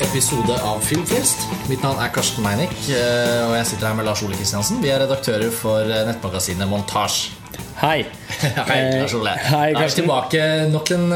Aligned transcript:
episode 0.00 0.54
av 0.64 0.80
Filmfrelst. 0.84 1.44
Mitt 1.68 1.82
navn 1.84 2.00
er 2.00 2.10
Karsten 2.14 2.44
Meinick, 2.44 2.72
eh, 2.94 3.42
og 3.46 3.54
jeg 3.58 3.68
sitter 3.70 3.90
her 3.90 3.98
med 3.98 4.06
Lars 4.08 4.22
Ole 4.24 4.38
Kristiansen. 4.38 4.80
Vi 4.82 4.92
er 4.92 5.02
redaktører 5.02 5.52
for 5.54 5.84
eh, 5.84 6.06
nettmagasinet 6.08 6.68
Montasj. 6.70 7.20
Hei. 7.80 8.06
Hei, 8.70 8.80
Lars 9.00 9.14
Ole. 9.16 9.34
Eh, 9.36 9.50
hei, 9.52 9.68
Da 9.76 9.84
er 9.84 9.92
vi 9.92 9.98
tilbake. 10.00 10.46
Nok 10.72 10.94
en 10.96 11.06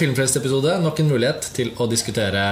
Filmfrelst-episode. 0.00 0.78
Nok 0.84 1.02
en 1.02 1.10
mulighet 1.12 1.50
til 1.56 1.72
å 1.80 1.88
diskutere 1.90 2.46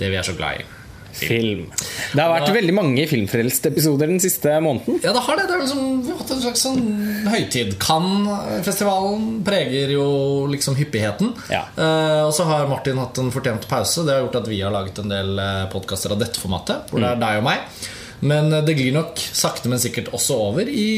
det 0.00 0.10
vi 0.10 0.18
er 0.18 0.26
så 0.26 0.34
glad 0.38 0.62
i. 0.62 0.68
Film. 1.16 1.66
Det 2.14 2.22
har 2.22 2.32
vært 2.32 2.52
veldig 2.54 2.74
mange 2.76 3.04
filmfrelste 3.10 3.70
episoder 3.72 4.10
den 4.10 4.22
siste 4.22 4.56
måneden. 4.62 5.00
Ja, 5.04 5.14
det 5.16 5.24
har 5.26 5.40
det. 5.40 5.46
det 5.50 5.56
er 5.56 5.62
liksom, 5.64 5.84
vi 6.06 6.12
har 6.12 6.20
hatt 6.22 6.34
en 6.34 6.42
slags 6.44 6.64
sånn 6.66 6.82
høytid. 7.30 7.76
Cannes-festivalen 7.82 9.28
preger 9.46 9.94
jo 9.94 10.08
liksom 10.50 10.78
hyppigheten. 10.80 11.32
Ja. 11.52 11.64
Uh, 11.78 12.26
og 12.26 12.34
så 12.36 12.48
har 12.48 12.68
Martin 12.70 13.00
hatt 13.00 13.22
en 13.22 13.32
fortjent 13.34 13.68
pause. 13.70 14.04
Det 14.06 14.16
har 14.16 14.24
gjort 14.26 14.42
at 14.42 14.50
vi 14.52 14.60
har 14.64 14.74
laget 14.74 15.02
en 15.02 15.12
del 15.12 15.32
uh, 15.38 15.64
podkaster 15.72 16.14
av 16.14 16.20
dette 16.22 16.40
formatet. 16.40 16.90
Hvor 16.90 17.02
det 17.02 17.14
er 17.14 17.24
deg 17.24 17.40
og 17.42 17.48
meg. 17.50 17.80
Men 18.20 18.52
eh, 18.52 18.64
det 18.64 18.76
glir 18.78 18.92
nok 18.92 19.16
sakte, 19.16 19.70
men 19.72 19.80
sikkert 19.82 20.12
også 20.16 20.36
over 20.50 20.68
i 20.68 20.90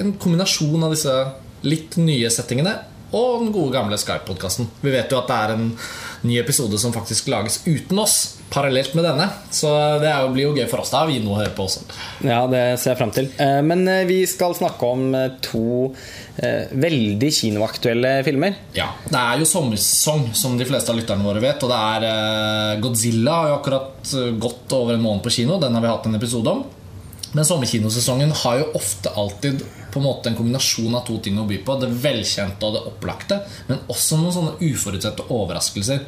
en 0.00 0.14
kombinasjon 0.20 0.84
av 0.84 0.92
disse 0.94 1.14
litt 1.66 1.96
nye 1.98 2.30
settingene 2.32 2.76
og 3.16 3.40
den 3.40 3.52
gode 3.54 3.72
gamle 3.76 3.96
Skype-podkasten. 4.00 4.68
Vi 4.82 4.92
vet 4.92 5.12
jo 5.12 5.20
at 5.20 5.30
det 5.30 5.36
er 5.38 5.54
en 5.54 5.70
ny 6.26 6.38
episode 6.40 6.78
som 6.78 6.92
faktisk 6.94 7.28
lages 7.32 7.60
uten 7.66 7.98
oss, 8.02 8.16
parallelt 8.52 8.92
med 8.94 9.04
denne. 9.06 9.26
Så 9.54 9.70
det 10.02 10.10
jo, 10.10 10.28
blir 10.34 10.46
jo 10.48 10.52
gøy 10.56 10.66
for 10.70 10.82
oss. 10.82 10.92
Da 10.94 11.02
har 11.02 11.10
vi 11.10 11.18
noe 11.22 11.34
å 11.36 11.40
høre 11.40 11.54
på 11.56 11.66
også. 11.66 11.82
Ja, 12.26 12.42
det 12.50 12.62
ser 12.82 12.92
jeg 12.92 13.00
frem 13.00 13.12
til. 13.16 13.30
Eh, 13.42 13.60
Men 13.66 13.82
eh, 13.90 14.04
vi 14.08 14.20
skal 14.30 14.54
snakke 14.58 14.90
om 14.92 15.08
eh, 15.18 15.34
to 15.44 15.64
veldig 16.36 17.28
kinoaktuelle 17.32 18.10
filmer. 18.26 18.58
Ja, 18.76 18.90
Det 19.08 19.16
er 19.16 19.38
jo 19.40 19.46
sommersesong, 19.48 20.26
som 20.36 20.58
de 20.60 20.66
fleste 20.68 20.92
av 20.92 20.98
lytterne 20.98 21.24
våre 21.24 21.40
vet. 21.40 21.62
Og 21.64 21.72
det 21.72 21.78
er 21.80 22.82
Godzilla 22.84 23.38
har 23.40 23.48
jo 23.48 23.56
akkurat 23.56 24.12
gått 24.42 24.74
over 24.76 24.98
en 24.98 25.04
måned 25.06 25.24
på 25.24 25.32
kino. 25.38 25.56
Den 25.62 25.72
har 25.72 25.86
vi 25.86 25.94
hatt 25.94 26.10
en 26.10 26.18
episode 26.18 26.52
om. 26.52 26.66
Men 27.32 27.48
sommerkinosesongen 27.48 28.34
har 28.44 28.60
jo 28.60 28.68
ofte 28.78 29.12
alltid 29.16 29.64
på 29.96 30.02
en 30.02 30.06
måte 30.06 30.30
en 30.30 30.36
kombinasjon 30.38 30.94
av 30.98 31.06
to 31.08 31.16
ting 31.24 31.40
å 31.40 31.46
by 31.48 31.58
på. 31.64 31.78
Det 31.80 31.88
velkjente 32.04 32.68
og 32.68 32.76
det 32.76 32.84
opplagte, 32.92 33.40
men 33.70 33.80
også 33.92 34.20
noen 34.20 34.34
sånne 34.36 34.56
uforutsette 34.68 35.26
overraskelser. 35.32 36.04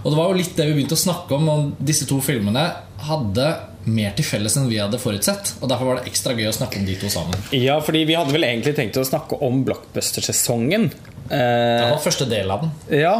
Og 0.00 0.12
det 0.12 0.16
var 0.16 0.30
jo 0.30 0.38
litt 0.38 0.54
det 0.56 0.68
vi 0.68 0.76
begynte 0.78 0.96
å 0.96 1.00
snakke 1.00 1.36
om. 1.36 1.48
om 1.52 1.66
disse 1.76 2.06
to 2.08 2.20
filmene 2.24 2.62
hadde 3.04 3.48
mer 3.90 4.14
til 4.16 4.24
felles 4.24 4.56
enn 4.56 4.68
vi 4.70 4.78
hadde 4.80 5.00
forutsett. 5.00 5.54
Og 5.60 5.68
derfor 5.68 5.90
var 5.90 6.00
det 6.00 6.08
ekstra 6.12 6.36
gøy 6.36 6.48
å 6.48 6.56
snakke 6.56 6.80
om 6.80 6.86
de 6.88 6.96
to 7.00 7.10
sammen. 7.12 7.36
Ja, 7.56 7.78
fordi 7.84 8.04
vi 8.08 8.16
hadde 8.16 8.32
vel 8.32 8.46
egentlig 8.48 8.74
tenkt 8.78 8.96
å 9.00 9.04
snakke 9.04 9.40
om 9.44 9.62
blockbuster-sesongen. 9.68 10.90
Eh, 11.30 11.36
Det 11.36 11.90
var 11.90 12.00
første 12.04 12.28
del 12.28 12.50
av 12.50 12.64
den. 12.64 12.72
Ja, 13.00 13.14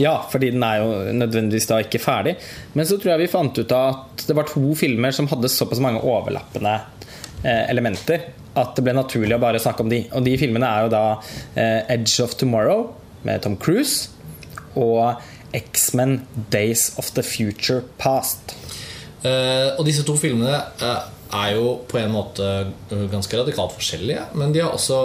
ja, 0.00 0.14
fordi 0.32 0.50
den 0.54 0.62
er 0.64 0.80
jo 0.80 0.92
nødvendigvis 1.12 1.68
da 1.68 1.80
ikke 1.84 2.00
ferdig. 2.00 2.36
Men 2.74 2.86
så 2.88 2.96
tror 3.00 3.14
jeg 3.14 3.26
vi 3.26 3.32
fant 3.32 3.58
ut 3.58 3.72
av 3.76 3.88
at 3.94 4.26
det 4.26 4.36
var 4.36 4.48
to 4.48 4.74
filmer 4.74 5.12
som 5.12 5.28
hadde 5.28 5.48
såpass 5.52 5.80
mange 5.80 6.00
overlappende 6.00 6.78
eh, 7.44 7.64
elementer 7.70 8.28
at 8.58 8.74
det 8.76 8.84
ble 8.86 8.94
naturlig 8.96 9.36
å 9.36 9.42
bare 9.42 9.60
snakke 9.62 9.84
om 9.84 9.92
de. 9.92 10.02
Og 10.16 10.24
de 10.26 10.36
filmene 10.40 10.66
er 10.66 10.86
jo 10.86 10.94
da 10.94 11.04
eh, 11.54 11.92
Edge 11.92 12.22
of 12.24 12.34
Tomorrow 12.40 12.88
med 13.26 13.44
Tom 13.44 13.56
Cruise 13.60 14.10
og 14.78 15.20
X-Men 15.56 16.20
Days 16.50 16.90
of 16.98 17.12
the 17.16 17.22
Future 17.26 17.82
Past. 17.98 18.54
Eh, 19.22 19.76
og 19.76 19.84
disse 19.88 20.04
to 20.06 20.16
filmene 20.18 20.54
eh, 20.80 21.08
er 21.36 21.56
jo 21.58 21.74
på 21.90 21.98
en 22.00 22.14
måte 22.14 22.46
eh, 22.90 23.08
ganske 23.12 23.42
radikalt 23.42 23.74
forskjellige, 23.76 24.30
men 24.38 24.54
de 24.54 24.62
har 24.64 24.74
også 24.74 25.00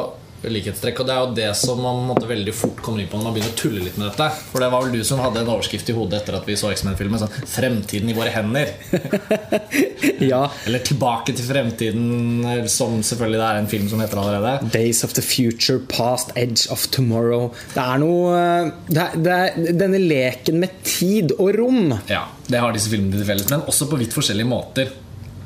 likhetstrekk. 0.53 0.99
Og 1.01 1.07
det 1.07 1.13
er 1.15 1.21
jo 1.23 1.35
det 1.37 1.49
som 1.59 1.81
man 1.81 2.03
måtte, 2.09 2.27
veldig 2.29 2.53
fort 2.55 2.81
kommer 2.85 3.01
inn 3.03 3.09
på 3.11 3.17
når 3.19 3.27
man 3.27 3.35
begynner 3.37 3.53
å 3.53 3.59
tulle 3.59 3.83
litt 3.85 3.97
med 3.99 4.09
dette. 4.09 4.27
For 4.51 4.63
det 4.63 4.69
var 4.73 4.85
vel 4.85 4.95
du 4.97 5.03
som 5.07 5.21
hadde 5.23 5.41
en 5.43 5.51
overskrift 5.55 5.89
i 5.91 5.95
hodet 5.97 6.21
etter 6.21 6.37
at 6.39 6.47
vi 6.49 6.57
så 6.59 6.71
X-Men-filmen. 6.73 7.21
Sånn 7.21 7.33
'Fremtiden 7.45 8.09
i 8.11 8.17
våre 8.17 8.33
hender'. 8.33 8.73
Ja, 10.25 10.49
Eller 10.65 10.79
'Tilbake 10.79 11.33
til 11.35 11.45
fremtiden', 11.45 12.67
som 12.71 13.01
selvfølgelig 13.03 13.39
det 13.39 13.47
er 13.47 13.59
en 13.59 13.67
film 13.67 13.89
som 13.89 13.99
heter 13.99 14.17
allerede. 14.21 14.71
Days 14.71 15.03
of 15.03 15.13
the 15.13 15.21
Future 15.21 15.79
Past, 15.79 16.31
Edge 16.35 16.69
of 16.71 16.87
Tomorrow. 16.87 17.51
Det 17.73 17.83
er 17.83 17.97
noe 18.01 18.35
eh, 18.39 18.71
det 18.89 19.01
er, 19.01 19.17
det 19.25 19.33
er 19.35 19.73
Denne 19.85 19.99
leken 20.01 20.59
med 20.61 20.69
tid 20.83 21.33
og 21.37 21.55
rom. 21.59 21.93
Ja, 22.09 22.25
Det 22.47 22.59
har 22.61 22.73
disse 22.75 22.89
filmene 22.91 23.17
til 23.17 23.25
felles, 23.27 23.49
men 23.49 23.65
også 23.65 23.89
på 23.89 23.97
vidt 23.99 24.13
forskjellige 24.15 24.47
måter. 24.49 24.91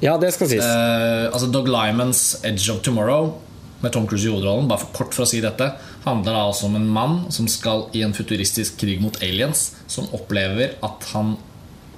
Ja, 0.04 0.18
det 0.18 0.32
skal 0.36 0.48
sies. 0.52 0.64
Eh, 0.64 1.28
altså 1.32 1.50
Dog 1.52 1.68
Lymans 1.68 2.38
'Edge 2.44 2.70
of 2.72 2.82
Tomorrow' 2.86 3.34
med 3.80 3.94
Tom 3.96 4.08
Cruise 4.08 4.28
i 4.28 4.32
hovedrollen, 4.32 4.68
bare 4.70 4.84
for 4.84 4.96
kort 4.96 5.16
for 5.16 5.26
å 5.26 5.30
si 5.30 5.42
dette, 5.44 5.72
handler 6.06 6.36
da 6.36 6.46
altså 6.50 6.68
om 6.68 6.78
en 6.80 6.90
mann 6.92 7.20
som 7.34 7.48
skal 7.52 7.88
i 7.96 8.04
en 8.06 8.16
futuristisk 8.16 8.80
krig 8.82 9.02
mot 9.04 9.16
aliens, 9.24 9.70
som 9.88 10.10
opplever 10.16 10.76
at 10.86 11.10
han 11.14 11.36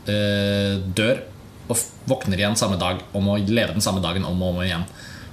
eh, 0.06 0.78
dør 0.82 1.24
og 1.72 1.80
våkner 2.10 2.42
igjen 2.42 2.58
samme 2.60 2.78
dag 2.82 3.00
og 3.14 3.24
må 3.24 3.38
leve 3.42 3.76
den 3.76 3.84
samme 3.84 4.04
dagen 4.04 4.28
om 4.28 4.42
og 4.42 4.56
om 4.56 4.64
igjen. 4.66 4.86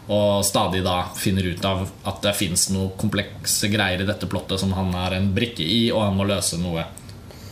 Og 0.08 0.44
stadig 0.46 0.80
da 0.86 1.02
finner 1.18 1.50
ut 1.50 1.64
av 1.68 1.82
at 2.08 2.22
det 2.24 2.36
fins 2.38 2.68
noen 2.72 2.94
komplekse 3.00 3.68
greier 3.68 4.00
i 4.00 4.08
dette 4.08 4.28
plottet 4.30 4.60
som 4.60 4.72
han 4.76 4.94
er 4.96 5.18
en 5.18 5.32
brikke 5.36 5.64
i, 5.64 5.90
og 5.92 6.06
han 6.06 6.16
må 6.16 6.28
løse 6.28 6.60
noe 6.60 6.86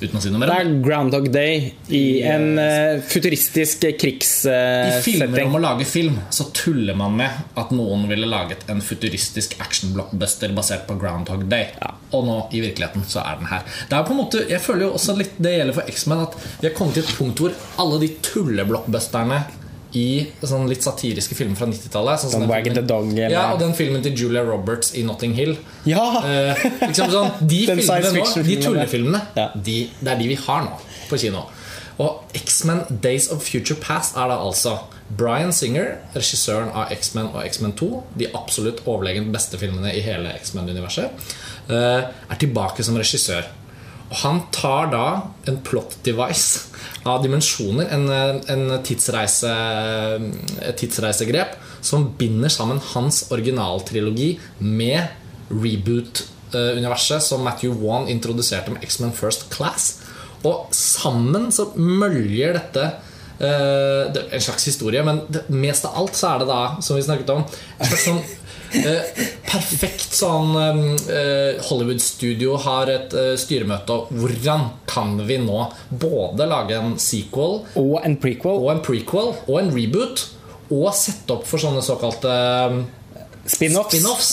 uten 0.01 0.19
å 0.19 0.23
si 0.23 0.33
noe 0.33 0.43
mer. 0.43 0.53
Det 0.53 0.59
er 0.63 0.73
Groundhog 0.85 1.29
Day 1.33 1.71
i 1.95 2.05
en 2.27 2.47
uh, 2.59 3.03
futuristisk 3.07 3.87
I 3.87 3.93
filmer 3.97 5.03
setting. 5.03 5.51
om 5.51 5.59
å 5.59 5.63
lage 5.63 5.87
film 5.89 6.19
så 6.31 6.49
tuller 6.57 6.97
man 6.99 7.17
med 7.19 7.59
at 7.59 7.73
noen 7.77 8.07
ville 8.11 8.29
laget 8.29 8.67
en 8.73 8.83
futuristisk 8.85 9.57
action-blockbuster 9.63 10.55
basert 10.57 10.87
på 10.89 10.99
Groundhog 11.01 11.47
Day. 11.51 11.73
Og 12.15 12.27
nå 12.27 12.39
i 12.55 12.63
virkeligheten 12.65 13.07
så 13.09 13.23
er 13.25 13.41
den 13.41 13.51
her. 13.51 13.67
Det 13.91 13.99
er 13.99 14.07
på 14.07 14.15
en 14.15 14.23
måte, 14.23 14.45
jeg 14.51 14.63
føler 14.65 14.89
jo 14.89 14.97
også 14.99 15.17
litt 15.19 15.39
det 15.43 15.57
gjelder 15.59 15.77
for 15.77 15.93
X-Men 15.93 16.25
at 16.27 16.41
vi 16.61 16.69
har 16.69 16.75
kommet 16.77 16.99
til 16.99 17.07
et 17.07 17.17
punkt 17.19 17.43
hvor 17.43 17.57
alle 17.83 18.03
de 18.03 18.11
tulleblockbusterne 18.25 19.45
i 19.97 20.07
sånn 20.45 20.67
litt 20.71 20.85
satiriske 20.85 21.37
filmer 21.39 21.57
fra 21.59 21.67
90-tallet 21.71 22.21
sånn 22.23 22.33
sånn 22.35 22.43
filmen- 22.45 22.51
Ja, 23.33 23.45
og 23.55 23.61
den 23.63 23.73
filmen 23.79 24.03
til 24.05 24.13
Julia 24.21 24.43
Roberts 24.47 24.93
i 24.95 25.03
Notting 25.07 25.35
Hill. 25.39 25.57
Ja! 25.89 26.05
Eh, 26.25 26.67
liksom 26.87 27.11
sånn, 27.15 27.31
de 27.49 27.63
filmene 28.03 28.19
nå, 28.21 28.27
de 28.51 28.57
tullefilmene, 28.67 29.23
Ja. 29.39 29.49
de, 29.55 29.79
det 30.03 30.13
er 30.15 30.19
de 30.21 30.29
vi 30.35 30.39
har 30.47 30.67
nå 30.69 30.77
på 31.09 31.19
kino. 31.23 31.47
Og 31.99 32.25
X-Men 32.37 32.83
Days 33.01 33.31
of 33.33 33.41
Future 33.47 33.79
Past 33.81 34.17
er 34.21 34.29
da 34.29 34.37
altså 34.45 34.75
Bryan 35.17 35.53
Singer, 35.55 35.95
regissøren 36.17 36.69
av 36.77 36.91
X-Men 36.93 37.31
og 37.33 37.45
X-Men 37.47 37.73
2, 37.79 37.89
de 38.21 38.27
absolutt 38.35 38.83
overlegent 38.91 39.31
beste 39.33 39.57
filmene 39.61 39.95
i 39.95 40.03
hele 40.05 40.33
X-Men-universet, 40.43 41.31
eh, 41.71 42.11
er 42.31 42.37
tilbake 42.43 42.85
som 42.85 42.99
regissør. 43.01 43.47
Og 44.07 44.17
han 44.23 44.41
tar 44.55 44.91
da 44.93 45.07
en 45.51 45.59
plot 45.67 45.99
device 46.07 46.71
av 47.07 47.23
dimensjoner, 47.25 47.89
en, 47.95 48.07
en 48.51 48.77
tidsreise, 48.87 49.51
et 50.63 50.79
tidsreisegrep, 50.79 51.57
som 51.87 52.09
binder 52.19 52.51
sammen 52.53 52.83
hans 52.93 53.25
originaltrilogi 53.35 54.37
med 54.63 55.07
reboot-universet 55.51 57.23
som 57.23 57.45
Matthew 57.47 57.77
Wan 57.83 58.09
introduserte 58.11 58.75
med 58.75 58.87
X-Men 58.87 59.15
First 59.15 59.49
Class. 59.55 60.01
Og 60.47 60.71
sammen 60.75 61.51
så 61.55 61.69
møljer 61.75 62.59
dette 62.59 62.87
eh, 62.87 64.03
det 64.15 64.27
en 64.31 64.47
slags 64.49 64.67
historie, 64.71 65.03
men 65.07 65.23
mest 65.55 65.87
av 65.89 65.99
alt 66.03 66.19
så 66.19 66.33
er 66.33 66.43
det 66.43 66.51
da, 66.51 66.61
som 66.83 66.99
vi 66.99 67.07
snakket 67.07 67.33
om, 67.35 67.47
en 67.47 67.91
slags 67.91 68.07
sånn 68.07 68.23
perfekt 69.47 70.15
sånn 70.17 70.55
eh, 71.09 71.61
Hollywood-studio 71.69 72.57
har 72.67 72.91
et 72.93 73.15
eh, 73.17 73.33
styremøte 73.41 73.97
hvordan 74.13 74.69
kan 74.91 75.15
vi 75.29 75.39
nå 75.43 75.61
både 75.91 76.47
lage 76.51 76.77
en 76.79 76.97
sequel 77.03 77.61
Og 77.79 77.97
en 78.05 78.17
prequel. 78.23 78.59
og 78.63 78.71
en 78.75 78.83
prequel 78.87 79.33
og 79.47 79.55
en 79.61 79.71
reboot 79.75 80.27
og 80.75 80.89
sette 80.99 81.31
opp 81.37 81.47
for 81.47 81.63
sånne 81.63 81.83
såkalte 81.87 82.33
eh, 82.33 82.79
Spin-offs. 83.47 83.93
spin-offs. 83.95 84.31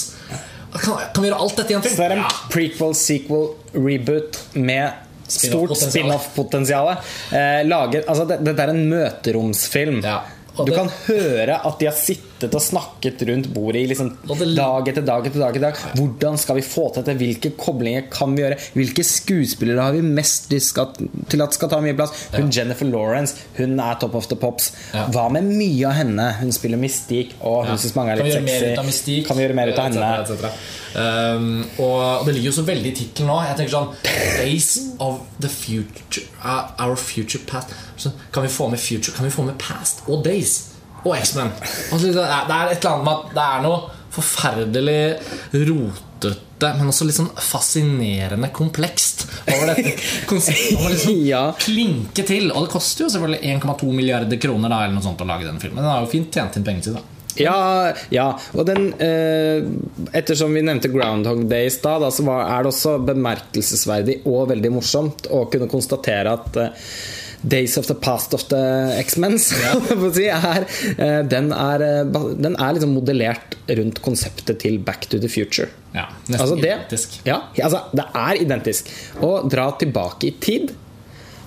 Kan, 0.73 0.97
kan 1.13 1.21
vi 1.21 1.29
gjøre 1.29 1.41
alt 1.45 1.57
dette 1.59 1.69
i 1.69 1.75
en 1.77 1.83
film? 1.85 1.93
Så 1.93 2.01
det 2.01 2.05
er 2.07 2.15
en 2.17 2.23
Ja. 2.23 2.29
prequel, 2.49 2.95
sequel, 2.97 3.43
reboot 3.77 4.39
med 4.57 5.01
stort 5.29 5.75
Spin-off-potensial. 5.77 6.89
Eh, 7.29 7.61
altså, 7.69 8.25
dette 8.25 8.43
det- 8.43 8.59
er 8.59 8.69
en 8.73 8.89
møteromsfilm. 8.89 10.01
Ja. 10.03 10.23
Og 10.57 10.65
Du 10.65 10.71
det- 10.71 10.79
kan 10.79 10.89
høre 11.07 11.59
at 11.65 11.77
de 11.79 11.85
har 11.85 11.93
sittet 11.93 12.32
og 12.51 12.63
snakket 12.63 13.23
rundt 13.29 13.47
bordet 13.53 13.83
i 13.83 13.87
liksom 13.91 14.09
dag 14.55 14.89
etter 14.89 15.05
dag 15.05 15.27
etter 15.27 15.39
dag. 15.39 15.55
etter 15.55 15.63
dag 15.63 15.79
Hvordan 15.97 16.37
skal 16.41 16.59
vi 16.59 16.65
få 16.65 16.89
til 16.91 17.03
dette? 17.03 17.17
Hvilke 17.21 17.53
koblinger 17.59 18.09
kan 18.11 18.35
vi 18.35 18.43
gjøre? 18.43 18.59
Hvilke 18.75 19.05
skuespillere 19.07 19.87
har 19.87 19.95
vi 19.95 20.03
mest 20.03 20.49
til 20.51 21.43
at 21.45 21.55
skal 21.55 21.71
ta 21.71 21.79
mye 21.83 21.95
plass? 21.97 22.27
Hun 22.35 22.51
Jennifer 22.53 22.89
Lawrence 22.89 23.35
Hun 23.57 23.79
er 23.79 23.99
top 24.01 24.15
of 24.19 24.27
the 24.27 24.35
pops. 24.39 24.71
Ja. 24.93 25.05
Hva 25.13 25.29
med 25.31 25.47
mye 25.47 25.87
av 25.87 25.97
henne? 26.01 26.29
Hun 26.41 26.51
spiller 26.55 26.79
Mystique, 26.81 27.37
og 27.41 27.67
hun 27.69 27.77
synes 27.77 27.95
mange 27.95 28.15
er 28.15 28.23
litt 28.23 28.33
sexy. 28.33 28.73
mystikk? 28.87 29.27
Kan 29.27 29.39
vi 29.39 29.45
gjøre 29.45 29.57
mer 29.57 29.71
ut 29.71 29.79
av 29.79 29.87
Et 29.87 29.93
cetera, 29.93 30.21
et 30.21 30.33
cetera. 30.33 30.51
Um, 30.93 31.63
og 31.81 32.25
det 32.27 32.35
ligger 32.35 32.51
jo 32.51 32.57
så 32.59 32.65
veldig 32.67 32.91
i 32.91 32.97
tittelen 32.99 33.31
nå. 33.31 33.39
Jeg 33.47 33.57
tenker 33.57 33.73
sånn 33.73 33.89
Days 34.37 34.67
of 35.01 35.23
the 35.41 35.49
future 35.49 36.27
uh, 36.43 36.69
Our 36.83 36.99
future 36.99 37.41
past 37.49 37.73
så 37.97 38.11
Kan 38.33 38.45
vi 38.45 38.51
få 38.53 38.67
med 38.69 38.81
future 38.81 39.15
Kan 39.15 39.25
vi 39.25 39.33
få 39.33 39.45
med 39.47 39.57
past 39.61 40.03
og 40.07 40.21
days 40.25 40.72
og 41.03 41.13
X-Men? 41.17 41.51
Altså, 41.91 42.07
det, 42.15 42.23
er, 42.23 42.71
et 42.71 42.79
eller 42.79 42.91
annet 42.93 43.05
med 43.07 43.13
at 43.13 43.35
det 43.37 43.45
er 43.49 43.63
noe 43.67 43.79
forferdelig 44.13 44.99
rotete 45.67 46.09
men 46.63 46.87
også 46.87 47.03
litt 47.03 47.17
sånn 47.17 47.31
fascinerende 47.43 48.47
komplekst. 48.55 49.25
Over 49.51 49.73
dette 49.73 49.97
konseptet 50.29 50.77
om 50.79 50.85
liksom 50.87 51.17
Ja. 51.27 51.41
klinke 51.59 52.23
til. 52.23 52.53
Og 52.53 52.67
det 52.67 52.71
koster 52.71 53.03
jo 53.03 53.09
selvfølgelig 53.11 53.57
1,2 53.57 53.89
milliarder 53.91 54.39
kroner 54.39 54.71
da, 54.71 54.83
eller 54.85 54.95
noe 54.95 55.03
sånt 55.03 55.19
å 55.19 55.27
lage 55.27 55.49
den 55.49 55.59
filmen. 55.59 55.81
Den 55.83 55.91
har 55.91 56.05
jo 56.05 56.11
fint 56.13 56.31
tjent 56.31 56.55
inn 56.55 56.63
pengene 56.63 56.85
sine. 56.87 57.01
da. 57.01 57.09
Ja, 57.41 57.93
ja, 58.13 58.27
og 58.53 58.67
den 58.69 58.91
eh, 59.01 59.65
Ettersom 60.13 60.53
vi 60.53 60.61
nevnte 60.61 60.91
Groundhog 60.93 61.47
Day 61.49 61.65
i 61.65 61.73
stad, 61.73 62.05
så 62.13 62.25
er 62.37 62.61
det 62.63 62.69
også 62.69 62.99
bemerkelsesverdig 63.07 64.19
og 64.29 64.51
veldig 64.51 64.71
morsomt 64.75 65.27
å 65.33 65.43
kunne 65.51 65.67
konstatere 65.71 66.35
at 66.37 66.59
eh, 66.61 66.85
Days 67.43 67.77
of 67.77 67.87
the 67.87 67.95
Past 67.99 68.33
of 68.33 68.45
the 68.47 68.95
X-Men 69.01 69.33
eh, 69.33 71.23
den, 71.27 71.51
er, 71.51 71.83
eh, 71.83 72.21
den 72.39 72.55
er 72.55 72.75
liksom 72.77 72.93
modellert 72.95 73.57
rundt 73.67 73.99
konseptet 74.05 74.61
til 74.63 74.79
Back 74.79 75.09
to 75.11 75.19
the 75.19 75.27
Future. 75.31 75.67
Ja, 75.93 76.07
nesten 76.27 76.39
Altså 76.39 76.55
det, 76.55 76.71
identisk. 76.71 77.19
ja, 77.27 77.41
altså 77.59 77.83
det 77.91 78.07
er 78.15 78.39
identisk. 78.45 78.89
Å 79.21 79.33
dra 79.49 79.67
tilbake 79.81 80.31
i 80.31 80.33
tid 80.39 80.71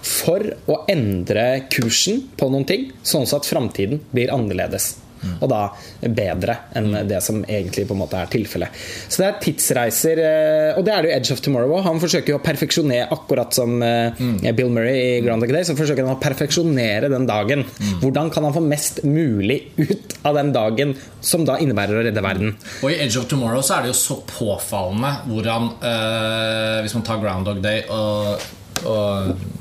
for 0.06 0.44
å 0.70 0.82
endre 0.92 1.64
kursen 1.72 2.26
på 2.38 2.50
noen 2.52 2.68
ting, 2.68 2.90
sånn 3.02 3.26
at 3.26 3.48
framtiden 3.48 4.04
blir 4.12 4.30
annerledes. 4.34 4.94
Og 5.40 5.50
da 5.50 5.62
bedre 6.00 6.58
enn 6.76 6.92
det 7.08 7.20
som 7.24 7.42
egentlig 7.44 7.86
på 7.88 7.96
en 7.96 8.02
måte 8.02 8.18
er 8.20 8.30
tilfellet. 8.32 8.84
Så 9.08 9.22
det 9.22 9.28
er 9.28 9.40
tidsreiser, 9.42 10.22
eh, 10.22 10.78
og 10.78 10.86
det 10.86 10.94
er 10.94 11.02
det 11.02 11.10
jo 11.10 11.16
Edge 11.16 11.36
of 11.36 11.42
Tomorrow 11.44 11.76
òg. 11.78 11.84
Han 11.86 12.02
forsøker 12.02 12.34
jo 12.34 12.40
å 12.40 12.44
perfeksjonere, 12.44 13.08
akkurat 13.16 13.56
som 13.56 13.76
eh, 13.84 14.24
Bill 14.56 14.72
Murray 14.72 15.18
i 15.18 15.24
Groundhog 15.24 15.52
Day, 15.54 15.66
så 15.68 15.76
forsøker 15.78 16.06
han 16.06 16.16
å 16.16 16.22
perfeksjonere 16.22 17.10
den 17.12 17.28
dagen. 17.28 17.64
Hvordan 18.02 18.30
kan 18.34 18.46
han 18.46 18.56
få 18.56 18.64
mest 18.64 19.02
mulig 19.06 19.62
ut 19.78 20.16
av 20.26 20.38
den 20.38 20.52
dagen, 20.54 20.94
som 21.20 21.44
da 21.46 21.58
innebærer 21.62 22.00
å 22.00 22.06
redde 22.06 22.24
verden? 22.24 22.56
Og 22.82 22.92
i 22.92 22.98
Edge 23.04 23.20
of 23.20 23.28
Tomorrow 23.30 23.64
så 23.64 23.78
er 23.78 23.86
det 23.86 23.94
jo 23.94 23.98
så 23.98 24.18
påfallende 24.26 25.12
hvordan 25.26 25.70
øh, 25.76 26.80
Hvis 26.84 26.94
man 26.96 27.04
tar 27.06 27.20
Groundhog 27.22 27.62
Day 27.64 27.84
og, 27.92 28.42
og 28.86 29.55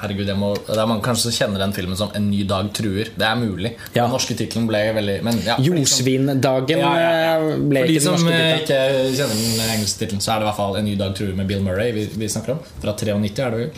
Herregud, 0.00 0.28
jeg 0.30 0.38
må, 0.40 0.54
det 0.66 0.78
er 0.78 0.88
mange 0.88 1.02
kanskje 1.04 1.28
som 1.28 1.34
kjenner 1.36 1.60
den 1.60 1.72
filmen 1.76 1.96
som 1.96 2.10
'En 2.14 2.30
ny 2.30 2.44
dag 2.48 2.70
truer'. 2.72 3.10
Det 3.16 3.26
er 3.26 3.36
mulig. 3.36 3.74
Ja. 3.94 4.06
Den 4.06 4.14
norske 4.14 4.34
tittelen 4.34 4.66
ble 4.66 4.80
veldig 4.96 5.22
men, 5.22 5.40
ja, 5.44 5.56
for 5.56 5.62
de 5.62 5.84
som- 5.86 6.00
Jordsvindagen 6.00 6.78
Ja, 6.78 6.92
ja, 6.96 7.34
eh, 7.36 7.56
ble 7.58 7.84
ikke 7.84 8.00
den 8.00 8.12
norske 8.12 8.32
tittelen. 8.32 8.60
For 8.60 8.70
de 8.70 9.16
som 9.16 9.16
ikke 9.16 9.16
kjenner 9.16 9.34
den 9.60 9.70
engelske 9.76 9.98
tittelen, 10.00 10.20
så 10.20 10.32
er 10.32 10.38
det 10.38 10.42
i 10.42 10.48
hvert 10.48 10.56
fall 10.56 10.76
'En 10.76 10.84
ny 10.84 10.94
dag 10.96 11.14
truer' 11.14 11.36
med 11.36 11.46
Bill 11.46 11.60
Murray 11.60 11.92
vi, 11.92 12.08
vi 12.16 12.28
snakker 12.28 12.52
om. 12.52 12.58
Fra 12.82 12.92
93, 12.92 13.38
er 13.38 13.50
det 13.50 13.58
vel. 13.58 13.70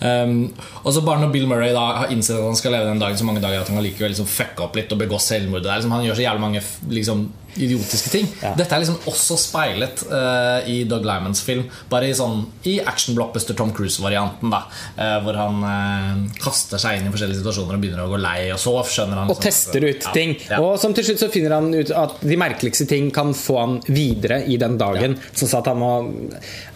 Um, 0.00 0.52
og 0.82 0.92
så 0.92 1.00
bare 1.06 1.22
når 1.24 1.32
Bill 1.32 1.46
Murray 1.48 1.72
da 1.76 1.86
har 2.02 2.12
innsett 2.12 2.36
at 2.36 2.44
han 2.44 2.58
skal 2.58 2.74
leve 2.76 2.90
den 2.90 3.00
dagen 3.02 3.16
så 3.18 3.24
mange 3.28 3.40
dager 3.44 3.62
at 3.62 3.70
han 3.70 3.78
kan 3.78 3.86
likevel 3.86 4.12
liksom 4.12 4.28
fucke 4.28 4.66
opp 4.66 4.76
litt 4.76 4.92
og 4.92 5.00
begå 5.00 5.18
selvmord. 5.22 5.64
Liksom, 5.64 5.94
han 5.96 6.04
gjør 6.04 6.18
så 6.20 6.26
jævlig 6.26 6.44
mange 6.44 6.62
liksom, 6.92 7.26
idiotiske 7.56 8.10
ting. 8.12 8.26
Ja. 8.42 8.50
Dette 8.58 8.76
er 8.76 8.82
liksom 8.82 8.98
også 9.08 9.38
speilet 9.40 10.02
uh, 10.10 10.60
i 10.68 10.82
Doug 10.88 11.06
Limans 11.08 11.40
film. 11.40 11.64
Bare 11.88 12.10
i 12.10 12.16
sånn 12.16 12.42
I 12.68 12.74
action-blockbuster 12.84 13.56
Tom 13.56 13.72
Cruise-varianten. 13.76 14.52
da 14.52 14.66
uh, 14.68 15.16
Hvor 15.24 15.38
han 15.40 15.62
uh, 15.64 16.26
kaster 16.42 16.80
seg 16.82 16.98
inn 17.00 17.08
i 17.08 17.14
forskjellige 17.14 17.40
situasjoner 17.40 17.78
og 17.78 17.86
begynner 17.86 18.04
å 18.04 18.10
gå 18.12 18.20
lei, 18.20 18.50
og 18.52 18.60
så 18.60 18.74
skjønner 18.84 19.22
han 19.22 19.32
Og 19.32 19.40
tester 19.40 19.88
ut 19.88 20.04
Ja, 20.04 20.12
ting. 20.12 20.36
ja. 20.50 20.60
Og 20.60 20.76
som 20.82 20.92
til 20.96 21.08
slutt 21.08 21.24
så 21.24 21.30
finner 21.32 21.56
han 21.56 21.72
ut 21.72 21.94
at 21.96 22.20
de 22.20 22.36
merkeligste 22.40 22.84
ting 22.90 23.08
kan 23.16 23.32
få 23.36 23.56
han 23.62 23.78
videre 23.88 24.42
i 24.44 24.60
den 24.60 24.76
dagen. 24.80 25.16
Sånn 25.32 25.54
at 25.62 25.72
han 25.72 25.80
må 25.80 25.94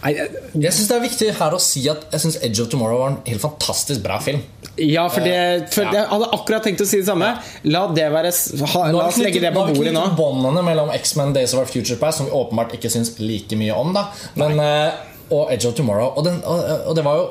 Nei, 0.01 0.15
Jeg 0.57 0.73
synes 0.73 0.87
det 0.89 0.95
er 0.97 1.05
viktig 1.05 1.29
her 1.37 1.53
å 1.53 1.61
si 1.61 1.83
at 1.91 2.07
Jeg 2.09 2.23
synes 2.25 2.39
Edge 2.41 2.63
of 2.65 2.71
Tomorrow 2.73 3.03
var 3.03 3.10
en 3.11 3.19
helt 3.27 3.43
fantastisk 3.43 4.03
bra 4.03 4.17
film. 4.23 4.41
Ja, 4.79 5.05
for 5.11 5.25
det 5.25 5.73
for 5.73 5.83
Ja. 5.83 5.93
Jeg 5.99 6.07
hadde 6.09 6.29
akkurat 6.37 6.65
tenkt 6.65 6.81
å 6.81 6.87
si 6.87 7.01
det 7.01 7.07
samme. 7.09 7.33
La 7.67 7.85
det 7.91 8.07
være 8.13 8.31
ha, 8.31 8.85
La 8.91 9.05
oss 9.07 9.19
legge 9.21 9.41
det 9.43 9.51
på 9.53 9.65
bordet 9.73 9.93
nå. 9.93 10.05
båndene 10.17 10.63
mellom 10.65 10.91
X-Men 10.95 11.35
Days 11.35 11.53
of 11.53 11.61
Our 11.61 11.69
Future 11.69 11.99
Past, 11.99 12.21
som 12.21 12.29
vi 12.29 12.35
åpenbart 12.37 12.73
ikke 12.77 12.89
syns 12.89 13.13
like 13.19 13.55
mye 13.59 13.75
om, 13.75 13.93
da 13.93 14.07
Men, 14.39 14.59
eh, 14.59 14.93
og 15.31 15.51
Edge 15.51 15.67
of 15.67 15.75
Tomorrow. 15.75 16.13
Og, 16.15 16.25
den, 16.27 16.41
og, 16.43 16.63
og 16.87 16.95
det 16.97 17.05
var 17.05 17.19
jo 17.19 17.29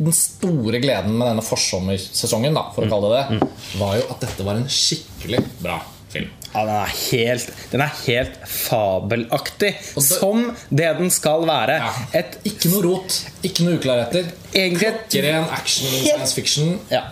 den 0.00 0.16
store 0.16 0.80
gleden 0.80 1.16
med 1.18 1.28
denne 1.28 1.44
forsommersesongen, 1.44 2.56
da, 2.56 2.70
for 2.74 2.86
å 2.86 2.90
kalle 2.90 3.12
det 3.12 3.40
det, 3.40 3.48
var 3.80 3.98
jo 4.00 4.06
at 4.08 4.22
dette 4.24 4.46
var 4.46 4.56
en 4.56 4.68
skikkelig 4.72 5.42
bra 5.60 5.76
film. 6.12 6.28
Ja, 6.54 6.64
den 6.66 6.74
er 6.74 6.92
helt, 7.10 7.50
den 7.72 7.80
er 7.84 7.92
helt 8.06 8.38
fabelaktig. 8.50 9.74
Det- 9.94 10.02
Som 10.02 10.56
det 10.70 10.88
den 10.98 11.10
skal 11.10 11.46
være. 11.46 11.76
Ja. 11.78 11.90
Et 12.20 12.38
Ikke 12.44 12.68
noe 12.72 12.82
rot, 12.88 13.20
ikke 13.46 13.64
noe 13.64 13.78
uklarheter. 13.78 14.24
Egentlig 14.54 14.90
Klokkeren 15.10 15.44
action, 15.44 15.86
action, 15.86 16.06
science 16.06 16.34
fiction. 16.34 16.78
Ja. 16.90 17.02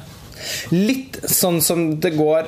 Litt 0.71 1.21
sånn 1.31 1.61
som 1.63 2.01
det 2.01 2.17
går 2.17 2.47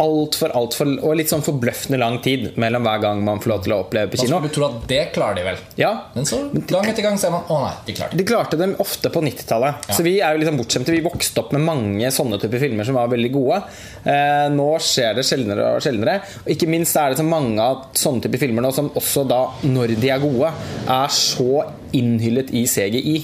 altfor, 0.00 0.50
altfor 0.56 0.88
Og 1.04 1.14
litt 1.18 1.30
sånn 1.30 1.42
forbløffende 1.44 1.98
lang 2.00 2.16
tid 2.24 2.56
mellom 2.60 2.82
hver 2.86 3.02
gang 3.02 3.20
man 3.26 3.40
får 3.42 3.50
lov 3.52 3.60
til 3.66 3.74
å 3.76 3.80
oppleve 3.84 4.10
på 4.10 4.18
Man 4.18 4.26
kino. 4.26 4.38
skulle 4.40 4.54
tro 4.56 4.66
at 4.66 4.88
det 4.90 5.00
klarer 5.14 5.38
de 5.38 5.44
vel. 5.46 5.60
Ja, 5.78 5.92
Men 6.14 6.26
så 6.28 6.40
gang 6.52 6.88
etter 6.90 7.04
gang 7.06 7.18
ser 7.20 7.30
man 7.34 7.44
å 7.48 7.60
nei, 7.62 7.72
de 7.86 7.96
klarte 7.96 8.16
det. 8.16 8.18
De 8.22 8.28
klarte 8.28 8.58
dem 8.60 8.74
ofte 8.82 9.12
på 9.14 9.22
90-tallet. 9.22 9.88
Så 9.94 10.02
vi 10.06 10.16
er 10.20 10.34
jo 10.34 10.42
liksom 10.42 10.58
bortskjemte. 10.58 10.94
Vi 10.94 11.04
vokste 11.04 11.44
opp 11.44 11.52
med 11.54 11.64
mange 11.66 12.10
sånne 12.14 12.40
typer 12.42 12.62
filmer 12.62 12.88
som 12.88 12.98
var 12.98 13.12
veldig 13.12 13.32
gode. 13.34 13.62
Eh, 14.04 14.48
nå 14.54 14.68
skjer 14.82 15.14
det 15.18 15.26
sjeldnere 15.28 15.74
og 15.76 15.84
sjeldnere. 15.84 16.18
Og 16.44 16.52
ikke 16.56 16.70
minst 16.70 16.96
er 17.00 17.12
det 17.14 17.20
så 17.22 17.28
mange 17.28 17.62
av 17.62 17.88
sånne 17.98 18.24
typer 18.24 18.42
filmer 18.46 18.66
nå 18.66 18.72
som 18.74 18.90
også 18.94 19.26
da, 19.28 19.42
når 19.62 19.94
de 20.00 20.10
er 20.10 20.22
gode, 20.24 20.52
er 20.90 21.08
så 21.14 21.64
innhyllet 21.94 22.50
i 22.54 22.64
CGI 22.66 23.18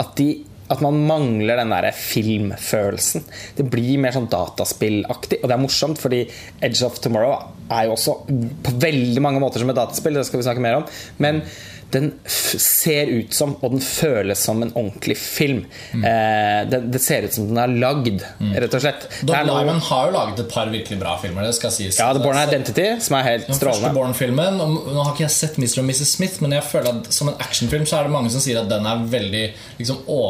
at 0.00 0.14
de 0.18 0.30
at 0.72 0.82
man 0.82 0.98
mangler 1.06 1.60
den 1.60 1.72
der 1.74 1.90
filmfølelsen. 1.94 3.24
Det 3.58 3.68
blir 3.70 4.00
mer 4.02 4.14
sånn 4.16 4.28
dataspillaktig. 4.32 5.40
Og 5.42 5.48
det 5.48 5.54
er 5.54 5.62
morsomt, 5.62 6.00
fordi 6.02 6.24
Edge 6.64 6.82
of 6.86 6.98
Tomorrow 7.02 7.36
er 7.70 7.86
jo 7.86 7.94
også 7.94 8.16
på 8.66 8.74
veldig 8.82 9.22
mange 9.22 9.42
måter 9.42 9.62
som 9.62 9.70
et 9.70 9.78
dataspill. 9.78 10.18
Det 10.18 10.26
skal 10.28 10.42
vi 10.42 10.48
snakke 10.48 10.64
mer 10.64 10.80
om. 10.80 10.88
Men 11.22 11.42
den 11.94 12.08
ser 12.26 13.06
ut 13.06 13.34
som, 13.34 13.52
og 13.62 13.70
den 13.76 13.80
føles 13.84 14.40
som, 14.42 14.62
en 14.64 14.72
ordentlig 14.74 15.16
film. 15.20 15.62
Eh, 15.94 16.62
det, 16.70 16.80
det 16.92 17.00
ser 17.02 17.26
ut 17.28 17.34
som 17.36 17.46
den 17.48 17.60
er 17.62 17.72
lagd, 17.80 18.24
rett 18.56 18.74
og 18.74 18.82
slett. 18.82 19.06
Er 19.26 19.46
Lyman 19.46 19.78
har 19.88 20.08
jo 20.08 20.14
laget 20.16 20.42
et 20.42 20.50
par 20.52 20.70
virkelig 20.72 20.98
bra 21.00 21.14
filmer. 21.22 21.46
Det 21.46 21.54
skal 21.58 21.72
sies 21.74 21.98
ja, 22.00 22.08
The 22.16 22.22
Born 22.24 22.38
Identity, 22.40 22.88
som 23.06 23.18
er 23.20 23.26
helt 23.28 23.46
Den 23.46 23.54
første 23.54 23.62
strålende. 23.62 23.94
Born-filmen 23.96 24.58
Nå 24.58 24.96
har 25.02 25.12
ikke 25.14 25.24
jeg 25.26 25.34
sett 25.36 25.58
Mr. 25.62 25.78
og 25.82 25.88
Mrs. 25.90 26.10
Smith, 26.16 26.40
men 26.44 26.56
jeg 26.56 26.66
føler 26.68 26.90
at 27.00 27.10
som 27.14 27.30
en 27.32 27.38
actionfilm 27.46 27.86
så 27.88 28.00
er 28.00 28.08
det 28.08 28.14
mange 28.16 28.32
som 28.34 28.42
sier 28.44 28.60
at 28.62 28.68
den 28.70 28.86
er 28.90 29.06
veldig 29.16 29.44
liksom, 29.78 30.02
å, 30.10 30.20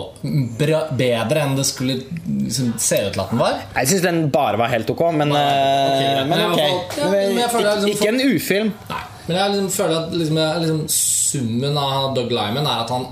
bra, 0.60 0.84
bedre 0.98 1.46
enn 1.46 1.56
det 1.58 1.66
skulle 1.68 1.98
liksom, 2.04 2.74
se 2.78 3.00
ut 3.08 3.12
til 3.16 3.24
at 3.24 3.32
den 3.34 3.40
var. 3.42 3.60
Jeg 3.80 3.92
syns 3.94 4.06
den 4.06 4.22
bare 4.34 4.60
var 4.60 4.72
helt 4.72 4.90
ok, 4.92 5.04
men, 5.16 5.32
greit. 5.32 6.24
men 6.28 6.36
Men 6.36 6.40
i 6.40 6.46
ok. 6.46 6.56
hvert 6.56 6.96
fall- 6.96 7.04
ja, 7.06 7.10
men 7.12 7.38
jeg 7.40 7.50
føler 7.56 7.70
liksom- 7.76 7.92
ikke 7.96 8.08
en 8.12 8.20
ufilm. 8.36 8.72
Nei, 8.90 9.02
Men 9.26 9.38
jeg 9.40 9.54
liksom 9.54 9.70
føler 9.74 9.96
at 10.00 10.14
liksom, 10.14 10.42
liksom, 10.62 10.82
summen 10.92 11.80
av 11.80 12.12
Doug 12.16 12.30
Lyman 12.34 12.66
er 12.66 12.84
at 12.84 12.92
han 12.94 13.08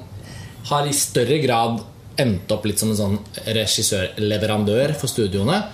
har 0.71 0.87
i 0.89 0.95
større 0.97 1.41
grad 1.43 1.83
endt 2.21 2.53
opp 2.55 2.67
litt 2.69 2.79
som 2.81 2.93
en 2.93 2.99
sånn 2.99 3.17
regissør-leverandør 3.43 4.95
for 4.99 5.11
studioene. 5.11 5.65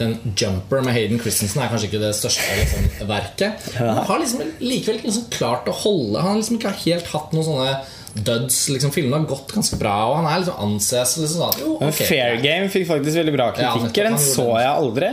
Den 0.00 0.14
'Jumper' 0.32 0.80
med 0.80 0.94
Hayden 0.96 1.20
Christensen 1.20 1.60
er 1.60 1.68
kanskje 1.68 1.90
ikke 1.90 2.00
det 2.00 2.14
største 2.16 2.54
liksom, 2.56 2.86
verket. 3.08 3.66
Men 3.76 3.98
han 3.98 4.06
har 4.08 4.22
liksom 4.22 4.54
likevel 4.64 4.96
ikke 4.96 5.10
liksom 5.10 5.26
klart 5.34 5.68
å 5.68 5.74
holde 5.76 6.22
Han 6.22 6.30
har 6.30 6.38
liksom 6.40 6.56
ikke 6.56 6.72
helt 6.86 7.10
hatt 7.12 7.34
noen 7.36 7.48
sånne 7.50 7.74
duds. 8.14 8.62
Liksom, 8.72 8.94
filmene 8.94 9.20
har 9.20 9.28
gått 9.28 9.52
ganske 9.52 9.76
bra, 9.78 9.96
og 10.08 10.16
han 10.22 10.30
er 10.30 10.40
liksom 10.40 10.62
anses 10.64 11.18
liksom, 11.20 11.44
sånn 11.44 11.60
jo, 11.60 11.74
Men 11.82 11.92
Fair 11.92 12.40
Game 12.40 12.72
fikk 12.72 12.88
faktisk 12.88 13.20
veldig 13.20 13.36
bra 13.36 13.50
Ja, 13.60 13.74
kritikker. 13.76 14.08
Den 14.08 14.18
så 14.24 14.48
jeg 14.56 14.72
aldri. 14.72 15.12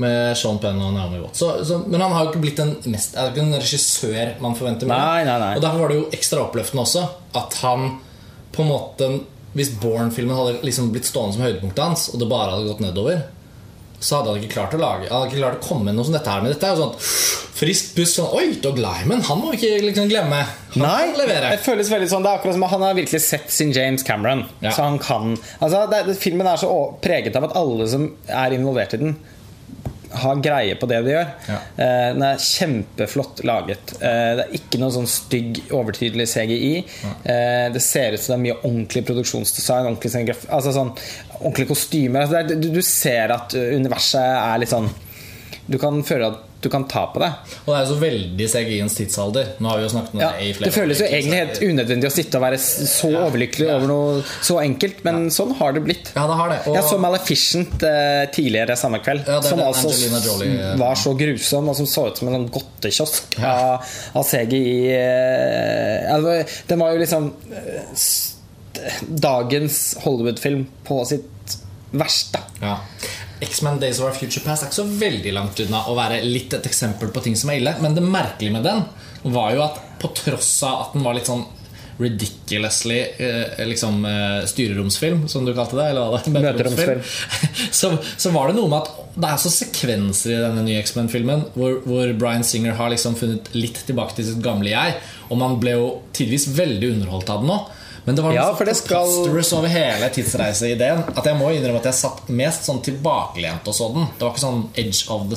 Med 0.00 0.36
Sean 0.40 0.56
Penn 0.62 0.78
og 0.80 0.94
Naomi 0.94 1.18
Watts. 1.20 1.38
Så, 1.42 1.50
så, 1.68 1.82
men 1.86 2.00
han 2.00 2.12
har 2.16 2.24
jo 2.24 2.30
ikke 2.32 2.40
blitt 2.46 2.62
en, 2.64 2.70
mest, 2.88 3.16
er 3.20 3.28
ikke 3.32 3.42
en 3.44 3.52
regissør 3.60 4.30
man 4.40 4.54
forventer. 4.56 4.88
mer. 4.88 5.02
Nei, 5.02 5.24
nei, 5.28 5.36
nei. 5.42 5.50
Og 5.58 5.62
Derfor 5.66 5.84
var 5.84 5.92
det 5.92 5.98
jo 6.00 6.06
ekstra 6.16 6.46
oppløftende 6.46 6.86
også 6.86 7.04
at 7.42 7.58
han 7.64 7.90
på 8.52 8.64
en 8.64 8.68
måte 8.72 9.10
Hvis 9.52 9.68
Born-filmen 9.82 10.32
hadde 10.36 10.58
liksom 10.64 10.88
blitt 10.94 11.04
stående 11.04 11.36
som 11.36 11.42
høydepunktet 11.44 11.84
hans, 11.84 12.06
og 12.14 12.20
det 12.22 12.28
bare 12.30 12.54
hadde 12.54 12.70
gått 12.70 12.80
nedover, 12.80 13.18
så 14.02 14.16
hadde 14.18 14.32
han 14.32 14.40
ikke 14.40 14.54
klart 14.56 14.72
å 14.74 14.80
lage 14.80 15.06
Han 15.10 15.12
hadde 15.20 15.28
ikke 15.28 15.42
klart 15.42 15.58
å 15.60 15.66
komme 15.68 15.84
med 15.90 15.94
noe 15.98 16.08
som 16.08 16.14
dette 16.16 16.32
her. 16.32 16.40
Men 16.42 16.54
dette 16.54 16.66
er 16.66 16.72
jo 16.72 16.86
sånn 16.86 16.96
friskt 17.62 17.92
pust. 17.94 18.16
Sånn, 18.16 18.32
Oi, 18.34 18.56
Doug 18.64 18.80
Lyman, 18.82 19.20
han 19.28 19.38
må 19.38 19.52
vi 19.52 19.60
ikke 19.60 19.84
liksom 19.84 20.08
glemme. 20.10 20.40
Han 20.72 20.82
Nei, 20.82 20.96
kan 21.04 21.20
levere. 21.20 21.50
det 21.52 21.60
føles 21.62 21.90
veldig 21.92 22.08
sånn 22.10 22.24
Det 22.24 22.32
er 22.32 22.40
akkurat 22.40 22.56
som 22.56 22.64
han 22.72 22.82
har 22.88 22.96
virkelig 22.98 23.20
sett 23.22 23.52
sin 23.52 23.70
James 23.76 24.02
Cameron. 24.08 24.42
Ja. 24.64 24.72
Så 24.72 24.86
han 24.88 24.96
kan 25.04 25.36
Altså 25.60 25.84
det, 25.92 26.00
det, 26.08 26.16
Filmen 26.18 26.48
er 26.48 26.58
så 26.64 26.72
preget 27.04 27.36
av 27.38 27.46
at 27.50 27.54
alle 27.60 27.86
som 27.92 28.08
er 28.26 28.56
involvert 28.56 28.96
i 28.96 29.02
den, 29.04 29.14
har 30.22 30.40
greie 30.44 30.74
på 30.78 30.86
det 30.90 30.98
de 31.06 31.12
gjør. 31.14 31.30
Ja. 31.48 31.56
Eh, 31.84 32.08
den 32.14 32.24
er 32.26 32.42
kjempeflott 32.42 33.42
laget. 33.48 33.94
Eh, 34.00 34.30
det 34.38 34.44
er 34.46 34.54
ikke 34.58 34.80
noe 34.82 34.92
sånn 34.94 35.08
stygg, 35.10 35.62
overtydelig 35.72 36.26
CGI. 36.34 36.72
Eh, 37.24 37.66
det 37.74 37.82
ser 37.84 38.16
ut 38.16 38.20
som 38.22 38.34
det 38.34 38.38
er 38.38 38.44
mye 38.46 38.58
ordentlig 38.60 39.04
produksjonsdesign. 39.08 39.88
Ordentlig, 39.90 40.12
scenograf- 40.14 40.48
altså 40.52 40.74
sånn, 40.76 40.92
ordentlige 41.40 41.72
kostymer. 41.72 42.26
Altså 42.26 42.40
er, 42.42 42.52
du, 42.54 42.70
du 42.76 42.82
ser 42.86 43.34
at 43.34 43.56
universet 43.56 44.20
er 44.22 44.62
litt 44.62 44.72
sånn 44.74 44.90
Du 45.70 45.76
kan 45.78 46.00
føle 46.04 46.32
at 46.32 46.40
du 46.62 46.68
kan 46.70 46.84
ta 46.88 47.04
på 47.12 47.18
det. 47.22 47.28
Og 47.64 47.68
det 47.72 47.76
er 47.76 47.84
jo 47.84 47.90
så 47.94 47.98
veldig 48.00 48.46
CGI-ens 48.52 48.94
tidsalder. 48.98 49.48
Nå 49.58 49.68
har 49.72 49.80
vi 49.80 49.84
jo 49.86 49.90
snakket 49.92 50.14
om 50.14 50.20
Ja, 50.22 50.28
det 50.38 50.46
i 50.46 50.52
flere 50.56 50.70
det 50.70 50.74
føles 50.76 51.00
jo 51.02 51.06
egentlig 51.08 51.40
helt 51.40 51.60
unødvendig 51.66 52.08
å 52.08 52.14
sitte 52.14 52.38
og 52.38 52.44
være 52.46 52.58
så 52.62 53.10
overlykkelig 53.22 53.68
over 53.74 53.90
noe 53.90 54.22
så 54.46 54.58
enkelt, 54.62 55.02
men 55.08 55.26
sånn 55.34 55.54
har 55.58 55.74
det 55.76 55.82
blitt. 55.88 56.12
Ja, 56.14 56.26
det 56.30 56.36
har 56.40 56.52
det. 56.54 56.58
Og 56.70 56.76
Jeg 56.78 56.86
så 56.88 56.98
Maleficent 57.02 57.86
eh, 57.88 58.24
tidligere 58.34 58.76
samme 58.78 59.02
kveld, 59.02 59.26
Ja, 59.26 59.40
som 59.42 59.58
altså 59.66 59.90
Jolie, 59.90 60.52
s- 60.54 60.78
var 60.80 60.94
så 61.02 61.14
grusom, 61.18 61.68
og 61.72 61.76
som 61.82 61.86
så 61.90 62.06
ut 62.12 62.18
som 62.22 62.28
en 62.30 62.38
sånn 62.38 62.48
godtekiosk 62.54 63.38
av, 63.42 63.84
av 64.14 64.24
CGI. 64.30 64.94
Eh, 64.96 66.14
altså, 66.14 66.38
den 66.70 66.78
var 66.84 66.94
jo 66.94 67.02
liksom 67.02 67.32
eh, 67.50 67.82
dagens 69.02 69.96
Hollywood-film 70.04 70.66
på 70.86 71.02
sitt 71.06 71.28
verste. 71.92 72.40
Ja. 72.62 72.78
X-Men 73.42 73.80
Days 73.82 74.00
of 74.00 74.08
Our 74.08 74.16
Future 74.16 74.44
Past 74.44 74.64
er 74.64 74.70
ikke 74.70 74.80
så 74.82 74.88
veldig 75.00 75.32
langt 75.34 75.62
unna 75.64 75.82
å 75.90 75.96
være 75.98 76.20
litt 76.26 76.54
et 76.54 76.68
eksempel 76.68 77.10
på 77.14 77.24
ting 77.24 77.38
som 77.38 77.50
er 77.50 77.58
ille. 77.60 77.74
Men 77.82 77.96
det 77.96 78.04
merkelige 78.06 78.54
med 78.54 78.66
den 78.66 78.84
var 79.34 79.54
jo 79.56 79.64
at 79.66 79.82
på 80.02 80.10
tross 80.18 80.54
av 80.66 80.86
at 80.86 80.96
den 80.96 81.04
var 81.06 81.18
litt 81.18 81.30
sånn 81.30 81.44
ridiculously 82.02 82.98
eh, 83.16 83.66
liksom, 83.66 84.04
eh, 84.04 84.46
styreromsfilm, 84.46 85.28
som 85.28 85.44
du 85.44 85.52
kalte 85.54 85.76
det. 85.76 85.90
Eller 85.92 86.10
hva 86.10 86.20
det 86.24 86.32
Møteromsfilm. 86.34 87.02
så, 87.80 87.92
så 88.16 88.32
var 88.34 88.50
det 88.50 88.58
noe 88.58 88.70
med 88.72 88.80
at 88.80 89.12
det 89.12 89.28
er 89.28 89.42
så 89.42 89.52
sekvenser 89.52 90.34
i 90.34 90.40
denne 90.40 90.64
nye 90.66 90.80
X-Men-filmen 90.80 91.46
hvor, 91.56 91.82
hvor 91.84 92.14
Bryan 92.18 92.46
Singer 92.46 92.78
har 92.78 92.92
liksom 92.94 93.18
funnet 93.18 93.52
litt 93.56 93.82
tilbake 93.86 94.16
til 94.16 94.30
sitt 94.30 94.42
gamle 94.44 94.72
jeg. 94.72 94.96
Og 95.30 95.38
man 95.40 95.58
ble 95.62 95.76
jo 95.76 95.88
tidvis 96.16 96.48
veldig 96.56 96.94
underholdt 96.96 97.32
av 97.32 97.44
den 97.44 97.52
nå. 97.52 97.60
Men 98.04 98.16
det 98.18 98.22
var 98.24 98.32
Ja, 98.34 98.48
for 98.58 98.64
det 98.66 98.74
skal- 98.76 99.28
over 99.54 99.68
hele 99.70 100.08
tidsreiseideen 100.10 101.04
at 101.16 101.24
jeg 101.24 101.36
må 101.38 101.52
innrømme 101.54 101.78
at 101.78 101.84
jeg 101.84 101.94
satt 102.00 102.28
mest 102.34 102.64
sånn 102.66 102.80
tilbakelent 102.82 103.68
og 103.70 103.74
så 103.76 103.86
den. 103.94 104.08
Det 104.18 104.24
var 104.26 104.32
ikke 104.32 104.42
sånn 104.42 104.62
edge 104.82 105.04
of 105.14 105.28
the 105.30 105.36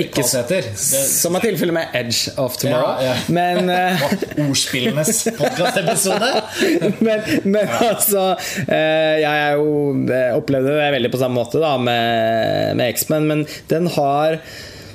Ikke 0.00 0.22
s- 0.24 0.30
seat-kvaliteter. 0.32 0.70
Som 1.10 1.36
er 1.36 1.40
tilfellet 1.44 1.76
med 1.76 1.88
Edge 2.00 2.32
of 2.40 2.56
Tomorrow. 2.56 3.02
Ja, 3.04 3.12
ja. 3.12 3.14
Men 3.28 3.68
uh... 3.74 4.48
Ordspillenes 4.48 5.24
podkastepisode. 5.36 6.30
men, 7.06 7.20
men 7.44 7.68
altså 7.68 8.24
eh, 8.64 9.20
Jeg 9.20 9.28
jo 9.60 9.68
eh, 10.08 10.32
opplevde 10.40 10.72
det 10.78 10.88
veldig 10.96 11.12
på 11.12 11.20
samme 11.20 11.36
måte 11.42 11.60
da 11.60 11.74
med, 11.76 12.76
med 12.80 12.94
X-Men, 12.96 13.28
men 13.28 13.44
den 13.68 13.90
har 13.98 14.40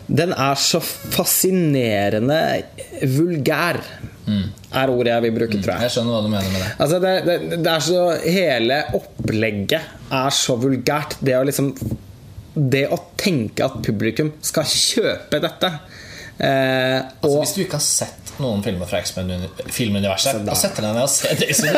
Den 0.07 0.33
er 0.33 0.57
så 0.61 0.81
fascinerende 0.81 2.39
vulgær, 3.01 3.79
er 4.75 4.91
ordet 4.91 5.13
jeg 5.13 5.25
vil 5.25 5.35
bruke, 5.37 5.59
tror 5.61 5.73
jeg. 5.75 5.87
Jeg 5.87 5.95
skjønner 5.95 6.15
hva 6.15 6.21
du 6.25 6.31
mener 6.31 6.49
med 6.53 6.63
det. 6.63 6.71
Altså 6.85 6.99
det, 7.03 7.13
det, 7.27 7.59
det 7.63 7.71
er 7.71 7.85
så 7.85 8.01
Hele 8.25 8.79
opplegget 8.99 9.93
er 10.21 10.35
så 10.35 10.57
vulgært. 10.61 11.17
Det 11.25 11.37
å 11.37 11.45
liksom 11.47 11.71
Det 12.55 12.85
å 12.91 12.97
tenke 13.19 13.65
at 13.65 13.81
publikum 13.83 14.31
skal 14.45 14.67
kjøpe 14.69 15.41
dette 15.43 15.71
eh, 16.39 16.99
Altså, 17.21 17.31
og 17.31 17.39
hvis 17.43 17.53
du 17.55 17.61
ikke 17.65 17.79
har 17.79 17.85
sett 17.85 18.21
noen 18.35 18.59
filmer 18.65 18.83
fra 18.89 18.99
X-Men-filmuniverset, 18.99 20.41
og 20.43 20.57
setter 20.59 20.83
deg 20.83 20.95
ned 20.97 21.05
og 21.05 21.11
ser 21.55 21.77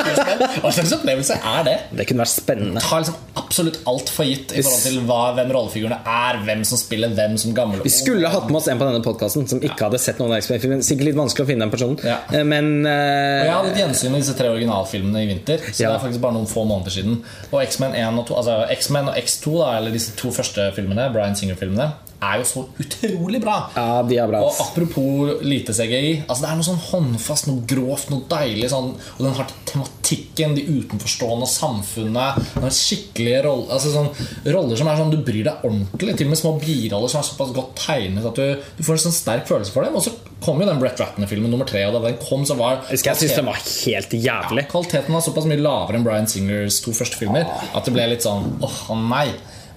hva 0.63 0.71
slags 0.73 0.93
opplevelse 0.95 1.35
er 1.37 1.65
det? 1.67 1.75
Det 1.99 2.07
kunne 2.09 2.23
vært 2.23 2.31
spennende. 2.33 2.81
Ta 2.81 2.97
liksom 3.03 3.17
absolutt 3.37 3.77
alt 3.91 4.09
for 4.09 4.25
gitt 4.25 4.55
i 4.57 4.63
forhold 4.65 4.81
til 4.87 4.97
hva, 5.05 5.19
hvem 5.37 5.53
rollefigurene 5.53 5.99
er, 6.09 6.39
hvem 6.47 6.63
som 6.65 6.81
spiller 6.81 7.13
hvem 7.13 7.35
som 7.37 7.53
gammel. 7.57 7.83
Vi 7.85 7.91
skulle 7.93 8.31
hatt 8.33 8.49
med 8.49 8.57
oss 8.57 8.69
en 8.73 8.81
på 8.81 8.87
denne 8.89 9.03
podkasten 9.05 9.45
som 9.51 9.61
ikke 9.61 9.85
hadde 9.85 10.01
sett 10.01 10.17
noen 10.21 10.33
av 10.33 10.41
X-Men-filmer 10.41 10.81
Sikkert 10.87 11.11
litt 11.11 11.19
vanskelig 11.19 11.45
å 11.45 11.51
finne 11.51 11.67
den 11.67 11.73
personen, 11.75 12.01
Ja. 12.07 12.17
Eh, 12.33 12.41
men 12.47 12.71
eh, 12.89 13.43
Og 13.43 13.45
jeg 13.51 13.53
hadde 13.53 13.71
et 13.75 13.79
gjensyn 13.83 14.13
med 14.15 14.23
disse 14.25 14.35
tre 14.41 14.49
originalfilmene 14.55 15.23
i 15.23 15.29
vinter. 15.29 15.61
Så 15.69 15.83
Ja. 15.85 15.91
det 15.93 15.99
er 15.99 16.05
faktisk 16.07 16.25
bare 16.25 16.37
noen 16.39 16.49
få 16.49 16.65
måneder 16.65 16.97
siden 16.97 17.21
Og 17.51 17.61
X-Men 17.67 17.93
1 17.93 18.17
og 18.23 18.27
2 18.31 18.37
Altså 18.41 18.57
X-Men 18.79 19.09
og 19.13 19.21
X2, 19.21 19.53
da, 19.61 19.69
eller 19.77 19.93
disse 19.93 20.17
to 20.17 20.33
første 20.33 20.71
filmene, 20.75 21.11
Bryan 21.13 21.37
Singer-filmene, 21.37 21.91
er 22.23 22.39
jo 22.41 22.45
så 22.49 22.63
utrolig 22.81 23.41
bra. 23.43 23.57
Ja, 23.75 24.01
de 24.07 24.17
er 24.17 24.29
bra. 24.29 24.41
Og 24.47 24.61
apropos 24.63 25.41
lite 25.45 25.75
CGI 25.75 26.23
altså 26.25 26.43
Det 26.43 26.49
er 26.49 26.59
noe 26.59 26.67
sånn 26.67 26.79
håndfast, 26.87 27.49
noe 27.49 27.65
grovt, 27.69 28.09
noe 28.13 28.25
deilig. 28.31 28.69
Sånn, 28.73 28.93
og 28.97 29.21
den 29.21 29.35
har 29.37 29.51
tematikken, 29.69 30.55
de 30.57 30.63
utenforstående, 30.79 31.49
samfunnet. 31.51 32.39
Den 32.55 32.65
har 32.67 32.73
skikkelige 32.73 33.43
roller 33.45 33.75
altså 33.77 33.93
sånn, 33.93 34.09
Roller 34.47 34.79
som 34.79 34.89
er 34.89 35.01
sånn 35.01 35.13
du 35.13 35.19
bryr 35.21 35.45
deg 35.47 35.67
ordentlig. 35.67 36.15
Til 36.17 36.29
og 36.29 36.33
med 36.33 36.41
små 36.41 36.53
biroller 36.61 37.11
som 37.13 37.21
er 37.21 37.29
såpass 37.29 37.53
godt 37.55 37.75
tegnet 37.83 38.25
at 38.31 38.39
du, 38.39 38.65
du 38.77 38.81
får 38.85 38.97
en 38.97 39.05
sånn 39.07 39.17
sterk 39.17 39.49
følelse 39.49 39.75
for 39.75 39.85
dem. 39.87 39.97
Og 39.99 40.05
så 40.07 40.13
kom 40.43 40.61
jo 40.61 40.67
den 40.69 40.81
Brett 40.81 40.99
Ratner-filmen 41.01 41.51
nummer 41.53 41.67
tre. 41.69 41.83
Og 41.87 41.97
da 41.97 42.01
den 42.07 42.17
kom, 42.23 42.45
så 42.47 42.57
var 42.59 42.81
Jeg 42.89 43.03
syntes 43.03 43.37
den 43.37 43.49
var 43.49 43.61
helt 43.61 44.17
jævlig. 44.17 44.65
Kvaliteten 44.71 45.13
var 45.13 45.25
såpass 45.25 45.49
mye 45.49 45.61
lavere 45.61 45.99
enn 45.99 46.07
Bryan 46.07 46.29
Singers 46.29 46.81
to 46.85 46.95
første 46.97 47.19
filmer 47.19 47.45
at 47.47 47.85
det 47.85 47.93
ble 47.95 48.09
litt 48.13 48.25
sånn 48.25 48.57
åh, 48.65 48.81
nei. 49.09 49.29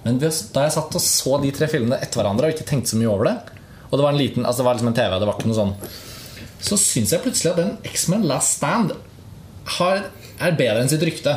Men 0.05 0.17
da 0.21 0.29
jeg 0.31 0.73
satt 0.73 0.97
og 0.97 1.03
så 1.03 1.37
de 1.43 1.51
tre 1.53 1.67
filmene 1.69 1.99
etter 2.01 2.21
hverandre 2.21 2.49
og 2.49 2.55
ikke 2.55 2.67
tenkte 2.69 2.93
så 2.93 2.99
mye 2.99 3.11
over 3.11 3.29
det, 3.29 3.35
og 3.91 3.99
det 3.99 4.05
var 4.05 4.15
en 4.15 4.21
liten, 4.21 4.45
altså 4.47 4.61
det 4.61 4.67
var 4.67 4.77
liksom 4.77 4.91
en 4.91 4.97
TV, 4.97 5.15
det 5.19 5.27
var 5.27 5.37
ikke 5.37 5.49
noe 5.51 5.57
sånn 5.57 5.73
Så 6.63 6.77
syns 6.79 7.11
jeg 7.11 7.23
plutselig 7.25 7.51
at 7.51 7.59
den 7.59 7.71
X-Men 7.91 8.23
Last 8.29 8.55
Stand 8.57 8.93
har, 9.77 10.05
er 10.41 10.57
bedre 10.57 10.83
enn 10.83 10.89
sitt 10.91 11.03
rykte. 11.05 11.35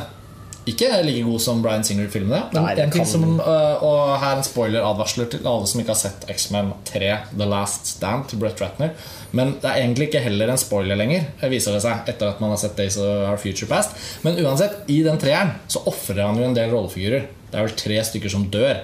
Ikke 0.71 0.88
like 1.04 1.23
god 1.26 1.42
som 1.44 1.61
Bryan 1.64 1.85
Singer-filmene. 1.85 2.40
Men 2.54 2.78
en 2.87 2.92
ting 2.94 3.04
som, 3.06 3.25
øh, 3.37 3.83
og 3.85 4.14
her 4.23 4.30
er 4.30 4.38
en 4.40 4.47
spoiler-advarsler 4.47 5.28
til 5.35 5.44
alle 5.50 5.68
som 5.68 5.83
ikke 5.83 5.92
har 5.92 6.00
sett 6.00 6.25
X-Men 6.33 6.73
3 6.88 7.11
The 7.35 7.49
Last 7.50 7.90
Stand 7.99 8.30
til 8.30 8.40
Brett 8.40 8.62
Ratner. 8.64 8.94
Men 9.37 9.56
det 9.61 9.68
er 9.68 9.83
egentlig 9.83 10.09
ikke 10.09 10.23
heller 10.25 10.52
en 10.52 10.61
spoiler 10.61 10.97
lenger, 10.97 11.26
viser 11.52 11.76
det 11.76 11.83
seg, 11.85 12.09
etter 12.09 12.33
at 12.33 12.40
man 12.40 12.54
har 12.54 12.62
sett 12.62 12.78
Days 12.80 12.97
of 12.97 13.11
Our 13.28 13.40
Future 13.42 13.68
Past. 13.68 13.99
Men 14.25 14.40
uansett, 14.40 14.80
i 14.88 15.02
den 15.04 15.21
treeren 15.21 15.52
så 15.68 15.85
ofrer 15.90 16.23
han 16.25 16.40
jo 16.40 16.49
en 16.49 16.56
del 16.56 16.73
rollefigurer. 16.73 17.28
Det 17.50 17.61
er 17.61 17.68
vel 17.68 17.76
tre 17.85 18.00
stykker 18.09 18.33
som 18.33 18.49
dør. 18.49 18.80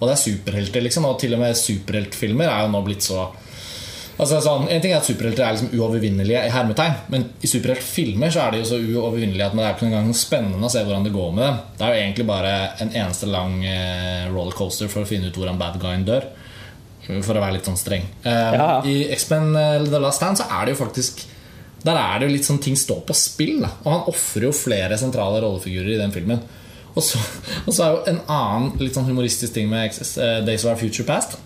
Og 0.00 0.08
det 0.08 0.16
er 0.16 0.22
superhelter, 0.24 0.82
liksom. 0.82 1.06
Og 1.06 1.20
til 1.20 1.36
og 1.36 1.44
med 1.44 1.58
superheltfilmer 1.58 2.48
er 2.48 2.64
jo 2.64 2.72
nå 2.74 2.82
blitt 2.86 3.06
så 3.06 3.28
Altså 4.20 4.40
sånn, 4.44 4.66
En 4.68 4.82
ting 4.84 4.92
er 4.92 4.98
at 5.00 5.06
superhelter 5.08 5.46
er 5.46 5.54
liksom 5.56 5.70
uovervinnelige, 5.78 6.42
i 6.44 6.52
hermetegn 6.52 6.96
men 7.12 7.22
i 7.40 7.48
superheltfilmer 7.48 8.32
så 8.34 8.42
er 8.44 8.52
de 8.52 8.60
jo 8.60 8.68
så 8.68 8.76
uovervinnelige 8.80 9.46
at 9.48 9.56
det 9.56 9.64
er 9.64 9.74
ikke 9.78 9.88
engang 9.88 10.10
spennende 10.16 10.68
å 10.68 10.72
se 10.72 10.82
hvordan 10.84 11.06
det 11.08 11.14
går 11.14 11.32
med 11.38 11.46
dem. 11.46 11.58
Det 11.78 11.86
er 11.86 11.94
jo 11.94 12.02
egentlig 12.02 12.26
bare 12.28 12.52
en 12.84 12.92
eneste 12.92 13.30
lang 13.32 13.56
eh, 13.64 14.28
rollercoaster 14.28 14.92
for 14.92 15.06
å 15.06 15.08
finne 15.08 15.30
ut 15.32 15.40
hvordan 15.40 15.60
bad 15.60 15.80
guyen 15.80 16.04
dør. 16.08 16.28
For 17.08 17.32
å 17.34 17.40
være 17.42 17.56
litt 17.56 17.66
sånn 17.66 17.80
streng. 17.80 18.04
Eh, 18.22 18.54
Ja. 18.60 18.68
I 18.86 19.08
X-Men 19.16 19.56
eh, 19.56 19.88
The 19.88 19.98
Last 20.04 20.20
Stand 20.20 20.38
så 20.38 20.46
er 20.52 20.68
det 20.68 20.76
jo 20.76 20.82
faktisk 20.84 21.24
Der 21.82 21.96
er 21.96 22.20
det 22.20 22.28
jo 22.28 22.34
litt 22.36 22.44
sånn 22.44 22.60
ting 22.60 22.76
står 22.76 23.00
på 23.08 23.16
spill. 23.16 23.62
Da. 23.64 23.72
Og 23.86 23.92
han 23.94 24.08
ofrer 24.12 24.50
jo 24.50 24.52
flere 24.52 25.00
sentrale 25.00 25.40
rollefigurer 25.40 25.94
i 25.96 26.00
den 26.02 26.12
filmen. 26.12 26.44
Og 26.92 27.02
så, 27.02 27.18
og 27.66 27.72
så 27.72 27.86
er 27.86 27.94
jo 27.96 28.02
en 28.12 28.20
annen 28.28 28.74
litt 28.84 28.98
sånn 28.98 29.08
humoristisk 29.08 29.56
ting 29.56 29.72
med 29.72 29.96
Days 30.44 30.66
of 30.66 30.74
Our 30.74 30.82
Future 30.82 31.08
Past 31.08 31.38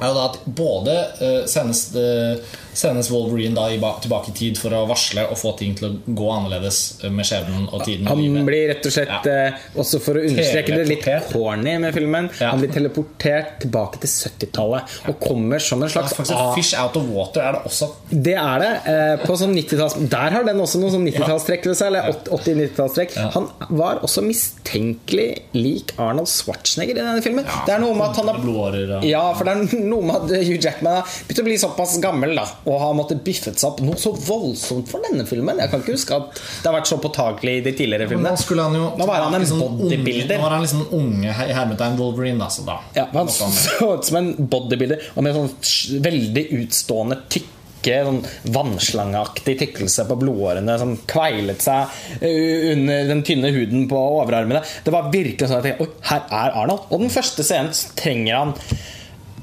er 0.00 0.10
jo 0.10 0.16
da 0.16 0.24
at 0.28 0.38
både 0.56 0.96
eh, 1.24 1.42
sendes, 1.48 1.88
eh, 1.96 2.36
sendes 2.76 3.08
Wolverine 3.10 3.54
da 3.56 3.92
tilbake 4.04 4.30
i 4.32 4.36
tid 4.36 4.58
for 4.60 4.74
å 4.76 4.84
varsle 4.88 5.24
og 5.30 5.38
få 5.40 5.54
ting 5.58 5.74
til 5.78 5.88
å 5.88 5.92
gå 6.18 6.26
annerledes 6.34 6.80
eh, 7.04 7.10
med 7.10 7.24
skjebnen 7.28 7.68
og 7.72 7.84
tiden 7.86 8.06
Han 8.10 8.22
blir 8.46 8.68
rett 8.72 8.86
og 8.86 8.92
slett, 8.92 9.26
Ja. 9.26 9.48
eh, 9.48 9.52
også 9.80 10.00
for 10.04 10.18
å 10.20 10.24
understreke 10.26 10.76
det 10.76 10.86
litt 10.90 11.06
corny 11.32 11.76
med 11.82 11.94
filmen, 11.96 12.30
Ja. 12.40 12.50
han 12.52 12.60
blir 12.60 12.72
teleportert 12.74 13.60
tilbake 13.64 14.00
til 14.02 14.10
70-tallet 14.10 14.96
og 15.08 15.20
kommer 15.20 15.58
som 15.62 15.82
en 15.82 15.88
slags 15.92 16.14
ja, 16.30 16.52
Fish 16.54 16.74
Out 16.78 16.96
of 17.00 17.08
Water 17.10 17.40
er 17.46 17.52
det 17.58 17.62
også. 17.70 17.90
Det 18.10 18.34
er 18.36 18.58
det. 18.62 18.72
eh, 18.92 19.26
På 19.26 19.36
sånn 19.38 19.54
90-talls 19.56 19.96
Der 20.10 20.30
har 20.36 20.44
den 20.44 20.60
også 20.60 20.78
noen 20.80 20.92
sånn 20.92 21.06
90-tallstrekk 21.08 21.64
ved 21.70 21.76
seg. 21.78 21.86
Eller 21.86 22.12
80-90-tallstrekk. 22.30 23.16
Han 23.34 23.48
var 23.70 24.00
også 24.06 24.22
mistenkelig 24.26 25.28
lik 25.56 25.92
Arnold 26.02 26.28
Schwarzenegger 26.30 26.96
i 26.98 27.00
denne 27.02 27.22
filmen. 27.24 27.46
det 27.66 27.74
er 27.74 27.80
noe 27.82 27.94
med 27.96 28.10
at 28.10 28.16
han 28.20 28.28
har 28.28 29.02
Ja, 29.06 29.22
for 29.34 29.44
det 29.48 29.54
er 29.56 29.80
noe 29.86 30.02
med 30.02 30.16
at 30.16 30.46
Hugh 30.46 30.58
Jackman 30.62 30.98
har 31.00 31.02
begynt 31.28 31.42
å 31.42 31.46
bli 31.46 31.56
såpass 31.60 31.96
gammel 32.02 32.34
da 32.36 32.46
og 32.66 32.80
har 32.82 32.94
måttet 32.98 33.22
biffet 33.26 33.58
seg 33.60 33.68
opp 33.70 33.80
noe 33.86 33.96
så 34.00 34.10
voldsomt 34.12 34.88
for 34.90 35.04
denne 35.06 35.22
filmen. 35.28 35.60
Jeg 35.62 35.70
kan 35.70 35.82
ikke 35.84 35.94
huske 35.94 36.16
at 36.18 36.34
det 36.34 36.66
har 36.66 36.74
vært 36.80 36.90
så 36.90 36.98
påtakelig 37.02 37.56
i 37.60 37.64
de 37.64 37.72
tidligere 37.78 38.08
Men 38.08 38.16
filmene. 38.16 38.34
nå 38.34 38.42
skulle 38.42 38.66
han 38.66 38.74
jo 38.74 38.88
Nå 38.98 39.06
var 39.06 39.22
han 39.22 39.34
en 39.38 39.44
liksom 39.44 39.62
bodybuilder. 39.62 40.34
Unge, 40.34 40.38
nå 40.38 40.42
var 40.42 40.56
han 40.56 40.64
liksom 40.66 40.86
unge 40.98 41.34
i 41.46 41.56
hermetegn 41.56 41.98
Wolverine, 42.00 42.42
altså. 42.44 42.66
Da 42.66 42.80
Ja, 42.96 43.06
han 43.14 43.28
så 43.30 43.92
ut 43.94 44.08
som 44.08 44.18
en 44.20 44.32
bodybuilder 44.50 45.12
og 45.14 45.22
med 45.26 45.38
sånn 45.38 46.02
veldig 46.08 46.48
utstående 46.62 47.20
tykke 47.28 47.52
Sånn 47.86 48.16
vannslangeaktig 48.50 49.52
tykkelse 49.60 50.08
på 50.08 50.16
blodårene 50.18 50.74
som 50.80 50.96
kveilet 51.06 51.62
seg 51.62 51.92
uh, 52.18 52.72
under 52.72 53.04
den 53.12 53.20
tynne 53.22 53.52
huden 53.54 53.84
på 53.86 54.00
overarmene. 54.16 54.58
Det 54.82 54.90
var 54.90 55.06
virkelig 55.12 55.46
sånn 55.46 55.60
at 55.60 55.68
jeg, 55.70 55.76
Oi, 55.84 55.86
her 56.08 56.24
er 56.34 56.56
Arnold. 56.64 56.88
Og 56.90 57.04
den 57.04 57.12
første 57.14 57.46
scenen 57.46 57.70
trenger 57.94 58.40
han 58.40 58.54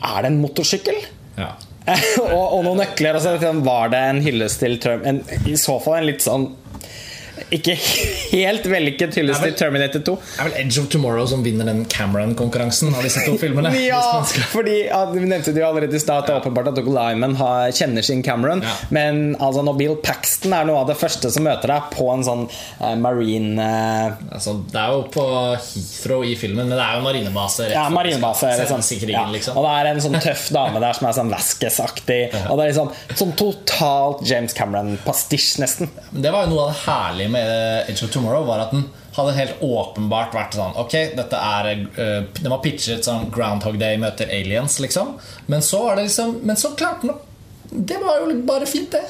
Er 0.03 0.25
det 0.25 0.33
en 0.33 0.41
motorsykkel? 0.43 0.99
ja. 1.39 1.53
og, 2.23 2.43
og 2.57 2.59
noen 2.65 2.83
nøkler. 2.83 3.19
Altså, 3.19 3.53
var 3.65 3.93
det 3.93 4.01
en 4.09 4.21
hyllest 4.23 4.61
til 4.63 4.77
Trump. 4.83 5.07
En, 5.09 5.21
I 5.49 5.55
så 5.59 5.79
fall 5.83 6.01
en 6.01 6.09
litt 6.11 6.23
sånn 6.23 6.51
ikke 7.53 7.73
helt 8.31 8.65
vellykket 8.69 9.15
hyllest 9.17 9.43
til 9.43 9.55
Terminator 9.57 10.03
2. 10.05 10.13
Det 10.21 10.41
er 10.41 10.49
vel 10.49 10.57
Edge 10.61 10.81
of 10.81 10.89
Tomorrow 10.93 11.25
som 11.29 11.43
vinner 11.45 11.67
den 11.69 11.83
Cameron-konkurransen 11.89 12.93
av 12.93 13.05
disse 13.05 13.23
to 13.25 13.37
filmene. 13.41 13.71
Ja, 13.83 14.21
fordi 14.53 14.85
ja, 14.85 15.01
Vi 15.11 15.21
nevnte 15.25 15.51
det 15.53 15.59
jo 15.59 15.67
allerede 15.67 15.97
i 15.97 16.01
stad 16.01 16.27
det 16.27 16.33
er 16.33 16.39
åpenbart 16.39 16.69
at 16.71 16.77
Doug 16.77 16.87
Lyman 16.93 17.35
har, 17.39 17.71
kjenner 17.75 18.05
sin 18.05 18.21
Cameron. 18.23 18.61
Ja. 18.63 18.73
Men 18.95 19.35
altså, 19.43 19.63
når 19.65 19.77
Bill 19.79 19.95
Paxton 20.03 20.53
er 20.55 20.67
noe 20.69 20.83
av 20.83 20.89
det 20.89 20.95
første 20.99 21.29
som 21.33 21.45
møter 21.45 21.73
deg 21.73 21.89
på 21.93 22.07
en 22.13 22.23
sånn 22.25 22.45
eh, 22.47 22.93
marine 22.99 23.65
eh, 23.65 24.21
Altså, 24.33 24.55
det 24.71 24.79
er 24.79 24.93
jo 24.93 25.03
på 25.13 25.25
Heathrow 25.57 26.23
i 26.25 26.33
filmen, 26.39 26.69
men 26.69 26.77
det 26.77 26.85
er 26.85 26.99
jo 26.99 27.03
marinebase. 27.05 27.67
Ja, 27.73 27.85
marinebase. 27.93 28.53
Liksom. 28.61 29.09
Ja. 29.11 29.25
liksom. 29.33 29.57
Og 29.59 29.67
det 29.67 29.73
er 29.81 29.91
en 29.91 30.01
sånn 30.05 30.17
tøff 30.23 30.47
dame 30.55 30.81
der 30.83 30.97
som 30.97 31.09
er 31.09 31.17
sånn 31.17 31.33
Vasquez-aktig. 31.33 32.21
Og 32.47 32.59
det 32.59 32.65
er 32.65 32.71
liksom 32.71 32.93
sånn 33.19 33.35
totalt 33.39 34.23
James 34.29 34.55
Cameron-pastisj, 34.57 35.59
nesten. 35.63 35.91
Det 36.11 36.33
var 36.33 36.47
jo 36.47 36.53
noe 36.55 36.67
av 36.67 36.73
det 36.73 36.79
herlige 36.85 37.22
med 37.31 37.89
Edge 37.89 38.05
of 38.05 38.11
Tomorrow, 38.13 38.45
var 38.47 38.65
at 38.65 38.75
den 38.75 38.87
hadde 39.13 39.35
helt 39.37 39.61
åpenbart 39.61 40.33
vært 40.33 40.55
sånn 40.57 40.77
Ok, 40.81 40.93
dette 41.17 41.37
er 41.37 41.67
uh, 41.83 42.21
Den 42.39 42.49
var 42.49 42.61
pitchet 42.63 43.05
som 43.05 43.27
Groundhog 43.33 43.77
Day 43.81 43.99
møter 44.01 44.31
aliens, 44.33 44.79
liksom. 44.81 45.17
Men 45.51 45.61
så 45.65 45.83
var 45.85 45.99
det 45.99 46.07
liksom 46.07 46.39
Men 46.47 46.57
så 46.59 46.73
klarte 46.79 47.11
den 47.11 47.83
Det 47.91 47.99
var 48.01 48.23
jo 48.23 48.39
bare 48.47 48.69
fint, 48.69 48.91
det. 48.93 49.03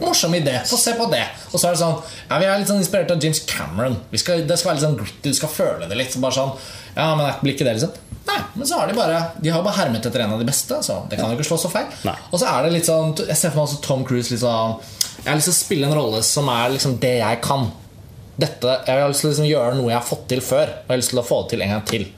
Morsom 0.00 0.34
idé. 0.34 0.56
Få 0.66 0.76
se 0.80 0.94
på 0.98 1.06
det. 1.12 1.24
Og 1.52 1.60
så 1.60 1.68
er 1.68 1.76
det 1.76 1.82
sånn 1.82 1.98
Ja, 2.30 2.38
vi 2.40 2.48
er 2.48 2.62
litt 2.62 2.70
sånn 2.70 2.80
inspirert 2.82 3.12
av 3.14 3.22
James 3.22 3.42
Cameron. 3.48 3.98
Vi 4.10 4.22
skal, 4.22 4.46
det 4.48 4.56
skal 4.58 4.72
være 4.72 4.80
litt 4.80 4.86
sånn 4.88 4.96
gritty, 5.02 5.28
du 5.28 5.38
skal 5.38 5.52
føle 5.52 5.90
det 5.90 6.00
litt. 6.00 6.16
Bare 6.22 6.38
sånn 6.38 6.56
Ja, 6.96 7.12
men 7.18 7.28
blir 7.42 7.56
ikke 7.56 7.68
det 7.68 7.76
liksom 7.78 8.00
Nei, 8.22 8.38
men 8.54 8.68
så 8.68 8.78
har 8.78 8.86
de 8.86 8.94
bare 8.94 9.18
De 9.42 9.50
har 9.50 9.64
bare 9.66 9.80
hermet 9.80 10.06
etter 10.06 10.22
en 10.24 10.34
av 10.36 10.42
de 10.42 10.46
beste, 10.46 10.78
så 10.86 11.00
det 11.10 11.18
kan 11.18 11.32
jo 11.32 11.38
ikke 11.38 11.48
slå 11.48 11.58
så 11.58 11.70
feil. 11.72 11.88
Nei. 12.06 12.14
Og 12.30 12.38
så 12.38 12.48
er 12.50 12.66
det 12.66 12.74
litt 12.76 12.88
sånn 12.88 13.14
Jeg 13.18 13.38
ser 13.38 13.52
for 13.52 13.62
meg 13.62 13.68
også 13.68 13.80
Tom 13.84 14.04
Cruise 14.08 14.30
litt 14.32 14.42
sånn 14.44 14.78
Jeg 15.22 15.30
har 15.30 15.38
lyst 15.38 15.48
til 15.50 15.54
å 15.54 15.60
spille 15.60 15.86
en 15.86 15.94
rolle 15.94 16.22
som 16.26 16.48
er 16.50 16.72
liksom 16.74 16.96
det 17.02 17.12
jeg 17.20 17.40
kan. 17.44 17.68
Dette, 18.42 18.78
Jeg 18.88 19.02
har 19.02 19.12
lyst 19.12 19.22
til 19.22 19.28
å 19.30 19.32
liksom 19.34 19.46
gjøre 19.46 19.76
noe 19.78 19.92
jeg 19.92 19.98
har 20.00 20.08
fått 20.08 20.24
til 20.32 20.40
før. 20.42 20.72
Og 20.82 20.88
jeg 20.88 20.94
har 20.96 21.02
lyst 21.02 21.12
til 21.14 21.22
å 21.22 21.26
få 21.28 21.42
det 21.44 21.52
til 21.54 21.62
en 21.62 21.74
gang 21.76 21.84
til. 21.86 22.08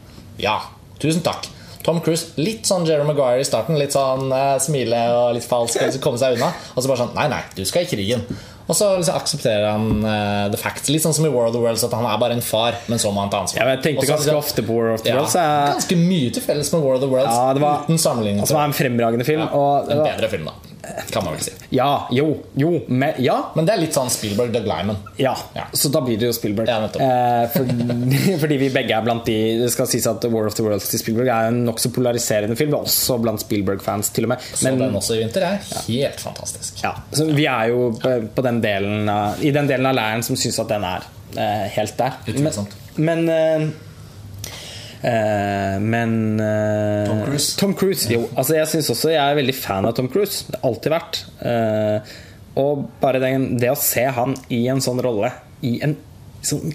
Ja, 0.41 0.57
tusen 1.03 1.21
takk. 1.27 1.51
Tom 1.85 1.99
Cruise, 2.01 2.31
litt 2.41 2.65
sånn 2.65 2.87
Jerry 2.89 3.05
Maguire 3.05 3.43
i 3.43 3.45
starten. 3.45 3.77
Litt 3.77 3.93
sånn 3.93 4.33
eh, 4.33 4.57
smile 4.65 5.03
og 5.13 5.35
litt 5.37 5.45
falsk, 5.45 5.83
og 5.85 5.93
så 5.93 6.01
komme 6.01 6.21
seg 6.23 6.39
unna. 6.39 6.49
Og 6.73 6.81
så 6.81 6.89
bare 6.89 7.03
sånn 7.03 7.13
Nei, 7.19 7.27
nei, 7.29 7.43
du 7.59 7.61
skal 7.69 7.85
i 7.85 7.91
krigen. 7.91 8.25
Og 8.65 8.73
så 8.73 8.87
liksom 8.97 9.19
aksepterer 9.19 9.67
han 9.75 9.91
uh, 10.01 10.47
the 10.49 10.57
facts. 10.57 10.89
Litt 10.89 11.05
sånn 11.05 11.13
som 11.13 11.27
i 11.29 11.33
War 11.35 11.51
of 11.51 11.53
the 11.53 11.61
Worlds, 11.61 11.83
at 11.85 11.93
han 11.93 12.07
er 12.09 12.17
bare 12.23 12.39
en 12.39 12.41
far, 12.41 12.79
men 12.89 12.97
så 13.03 13.11
må 13.13 13.21
han 13.21 13.29
ta 13.29 13.43
ansvar. 13.45 13.61
Ja, 13.61 13.75
jeg 13.77 13.83
tenkte 13.85 14.07
Også, 14.07 14.15
ganske 14.15 14.37
ofte 14.41 14.65
på 14.65 14.79
War 14.79 14.95
of 14.95 15.05
the 15.05 15.13
ja, 15.13 15.19
Worlds. 15.21 15.35
jeg- 15.37 15.75
Ganske 15.75 15.99
mye 16.01 16.31
til 16.33 16.47
felles 16.47 16.73
med 16.73 16.81
War 16.87 16.97
of 16.97 17.03
the 17.05 17.11
Worlds, 17.13 17.35
Ja, 17.37 17.53
det 17.53 17.61
var- 17.61 17.85
uten 17.85 18.01
sammenligning. 18.01 18.47
Som 18.49 18.57
er 18.63 18.65
en 18.65 18.73
fremragende 18.73 19.27
film. 19.29 19.43
Og 19.53 19.93
en 19.93 20.01
bedre 20.09 20.31
film, 20.33 20.49
da. 20.49 20.74
Kan 21.11 21.25
man 21.25 21.35
vel 21.35 21.43
si. 21.45 21.53
ja, 21.75 22.07
jo, 22.13 22.27
jo, 22.59 22.71
men, 22.89 23.15
ja, 23.23 23.37
Men 23.55 23.67
det 23.69 23.75
er 23.75 23.81
litt 23.83 23.95
sånn 23.97 24.11
Spielberg 24.13 24.53
Doug 24.55 24.67
Lyman. 24.69 24.97
Ja, 25.21 25.35
Ja. 25.55 25.65
så 25.73 25.91
da 25.93 26.01
blir 26.05 26.19
det 26.21 26.27
jo 26.31 26.33
Spielberg. 26.37 26.69
Ja, 26.69 26.79
eh, 26.85 27.49
fordi, 27.55 28.39
fordi 28.43 28.59
vi 28.61 28.71
begge 28.75 28.97
er 28.97 29.03
blant 29.07 29.25
de 29.29 29.37
Det 29.63 29.71
skal 29.73 29.87
sies 29.91 30.07
at 30.11 30.25
War 30.33 30.47
of 30.51 30.55
the 30.59 30.65
Worlds 30.67 30.89
til 30.91 31.03
Spielberg 31.03 31.29
er 31.33 31.49
en 31.53 31.63
nokså 31.69 31.93
polariserende 31.95 32.57
film, 32.59 32.75
også 32.79 33.19
blant 33.23 33.41
Spielberg-fans, 33.45 34.11
til 34.15 34.25
og 34.29 34.35
med. 34.35 34.45
Så 34.53 34.65
Men, 34.69 34.79
den 34.83 34.95
også 35.01 35.17
i 35.17 35.23
vinter 35.25 35.47
er 35.49 35.59
helt 35.87 36.21
fantastisk. 36.21 36.83
ja, 36.85 36.95
så 37.13 37.27
vi 37.31 37.47
er 37.51 37.73
jo 37.73 37.91
på 38.01 38.15
på 38.35 38.43
den 38.45 38.61
delen 38.63 39.09
av, 39.09 39.41
i 39.43 39.51
den 39.55 39.67
delen 39.69 39.87
av 39.87 39.95
leiren 39.97 40.23
som 40.23 40.37
syns 40.37 40.59
at 40.63 40.69
den 40.71 40.85
er 40.85 41.05
eh, 41.37 41.67
helt 41.77 41.97
der. 41.99 42.17
Men, 42.39 42.53
men 42.97 43.29
eh, 43.29 43.67
men 45.05 46.41
eh, 46.41 47.07
Tom 47.09 47.23
Cruise. 47.27 47.57
Tom 47.61 47.75
Cruise 47.77 48.13
jo, 48.13 48.23
altså 48.33 48.57
jeg 48.57 48.71
syns 48.73 48.89
også 48.95 49.11
Jeg 49.13 49.21
er 49.21 49.37
veldig 49.37 49.55
fan 49.59 49.89
av 49.89 49.97
Tom 49.99 50.09
Cruise. 50.13 50.47
Det 50.49 50.61
har 50.61 50.69
alltid 50.71 50.95
vært. 50.95 51.21
Eh, 51.45 52.15
og 52.63 52.85
bare 53.03 53.21
den, 53.23 53.49
det 53.61 53.73
å 53.73 53.79
se 53.79 54.07
han 54.17 54.37
i 54.55 54.63
en 54.71 54.83
sånn 54.85 55.03
rolle 55.03 55.33
i 55.67 55.79
en 55.83 55.97
sånn 56.45 56.73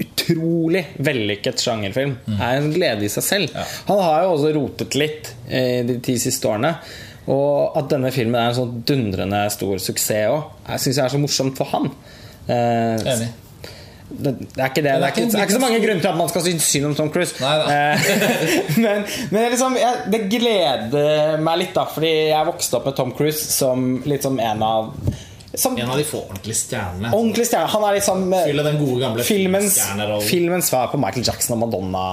utrolig 0.00 0.82
vellykket 1.04 1.60
sjangerfilm 1.60 2.14
er 2.38 2.56
en 2.56 2.70
glede 2.72 3.04
i 3.04 3.10
seg 3.12 3.24
selv. 3.26 3.54
Ja. 3.54 3.66
Han 3.90 4.00
har 4.00 4.24
jo 4.24 4.30
også 4.34 4.52
rotet 4.56 4.96
litt 4.96 5.32
eh, 5.48 5.82
de 5.86 5.98
ti 6.04 6.16
siste 6.20 6.48
årene. 6.48 6.72
Og 7.30 7.76
at 7.78 7.90
denne 7.92 8.10
filmen 8.14 8.38
er 8.40 8.48
en 8.50 8.56
sånn 8.56 8.78
dundrende 8.88 9.42
stor 9.52 9.78
suksess 9.82 10.32
òg, 10.32 10.48
syns 10.80 10.96
jeg 10.96 11.04
er 11.04 11.12
så 11.12 11.20
morsomt 11.20 11.60
for 11.60 11.68
han. 11.74 11.90
Eh, 12.48 12.96
Enig. 13.12 13.28
Det, 14.10 14.32
det 14.42 14.60
er 14.60 14.68
ikke 14.70 14.82
det. 14.82 14.92
Det 14.92 15.06
er 15.06 15.12
ikke, 15.14 15.24
det 15.30 15.38
er 15.38 15.46
ikke 15.46 15.56
så 15.56 15.62
mange 15.62 15.80
grunner 15.84 16.02
til 16.02 16.10
at 16.10 16.18
man 16.18 16.30
skal 16.32 16.44
synes 16.46 16.68
synd 16.72 16.88
om 16.90 16.94
Tom 16.98 17.10
Cruise. 17.14 17.36
Eh, 17.40 18.12
men 18.84 19.04
men 19.30 19.50
liksom, 19.54 19.76
jeg, 19.78 20.04
det 20.12 20.22
gleder 20.32 21.42
meg 21.46 21.60
litt, 21.62 21.74
da, 21.76 21.86
fordi 21.88 22.12
jeg 22.32 22.48
vokste 22.50 22.80
opp 22.80 22.88
med 22.90 22.96
Tom 22.98 23.14
Cruise 23.16 23.52
som 23.54 23.92
liksom 24.08 24.40
en 24.42 24.64
av 24.66 24.90
som 25.54 25.74
En 25.78 25.90
av 25.90 25.98
de 25.98 26.04
få 26.06 26.20
ordentlige 26.28 26.60
stjernene. 26.60 27.10
ordentlig 27.10 27.48
stjerne. 27.48 27.66
Han 27.72 27.84
er 27.88 27.96
liksom 27.98 28.26
eh, 28.32 28.44
Fyller 28.52 28.68
den 28.70 28.78
gode 28.78 29.00
gamle 29.02 29.24
filmens, 29.26 29.80
filmens 30.28 30.70
svar 30.70 30.92
på 30.92 31.00
Michael 31.02 31.26
Jackson 31.26 31.56
og 31.56 31.64
Madonna. 31.64 32.04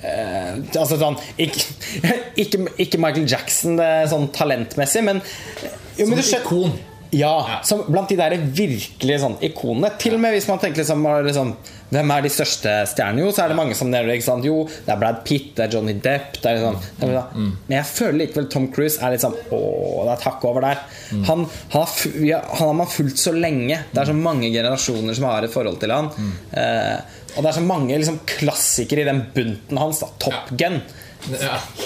Eh, 0.00 0.52
altså 0.80 0.96
sånn 1.00 1.16
ikke, 1.40 1.64
ikke, 2.42 2.66
ikke 2.84 3.00
Michael 3.00 3.26
Jackson 3.28 3.80
det, 3.80 3.88
sånn 4.12 4.28
talentmessig, 4.36 5.02
men 5.08 5.20
jo, 5.20 6.06
Som 6.06 6.14
men 6.14 6.22
et 6.22 6.32
ikon. 6.38 6.76
Ja, 7.10 7.60
som 7.66 7.82
blant 7.88 8.10
de 8.10 8.16
der 8.18 8.36
virkelig 8.38 9.18
sånn 9.22 9.36
ikonene. 9.42 9.90
Til 9.98 10.14
og 10.14 10.22
med 10.22 10.34
hvis 10.36 10.46
man 10.50 10.60
tenker 10.62 10.84
liksom, 10.84 11.06
liksom 11.26 11.54
Hvem 11.90 12.10
er 12.14 12.22
de 12.22 12.30
største 12.30 12.72
stjernene? 12.86 13.24
Jo, 13.24 13.32
så 13.34 13.42
er 13.42 13.50
det 13.50 13.56
mange 13.58 13.74
som 13.74 13.88
nevner 13.90 14.14
ikke 14.14 14.28
sant? 14.28 14.44
Jo, 14.46 14.60
det 14.86 14.92
er 14.94 15.00
Brad 15.00 15.24
Pitt, 15.26 15.48
det 15.56 15.64
er 15.64 15.72
Johnny 15.74 15.96
Depp 15.98 16.36
det 16.38 16.46
er 16.46 16.60
liksom, 16.60 16.76
mm. 16.78 17.00
liksom. 17.02 17.48
Men 17.66 17.74
jeg 17.74 17.88
føler 17.88 18.18
likevel 18.20 18.46
Tom 18.54 18.68
Cruise 18.70 19.02
er 19.02 19.10
litt 19.10 19.24
sånn 19.24 19.34
Åh, 19.34 19.96
det 20.06 20.12
er 20.14 20.22
takk 20.22 20.46
over 20.46 20.68
der. 20.68 20.84
Han, 21.10 21.24
han, 21.26 21.46
har, 21.74 21.96
han 22.30 22.62
har 22.62 22.78
man 22.78 22.92
fulgt 22.94 23.18
så 23.18 23.34
lenge. 23.34 23.80
Det 23.90 24.04
er 24.04 24.12
så 24.12 24.14
mange 24.14 24.52
generasjoner 24.54 25.18
som 25.18 25.26
har 25.32 25.46
et 25.46 25.54
forhold 25.54 25.82
til 25.82 25.96
han. 25.96 26.12
Eh, 26.54 27.18
og 27.34 27.42
det 27.42 27.50
er 27.50 27.58
så 27.58 27.66
mange 27.66 27.98
liksom, 27.98 28.22
klassikere 28.36 29.02
i 29.02 29.10
den 29.10 29.24
bunten 29.34 29.82
hans. 29.82 30.04
Da. 30.04 30.12
Top 30.22 30.54
Gun. 30.54 30.78
Ja. 30.78 30.99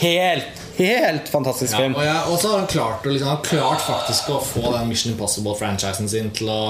Helt, 0.00 0.62
helt 0.76 1.28
fantastisk 1.28 1.76
film. 1.76 1.94
og 1.94 2.32
og 2.32 2.38
så 2.40 2.48
har 2.50 2.58
han 2.58 2.66
klart, 2.70 3.06
liksom, 3.06 3.28
han 3.28 3.42
klart 3.44 3.82
faktisk 3.82 4.30
å 4.30 4.40
få 4.42 4.72
den 4.76 4.88
Mission 4.88 5.12
Impossible-franchisen 5.14 6.08
sin 6.08 6.30
til 6.34 6.50
å 6.50 6.60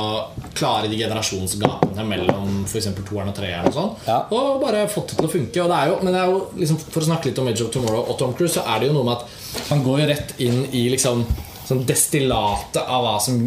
klare 0.56 0.88
de 0.88 0.98
generasjonsgapene 0.98 2.06
mellom 2.08 2.62
f.eks. 2.68 2.88
toeren 3.04 3.32
og 3.32 3.36
treeren. 3.38 3.68
Og 3.70 3.76
sånn 3.76 3.92
Ja. 4.08 4.18
Og 4.30 4.60
bare 4.62 4.86
fått 4.88 5.12
det 5.12 5.18
til 5.20 5.28
å 5.28 5.32
funke. 5.32 5.64
Og 5.64 5.72
det 5.72 5.80
er 5.80 5.92
jo, 5.92 5.98
men 6.02 6.16
det 6.16 6.22
er 6.22 6.32
jo 6.32 6.40
liksom, 6.60 6.80
For 6.90 7.02
å 7.02 7.08
snakke 7.10 7.30
litt 7.30 7.42
om 7.42 7.48
Edge 7.52 7.64
of 7.66 7.72
Tomorrow 7.74 8.10
og 8.10 8.18
Tom 8.18 8.34
Cruise, 8.36 8.54
så 8.56 8.66
er 8.66 8.80
det 8.80 8.90
jo 8.90 8.96
noe 8.98 9.08
med 9.08 9.18
at 9.18 9.68
han 9.70 9.84
går 9.84 10.00
jo 10.00 10.08
rett 10.12 10.34
inn 10.44 10.64
i 10.72 10.88
liksom 10.92 11.24
sånn 11.64 11.84
destillatet 11.88 12.82
av 12.82 13.06
hva 13.06 13.16
som 13.24 13.40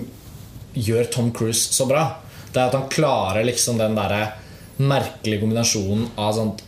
gjør 0.74 1.12
Tom 1.14 1.32
Cruise 1.36 1.74
så 1.74 1.86
bra. 1.90 2.08
Det 2.54 2.62
er 2.62 2.70
at 2.70 2.78
han 2.78 2.90
klarer 2.90 3.46
liksom 3.46 3.78
den 3.82 3.98
derre 3.98 4.32
merkelige 4.78 5.42
kombinasjonen 5.42 6.08
av 6.18 6.34
sånt 6.38 6.64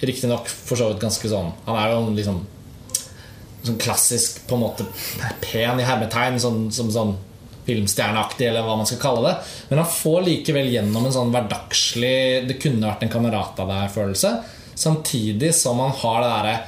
Riktignok 0.00 0.48
for 0.48 0.80
så 0.80 0.88
vidt 0.88 1.02
ganske 1.02 1.28
sånn 1.28 1.50
Han 1.66 1.76
er 1.76 1.90
jo 1.92 2.04
liksom 2.16 2.38
sånn 3.66 3.80
klassisk 3.80 4.38
på 4.48 4.56
en 4.56 4.62
måte 4.62 4.86
pen 5.42 5.80
i 5.80 5.84
hermetegn, 5.84 6.38
sånn, 6.40 6.70
som 6.72 6.88
sånn 6.92 7.10
filmstjerneaktig, 7.66 8.46
eller 8.48 8.64
hva 8.64 8.78
man 8.80 8.88
skal 8.88 9.02
kalle 9.02 9.24
det. 9.26 9.34
Men 9.68 9.82
han 9.82 9.92
får 9.92 10.22
likevel 10.26 10.70
gjennom 10.72 11.04
en 11.06 11.14
sånn 11.14 11.32
hverdagslig 11.34 12.48
'det 12.48 12.56
kunne 12.62 12.88
vært 12.88 13.04
en 13.04 13.12
kamerat 13.12 13.60
av 13.60 13.68
deg'-følelse. 13.68 14.32
Samtidig 14.74 15.52
som 15.54 15.78
han 15.78 15.92
har 16.02 16.22
det 16.22 16.30
derre 16.36 16.58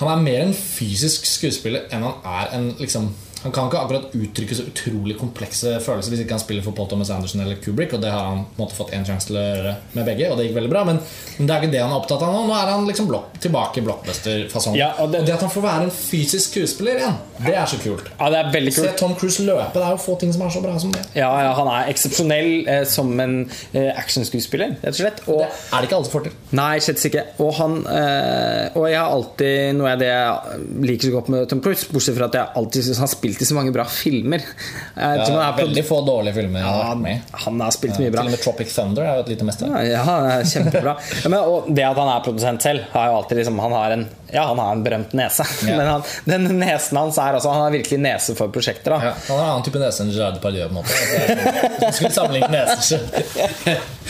Han 0.00 0.08
er 0.08 0.22
mer 0.22 0.40
en 0.40 0.54
fysisk 0.54 1.26
skuespiller 1.26 1.82
enn 1.92 2.02
han 2.02 2.14
er 2.24 2.54
en 2.54 2.72
liksom 2.78 3.10
han 3.42 3.52
kan 3.56 3.68
ikke 3.70 3.80
akkurat 3.80 4.14
uttrykke 4.16 4.56
så 4.58 4.64
utrolig 4.68 5.14
komplekse 5.20 5.76
følelser 5.84 6.12
hvis 6.14 6.22
ikke 6.24 6.36
han 6.36 6.42
spiller 6.42 6.64
for 6.66 6.76
Paul 6.76 6.88
Thomas 6.90 7.10
Anderson 7.14 7.40
eller 7.44 7.56
Kubrick. 7.64 7.94
Og 7.96 8.02
det 8.02 8.10
har 8.12 8.26
han 8.32 8.42
måte 8.58 8.76
fått 8.76 8.92
en 8.96 9.06
sjanse 9.08 9.30
til 9.30 9.38
å 9.40 9.44
gjøre 9.44 9.74
med 9.96 10.08
begge, 10.08 10.28
og 10.30 10.36
det 10.40 10.48
gikk 10.48 10.56
veldig 10.58 10.72
bra. 10.72 10.82
Men, 10.88 11.00
men 11.38 11.48
det 11.48 11.54
er 11.56 11.62
ikke 11.64 11.72
det 11.74 11.80
han 11.84 11.94
er 11.94 12.00
opptatt 12.02 12.24
av 12.26 12.34
nå. 12.34 12.42
Nå 12.50 12.56
er 12.58 12.72
han 12.74 12.86
liksom 12.88 13.08
blok 13.08 13.38
tilbake 13.40 13.80
i 13.80 13.84
blockbuster-fasong. 13.86 14.76
Ja, 14.78 14.90
og 14.98 15.06
og, 15.10 15.14
det- 15.14 15.24
det 15.26 15.34
at 15.34 15.40
han 15.46 15.50
får 15.50 15.64
være 15.64 15.86
en 15.88 15.90
fysisk 15.94 16.50
skuespiller 16.52 17.00
igjen, 17.00 17.16
det 17.46 17.54
er 17.56 17.66
så 17.70 17.78
kult. 17.82 18.10
Ja, 18.20 18.28
det 18.30 18.38
er 18.42 18.50
veldig 18.52 18.72
Se. 18.76 18.90
Tom 19.00 19.14
Cruise 19.18 19.42
løpe. 19.46 19.70
Det 19.74 19.82
er 19.82 19.90
jo 19.96 20.00
få 20.04 20.18
ting 20.20 20.32
som 20.32 20.42
er 20.46 20.50
så 20.54 20.60
bra 20.62 20.76
som 20.78 20.92
det. 20.94 21.00
Ja, 21.16 21.30
ja, 21.42 21.52
han 21.56 21.68
er 21.72 21.88
eksepsjonell 21.90 22.50
eh, 22.68 22.84
som 22.88 23.10
en 23.20 23.34
eh, 23.72 23.88
actionskuespiller, 23.98 24.76
rett 24.82 24.92
og 24.94 25.00
slett. 25.00 25.22
Og, 25.26 25.40
Det 25.40 25.48
er 25.48 25.80
det 25.80 25.88
ikke 25.88 25.96
alle 25.98 26.08
som 26.10 26.14
får 26.18 26.26
til. 26.28 26.36
nei, 26.60 26.78
slett 26.84 27.04
ikke. 27.10 27.24
Og 27.40 27.54
han 27.58 27.78
eh, 27.86 28.70
Og 28.76 28.86
jeg 28.90 28.98
har 29.00 29.10
alltid 29.16 29.74
noe 29.80 29.92
av 29.94 29.98
det 30.02 30.10
jeg 30.10 30.68
liker 30.90 31.08
så 31.08 31.14
godt 31.16 31.28
med 31.32 31.48
Tom 31.50 31.60
Cruise, 31.64 31.88
bortsett 31.90 32.16
fra 32.18 32.28
at 32.30 32.36
jeg 32.38 32.46
alltid 32.60 32.84
synes 32.86 33.00
han 33.02 33.08
har 33.08 33.14
spilt 33.30 33.42
i 33.42 33.48
så 33.48 33.54
mange 33.54 33.72
bra 33.72 33.84
filmer. 33.88 34.42
Ja, 34.96 35.52
veldig 35.56 35.84
få 35.86 36.00
dårlige 36.06 36.34
filmer 36.34 36.60
Ja, 36.60 36.94
han 37.44 37.60
har 37.60 37.70
spilt 37.74 37.98
mye 38.00 38.10
bra. 38.10 38.24
Til 38.24 38.32
og 38.32 38.36
med 38.36 38.42
Tropic 38.44 38.74
Thunder 38.74 39.02
er 39.06 39.16
jo 39.20 39.24
et 39.26 39.28
lite 39.34 39.44
mester. 39.48 39.66
Ja, 39.86 40.04
er 40.36 40.44
kjempebra. 40.44 40.96
Ja, 41.24 41.28
men, 41.28 41.38
og 41.40 41.68
det 41.74 41.84
at 41.84 41.96
han 41.98 42.08
er 42.08 42.22
produsent 42.24 42.62
selv, 42.64 42.84
har 42.92 43.10
jo 43.10 43.16
alltid 43.20 43.38
liksom 43.40 43.58
Han 43.60 43.72
har 43.76 43.90
en, 43.94 44.04
ja, 44.32 44.44
han 44.48 44.58
har 44.62 44.72
en 44.76 44.82
berømt 44.84 45.12
nese. 45.18 45.44
Ja. 45.70 45.76
Men 45.76 45.86
han, 45.86 46.02
den 46.24 46.46
nesen 46.60 46.96
hans 46.98 47.18
er 47.20 47.36
altså 47.36 47.50
Han 47.52 47.62
har 47.66 47.70
virkelig 47.74 47.98
nese 48.02 48.34
for 48.38 48.48
prosjekter. 48.52 48.94
Ja, 48.96 49.12
han 49.14 49.36
har 49.36 49.44
en 49.44 49.50
annen 49.54 49.66
type 49.66 49.78
nese 49.82 50.02
enn 50.04 50.10
Gerard 50.14 50.38
Depardieu. 50.38 50.66
på 50.68 50.74
en 50.74 50.80
måte 50.80 50.90
du 51.80 51.92
Skulle 51.94 52.12
sammenligne 52.14 52.50
neser 52.50 52.80
så 52.80 52.98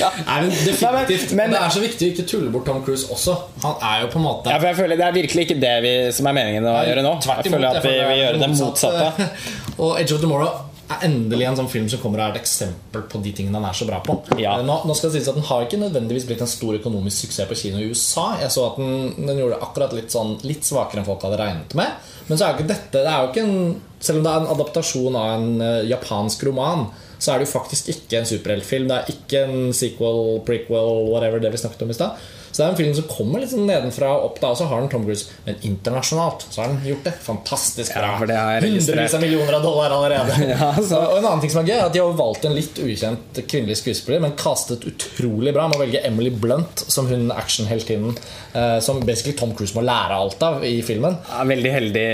Nei, 0.00 0.36
men 0.40 0.50
definitivt 0.64 1.32
men- 1.36 1.50
men- 1.50 1.50
Det 1.50 1.60
er 1.60 1.72
så 1.74 1.80
viktig 1.82 2.06
å 2.06 2.12
ikke 2.14 2.24
tulle 2.30 2.50
bort 2.54 2.64
Tom 2.66 2.78
Cruise 2.84 3.08
også. 3.12 3.34
Han 3.64 3.74
er 3.84 4.00
jo 4.04 4.08
på 4.14 4.20
en 4.20 4.24
måte 4.24 4.52
Ja, 4.52 4.58
jeg 4.70 4.76
føler 4.78 4.96
Det 5.00 5.04
er 5.06 5.12
virkelig 5.16 5.44
ikke 5.48 5.58
det 5.60 5.74
vi, 5.84 5.92
som 6.16 6.26
er 6.30 6.36
meningen 6.38 6.64
å 6.70 6.76
gjøre 6.86 7.02
nå. 7.04 7.12
Tvert 7.24 7.44
Jeg 7.44 7.52
føler 7.52 7.68
at 7.76 7.84
vi 7.84 7.92
jeg 7.96 8.08
vil 8.08 8.20
gjøre 8.22 8.40
det 8.40 8.50
motsatte. 8.54 9.09
Og 9.82 9.96
Edge 10.00 10.16
of 10.16 10.22
Tomorrow 10.22 10.66
er 10.90 11.04
endelig 11.06 11.46
en 11.46 11.58
sånn 11.60 11.70
film 11.70 11.86
som 11.90 12.00
kommer 12.02 12.18
og 12.18 12.24
er 12.24 12.34
et 12.34 12.42
eksempel 12.42 13.04
på 13.10 13.20
de 13.22 13.32
tingene 13.36 13.60
han 13.60 13.68
er 13.68 13.76
så 13.78 13.86
bra 13.86 14.00
på. 14.02 14.16
Ja. 14.42 14.56
Eh, 14.58 14.64
Nå, 14.66 14.80
nå 14.88 14.96
skal 14.98 15.12
det 15.12 15.20
sies 15.20 15.28
at 15.30 15.38
Den 15.38 15.46
har 15.46 15.66
ikke 15.66 15.78
nødvendigvis 15.80 16.26
blitt 16.26 16.42
en 16.42 16.50
stor 16.50 16.78
økonomisk 16.80 17.26
suksess 17.26 17.50
på 17.50 17.58
kino 17.60 17.78
i 17.78 17.90
USA. 17.92 18.32
Jeg 18.42 18.50
så 18.54 18.66
at 18.72 18.80
den, 18.80 19.12
den 19.28 19.38
gjorde 19.38 19.60
akkurat 19.62 19.94
litt, 19.96 20.10
sånn, 20.14 20.34
litt 20.46 20.66
svakere 20.66 21.02
enn 21.02 21.06
folk 21.06 21.22
hadde 21.26 21.38
regnet 21.40 21.76
med. 21.78 22.10
Men 22.26 22.38
så 22.38 22.46
er 22.46 22.52
jo 22.52 22.58
ikke 22.58 22.72
dette 22.72 23.04
det 23.04 23.12
er 23.12 23.22
jo 23.22 23.30
ikke 23.32 23.46
en, 23.46 23.78
Selv 24.00 24.20
om 24.20 24.26
det 24.26 24.32
er 24.32 24.42
en 24.42 24.52
adaptasjon 24.54 25.16
av 25.20 25.30
en 25.36 25.48
uh, 25.60 25.84
japansk 25.84 26.44
roman, 26.48 26.86
så 27.20 27.34
er 27.34 27.40
det 27.40 27.46
jo 27.46 27.52
faktisk 27.52 27.90
ikke 27.92 28.22
en 28.22 28.28
superheltfilm. 28.30 28.86
Det 28.88 28.96
er 28.96 29.10
ikke 29.12 29.42
en 29.44 29.74
sequel, 29.76 30.38
prequel, 30.46 31.02
whatever 31.10 31.42
det 31.42 31.50
vi 31.52 31.60
snakket 31.60 31.84
om 31.84 31.92
i 31.92 31.96
stad. 31.98 32.22
Så 32.50 32.56
det 32.58 32.64
er 32.66 32.70
en 32.72 32.78
film 32.80 32.94
som 32.98 33.04
kommer 33.06 33.40
litt 33.42 33.52
sånn 33.52 33.66
nedenfra 33.68 34.08
og 34.16 34.24
opp. 34.30 34.40
da 34.42 34.48
Og 34.50 34.56
så 34.58 34.66
har 34.66 34.80
den 34.82 34.88
Tom 34.90 35.04
Cruise 35.06 35.30
Men 35.46 35.56
internasjonalt 35.62 36.46
så 36.50 36.62
har 36.64 36.72
den 36.72 36.80
gjort 36.88 37.04
det 37.06 37.12
fantastisk 37.22 37.94
bra. 37.94 38.10
Ja. 38.28 38.46
Hundrevis 38.64 39.14
av 39.14 39.22
millioner 39.22 39.54
av 39.60 39.62
dollar 39.62 39.94
allerede. 39.96 40.34
Ja, 40.50 40.72
så- 40.82 40.98
Og 41.12 41.18
en 41.18 41.24
annen 41.30 41.40
ting 41.44 41.50
som 41.54 41.62
er 41.64 41.70
gøy, 41.70 41.76
er 41.78 41.86
at 41.86 41.92
de 41.94 42.02
har 42.02 42.12
valgt 42.18 42.44
en 42.48 42.54
litt 42.58 42.78
ukjent 42.82 43.40
kvinnelig 43.46 43.78
skuespiller, 43.80 44.20
men 44.26 44.32
castet 44.40 44.84
utrolig 44.90 45.54
bra. 45.54 45.68
med 45.68 45.78
å 45.78 45.84
velge 45.84 46.02
Emily 46.06 46.30
Blunt 46.30 46.84
som 46.90 47.06
hun 47.06 47.30
actionheltinnen 47.30 48.16
eh, 48.54 48.78
som 48.80 49.00
basically 49.06 49.36
Tom 49.38 49.54
Cruise 49.54 49.74
må 49.78 49.84
lære 49.86 50.18
alt 50.18 50.42
av 50.42 50.64
i 50.66 50.80
filmen. 50.82 51.16
Ja, 51.30 51.44
veldig 51.46 51.72
heldig 51.78 52.06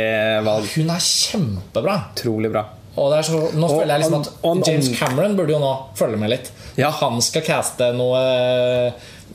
valg. 0.44 0.68
Hun 0.76 0.90
er 0.92 1.00
kjempebra. 1.00 2.00
Utrolig 2.14 2.52
bra. 2.52 2.66
Og 2.96 3.12
så, 3.24 3.36
nå 3.52 3.68
føler 3.68 3.92
jeg 3.92 4.06
liksom 4.06 4.22
at 4.24 4.68
James 4.68 4.86
Cameron 4.98 5.34
burde 5.36 5.52
jo 5.52 5.58
nå 5.60 5.72
følge 5.98 6.16
med 6.20 6.30
litt. 6.32 6.46
Ja. 6.80 6.88
Han 7.02 7.20
skal 7.24 7.44
caste 7.44 7.90
noe 7.96 8.22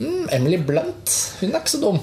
mm, 0.00 0.28
Emily 0.32 0.58
Blunt. 0.58 1.16
Hun 1.40 1.52
er 1.52 1.60
ikke 1.62 1.76
så 1.76 1.82
dum. 1.82 2.00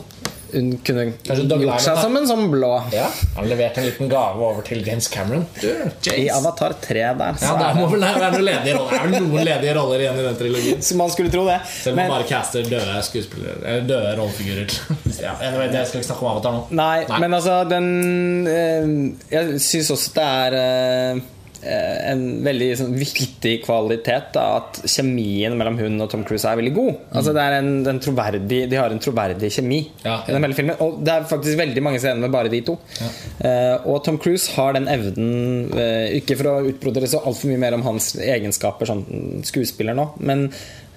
Hun 0.49 0.69
kunne 0.81 1.03
gjort 1.13 1.83
seg 1.83 1.99
som 2.01 2.15
en 2.17 2.23
sånn 2.25 2.47
blå. 2.49 2.71
Ja, 2.89 3.05
Han 3.35 3.45
leverte 3.51 3.83
en 3.83 3.85
liten 3.85 4.09
gave 4.09 4.41
over 4.41 4.63
til 4.65 4.81
James 4.81 5.05
Cameron. 5.13 5.43
Du, 5.61 5.67
I 6.09 6.23
Avatar 6.33 6.73
3 6.81 7.03
der, 7.19 7.37
så 7.37 7.51
Ja, 7.51 7.53
det 7.59 7.67
er 7.67 7.77
må 7.77 7.85
vel 7.91 8.01
være 8.01 8.31
noen 8.33 8.45
ledige 8.47 8.73
roller. 8.79 8.97
Er 8.97 9.13
det 9.13 9.21
noen 9.27 9.45
ledige 9.45 9.75
roller 9.77 10.03
igjen 10.07 10.17
i 10.17 10.25
den 10.25 10.39
trilogien. 10.41 10.81
Så 10.89 10.97
man 10.97 11.13
skulle 11.13 11.29
tro 11.33 11.45
det. 11.45 11.59
Selv 11.69 11.93
om 11.93 12.01
man 12.01 12.15
bare 12.15 12.27
caster 12.31 12.65
døde 12.65 12.97
skuespillere 13.05 13.59
Eller 13.61 13.85
døde 13.93 14.15
rollefigurer. 14.17 14.77
ja, 15.27 15.35
anyway, 15.37 15.69
det 15.69 15.85
skal 15.85 16.01
ikke 16.01 16.09
snakke 16.09 16.25
om 16.25 16.31
Avatar 16.33 16.57
nå. 16.57 16.63
nei, 16.81 17.19
men 17.21 17.37
altså, 17.37 17.59
den 17.69 18.47
eh, 18.49 18.93
Jeg 19.35 19.61
syns 19.69 19.93
også 19.93 20.15
det 20.17 20.29
er 20.39 20.57
eh, 20.63 21.21
en 21.63 22.21
veldig 22.45 22.67
sånn, 22.79 22.93
viktig 22.99 23.53
kvalitet 23.65 24.31
da, 24.35 24.45
at 24.59 24.79
kjemien 24.87 25.55
mellom 25.59 25.79
hun 25.79 26.03
og 26.03 26.09
Tom 26.11 26.23
Cruise 26.27 26.47
er 26.47 26.59
veldig 26.59 26.73
god. 26.75 26.91
Altså, 27.11 27.33
det 27.35 27.43
er 27.43 27.57
en, 27.57 27.71
en 27.91 28.01
troverdig, 28.03 28.61
de 28.71 28.79
har 28.79 28.93
en 28.93 29.01
troverdig 29.03 29.51
kjemi 29.53 29.81
Ja, 30.05 30.21
i 30.23 30.35
den 30.35 30.45
hele 30.45 30.57
filmen. 30.57 30.79
Og 30.85 31.01
det 31.05 31.15
er 31.15 31.27
faktisk 31.29 31.59
veldig 31.59 31.83
mange 31.85 32.01
scener 32.01 32.23
med 32.23 32.33
bare 32.33 32.51
de 32.51 32.61
to. 32.65 32.77
Eh, 33.01 33.87
og 33.89 34.03
Tom 34.05 34.19
Cruise 34.21 34.53
har 34.55 34.75
den 34.77 34.89
evnen 34.91 35.71
uh, 35.73 36.07
Ikke 36.17 36.37
for 36.39 36.51
å 36.51 36.67
utbrodere 36.69 37.09
så 37.09 37.21
altfor 37.23 37.51
mye 37.51 37.61
mer 37.61 37.77
om 37.77 37.85
hans 37.85 38.13
egenskaper 38.19 38.89
som 38.89 39.03
skuespiller 39.47 39.97
nå, 39.97 40.09
men, 40.23 40.47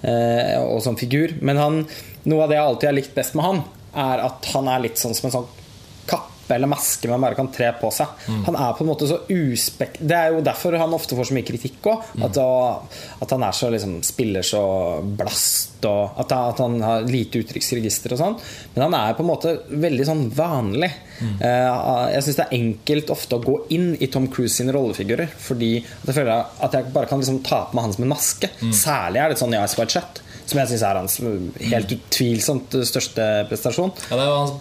uh, 0.03 0.61
og 0.63 0.79
som 0.85 0.97
figur, 0.99 1.35
men 1.45 1.59
han, 1.59 1.81
noe 2.29 2.45
av 2.45 2.51
det 2.51 2.59
jeg 2.59 2.67
alltid 2.69 2.89
har 2.89 2.97
likt 2.99 3.17
best 3.17 3.37
med 3.39 3.47
han, 3.47 3.61
er 3.93 4.23
at 4.25 4.47
han 4.53 4.69
er 4.71 4.87
litt 4.87 5.01
sånn 5.01 5.15
som 5.17 5.29
en 5.29 5.35
sånn 5.37 5.51
kappe 6.43 6.55
eller 6.55 6.67
maske 6.67 7.07
man 7.09 7.21
bare 7.23 7.35
kan 7.37 7.47
tre 7.53 7.69
på 7.79 7.89
seg. 7.93 8.07
Han 8.45 8.55
er 8.59 8.73
på 8.75 8.83
en 8.83 8.89
måte 8.89 9.07
så 9.07 9.21
uspek... 9.31 9.95
Det 9.99 10.15
er 10.17 10.33
jo 10.35 10.41
derfor 10.43 10.75
han 10.79 10.93
ofte 10.93 11.15
får 11.15 11.29
så 11.29 11.35
mye 11.37 11.45
kritikk 11.47 11.87
òg. 11.87 12.03
At, 12.25 12.37
å- 12.37 12.83
at 13.23 13.31
han 13.31 13.43
er 13.47 13.51
så 13.55 13.69
liksom, 13.71 14.01
spiller 14.03 14.43
så 14.43 14.61
blast, 15.17 15.85
og 15.87 16.19
at, 16.19 16.31
at 16.35 16.59
han 16.63 16.77
har 16.83 17.03
lite 17.07 17.39
uttrykksregister 17.43 18.13
og 18.15 18.19
sånn. 18.19 18.35
Men 18.75 18.85
han 18.89 18.97
er 18.99 19.15
på 19.17 19.23
en 19.23 19.29
måte 19.31 19.55
veldig 19.69 20.05
sånn 20.07 20.25
vanlig. 20.35 20.91
Eh, 21.23 21.69
jeg 22.17 22.25
syns 22.25 22.39
det 22.41 22.45
er 22.49 22.57
enkelt 22.59 23.13
ofte 23.15 23.37
å 23.39 23.43
gå 23.43 23.55
inn 23.75 23.93
i 24.03 24.09
Tom 24.11 24.27
Cruise 24.31 24.55
sine 24.59 24.75
rollefigurer. 24.75 25.31
Fordi 25.47 25.71
jeg 25.79 26.15
føler 26.17 26.43
at 26.63 26.75
jeg 26.77 26.91
bare 26.95 27.09
kan 27.11 27.23
liksom 27.23 27.41
ta 27.47 27.63
på 27.69 27.77
meg 27.79 27.87
han 27.87 27.95
som 27.95 28.05
en 28.07 28.13
maske. 28.15 28.51
Særlig 28.75 29.23
er 29.23 29.31
det 29.33 29.39
sånn 29.41 29.55
i 29.55 29.61
Ice 29.63 29.79
White 29.79 29.95
Shut. 29.95 30.21
Som 30.43 30.59
jeg 30.59 30.73
syns 30.73 30.81
er 30.83 30.97
hans 30.99 31.13
helt 31.71 31.91
utvilsomt 31.95 32.73
største 32.83 33.27
prestasjon. 33.47 33.93
Ja, 34.11 34.17
det 34.19 34.25
jo 34.27 34.37
hans 34.41 34.57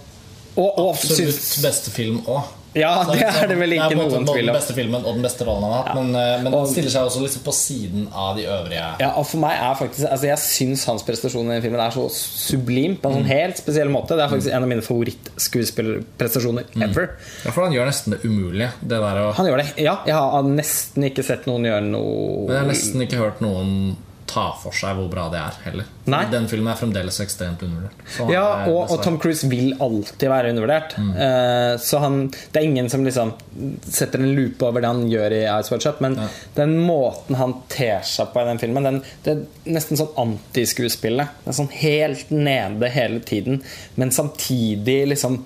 Og, 0.57 0.67
og 0.69 0.91
absolutt 0.93 1.19
synes... 1.23 1.55
beste 1.65 1.95
film 1.95 2.21
òg. 2.29 2.59
Ja, 2.73 3.03
det 3.05 3.21
er 3.21 3.51
det 3.51 3.57
vel 3.61 3.75
ikke 3.77 3.97
noen 3.99 4.25
tvil 4.25 4.47
om. 4.47 4.55
Den 4.55 4.57
beste 4.57 4.75
filmen 4.77 5.03
og 5.05 5.17
den 5.19 5.25
beste 5.25 5.45
rollen 5.45 5.67
han 5.67 5.75
har 5.75 5.83
hatt. 5.83 5.91
Ja. 5.93 5.97
Men, 6.01 6.15
eh, 6.17 6.43
men 6.45 6.55
Og- 6.55 6.65
den 6.65 6.73
stiller 6.73 6.93
seg 6.95 7.09
også 7.09 7.21
liksom 7.21 7.43
på 7.45 7.53
siden 7.57 8.07
av 8.17 8.37
de 8.37 8.47
øvrige. 8.49 8.87
Ja, 9.03 9.11
og 9.21 9.27
for 9.29 9.43
meg 9.43 9.59
er 9.59 9.75
faktisk 9.77 10.09
altså 10.09 10.27
Jeg 10.31 10.39
syns 10.39 10.85
hans 10.89 11.03
prestasjon 11.05 11.51
i 11.51 11.55
den 11.55 11.63
filmen 11.67 11.81
er 11.85 11.91
så 11.93 12.07
sublim 12.09 12.97
på 12.97 13.11
en 13.11 13.19
sånn 13.21 13.29
helt 13.29 13.61
spesiell 13.61 13.93
måte. 13.93 14.17
Det 14.17 14.25
er 14.25 14.33
faktisk 14.33 14.53
en 14.53 14.63
av 14.63 14.69
mine 14.73 14.85
favorittskuespillerprestasjoner 14.87 16.65
ever. 16.89 17.11
Ja, 17.45 17.51
for 17.51 17.65
han 17.67 17.77
gjør 17.77 17.91
nesten 17.91 18.17
det 18.17 18.23
umulige. 18.25 18.71
Det 18.81 19.01
å 19.01 19.33
Han 19.37 19.47
gjør 19.47 19.57
det. 19.65 19.69
Ja, 19.77 19.99
jeg 20.07 20.15
har 20.15 20.43
nesten 20.43 21.05
ikke 21.11 21.25
sett 21.25 21.45
noen 21.47 21.69
gjøre 21.69 21.83
Men 21.83 22.49
jeg 22.49 22.63
har 22.63 22.73
nesten 22.73 23.05
ikke 23.05 23.21
hørt 23.21 23.41
noen 23.45 23.97
ta 24.33 24.47
for 24.59 24.75
seg 24.77 24.97
hvor 24.97 25.11
bra 25.13 25.27
det 25.33 25.41
er, 25.41 25.59
heller. 25.67 25.91
Nei. 26.11 26.23
Den 26.33 26.49
filmen 26.51 26.73
er 26.73 26.79
fremdeles 26.81 27.21
ekstremt 27.23 27.63
undervurdert. 27.67 28.33
Ja, 28.33 28.47
og, 28.71 28.91
og 28.91 29.03
Tom 29.05 29.19
Cruise 29.23 29.49
vil 29.51 29.75
alltid 29.83 30.33
være 30.33 30.53
undervurdert. 30.55 30.97
Eh, 30.99 31.75
så 31.83 32.01
han, 32.03 32.19
det 32.33 32.63
er 32.63 32.67
ingen 32.69 32.91
som 32.93 33.05
liksom 33.07 33.35
setter 33.87 34.23
en 34.23 34.33
lupe 34.37 34.67
over 34.67 34.83
det 34.83 34.91
han 34.91 35.05
gjør 35.11 35.37
i 35.37 35.45
Ice 35.45 35.75
Watch 35.75 35.91
Up, 35.91 36.03
men 36.05 36.19
den 36.57 36.75
måten 36.83 37.39
han 37.39 37.57
ter 37.73 38.03
seg 38.09 38.33
på 38.33 38.43
i 38.43 38.49
den 38.51 38.63
filmen, 38.63 38.89
den, 38.89 39.01
det 39.27 39.37
er 39.37 39.73
nesten 39.79 40.01
sånn 40.01 40.13
antiskuespillet. 40.25 41.39
Det 41.45 41.53
er 41.53 41.61
sånn 41.61 41.73
helt 41.83 42.35
nede 42.35 42.93
hele 42.93 43.23
tiden, 43.29 43.63
men 44.01 44.15
samtidig 44.15 45.01
liksom 45.15 45.43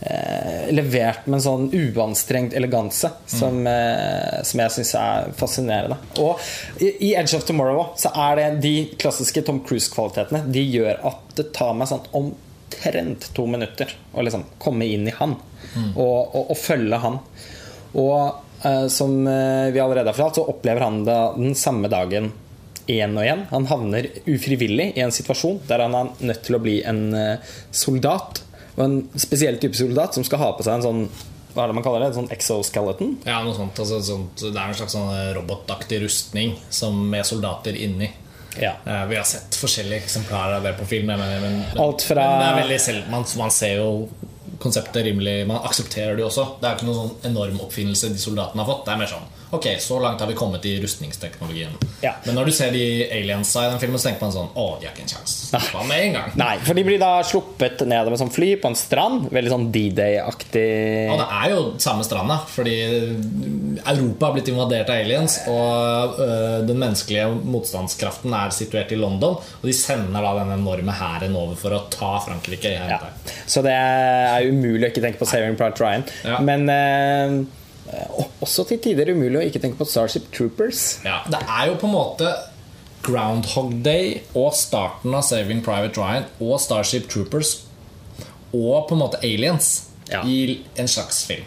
eh, 0.00 0.68
levert 0.74 1.26
med 1.26 1.38
en 1.38 1.44
sånn 1.46 1.68
uanstrengt 1.72 2.56
eleganse 2.56 3.10
som, 3.30 3.60
eh, 3.70 4.42
som 4.46 4.62
jeg 4.64 4.74
syns 4.76 4.94
er 5.00 5.30
fascinerende. 5.38 5.98
Og 6.22 6.40
i, 6.82 6.92
i 7.10 7.12
Edge 7.14 7.38
of 7.38 7.46
Tomorrow 7.48 7.92
så 8.00 8.12
er 8.28 8.40
det 8.40 8.48
de 8.64 8.74
klassiske 9.00 9.44
Tom 9.46 9.62
Cruise-kvalitetene 9.66 10.46
De 10.52 10.64
gjør 10.64 11.00
at 11.12 11.36
det 11.38 11.50
tar 11.56 11.76
meg 11.78 11.90
sånn 11.90 12.06
omtrent 12.16 13.30
to 13.36 13.46
minutter 13.50 13.92
å 14.12 14.24
liksom 14.24 14.46
komme 14.62 14.88
inn 14.88 15.08
i 15.08 15.14
han 15.16 15.36
og, 15.96 16.34
og, 16.34 16.42
og 16.52 16.58
følge 16.58 16.98
han. 17.02 17.20
Og 17.96 18.66
eh, 18.66 18.86
som 18.92 19.26
eh, 19.26 19.72
vi 19.72 19.80
allerede 19.80 20.12
har 20.12 20.16
fortalt, 20.16 20.40
så 20.40 20.50
opplever 20.52 20.84
han 20.84 21.04
det 21.06 21.20
den 21.36 21.54
samme 21.58 21.90
dagen 21.92 22.32
igjen 22.86 23.16
og 23.18 23.24
igjen. 23.24 23.44
Han 23.50 23.68
havner 23.70 24.08
ufrivillig 24.30 24.92
i 24.94 25.04
en 25.04 25.14
situasjon 25.14 25.62
der 25.68 25.82
han 25.86 25.96
er 25.98 26.12
nødt 26.30 26.44
til 26.46 26.58
å 26.58 26.62
bli 26.62 26.80
en 26.86 27.06
eh, 27.18 27.54
soldat. 27.74 28.42
Og 28.76 28.84
en 28.84 28.96
spesiell 29.16 29.56
type 29.62 29.74
soldat 29.78 30.14
som 30.14 30.24
skal 30.26 30.38
ha 30.42 30.52
på 30.56 30.62
seg 30.66 30.74
en 30.78 30.84
sånn 30.84 31.08
Hva 31.54 31.64
er 31.64 31.70
det 31.72 31.74
man 31.78 31.84
kaller 31.86 32.02
det? 32.04 32.10
En 32.12 32.18
sånn 32.26 32.30
exoskeleton? 32.34 33.14
Ja, 33.24 33.38
noe 33.42 33.54
sånt, 33.56 33.78
altså, 33.80 34.02
sånt. 34.04 34.36
Det 34.44 34.52
er 34.60 34.68
en 34.68 34.76
slags 34.76 34.92
sånn 34.92 35.12
robotaktig 35.38 36.02
rustning 36.02 36.52
som 36.68 36.98
med 37.10 37.24
soldater 37.24 37.72
inni. 37.80 38.10
Ja. 38.60 38.74
Eh, 38.84 39.06
Vi 39.08 39.16
har 39.16 39.24
sett 39.24 39.56
forskjellige 39.56 40.02
eksemplarer 40.04 40.58
av 40.58 40.62
det 40.68 40.74
på 40.76 40.84
film. 40.86 41.06
Men, 41.06 41.20
men, 41.40 41.62
Alt 41.80 42.02
fra- 42.04 42.26
men 42.42 42.60
veldig 42.62 42.80
selv, 42.80 43.08
man, 43.10 43.24
man 43.40 43.50
ser 43.50 43.78
jo 43.80 44.08
konseptet 44.58 45.04
rimelig 45.04 45.46
Man 45.48 45.60
aksepterer 45.64 46.16
det 46.16 46.22
jo 46.24 46.28
også. 46.28 46.44
Det 46.60 46.68
er 46.68 46.76
ikke 46.76 46.86
noen 46.88 47.00
sånn 47.00 47.30
enorm 47.30 47.58
oppfinnelse 47.64 48.12
de 48.12 48.20
soldatene 48.20 48.60
har 48.64 48.70
fått. 48.74 48.84
Det 48.86 48.92
er 48.92 49.00
mer 49.00 49.12
sånn 49.14 49.26
Ok, 49.54 49.66
så 49.80 50.00
langt 50.02 50.20
har 50.20 50.26
vi 50.26 50.34
kommet 50.34 50.64
i 50.66 50.72
rustningsteknologien. 50.82 51.70
Ja. 52.02 52.14
Men 52.24 52.34
når 52.34 52.48
du 52.48 52.52
ser 52.56 52.72
de 52.74 52.82
aliensa 53.14 53.62
i 53.66 53.70
den 53.70 53.78
filmen, 53.78 53.98
så 54.02 54.08
tenker 54.10 54.26
man 54.26 54.32
sånn 54.34 54.48
Å, 54.58 54.64
de 54.80 54.88
har 54.88 54.92
ikke 54.94 55.04
en 55.06 55.12
sjanse. 55.12 55.60
Hva 55.72 55.84
med 55.86 56.02
en 56.08 56.16
gang? 56.18 56.32
Nei, 56.40 56.56
for 56.66 56.74
de 56.78 56.84
blir 56.88 56.98
da 57.00 57.10
sluppet 57.24 57.84
ned 57.88 58.10
med 58.10 58.18
sånn 58.20 58.32
fly 58.34 58.48
på 58.62 58.70
en 58.72 58.78
strand. 58.78 59.28
Veldig 59.32 59.52
sånn 59.52 59.66
D-Day-aktig 59.74 60.64
Ja, 61.12 61.16
det 61.20 61.28
er 61.38 61.54
jo 61.54 61.60
samme 61.82 62.04
stranda, 62.06 62.40
fordi 62.50 62.74
Europa 63.86 64.26
har 64.30 64.34
blitt 64.36 64.50
invadert 64.50 64.90
av 64.90 65.00
aliens, 65.02 65.38
og 65.50 66.18
øh, 66.22 66.56
den 66.68 66.80
menneskelige 66.82 67.28
motstandskraften 67.46 68.34
er 68.36 68.54
situert 68.56 68.92
i 68.92 68.98
London. 69.00 69.38
Og 69.60 69.68
de 69.68 69.74
sender 69.76 70.26
da 70.26 70.32
den 70.40 70.54
enorme 70.58 70.94
hæren 70.96 71.36
over 71.38 71.54
for 71.60 71.76
å 71.76 71.84
ta 71.92 72.16
Frankrike. 72.24 72.72
Ja. 72.76 72.98
Så 73.46 73.62
det 73.66 73.74
er 73.76 74.48
umulig 74.50 74.88
å 74.88 74.92
ikke 74.92 75.04
tenke 75.06 75.22
på 75.22 75.28
Saving 75.30 75.56
Private 75.58 75.84
Ryan. 75.84 76.04
Ja. 76.26 76.40
Men 76.44 76.66
o- 76.70 77.46
også 78.42 78.66
til 78.68 78.78
tider 78.82 79.10
umulig 79.14 79.38
å 79.40 79.46
ikke 79.48 79.60
tenke 79.62 79.78
på 79.80 79.86
Starship 79.88 80.28
Troopers. 80.34 80.98
Ja, 81.06 81.20
det 81.30 81.40
er 81.46 81.68
jo 81.70 81.76
på 81.80 81.86
en 81.88 81.94
måte 81.96 82.30
Groundhog 83.06 83.74
Day 83.86 84.22
og 84.34 84.52
starten 84.58 85.14
av 85.14 85.22
Saving 85.26 85.60
Private 85.66 86.00
Ryan 86.00 86.24
og 86.42 86.56
Starship 86.60 87.06
Troopers 87.12 87.52
og 88.56 88.88
på 88.88 88.96
en 88.96 89.02
måte 89.04 89.20
Aliens 89.22 89.84
Ja. 90.10 90.20
i 90.22 90.60
en 90.78 90.86
slags 90.88 91.24
film. 91.26 91.44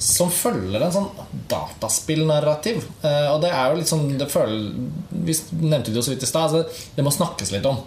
Som 0.00 0.30
følger 0.32 0.82
en 0.82 0.92
sånn 0.94 1.10
dataspillnarrativ. 1.50 2.82
Eh, 3.04 3.26
og 3.30 3.40
det 3.44 3.50
er 3.52 3.68
jo 3.70 3.76
litt 3.78 3.90
sånn 3.90 4.06
det 4.18 4.26
føler, 4.32 4.72
Vi 5.10 5.34
nevnte 5.60 5.90
det 5.92 5.96
jo 6.00 6.02
så 6.02 6.10
vidt 6.14 6.22
i 6.24 6.26
stad. 6.26 6.50
altså, 6.50 6.88
Det 6.96 7.04
må 7.04 7.10
snakkes 7.12 7.52
litt 7.52 7.66
om. 7.66 7.78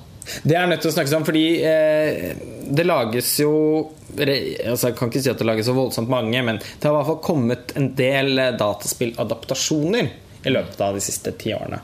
Det 0.46 0.56
er 0.56 0.68
nødt 0.68 0.82
til 0.82 0.92
å 0.92 0.94
snakkes 0.94 1.14
om, 1.18 1.26
fordi 1.28 1.62
eh, 1.64 2.36
det 2.72 2.86
lages 2.86 3.40
jo 3.42 3.92
altså 4.18 4.90
Jeg 4.90 4.98
kan 5.00 5.12
ikke 5.12 5.24
si 5.24 5.32
at 5.32 5.42
det 5.42 5.48
lages 5.48 5.70
så 5.70 5.76
voldsomt 5.78 6.12
mange, 6.12 6.42
men 6.46 6.60
det 6.62 6.86
har 6.86 6.94
i 6.94 6.98
hvert 7.00 7.10
fall 7.12 7.22
kommet 7.26 7.76
en 7.80 7.92
del 7.98 8.40
eh, 8.40 8.56
dataspilladaptasjoner 8.60 10.10
i 10.44 10.54
løpet 10.54 10.82
av 10.84 10.98
de 10.98 11.04
siste 11.04 11.34
ti 11.40 11.54
årene. 11.56 11.80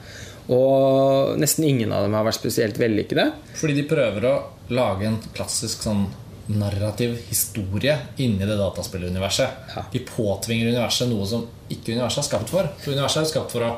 Og 0.50 1.36
nesten 1.40 1.68
ingen 1.68 1.92
av 1.94 2.06
dem 2.06 2.16
har 2.18 2.26
vært 2.26 2.40
spesielt 2.40 2.80
vellykkede. 2.82 3.28
Fordi 3.60 3.76
de 3.78 3.86
prøver 3.90 4.26
å 4.26 4.38
lage 4.74 5.06
en 5.10 5.20
klassisk 5.36 5.86
sånn 5.86 6.08
narrativ 6.50 7.14
historie 7.30 7.94
inni 8.18 8.46
det 8.46 8.58
dataspilluniverset. 8.58 9.70
Ja. 9.76 9.84
De 9.92 10.02
påtvinger 10.06 10.72
universet 10.74 11.12
noe 11.12 11.28
som 11.30 11.46
ikke 11.70 11.94
universet 11.94 12.24
er 12.24 12.30
skapt 12.32 12.54
for. 12.54 12.72
For 12.82 12.98
universet 12.98 13.22
er 13.22 13.30
skapt 13.30 13.54
for 13.54 13.68
å 13.68 13.76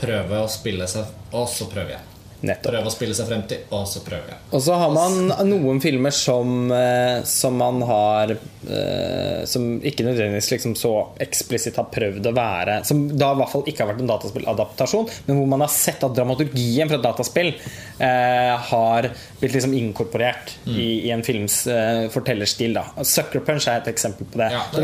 prøve 0.00 0.42
å 0.42 0.50
spille 0.50 0.88
seg, 0.90 1.06
og 1.32 1.46
så 1.50 1.70
prøve 1.70 1.94
igjen. 1.94 2.13
Nettopp. 2.44 2.72
Prøve 2.72 2.90
å 2.90 2.92
spille 2.92 3.16
seg 3.16 3.28
frem 3.30 3.44
til, 3.48 3.62
og 3.74 3.86
så 3.88 4.02
prøve. 4.04 4.36
Og 4.54 4.62
så 4.64 4.76
har 4.78 4.92
man 4.92 5.32
noen 5.48 5.80
filmer 5.82 6.14
som, 6.14 6.66
eh, 6.72 7.22
som 7.28 7.56
man 7.58 7.80
har 7.88 8.34
eh, 8.34 9.44
Som 9.48 9.78
ikke 9.84 10.06
nødvendigvis 10.06 10.50
liksom 10.54 10.74
så 10.78 10.92
eksplisitt 11.20 11.76
har 11.80 11.88
prøvd 11.92 12.28
å 12.30 12.34
være 12.36 12.78
Som 12.88 13.04
da 13.18 13.30
i 13.34 13.38
hvert 13.40 13.52
fall 13.52 13.66
ikke 13.68 13.84
har 13.84 13.92
vært 13.92 14.02
en 14.04 14.10
dataspilladaptasjon, 14.12 15.08
men 15.26 15.40
hvor 15.40 15.50
man 15.54 15.64
har 15.64 15.72
sett 15.72 16.04
at 16.04 16.16
dramaturgien 16.16 16.90
fra 16.90 16.98
et 17.00 17.04
dataspill 17.04 17.52
eh, 17.54 18.54
har 18.70 19.10
blitt 19.40 19.56
liksom 19.56 19.76
inkorporert 19.76 20.56
i, 20.68 21.06
i 21.06 21.12
en 21.14 21.24
films 21.26 21.64
eh, 21.70 22.06
fortellerstil. 22.12 22.76
Da. 22.76 23.04
Sucker 23.06 23.44
Punch 23.44 23.68
er 23.68 23.82
et 23.82 23.90
eksempel 23.92 24.28
på 24.30 24.40
det. 24.40 24.50
Ja, 24.54 24.64
det 24.74 24.82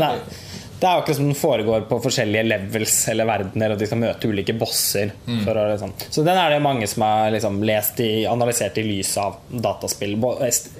det 0.81 0.87
er 0.89 0.97
akkurat 0.97 1.17
som 1.19 1.27
den 1.29 1.35
foregår 1.37 1.83
på 1.85 1.97
forskjellige 2.01 2.41
levels 2.47 2.95
eller 3.11 3.27
verdener, 3.29 3.73
og 3.75 3.77
de 3.77 3.85
skal 3.85 3.99
møte 4.01 4.29
ulike 4.31 4.55
bosser. 4.57 5.11
Mm. 5.27 5.43
Å, 5.45 5.53
liksom. 5.75 5.91
Så 6.09 6.23
den 6.25 6.39
er 6.41 6.55
det 6.55 6.61
mange 6.65 6.87
som 6.89 7.03
har 7.05 7.29
liksom, 7.35 7.59
lest 7.69 8.01
i, 8.01 8.09
analysert 8.25 8.79
i 8.81 8.85
lys 8.87 9.11
av 9.21 9.37
dataspill, 9.53 10.15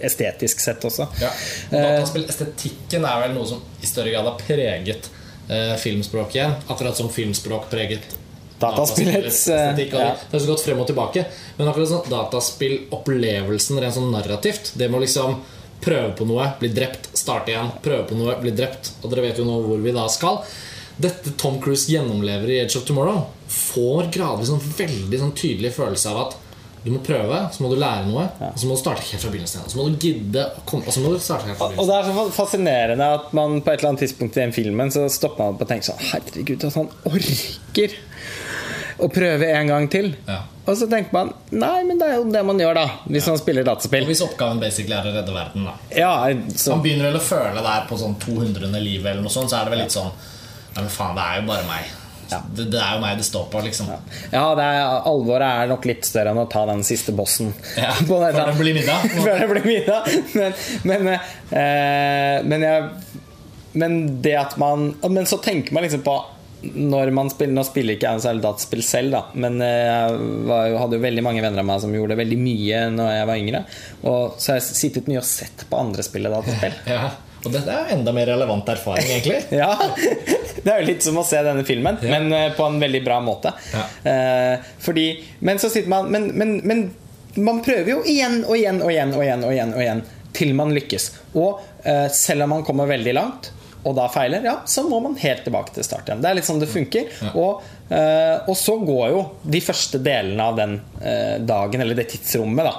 estetisk 0.01 0.63
sett 0.65 0.87
også. 0.89 1.05
Ja. 1.21 1.29
Eh, 1.69 1.85
Dataspillestetikken 1.91 3.05
er 3.05 3.21
vel 3.27 3.37
noe 3.37 3.45
som 3.51 3.61
i 3.77 3.89
større 3.91 4.15
grad 4.15 4.25
har 4.31 4.41
preget 4.41 5.11
eh, 5.51 5.75
filmspråket. 5.77 6.65
Akkurat 6.73 6.97
som 6.97 7.13
filmspråk 7.13 7.69
preget 7.69 8.17
Dataspillets, 8.61 9.45
estetikk. 9.47 9.93
dataspillestetikk. 9.93 9.93
ja. 10.01 10.17
Det 10.31 10.37
har 10.37 10.45
så 10.47 10.51
gått 10.55 10.65
frem 10.65 10.81
og 10.81 10.89
tilbake. 10.89 11.27
Men 11.57 11.69
akkurat 11.69 11.93
sånn 11.93 12.09
dataspillopplevelsen 12.09 13.81
rent 13.81 13.95
sånn 14.01 14.11
narrativt, 14.13 14.73
det 14.81 14.89
må 14.89 15.01
liksom 15.01 15.37
prøve 15.83 16.11
på 16.17 16.27
noe, 16.29 16.51
bli 16.59 16.69
drept, 16.73 17.09
starte 17.17 17.53
igjen, 17.53 17.71
prøve 17.83 18.05
på 18.11 18.19
noe, 18.19 18.37
bli 18.41 18.53
drept. 18.55 18.93
Og 19.01 19.11
dere 19.11 19.25
vet 19.27 19.41
jo 19.41 19.47
nå 19.47 19.57
hvor 19.65 19.81
vi 19.81 19.95
da 19.95 20.05
skal. 20.11 20.41
Dette 21.01 21.33
Tom 21.41 21.57
Cruise 21.63 21.89
gjennomlever 21.89 22.51
i 22.51 22.59
Edge 22.61 22.77
of 22.77 22.85
Tomorrow, 22.85 23.25
får 23.51 24.11
gradvis 24.13 24.51
en 24.53 24.61
veldig 24.61 25.19
sånn 25.23 25.35
tydelig 25.37 25.73
følelse 25.75 26.11
av 26.13 26.23
at 26.27 26.37
du 26.81 26.89
må 26.89 26.99
prøve, 27.05 27.37
så 27.53 27.61
må 27.61 27.69
du 27.69 27.75
lære 27.77 28.07
noe, 28.09 28.23
og 28.41 28.55
så 28.57 28.65
må 28.65 28.73
du 28.73 28.81
starte 28.81 29.03
helt 29.05 29.21
fra 29.21 29.29
begynnelsen. 29.29 29.65
Og 29.67 29.69
Så 29.69 29.77
må 29.77 29.83
du 29.85 29.97
gidde 30.01 30.45
å 30.49 30.63
komme, 30.65 30.87
og 30.89 30.95
så 30.95 31.03
må 31.03 31.11
du 31.13 31.19
starte 31.21 31.45
helt 31.45 31.59
fra 31.59 31.67
begynnelsen. 31.69 31.83
Og 31.83 31.91
det 31.91 31.97
er 31.97 32.07
så 32.09 32.37
fascinerende 32.39 33.09
at 33.19 33.35
man 33.37 33.59
på 33.61 33.69
et 33.69 33.81
eller 33.83 33.91
annet 33.91 34.01
tidspunkt 34.07 34.39
i 34.39 34.41
den 34.41 34.55
filmen 34.55 34.93
så 34.93 35.05
stopper 35.13 35.43
man 35.43 35.53
opp 35.53 35.61
og 35.61 35.69
tenker 35.69 35.91
sånn 35.91 36.01
Herregud, 36.09 36.65
at 36.65 36.79
han 36.79 36.89
orker 37.11 37.93
å 39.01 39.09
prøve 39.11 39.51
en 39.51 39.71
gang 39.71 39.87
til. 39.91 40.11
Ja. 40.27 40.41
Og 40.61 40.77
så 40.77 40.85
tenker 40.87 41.13
man 41.15 41.31
Nei, 41.49 41.81
men 41.87 41.97
det 41.97 42.07
er 42.07 42.19
jo 42.19 42.27
det 42.31 42.41
man 42.45 42.59
gjør, 42.61 42.77
da. 42.77 42.83
Hvis 43.09 43.29
man 43.31 43.39
spiller 43.41 43.65
Og 43.71 44.11
hvis 44.11 44.21
oppgaven 44.25 44.61
basically 44.61 44.93
er 44.97 45.07
å 45.09 45.15
redde 45.15 45.33
verden, 45.33 45.65
da. 45.65 45.73
Ja, 45.97 46.11
så 46.55 46.75
Man 46.75 46.83
begynner 46.85 47.09
vel 47.09 47.17
å 47.17 47.23
føle 47.25 47.63
der 47.65 47.87
på 47.89 47.97
sånn 47.99 48.13
200. 48.21 48.69
livet 48.77 49.13
eller 49.13 49.25
noe 49.25 49.33
sånt, 49.33 49.49
så 49.51 49.59
er 49.59 49.67
det 49.67 49.75
vel 49.75 49.83
litt 49.85 49.95
sånn 49.95 50.11
Nei, 50.71 50.85
men 50.85 50.93
faen, 50.93 51.17
det 51.17 51.23
er 51.25 51.41
jo 51.41 51.47
bare 51.49 51.65
meg. 51.67 51.89
Det, 52.31 52.65
det 52.71 52.79
er 52.79 52.93
jo 52.95 52.99
meg 53.01 53.17
det 53.19 53.25
står 53.27 53.47
på, 53.51 53.59
liksom. 53.65 53.89
Ja, 54.31 54.43
det 54.55 54.63
er, 54.63 54.77
alvoret 55.09 55.43
er 55.43 55.67
nok 55.67 55.83
litt 55.89 56.07
større 56.07 56.31
enn 56.31 56.39
å 56.39 56.45
ta 56.47 56.61
den 56.69 56.85
siste 56.87 57.11
bossen. 57.11 57.51
Ja, 57.75 57.91
før 58.07 58.37
det 58.39 58.53
blir 58.55 58.77
middag. 58.77 59.03
Før 59.17 59.41
det 59.41 59.49
blir 59.51 59.67
middag. 59.67 60.07
Men, 60.31 60.55
men, 60.87 61.09
eh, 61.51 62.37
men, 62.47 62.63
jeg, 62.63 63.25
men 63.83 63.97
det 64.23 64.37
at 64.39 64.55
man 64.61 64.93
Men 65.03 65.27
så 65.27 65.41
tenker 65.43 65.75
man 65.75 65.83
liksom 65.83 66.05
på 66.07 66.15
når 66.61 67.09
man 67.15 67.29
spiller, 67.33 67.53
Nå 67.57 67.63
spiller 67.65 67.95
ikke 67.97 68.09
jeg 68.11 68.21
særlig 68.25 68.43
dataspill 68.45 68.83
selv, 68.85 69.15
da 69.15 69.21
men 69.41 69.57
eh, 69.65 69.87
jeg 69.87 70.45
var, 70.49 70.75
hadde 70.83 70.97
jo 70.99 71.03
veldig 71.07 71.23
mange 71.25 71.41
venner 71.43 71.63
av 71.63 71.67
meg 71.71 71.81
som 71.83 71.95
gjorde 71.95 72.17
veldig 72.19 72.37
mye 72.37 72.81
Når 72.93 73.11
jeg 73.15 73.27
var 73.31 73.41
yngre. 73.41 73.61
Og 74.11 74.35
så 74.37 74.53
har 74.53 74.59
jeg 74.61 74.77
sittet 74.77 75.09
mye 75.09 75.21
og 75.23 75.27
sett 75.27 75.65
på 75.71 75.79
andre 75.81 76.05
spille 76.05 76.31
dataspill. 76.33 76.77
Ja. 76.91 77.09
Og 77.41 77.49
dette 77.55 77.73
er 77.73 77.87
jo 77.89 77.95
enda 77.95 78.11
mer 78.13 78.27
relevant 78.29 78.67
erfaring, 78.69 79.07
egentlig. 79.09 79.39
Ja, 79.63 79.71
Det 80.61 80.69
er 80.69 80.83
jo 80.83 80.89
litt 80.91 81.01
som 81.01 81.17
å 81.17 81.23
se 81.25 81.39
denne 81.41 81.63
filmen, 81.65 81.97
Ja. 82.05 82.11
men 82.19 82.29
eh, 82.37 82.51
på 82.53 82.67
en 82.69 82.77
veldig 82.83 83.01
bra 83.07 83.17
måte. 83.25 83.55
Ja. 83.73 83.85
Eh, 84.11 84.67
fordi, 84.85 85.07
men 85.41 85.57
så 85.61 85.71
sitter 85.73 85.89
man 85.89 86.11
men, 86.13 86.27
men, 86.37 86.59
men 86.69 86.83
man 87.41 87.63
prøver 87.65 87.95
jo 87.95 88.03
igjen 88.05 88.43
og 88.45 88.53
igjen 88.59 88.83
og 88.83 88.91
igjen 88.93 89.15
og 89.17 89.23
igjen, 89.25 89.47
og 89.47 89.55
igjen, 89.55 89.73
og 89.73 89.81
igjen 89.87 90.03
til 90.37 90.53
man 90.55 90.69
lykkes. 90.75 91.09
Og 91.33 91.63
eh, 91.87 92.05
selv 92.13 92.45
om 92.45 92.53
man 92.59 92.63
kommer 92.67 92.87
veldig 92.91 93.13
langt, 93.17 93.49
og 93.83 93.95
da 93.97 94.07
feiler, 94.13 94.43
ja, 94.45 94.55
så 94.65 94.83
må 94.87 94.99
man 95.01 95.15
helt 95.21 95.43
tilbake 95.43 95.73
til 95.73 95.83
start 95.87 96.05
igjen. 96.09 96.21
Det 96.21 96.29
er 96.29 96.35
litt 96.37 96.45
sånn 96.49 96.59
det 96.61 96.69
funker. 96.69 97.07
Og, 97.35 97.61
eh, 97.89 98.37
og 98.47 98.55
så 98.57 98.75
går 98.85 99.05
jo 99.15 99.21
de 99.43 99.61
første 99.65 100.01
delene 100.03 100.49
av 100.51 100.55
den 100.59 100.79
eh, 101.01 101.37
dagen, 101.39 101.81
eller 101.81 101.95
det 101.97 102.09
tidsrommet, 102.13 102.65
da 102.67 102.75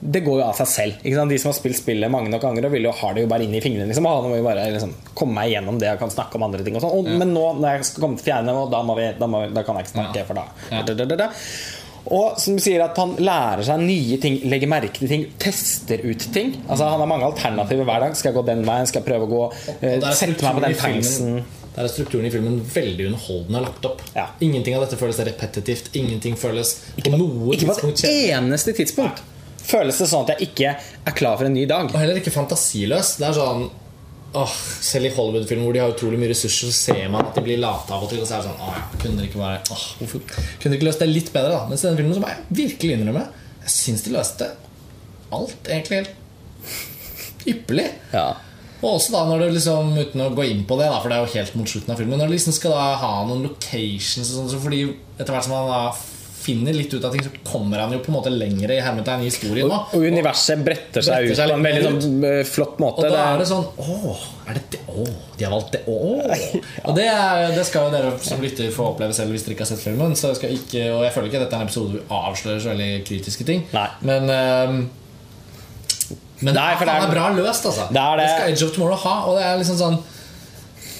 det 0.00 0.22
går 0.24 0.38
jo 0.40 0.44
av 0.46 0.54
seg 0.56 0.68
selv. 0.70 1.00
Ikke 1.04 1.16
sant? 1.18 1.28
De 1.28 1.36
som 1.36 1.50
har 1.50 1.56
spilt 1.58 1.76
spillet 1.76 2.08
mange 2.08 2.30
nok 2.32 2.40
ganger, 2.40 2.64
og 2.64 2.72
vil 2.72 2.86
jo 2.86 2.92
ha 3.02 3.08
det 3.12 3.20
jo 3.20 3.28
bare 3.28 3.44
inn 3.44 3.52
i 3.52 3.60
fingrene. 3.60 3.84
Liksom. 3.90 4.06
Og 4.08 4.22
nå 4.24 4.30
må 4.30 4.38
jeg 4.38 4.46
bare 4.46 4.62
liksom, 4.72 4.94
komme 5.18 5.34
meg 5.36 5.50
gjennom 5.52 5.76
det 5.78 5.90
og 5.92 5.98
kan 6.00 6.12
snakke 6.14 6.38
om 6.38 6.46
andre 6.46 6.64
ting. 6.64 6.78
Og 6.78 6.80
sånn. 6.80 7.04
ja. 7.10 7.18
Men 7.20 7.34
nå 7.36 7.42
når 7.58 7.74
jeg 7.74 7.84
skal 7.90 8.06
komme 8.06 8.16
til 8.16 8.30
fjerde 8.30 8.48
nivå, 8.48 8.62
da, 8.72 8.80
vi, 8.96 9.10
da, 9.20 9.28
vi- 9.34 9.50
da 9.58 9.62
kan 9.66 9.76
jeg 9.76 9.84
ikke 9.84 9.92
snakke. 9.92 10.22
Ja. 10.22 10.24
For 10.30 10.40
da, 10.40 10.46
Ja. 10.72 10.80
da, 10.88 11.16
da. 11.20 11.28
Og 12.10 12.40
som 12.42 12.58
sier 12.62 12.82
at 12.82 12.98
han 12.98 13.14
lærer 13.22 13.62
seg 13.66 13.82
nye 13.84 14.18
ting, 14.22 14.40
legger 14.50 14.70
merke 14.70 14.98
til 14.98 15.10
ting, 15.10 15.24
tester 15.40 16.02
ut 16.02 16.26
ting. 16.34 16.56
Altså 16.66 16.88
Han 16.90 17.04
har 17.04 17.10
mange 17.10 17.28
alternativer 17.28 17.86
hver 17.86 18.06
dag. 18.06 18.18
Skal 18.18 18.32
jeg 18.32 18.40
gå 18.40 18.46
den 18.50 18.64
veien? 18.66 18.90
Skal 18.90 19.02
jeg 19.02 19.08
prøve 19.08 19.28
å 19.28 19.30
gå 19.30 19.42
er 19.86 20.06
Sette 20.18 20.46
meg 20.46 20.58
på 20.58 20.64
den 20.66 20.78
tanksen? 20.80 21.40
Der 21.70 21.86
er 21.86 21.92
strukturen 21.92 22.26
i 22.26 22.32
filmen 22.34 22.56
veldig 22.66 23.12
underholdende 23.12 23.60
lagt 23.62 23.84
opp. 23.86 24.02
Ja. 24.16 24.26
Ingenting 24.42 24.74
av 24.74 24.88
dette 24.88 24.98
føles 24.98 25.20
repetitivt. 25.30 25.92
Ingenting 25.96 26.34
føles 26.40 26.80
på 26.98 27.12
noe 27.14 27.54
Ikke 27.54 27.70
på 27.70 27.76
tidspunkt 27.78 28.02
et 28.08 28.32
eneste 28.34 28.74
tidspunkt 28.74 29.22
føles 29.70 30.00
det 30.00 30.08
sånn 30.10 30.26
at 30.26 30.34
jeg 30.34 30.50
ikke 30.50 30.72
er 30.74 31.16
klar 31.16 31.38
for 31.38 31.48
en 31.48 31.54
ny 31.54 31.66
dag. 31.70 31.90
Og 31.92 32.00
heller 32.00 32.18
ikke 32.20 32.32
fantasiløs. 32.34 33.14
Det 33.20 33.28
er 33.28 33.36
sånn 33.36 33.68
åh, 34.38 34.54
Selv 34.80 35.08
i 35.08 35.12
Hollywood-filmer 35.14 35.66
hvor 35.66 35.76
de 35.76 35.82
har 35.82 35.94
utrolig 35.94 36.20
mye 36.20 36.30
ressurser, 36.32 36.70
så 36.70 36.90
ser 36.90 37.08
man 37.12 37.26
at 37.26 37.36
de 37.38 37.44
blir 37.46 37.60
late 37.62 37.94
av 37.94 38.04
og 38.04 38.12
til. 38.12 38.22
Og 38.22 38.28
så 38.28 38.38
er 38.38 38.44
det 38.44 38.50
sånn 38.50 38.64
åh, 38.66 38.80
Kunne 38.96 39.18
dere 39.18 39.30
ikke 39.30 39.42
bare 39.42 39.60
åh, 39.74 39.86
hvorfor 40.00 40.24
Kunne 40.28 40.70
dere 40.70 40.78
ikke 40.80 40.88
løst 40.90 41.04
det 41.04 41.10
litt 41.10 41.32
bedre, 41.34 41.56
da? 41.56 41.64
Mens 41.70 41.84
i 41.84 41.88
denne 41.88 42.00
filmen 42.00 42.16
så 42.16 42.24
må 42.24 42.32
jeg 42.32 42.60
virkelig 42.62 42.98
innrømme 42.98 43.24
Jeg 43.64 43.74
syns 43.76 44.06
de 44.06 44.14
løste 44.14 44.52
alt 45.30 45.68
egentlig 45.70 46.00
helt 46.00 46.16
ypperlig. 47.50 47.86
Ja. 48.10 48.32
Og 48.80 48.96
også 48.96 49.12
da 49.12 49.20
når 49.28 49.42
du 49.42 49.54
liksom, 49.54 49.92
uten 49.98 50.22
å 50.24 50.30
gå 50.34 50.46
inn 50.48 50.62
på 50.68 50.76
det, 50.80 50.88
da, 50.88 51.00
for 51.00 51.12
det 51.12 51.18
er 51.18 51.26
jo 51.26 51.34
helt 51.36 51.56
mot 51.58 51.68
slutten 51.68 51.92
av 51.92 52.00
filmen 52.00 52.20
Når 52.20 52.30
du 52.30 52.34
liksom 52.34 52.54
skal 52.56 52.74
da 52.74 52.86
ha 53.02 53.12
noen 53.28 53.44
locations 53.44 54.30
og 54.30 54.38
sånn, 54.38 54.50
så 54.52 54.60
fordi 54.62 54.80
etter 55.18 55.34
hvert 55.34 55.46
som 55.46 55.56
han 55.58 55.68
da 55.70 55.82
finner 56.40 56.72
litt 56.72 56.92
ut 56.94 57.04
av 57.04 57.12
ting, 57.12 57.22
så 57.22 57.30
kommer 57.44 57.78
han 57.82 57.92
jo 57.92 57.98
på 58.00 58.08
en 58.10 58.16
måte 58.16 58.30
lenger 58.32 58.70
i 58.72 58.78
hermetegn 58.80 59.20
i 59.22 59.28
historien. 59.28 59.68
Da 59.68 59.80
og 59.92 60.04
universet 60.08 60.62
bretter 60.64 61.04
seg 61.04 61.26
Bretter 61.26 61.30
ut 61.34 61.40
seg 61.40 61.50
på 61.52 61.56
en 61.58 61.66
veldig 61.68 61.82
sånn, 61.86 62.24
eh, 62.24 62.42
flott 62.48 62.78
måte. 62.80 63.04
Og 63.04 63.12
da 63.12 63.18
er- 63.26 63.34
er 63.34 63.38
det 63.42 63.48
sånn 63.50 63.66
Åh, 63.78 64.22
er 64.48 64.54
det 64.58 64.62
det? 64.74 64.80
Åh, 64.88 65.10
de 65.36 65.44
har 65.44 65.52
valgt 65.52 65.72
det? 65.72 65.82
Åh. 65.86 66.46
Og 66.88 66.94
det, 66.96 67.04
er, 67.06 67.52
det 67.54 67.66
skal 67.68 67.88
jo 67.88 67.90
dere 67.96 68.14
som 68.24 68.40
lytter 68.40 68.70
få 68.72 68.88
oppleve 68.94 69.12
selv 69.14 69.30
hvis 69.36 69.44
dere 69.44 69.54
ikke 69.58 69.66
har 69.68 69.72
sett 69.74 69.84
filmen. 69.84 70.16
Så 70.16 70.32
jeg 70.32 70.40
skal 70.40 70.56
ikke, 70.56 70.86
og 70.96 71.04
jeg 71.04 71.12
føler 71.14 71.28
ikke 71.28 71.42
at 71.42 71.44
dette 71.48 71.58
er 71.58 71.64
en 71.64 71.68
episode 71.68 71.90
hvor 71.90 72.00
vi 72.00 72.22
avslører 72.22 72.60
så 72.64 72.72
veldig 72.72 72.90
kritiske 73.10 73.46
ting. 73.46 73.66
Nei. 73.76 73.88
Men 74.02 74.30
um, 74.30 74.80
men 76.40 76.54
Nei, 76.56 76.70
for 76.80 76.88
det 76.88 76.94
er- 76.96 77.10
bra 77.12 77.28
løst, 77.36 77.66
altså. 77.68 77.84
Det 77.92 78.00
er 78.00 78.16
det. 78.16 78.28
skal 78.32 78.48
Edge 78.54 78.64
of 78.64 78.72
Tomorrow 78.74 78.96
ha. 78.96 79.14
Og 79.28 79.36
det 79.36 79.44
er 79.44 79.58
liksom 79.60 79.76
sånn 79.76 79.98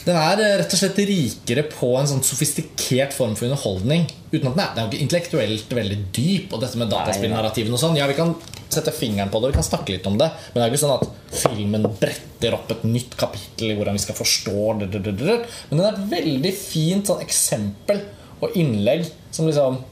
Den 0.07 0.17
er 0.17 0.41
eh, 0.41 0.55
rett 0.61 0.75
og 0.75 0.81
slett 0.81 1.01
rikere 1.09 1.65
på 1.69 1.91
en 1.99 2.09
sånn 2.09 2.23
sofistikert 2.25 3.15
form 3.17 3.37
for 3.39 3.49
underholdning. 3.49 4.07
Uten 4.31 4.49
at 4.51 4.55
den 4.55 4.63
er, 4.65 4.73
den 4.77 4.87
er 4.87 5.05
intellektuelt 5.05 5.75
veldig 5.77 5.99
dyp. 6.17 6.55
Og 6.55 6.63
dette 6.63 6.81
med 6.81 6.91
dataspillnarrativen 6.93 7.77
og 7.77 7.83
sånn 7.83 7.99
Ja, 7.99 8.09
vi 8.11 8.19
kan 8.19 8.35
sette 8.71 8.95
fingeren 8.95 9.33
på 9.33 9.41
det, 9.43 9.51
vi 9.51 9.59
kan 9.59 9.67
snakke 9.67 9.97
litt 9.97 10.07
om 10.09 10.17
det. 10.21 10.31
Men 10.53 10.61
det 10.61 10.67
er 10.67 10.73
ikke 10.73 10.85
sånn 10.85 10.97
at 10.97 11.37
filmen 11.43 11.89
bretter 12.01 12.57
opp 12.57 12.71
et 12.73 12.87
nytt 12.87 13.17
kapittel 13.21 13.73
i 13.73 13.77
hvordan 13.79 13.99
vi 13.99 14.05
skal 14.05 14.19
forstå 14.19 14.67
det. 14.83 14.91
det, 14.95 15.03
det, 15.09 15.17
det. 15.21 15.39
Men 15.71 15.81
den 15.81 15.87
er 15.89 15.99
et 15.99 16.11
veldig 16.15 16.55
fint 16.57 17.11
sånn 17.11 17.25
eksempel 17.25 18.05
og 18.41 18.57
innlegg 18.57 19.09
som 19.35 19.49
liksom 19.49 19.83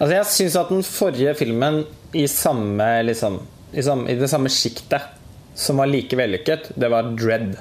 Altså 0.00 0.12
Jeg 0.14 0.28
syns 0.32 0.54
at 0.56 0.70
den 0.72 0.84
forrige 0.86 1.32
filmen 1.36 1.82
i 2.16 2.22
samme 2.30 2.86
liksom, 3.04 3.40
i, 3.74 3.82
samme, 3.84 4.06
I 4.08 4.16
det 4.18 4.30
samme 4.32 4.52
sjiktet 4.52 5.10
som 5.60 5.80
var 5.82 5.90
like 5.90 6.16
vellykket, 6.16 6.70
det 6.80 6.88
var 6.88 7.10
Dread. 7.18 7.58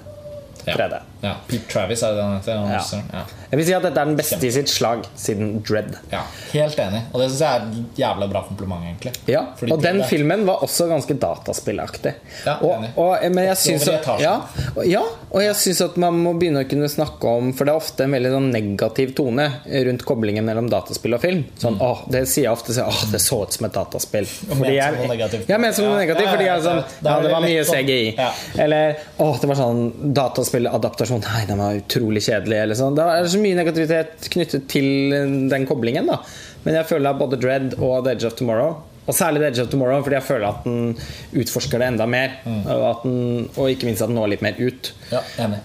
3D. 0.64 1.00
ja. 1.19 1.19
Pete 1.22 1.68
Travis 1.68 2.02
er 2.04 2.14
det 2.16 2.24
han 2.24 2.38
heter. 2.40 2.58
han 2.58 2.70
Ja. 2.72 2.84
Ja. 3.14 3.24
Jeg 3.52 3.58
vil 3.58 3.66
si 3.66 3.74
at 3.74 3.82
dette 3.84 3.98
er 4.00 4.06
den 4.06 4.16
beste 4.16 4.44
i 4.46 4.52
sitt 4.52 4.70
slag 4.70 5.04
siden 5.18 5.62
Dread. 5.66 5.98
ja. 6.12 6.22
Helt 6.54 6.78
enig. 6.80 7.02
Og 7.14 7.20
det 7.22 7.30
syns 7.32 7.40
jeg 7.40 7.50
er 7.50 7.66
et 7.66 7.98
jævla 8.00 8.28
bra 8.32 8.42
kompliment, 8.48 8.82
egentlig. 8.86 9.14
Ja, 9.28 9.42
Fordi 9.58 9.72
Og 9.72 9.82
den 9.82 10.04
filmen 10.04 10.46
var 10.46 10.60
også 10.64 10.88
ganske 10.88 11.14
dataspillaktig. 11.20 12.14
Ja, 12.46 12.56
og, 12.62 12.86
og, 12.96 13.18
men 13.32 13.44
jeg 13.46 13.58
syns 13.58 13.88
at, 13.88 14.06
ja, 14.22 14.36
og- 14.76 14.86
ja, 14.88 15.02
og 15.32 15.42
jeg 15.42 15.56
syns 15.56 15.82
at 15.82 15.98
man 15.98 16.14
må 16.24 16.34
begynne 16.40 16.64
å 16.64 16.70
kunne 16.70 16.88
snakke 16.90 17.24
om 17.28 17.52
For 17.54 17.66
det 17.66 17.74
er 17.74 17.78
ofte 17.78 18.04
en 18.04 18.12
veldig 18.12 18.32
sånn 18.32 18.52
negativ 18.52 19.14
tone 19.16 19.50
rundt 19.66 20.06
koblingen 20.06 20.46
mellom 20.46 20.70
dataspill 20.70 21.14
og 21.16 21.22
film. 21.22 21.44
Sånn, 21.60 21.78
Mm. 21.78 21.82
åh, 21.82 22.06
Det 22.10 22.28
sier 22.28 22.44
jeg 22.46 22.52
ofte. 22.54 22.74
Så, 22.74 22.86
åh, 22.88 23.12
det 23.12 23.20
så 23.22 23.42
ut 23.44 23.52
som 23.54 23.66
et 23.66 23.74
dataspill. 23.74 24.26
Fordi 24.26 24.56
som 24.56 24.64
jeg- 24.64 24.94
noe 24.98 25.08
negativt. 25.08 25.50
Ja, 25.50 25.58
men 25.58 25.74
som 25.74 25.86
noe 25.86 26.00
Ja, 26.00 26.06
negativt. 26.06 26.26
ja, 26.26 26.32
Fordi 26.32 26.46
jeg 26.46 26.62
sånn 26.64 26.84
ja. 27.04 27.12
Ja, 27.16 27.20
det 27.22 27.32
var 27.32 27.42
mye 27.42 27.64
CGI. 27.66 28.16
Ja. 28.18 28.32
Eller 28.58 28.96
åh, 29.20 29.40
det 29.42 29.48
var 29.48 29.56
sånn 29.56 30.14
dataspilladaptasjon. 30.14 31.09
Nei, 31.18 31.42
den 31.50 31.58
var 31.62 31.78
utrolig 31.80 32.22
kjedelig. 32.26 32.60
Eller 32.64 32.78
sånn. 32.78 32.96
Det 32.98 33.06
er 33.06 33.30
så 33.32 33.42
mye 33.42 33.58
negativitet 33.58 34.30
knyttet 34.34 34.68
til 34.72 35.16
den 35.52 35.66
koblingen. 35.70 36.10
da 36.10 36.20
Men 36.66 36.78
jeg 36.80 36.90
føler 36.92 37.10
at 37.12 37.20
både 37.22 37.40
Dread 37.42 37.76
og 37.80 38.06
The 38.06 38.14
Edge 38.14 38.28
of 38.30 38.36
Tomorrow 38.40 38.76
Og 39.08 39.16
særlig 39.18 39.42
The 39.42 39.48
Edge 39.50 39.64
of 39.64 39.72
Tomorrow, 39.72 40.04
fordi 40.06 40.20
jeg 40.20 40.28
føler 40.28 40.48
at 40.52 40.68
den 40.68 41.42
utforsker 41.42 41.82
det 41.82 41.88
enda 41.94 42.06
mer. 42.06 42.36
Og, 42.46 42.84
at 42.92 43.06
den, 43.08 43.50
og 43.56 43.72
ikke 43.72 43.90
minst 43.90 44.06
at 44.06 44.12
den 44.12 44.20
når 44.20 44.36
litt 44.36 44.46
mer 44.46 44.60
ut. 44.60 44.92
Ja, 45.10 45.24
enig. 45.46 45.64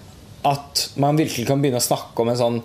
At 0.49 0.87
man 1.01 1.21
virkelig 1.21 1.47
kan 1.49 1.61
begynne 1.61 1.81
å 1.83 1.85
snakke 1.85 2.25
om 2.25 2.31
en 2.33 2.41
sånn 2.41 2.59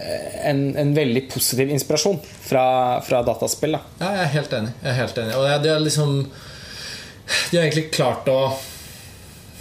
eh, 0.00 0.48
en, 0.48 0.62
en 0.80 0.94
veldig 0.96 1.26
positiv 1.32 1.72
inspirasjon 1.72 2.18
fra, 2.24 2.64
fra 3.04 3.20
dataspill. 3.28 3.76
Da. 3.76 3.82
Ja, 4.00 4.10
jeg 4.16 4.24
er 4.24 4.34
helt 4.38 4.56
enig. 4.60 4.74
Er 4.84 4.98
helt 5.02 5.20
enig. 5.20 5.36
Og 5.36 5.64
de 5.64 5.72
har 5.72 5.84
liksom 5.84 6.14
De 6.22 7.58
har 7.58 7.66
egentlig 7.66 7.90
klart 7.92 8.28
å 8.32 8.38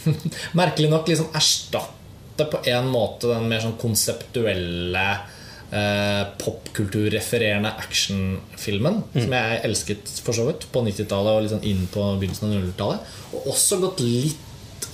Merkelig 0.57 0.89
nok 0.91 1.11
liksom 1.11 1.35
erstatte 1.37 2.00
på 2.39 2.61
en 2.71 2.87
måte 2.91 3.29
den 3.31 3.49
mer 3.51 3.63
sånn 3.63 3.77
konseptuelle 3.81 5.05
eh, 5.71 6.21
popkulturrefererende 6.41 7.73
actionfilmen, 7.83 9.01
som 9.15 9.35
jeg 9.37 9.59
elsket 9.67 10.13
for 10.23 10.37
så 10.37 10.47
vidt 10.47 10.67
på 10.71 10.85
90-tallet 10.87 11.35
og 11.35 11.43
litt 11.45 11.55
sånn 11.55 11.67
inn 11.67 11.83
på 11.91 12.05
begynnelsen 12.21 12.49
av 12.49 12.55
00-tallet. 12.55 13.11
Og 13.35 13.51
også 13.55 13.81
gått 13.83 14.03
litt 14.05 14.47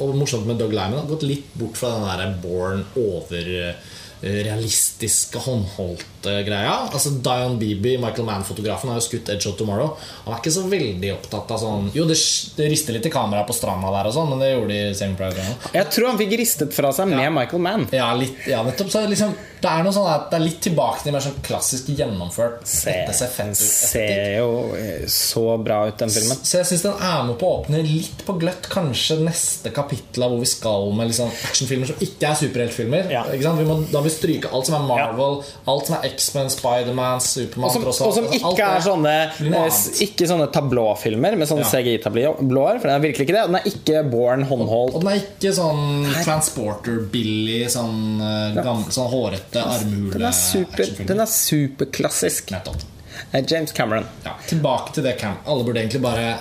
og 0.03 0.13
morsomt 0.17 0.45
med 0.45 0.59
Doug 0.61 0.75
Lyman 0.75 1.07
gått 1.09 1.23
litt 1.25 1.53
bort 1.57 1.77
fra 1.79 1.95
den 1.95 2.05
der 2.05 2.35
Born 2.43 2.83
over 2.99 3.47
eh, 3.47 3.79
realistiske, 4.21 5.41
håndholdte 5.45 6.16
greia. 6.47 6.75
Altså 6.87 7.11
Dion 7.23 7.57
Beebe, 7.61 7.97
Michael 8.01 8.27
Mann-fotografen, 8.27 8.91
har 8.91 8.99
jo 8.99 9.05
skutt 9.07 9.31
Edge 9.33 9.49
of 9.49 9.57
Tomorrow. 9.59 9.95
Han 10.25 10.35
er 10.35 10.41
ikke 10.41 10.55
så 10.55 10.65
veldig 10.69 11.13
opptatt 11.15 11.53
av 11.55 11.61
sånn 11.61 11.91
Jo, 11.95 12.05
det, 12.09 12.17
det 12.57 12.69
rister 12.71 12.97
litt 12.97 13.07
i 13.07 13.13
kameraet 13.13 13.47
på 13.49 13.55
stranda 13.55 13.91
der, 13.93 14.09
og 14.09 14.15
sånn 14.15 14.31
men 14.31 14.43
det 14.43 14.51
gjorde 14.53 14.77
de 14.77 15.07
i 15.07 15.11
Private 15.17 15.75
Jeg 15.75 15.91
tror 15.93 16.09
han 16.11 16.19
fikk 16.19 16.37
ristet 16.41 16.75
fra 16.75 16.91
seg 16.95 17.11
med 17.11 17.31
Michael 17.35 17.63
Mann. 17.63 17.87
Ja, 17.95 18.09
litt, 18.17 18.39
ja, 18.49 18.61
nettopp. 18.65 18.91
Så 18.93 19.03
liksom, 19.09 19.33
det 19.61 19.71
er 19.71 19.85
noe 19.85 19.95
sånn 19.95 20.09
at 20.11 20.27
det 20.31 20.37
er 20.37 20.45
litt 20.45 20.59
tilbake 20.63 21.03
til 21.03 21.15
mer 21.15 21.23
sånn 21.23 21.39
klassisk 21.45 21.89
gjennomført 21.97 22.67
Se, 22.67 22.91
dette 22.91 23.15
ser 23.17 23.31
fett 23.33 23.55
ut 23.55 23.61
ser 23.61 24.37
jo 24.37 24.49
eh, 24.77 25.05
så 25.11 25.45
bra 25.61 25.79
ut, 25.87 25.97
den 25.99 26.11
filmen. 26.13 26.39
Så 26.41 26.59
jeg 26.59 26.69
syns 26.71 26.85
den 26.85 27.03
er 27.07 27.23
med 27.27 27.37
på 27.41 27.47
å 27.47 27.59
åpne 27.61 27.81
litt 27.85 28.23
på 28.27 28.37
gløtt 28.41 28.69
kanskje 28.71 29.19
neste 29.23 29.71
kapittel 29.75 30.27
av 30.27 30.33
hvor 30.33 30.43
vi 30.43 30.49
skal 30.51 30.91
med 30.97 31.11
liksom 31.11 31.31
actionfilmer 31.49 31.91
som 31.91 32.03
ikke 32.03 32.29
er 32.29 32.39
superheltfilmer. 32.41 33.11
Ja. 33.13 33.23
Ikke 33.33 33.47
sant? 33.47 33.61
Vi 33.61 33.67
må, 33.67 33.79
da 33.89 34.01
må 34.01 34.07
vi 34.07 34.13
stryke 34.13 34.51
alt 34.53 34.69
som 34.69 34.77
er 34.79 34.87
Marvel, 34.89 35.41
alt 35.73 35.89
som 35.89 35.97
er 35.97 36.07
X-Men, 36.17 36.49
Spiderman, 36.51 37.21
Supermann 37.23 37.69
Og 37.69 37.93
som, 37.93 38.07
og 38.07 38.15
som 38.17 38.27
ikke 38.33 38.65
er 38.65 38.83
sånne 38.85 39.13
eh. 39.37 39.77
Ikke 40.07 40.27
sånne 40.29 40.49
tablåfilmer 40.53 41.37
med 41.37 41.49
sånne 41.49 41.65
Ja. 41.67 41.71
CGI-tablåer. 41.77 42.81
For 42.81 42.89
den 42.89 42.95
er 42.95 43.05
virkelig 43.05 43.27
ikke 43.27 43.37
det. 43.37 43.45
Og 43.45 43.53
den 43.53 43.59
er 43.61 43.69
ikke 43.71 44.03
Born 44.11 44.45
håndholdt. 44.49 44.97
Og 44.97 45.05
den 45.05 45.13
er 45.13 45.21
ikke 45.21 45.53
sånn 45.57 46.09
transporter-billig, 46.25 47.63
sånn, 47.73 48.19
uh, 48.21 48.83
sånn 48.93 49.09
hårete 49.11 49.63
armhule 49.63 50.13
Den 50.17 50.29
er, 50.29 50.37
super, 50.37 50.93
den 51.07 51.23
er 51.23 51.31
superklassisk. 51.31 52.53
Nettopp. 52.55 52.85
Eh, 53.31 53.43
James 53.47 53.71
Cameron. 53.71 54.05
Ja, 54.23 54.35
tilbake 54.47 54.93
til 54.93 55.03
det 55.07 55.17
Cam. 55.21 55.39
Alle 55.45 55.65
burde 55.65 55.81
egentlig 55.81 56.01
bare 56.03 56.37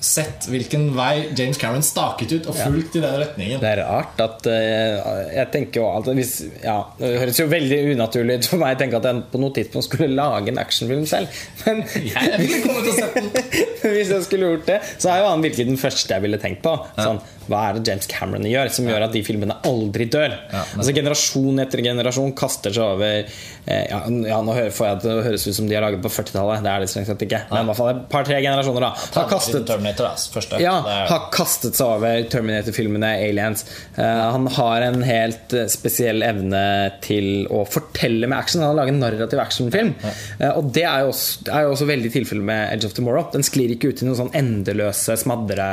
sett 0.00 0.46
hvilken 0.50 0.88
vei 0.96 1.30
James 1.36 1.58
Cameron 1.60 1.84
staket 1.84 2.32
ut, 2.32 2.48
og 2.50 2.56
fulgt 2.56 2.96
i 2.96 3.02
den 3.02 3.16
retningen. 3.22 3.60
Det 3.62 3.70
er 3.70 3.82
rart 3.84 4.20
at 4.22 4.46
uh, 4.48 5.10
Jeg 5.34 5.46
tenker 5.54 5.82
jo 5.82 5.88
alltid 5.90 6.20
hvis, 6.20 6.34
ja, 6.64 6.78
Det 6.98 7.12
høres 7.20 7.40
jo 7.40 7.48
veldig 7.50 7.80
unaturlig 7.94 8.38
ut 8.40 8.50
for 8.52 8.62
meg 8.62 8.76
å 8.76 8.80
tenke 8.80 9.00
at 9.00 9.08
jeg 9.10 9.24
på 9.32 9.42
noe 9.42 9.56
tidspunkt 9.56 9.88
skulle 9.88 10.10
lage 10.12 10.52
en 10.52 10.62
actionfilm 10.62 11.04
selv. 11.10 11.42
Men 11.66 11.84
Jeg 12.14 12.40
ville 12.40 12.62
kommet 12.64 12.88
til 12.88 12.96
sett 12.98 13.18
den. 13.18 13.30
hvis 13.96 14.12
jeg 14.12 14.24
skulle 14.26 14.54
gjort 14.54 14.66
det, 14.68 14.80
så 14.96 15.12
er 15.12 15.22
jo 15.22 15.28
han 15.30 15.44
virkelig 15.44 15.68
den 15.70 15.80
første 15.80 16.16
jeg 16.16 16.24
ville 16.24 16.40
tenkt 16.40 16.64
på. 16.64 16.74
Sånn, 16.98 17.20
hva 17.50 17.62
er 17.68 17.78
det 17.78 17.88
James 17.88 18.06
Cameron 18.10 18.46
gjør 18.46 18.70
som 18.72 18.88
gjør 18.88 19.06
at 19.06 19.14
de 19.14 19.22
filmene 19.26 19.56
aldri 19.66 20.06
dør? 20.10 20.36
Ja, 20.52 20.62
altså 20.76 20.94
Generasjon 20.94 21.62
etter 21.62 21.82
generasjon 21.84 22.34
kaster 22.38 22.74
seg 22.74 22.84
over 22.84 23.16
eh, 23.20 23.84
ja, 23.90 24.00
ja, 24.28 24.40
Nå 24.44 24.54
får 24.76 24.86
jeg 24.86 25.00
det 25.04 25.16
høres 25.26 25.46
ut 25.48 25.56
som 25.56 25.70
de 25.70 25.76
har 25.76 25.84
laget 25.84 26.02
på 26.04 26.12
40-tallet. 26.12 26.64
Det 26.64 26.72
er 26.72 26.84
det 26.84 26.90
strengt 26.92 27.10
sett 27.10 27.24
ikke. 27.26 27.42
Men 27.50 27.64
i 27.64 27.70
hvert 27.70 27.80
fall 27.80 27.92
et 27.94 28.04
par-tre 28.12 28.38
generasjoner 28.44 28.86
da 28.86 28.92
har 29.16 29.30
kastet 29.30 29.69
Terminator, 29.70 30.10
altså, 30.10 30.32
første. 30.34 30.60
ja, 30.62 30.74
har 31.10 31.26
kastet 31.34 31.78
seg 31.78 31.94
over 31.96 32.24
Terminator-filmene, 32.32 33.12
Aliens. 33.24 33.64
Eh, 33.96 34.22
han 34.34 34.48
har 34.56 34.86
en 34.86 35.02
helt 35.06 35.54
eh, 35.56 35.68
spesiell 35.70 36.24
evne 36.26 36.62
til 37.04 37.46
å 37.50 37.64
fortelle 37.68 38.28
med 38.28 38.38
action. 38.38 38.64
Han 38.64 38.72
har 38.72 38.80
laget 38.82 38.96
en 38.96 39.04
narrativ 39.04 39.42
actionfilm. 39.42 39.94
Eh, 40.04 40.50
og 40.50 40.72
det 40.74 40.86
er 40.86 41.04
jo 41.06 41.12
også, 41.14 41.50
er 41.50 41.66
jo 41.66 41.74
også 41.76 41.90
veldig 41.90 42.14
tilfellet 42.16 42.48
med 42.52 42.64
Edge 42.74 42.90
of 42.90 42.96
Tomorrow. 42.96 43.28
Den 43.34 43.46
sklir 43.46 43.74
ikke 43.74 43.92
ut 43.92 44.02
i 44.02 44.08
noen 44.08 44.20
sånn 44.24 44.34
endeløse 44.40 45.18
smadre 45.20 45.70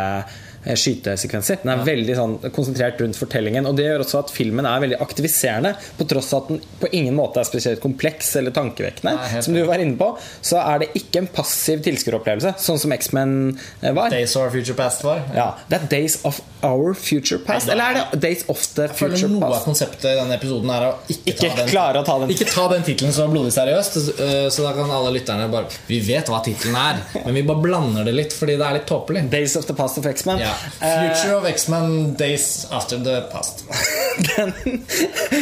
skytesekvenser. 0.76 1.62
Den 1.64 1.72
er 1.74 1.84
veldig 1.86 2.16
sånn 2.18 2.34
konsentrert 2.52 3.00
rundt 3.02 3.16
fortellingen. 3.20 3.66
Og 3.70 3.76
det 3.78 3.86
gjør 3.86 4.04
også 4.04 4.20
at 4.26 4.32
filmen 4.34 4.66
er 4.66 4.82
veldig 4.84 5.00
aktiviserende, 5.04 5.76
på 5.98 6.08
tross 6.10 6.34
av 6.34 6.44
at 6.44 6.48
den 6.50 6.62
på 6.82 6.90
ingen 6.92 7.16
måte 7.16 7.40
er 7.40 7.48
spesielt 7.48 7.80
kompleks 7.84 8.36
eller 8.36 8.52
tankevekkende. 8.52 9.16
Nei, 9.16 9.42
Som 9.42 9.54
du 9.54 9.64
var 9.66 9.78
inne 9.80 9.96
på, 10.00 10.18
så 10.42 10.60
er 10.64 10.80
det 10.80 10.90
ikke 11.00 11.24
en 11.24 11.28
passiv 11.28 11.82
tilskueropplevelse, 11.86 12.56
sånn 12.60 12.80
som 12.80 12.92
X-Men 12.98 13.58
eh, 13.82 13.94
var. 13.96 14.10
Days 14.12 14.36
of 14.36 14.44
Our 14.44 14.52
Future 14.52 14.76
Past 14.78 15.04
var. 15.04 15.24
Ja, 15.36 15.54
Det 15.70 15.80
er 15.82 15.88
Days 15.88 16.20
of 16.26 16.42
Our 16.66 16.94
Future 16.98 17.40
Past. 17.46 17.70
Eller 17.70 17.84
er 17.94 17.94
det 18.12 18.20
Days 18.24 18.44
of 18.50 18.62
the 18.76 18.88
Jeg 18.88 18.98
føler 18.98 19.16
Future 19.18 19.32
noe 19.38 19.52
av 19.54 19.64
konseptet 19.64 20.10
i 20.12 20.16
denne 20.18 20.36
episoden 20.40 20.72
er 20.74 20.88
å 20.88 20.92
ikke, 21.08 21.32
Ikke 21.34 21.50
ta 21.52 21.56
den 21.62 21.70
klare 21.70 22.02
å 22.02 22.06
ta 22.08 22.16
den. 22.24 22.32
Ikke 22.34 22.48
ta 22.50 22.68
den 22.72 22.84
tittelen 22.88 23.14
så 23.14 23.28
blodig 23.32 23.54
seriøst. 23.54 23.98
eh, 24.20 24.50
Så 24.50 24.64
da 24.66 24.74
kan 24.74 24.90
alle 24.92 25.12
lytterne 25.14 25.46
bare 25.52 25.68
Vi 25.88 26.00
vet 26.02 26.26
hva 26.32 26.42
tittelen 26.44 26.76
er, 26.76 27.02
men 27.26 27.34
vi 27.38 27.44
bare 27.44 27.62
blander 27.62 28.04
det 28.08 28.14
litt 28.18 28.34
fordi 28.34 28.58
det 28.58 28.66
er 28.66 28.74
litt 28.80 28.88
tåpelig. 28.90 29.30
Days 29.30 29.56
of 29.56 29.66
the 29.70 29.74
Past 29.78 29.98
of 30.02 30.06
X-Men. 30.10 30.40
Ja. 30.42 30.54
Future 30.80 31.36
of 31.38 31.48
X-Men 31.50 32.14
Days 32.20 32.68
After 32.72 32.98
the 33.04 33.22
Past. 33.32 33.66
den, 34.36 34.54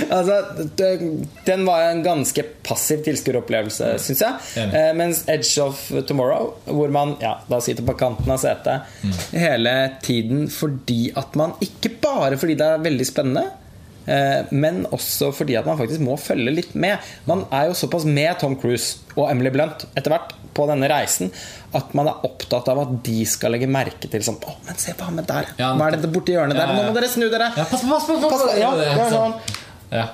altså, 0.09 0.41
den, 0.75 1.27
den 1.45 1.65
var 1.65 1.89
en 1.89 2.03
ganske 2.03 2.43
passiv 2.63 3.03
tilskueropplevelse, 3.05 3.95
syns 4.03 4.23
jeg. 4.25 4.45
Enig. 4.63 4.79
Eh, 4.79 4.91
mens 4.97 5.23
Edge 5.31 5.61
of 5.63 5.83
Tomorrow, 6.07 6.53
hvor 6.65 6.93
man 6.93 7.15
ja, 7.21 7.37
da 7.47 7.61
sitter 7.63 7.85
på 7.87 7.97
kanten 7.99 8.31
av 8.31 8.41
setet 8.41 9.35
hele 9.35 9.75
tiden 10.03 10.47
fordi 10.51 11.11
at 11.17 11.35
man 11.37 11.53
Ikke 11.63 11.91
bare 12.01 12.37
fordi 12.39 12.57
det 12.59 12.67
er 12.67 12.83
veldig 12.83 13.07
spennende. 13.07 13.45
Eh, 14.05 14.51
Men 14.51 14.83
også 14.95 15.31
fordi 15.35 15.57
at 15.59 15.67
man 15.69 15.79
faktisk 15.79 16.03
må 16.05 16.17
følge 16.21 16.53
litt 16.53 16.73
med. 16.75 17.03
Man 17.29 17.45
er 17.51 17.69
jo 17.69 17.77
såpass 17.77 18.07
med 18.07 18.37
Tom 18.41 18.57
Cruise 18.61 19.01
og 19.15 19.29
Emily 19.31 19.51
Blunt 19.53 19.87
etter 19.95 20.13
hvert 20.13 20.35
på 20.55 20.65
denne 20.69 20.87
reisen 20.91 21.31
at 21.75 21.91
man 21.97 22.07
er 22.07 22.21
opptatt 22.27 22.69
av 22.71 22.79
at 22.85 22.91
de 23.05 23.23
skal 23.27 23.51
legge 23.55 23.67
merke 23.67 24.07
til 24.11 24.23
sånn 24.23 24.37
Å, 24.39 24.53
men 24.67 24.77
se 24.79 24.93
på 24.95 25.07
ham 25.07 25.19
der! 25.19 25.49
Hva 25.59 25.89
er 25.89 25.97
det 25.99 26.11
borti 26.13 26.35
hjørnet 26.35 26.55
der? 26.55 26.71
Nå 26.71 26.85
må 26.87 26.93
dere 26.95 27.09
snu 27.11 27.27
dere! 27.31 27.49
Ja, 27.57 27.65
pass 27.67 27.83
på, 27.83 27.89
pass 27.91 28.07
på! 28.07 28.19
Pass 28.23 28.45
på. 28.45 28.53
Ja, 28.61 28.71
det, 28.79 28.87
er 28.93 29.11
sånn. 29.11 29.35
Ja. 29.91 30.07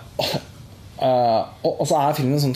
Uh, 1.01 1.47
og, 1.65 1.79
og 1.81 1.87
så 1.89 1.97
er 1.97 2.13
filmen 2.13 2.37
sånn 2.37 2.51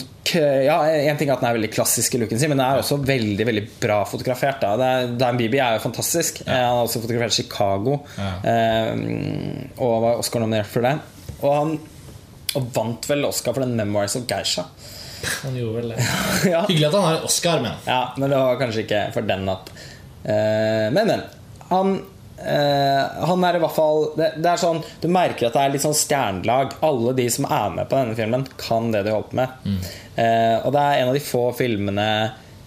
Ja, 0.62 0.76
En 0.86 1.16
ting 1.18 1.26
er 1.26 1.34
at 1.34 1.40
den 1.42 1.48
er 1.48 1.56
veldig 1.56 1.70
klassisk 1.74 2.14
i 2.14 2.20
looken 2.22 2.38
sin, 2.38 2.52
men 2.52 2.60
den 2.60 2.66
er 2.66 2.78
også 2.78 2.98
veldig 3.02 3.46
veldig 3.48 3.62
bra 3.82 4.00
fotografert. 4.06 4.60
Da. 4.62 4.74
Det 4.78 5.16
Dan 5.18 5.38
Beebe 5.38 5.58
er 5.62 5.78
jo 5.78 5.82
fantastisk. 5.82 6.42
Ja. 6.44 6.60
Han 6.60 6.78
har 6.80 6.84
også 6.84 7.02
fotografert 7.02 7.34
Chicago 7.34 8.00
Ja. 8.18 8.30
uh, 8.46 9.82
og 9.82 9.96
var 10.04 10.22
Oscar-nominert 10.22 10.70
for 10.70 10.86
det. 10.86 10.94
Og 11.42 11.52
han 11.52 11.76
og 12.56 12.72
vant 12.74 13.08
vel 13.10 13.26
Oscar 13.28 13.52
for 13.56 13.64
den 13.64 13.76
'Memoirs 13.76 14.16
of 14.16 14.26
Geisha'. 14.26 14.64
Han 15.42 15.56
gjorde 15.56 15.80
vel 15.80 15.88
det. 15.88 16.04
ja. 16.52 16.64
Hyggelig 16.68 16.88
at 16.88 16.94
han 16.94 17.04
har 17.04 17.16
en 17.16 17.24
Oscar, 17.28 17.60
men 17.60 17.72
ja, 17.84 18.02
men 18.16 18.30
det 18.30 18.36
var 18.36 18.60
kanskje 18.60 18.84
ikke 18.84 19.00
for 19.14 19.26
den 19.26 19.48
at 19.48 19.72
uh, 19.72 20.92
Men, 20.92 21.06
men. 21.06 21.24
Han 21.68 21.94
uh, 22.38 23.26
han 23.26 23.44
er 23.48 23.56
i 23.56 23.60
hvert 23.62 23.74
fall 23.74 24.04
det, 24.14 24.28
det 24.38 24.50
er 24.52 24.60
sånn 24.60 24.82
Du 25.02 25.08
merker 25.10 25.48
at 25.48 25.56
det 25.56 25.62
er 25.64 25.72
litt 25.74 25.84
sånn 25.84 25.96
stjernelag. 25.96 26.76
Alle 26.86 27.16
de 27.18 27.28
som 27.32 27.48
er 27.48 27.72
med 27.78 27.90
på 27.90 27.98
denne 27.98 28.18
filmen, 28.18 28.46
kan 28.60 28.92
det 28.94 29.06
de 29.06 29.14
holder 29.14 29.32
på 29.32 29.40
med. 29.40 29.80
Uh, 30.16 30.58
og 30.62 30.70
det 30.76 30.84
er 30.84 31.00
en 31.00 31.12
av 31.12 31.18
de 31.18 31.24
få 31.24 31.46
filmene 31.56 32.10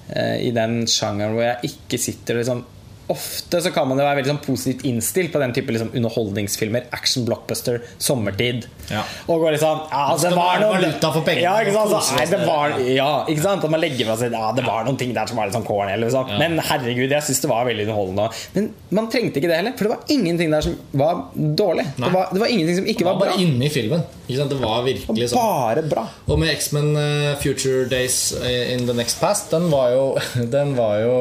i 0.09 0.49
den 0.49 0.87
sjangeren 0.89 1.35
hvor 1.35 1.43
jeg 1.43 1.69
ikke 1.69 1.99
sitter 2.01 2.39
liksom 2.39 2.63
Ofte 3.09 3.61
så 3.65 3.71
kan 3.73 3.87
man 3.89 3.97
jo 3.97 4.05
være 4.05 4.19
veldig 4.19 4.31
sånn 4.35 4.43
positivt 4.43 4.85
innstilt 4.85 5.33
på 5.33 5.41
den 5.41 5.53
type 5.55 5.73
liksom 5.73 5.93
underholdningsfilmer. 5.97 6.89
Action 6.93 7.25
blockbuster, 7.25 7.81
sommertid. 7.97 8.67
Ja. 8.89 9.03
Og 9.27 9.43
går 9.43 9.55
liksom 9.57 9.83
ja, 9.91 10.05
det 10.21 10.31
var 10.33 10.61
noe 10.63 10.71
valuta 10.77 11.11
for 11.13 11.25
pengene, 11.27 11.43
Ja, 11.45 11.55
ikke 11.61 11.75
sant? 11.75 11.91
Så, 11.93 12.15
nei, 12.17 12.25
det 12.31 12.39
var, 12.47 12.75
ja, 12.87 13.09
ikke 13.29 13.43
sant? 13.43 13.67
At 13.67 13.73
man 13.75 13.83
legger 13.83 14.09
fra 14.09 14.17
seg 14.21 14.33
Ja, 14.33 14.49
det 14.55 14.65
var 14.65 14.87
noen 14.87 14.97
ting 14.99 15.13
der 15.15 15.29
som 15.29 15.39
var 15.39 15.49
litt 15.49 15.57
sånn 15.57 15.67
corny. 15.67 15.93
Eller 15.93 16.13
sånn. 16.13 16.31
Men 16.39 16.57
herregud, 16.71 17.11
jeg 17.11 17.27
syns 17.27 17.43
det 17.43 17.51
var 17.51 17.67
veldig 17.69 17.85
underholdende. 17.87 18.29
Men 18.55 18.71
man 18.95 19.11
trengte 19.11 19.41
ikke 19.41 19.51
det 19.51 19.59
heller, 19.59 19.75
for 19.77 19.87
det 19.89 19.93
var 19.95 20.15
ingenting 20.15 20.53
der 20.55 20.65
som 20.65 20.77
var 21.03 21.23
dårlig. 21.35 21.85
Det 21.99 22.13
var, 22.15 22.33
det 22.33 22.43
var 22.43 22.53
ingenting 22.55 22.79
som 22.81 22.89
ikke 22.89 23.05
var 23.05 23.09
var 23.19 23.27
bare 23.27 23.41
inne 23.41 23.65
i 23.65 23.69
filmen. 23.73 24.03
Det 24.29 24.57
var 24.61 24.83
virkelig 24.85 25.29
sånn. 25.31 25.39
Bare 25.41 25.83
bra. 25.89 26.05
Og 26.29 26.39
med 26.41 26.51
X-Men 26.53 26.89
eh, 26.99 27.31
Future 27.41 27.85
Days 27.89 28.19
eh, 28.41 28.73
in 28.75 28.85
the 28.89 28.95
Next 28.97 29.19
Past, 29.21 29.49
den 29.53 29.69
var 29.73 29.93
jo, 29.95 30.03
den 30.55 30.75
var 30.77 30.99
jo 31.03 31.15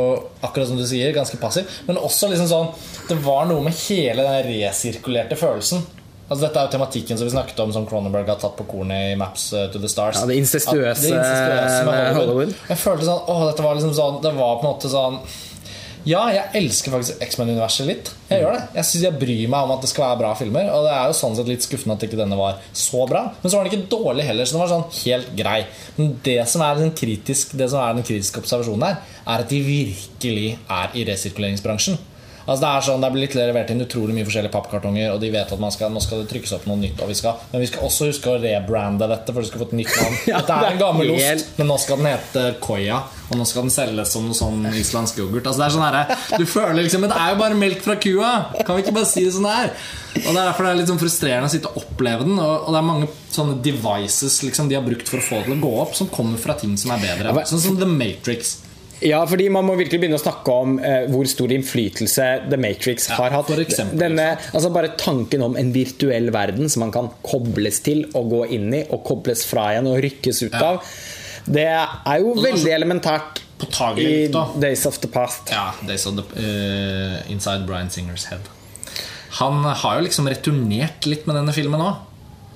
akkurat 0.45 0.71
som 0.71 0.81
du 0.81 0.87
sier, 0.89 1.13
ganske 1.17 1.41
passiv. 1.41 1.69
Men 1.89 2.01
også 2.01 2.31
liksom 2.33 2.51
sånn 2.51 2.69
Det 3.09 3.17
var 3.25 3.47
noe 3.49 3.65
med 3.65 3.77
hele 3.89 4.27
den 4.27 4.51
resirkulerte 4.51 5.39
følelsen. 5.41 5.87
Altså 6.29 6.43
Dette 6.45 6.61
er 6.61 6.67
jo 6.69 6.73
tematikken 6.77 7.17
som 7.17 7.25
vi 7.25 7.33
snakket 7.33 7.61
om 7.65 7.71
som 7.73 7.87
Cronenberg 7.89 8.29
har 8.29 8.37
tatt 8.41 8.57
på 8.59 8.67
kornet 8.69 9.15
i 9.15 9.17
Maps 9.17 9.47
eh, 9.57 9.69
to 9.73 9.81
the 9.81 9.89
Stars. 9.89 10.19
Ja, 10.21 10.29
det 10.29 10.37
incestuøse 10.43 11.07
det 11.07 11.15
incestuøse 11.17 11.85
med. 11.89 12.09
Hollywood. 12.19 12.57
Jeg 12.69 12.81
følte 12.83 13.09
sånn 13.09 13.23
Åh, 13.33 13.45
dette 13.49 13.65
var 13.65 13.79
liksom 13.79 13.95
sånn 13.97 14.19
Det 14.27 14.33
var 14.37 14.59
på 14.61 14.67
en 14.67 14.75
måte 14.75 14.91
sånn 14.93 15.17
Ja, 16.09 16.27
jeg 16.33 16.45
elsker 16.61 16.93
faktisk 16.95 17.25
X-Men-universet 17.25 17.89
litt. 17.89 18.11
Jeg 18.31 18.45
gjør 18.45 18.55
det 18.59 18.61
Jeg 18.77 18.89
synes 18.91 19.07
jeg 19.09 19.19
bryr 19.23 19.49
meg 19.55 19.67
om 19.67 19.73
at 19.75 19.83
det 19.85 19.91
skal 19.91 20.05
være 20.05 20.21
bra 20.23 20.35
filmer. 20.39 20.69
Og 20.73 20.85
det 20.87 20.93
er 20.99 21.09
jo 21.11 21.17
sånn 21.19 21.35
sett 21.37 21.49
litt 21.51 21.65
skuffende 21.65 21.97
at 21.99 22.05
ikke 22.07 22.21
denne 22.21 22.39
var 22.39 22.61
så 22.77 23.03
bra. 23.11 23.25
Men 23.41 23.49
så 23.49 23.59
var 23.59 23.67
den 23.67 23.73
ikke 23.73 23.91
dårlig 23.97 24.29
heller, 24.29 24.49
så 24.49 24.57
den 24.57 24.63
var 24.63 24.71
sånn 24.75 24.87
helt 25.01 25.33
grei. 25.37 25.59
Men 25.97 26.13
det 26.29 26.39
som 26.53 26.65
er 26.65 26.79
den, 26.81 26.93
kritisk, 26.97 27.57
det 27.61 27.69
som 27.73 27.83
er 27.83 27.97
den 27.99 28.07
kritiske 28.09 28.41
observasjonen 28.45 28.87
her, 28.87 29.03
er 29.27 29.45
at 29.45 29.53
de 29.53 29.61
virkelig 29.65 30.47
er 30.69 30.97
i 30.97 31.05
resirkuleringsbransjen. 31.09 31.99
Altså 32.49 32.63
det 32.65 32.69
er 32.73 32.85
sånn, 32.87 33.03
det 33.05 33.11
blir 33.13 33.35
levert 33.37 33.71
inn 33.75 33.85
utrolig 33.85 34.15
mye 34.17 34.25
forskjellige 34.25 34.55
pappkartonger, 34.55 35.11
og 35.13 35.21
de 35.21 35.29
vet 35.35 35.51
at 35.53 35.61
man 35.61 35.73
skal, 35.75 35.93
nå 35.93 36.01
skal 36.01 36.23
det 36.23 36.31
trykkes 36.31 36.55
opp 36.57 36.65
noe 36.71 36.81
nytt. 36.81 37.03
Og 37.05 37.11
vi 37.11 37.17
skal, 37.19 37.43
men 37.53 37.61
vi 37.61 37.69
skal 37.69 37.85
også 37.85 38.09
huske 38.09 38.33
å 38.33 38.39
rebrande 38.41 39.09
dette, 39.11 39.35
for 39.35 39.45
det 39.45 39.51
skal 39.51 39.61
få 39.61 39.69
et 39.69 39.79
nytt 39.83 39.93
navn. 39.93 40.17
Ja, 40.33 40.41
Dette 40.41 40.57
er 40.57 40.73
en 40.73 40.81
gammel 40.81 41.13
ost, 41.13 41.53
men 41.59 41.69
nå 41.69 41.77
skal 41.83 42.01
den 42.01 42.09
hete 42.09 42.45
Koya. 42.65 43.03
Og 43.29 43.37
nå 43.37 43.45
skal 43.45 43.67
den 43.67 43.73
selges 43.73 44.15
som 44.15 44.25
noe 44.25 44.37
sånn 44.37 44.65
islandsk 44.73 45.19
yoghurt. 45.21 45.45
Altså 45.45 45.61
det 45.61 45.67
er 45.67 45.75
sånn 45.75 45.85
her, 45.85 46.39
Du 46.41 46.47
føler 46.49 46.79
liksom 46.81 47.03
Men 47.05 47.13
det 47.13 47.19
er 47.21 47.35
jo 47.35 47.41
bare 47.43 47.59
melk 47.61 47.83
fra 47.85 47.97
kua! 48.01 48.31
Kan 48.65 48.79
vi 48.79 48.85
ikke 48.87 48.95
bare 48.97 49.09
si 49.11 49.27
det 49.27 49.35
sånn 49.37 49.45
det 49.45 49.57
er? 49.67 49.75
Og 50.23 50.31
Det 50.31 50.33
er 50.33 50.47
derfor 50.49 50.65
det 50.65 50.71
er 50.71 50.79
litt 50.81 50.89
sånn 50.89 51.01
frustrerende 51.03 51.51
å 51.51 51.53
sitte 51.53 51.69
og 51.69 51.83
oppleve 51.83 52.25
den. 52.25 52.41
Og 52.41 52.71
det 52.73 52.81
er 52.81 52.87
mange 52.89 53.11
sånne 53.35 53.59
devices 53.65 54.39
liksom 54.47 54.71
de 54.73 54.79
har 54.79 54.87
brukt 54.87 55.13
for 55.13 55.21
å 55.21 55.27
få 55.27 55.43
det 55.43 55.51
til 55.51 55.59
å 55.59 55.61
gå 55.67 55.75
opp, 55.85 55.93
som 55.99 56.09
kommer 56.13 56.41
fra 56.41 56.57
ting 56.57 56.73
som 56.81 56.95
er 56.97 57.05
bedre. 57.05 57.37
Sånn 57.53 57.61
som 57.67 57.77
The 57.81 57.91
Matrix. 57.91 58.57
Ja, 59.05 59.21
fordi 59.31 59.47
man 59.53 59.67
må 59.69 59.77
virkelig 59.79 60.01
begynne 60.03 60.19
å 60.19 60.23
snakke 60.23 60.55
om 60.63 60.79
eh, 60.83 61.05
hvor 61.13 61.29
stor 61.31 61.53
innflytelse 61.55 62.27
The 62.51 62.59
Matrix 62.59 63.07
har 63.15 63.31
hatt. 63.31 63.47
for 63.47 63.63
eksempel, 63.63 63.99
Denne, 64.01 64.29
altså 64.53 64.73
Bare 64.75 64.91
tanken 64.99 65.43
om 65.47 65.55
en 65.61 65.71
virtuell 65.75 66.33
verden 66.35 66.69
som 66.73 66.83
man 66.87 66.93
kan 66.95 67.11
kobles 67.23 67.81
til 67.87 68.05
og 68.19 68.31
gå 68.33 68.43
inn 68.59 68.73
i, 68.75 68.83
og 68.91 69.05
kobles 69.07 69.45
fra 69.47 69.69
igjen 69.75 69.87
og 69.93 70.01
rykkes 70.03 70.43
ut 70.49 70.53
Ja. 70.59 70.73
av, 70.73 70.83
det 71.47 71.67
er 71.69 72.19
jo 72.25 72.35
veldig 72.35 72.75
elementært 72.75 73.41
i. 73.99 74.29
Days 74.61 74.85
of 74.87 74.99
the 75.01 75.09
Past. 75.09 75.51
Ja, 75.51 75.73
Days 75.87 76.07
of 76.07 76.17
the, 76.19 76.23
uh, 76.37 77.31
Inside 77.31 77.67
Brian 77.67 77.91
Singers 77.91 78.27
Head. 78.31 78.41
Han 79.39 79.63
har 79.65 79.99
jo 79.99 80.05
liksom 80.07 80.27
returnert 80.31 81.07
litt 81.07 81.27
med 81.27 81.37
denne 81.37 81.53
filmen 81.55 81.81
òg. 81.81 82.05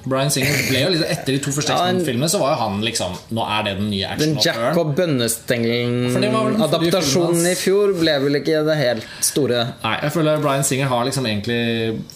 Brian 0.04 0.30
Singer 0.34 0.52
ble 0.68 0.78
jo 0.82 0.88
liksom 0.94 1.08
Etter 1.14 1.32
de 1.36 1.40
to 1.44 1.50
første 1.54 1.72
X-Men-filmene 1.76 2.28
så 2.32 2.38
var 2.42 2.48
jo 2.54 2.58
han 2.62 2.74
liksom 2.84 3.10
Nå 3.36 3.42
er 3.56 3.60
det 3.68 3.72
den 3.78 3.88
nye 3.92 4.06
action 4.08 4.34
Den 4.34 4.44
Jack 4.44 4.76
og 4.80 4.86
Bønnestengelen-adaptasjonen 4.98 7.44
i 7.52 7.54
fjor 7.58 7.86
ble 7.98 8.14
vel 8.24 8.34
ikke 8.40 8.56
det 8.66 8.76
helt 8.80 9.04
store 9.24 9.58
Nei, 9.82 9.96
jeg 10.06 10.12
føler 10.16 10.32
Brian 10.42 10.66
Singer 10.66 10.86
har 10.92 11.02
liksom 11.08 11.24
egentlig 11.30 11.62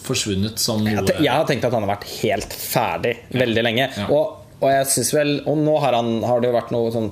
forsvunnet 0.07 0.55
som 0.61 0.77
noe 0.83 0.91
Jeg 1.07 1.17
Jeg 1.27 1.33
har 1.33 1.45
tenkt 1.49 1.65
at 1.67 1.73
han 1.75 1.83
har 1.87 1.93
vært 1.97 2.07
helt 2.21 2.51
ferdig 2.57 3.13
veldig 3.31 3.63
lenge. 3.65 3.85
Ja. 3.97 4.05
Og, 4.13 4.25
og 4.61 4.67
jeg 4.71 4.85
synes 4.93 5.09
vel 5.15 5.31
Og 5.47 5.55
nå 5.61 5.75
har, 5.83 5.93
han, 5.97 6.09
har 6.27 6.37
det 6.43 6.47
jo 6.51 6.55
vært 6.57 6.71
noe 6.75 6.87
sånn 6.93 7.09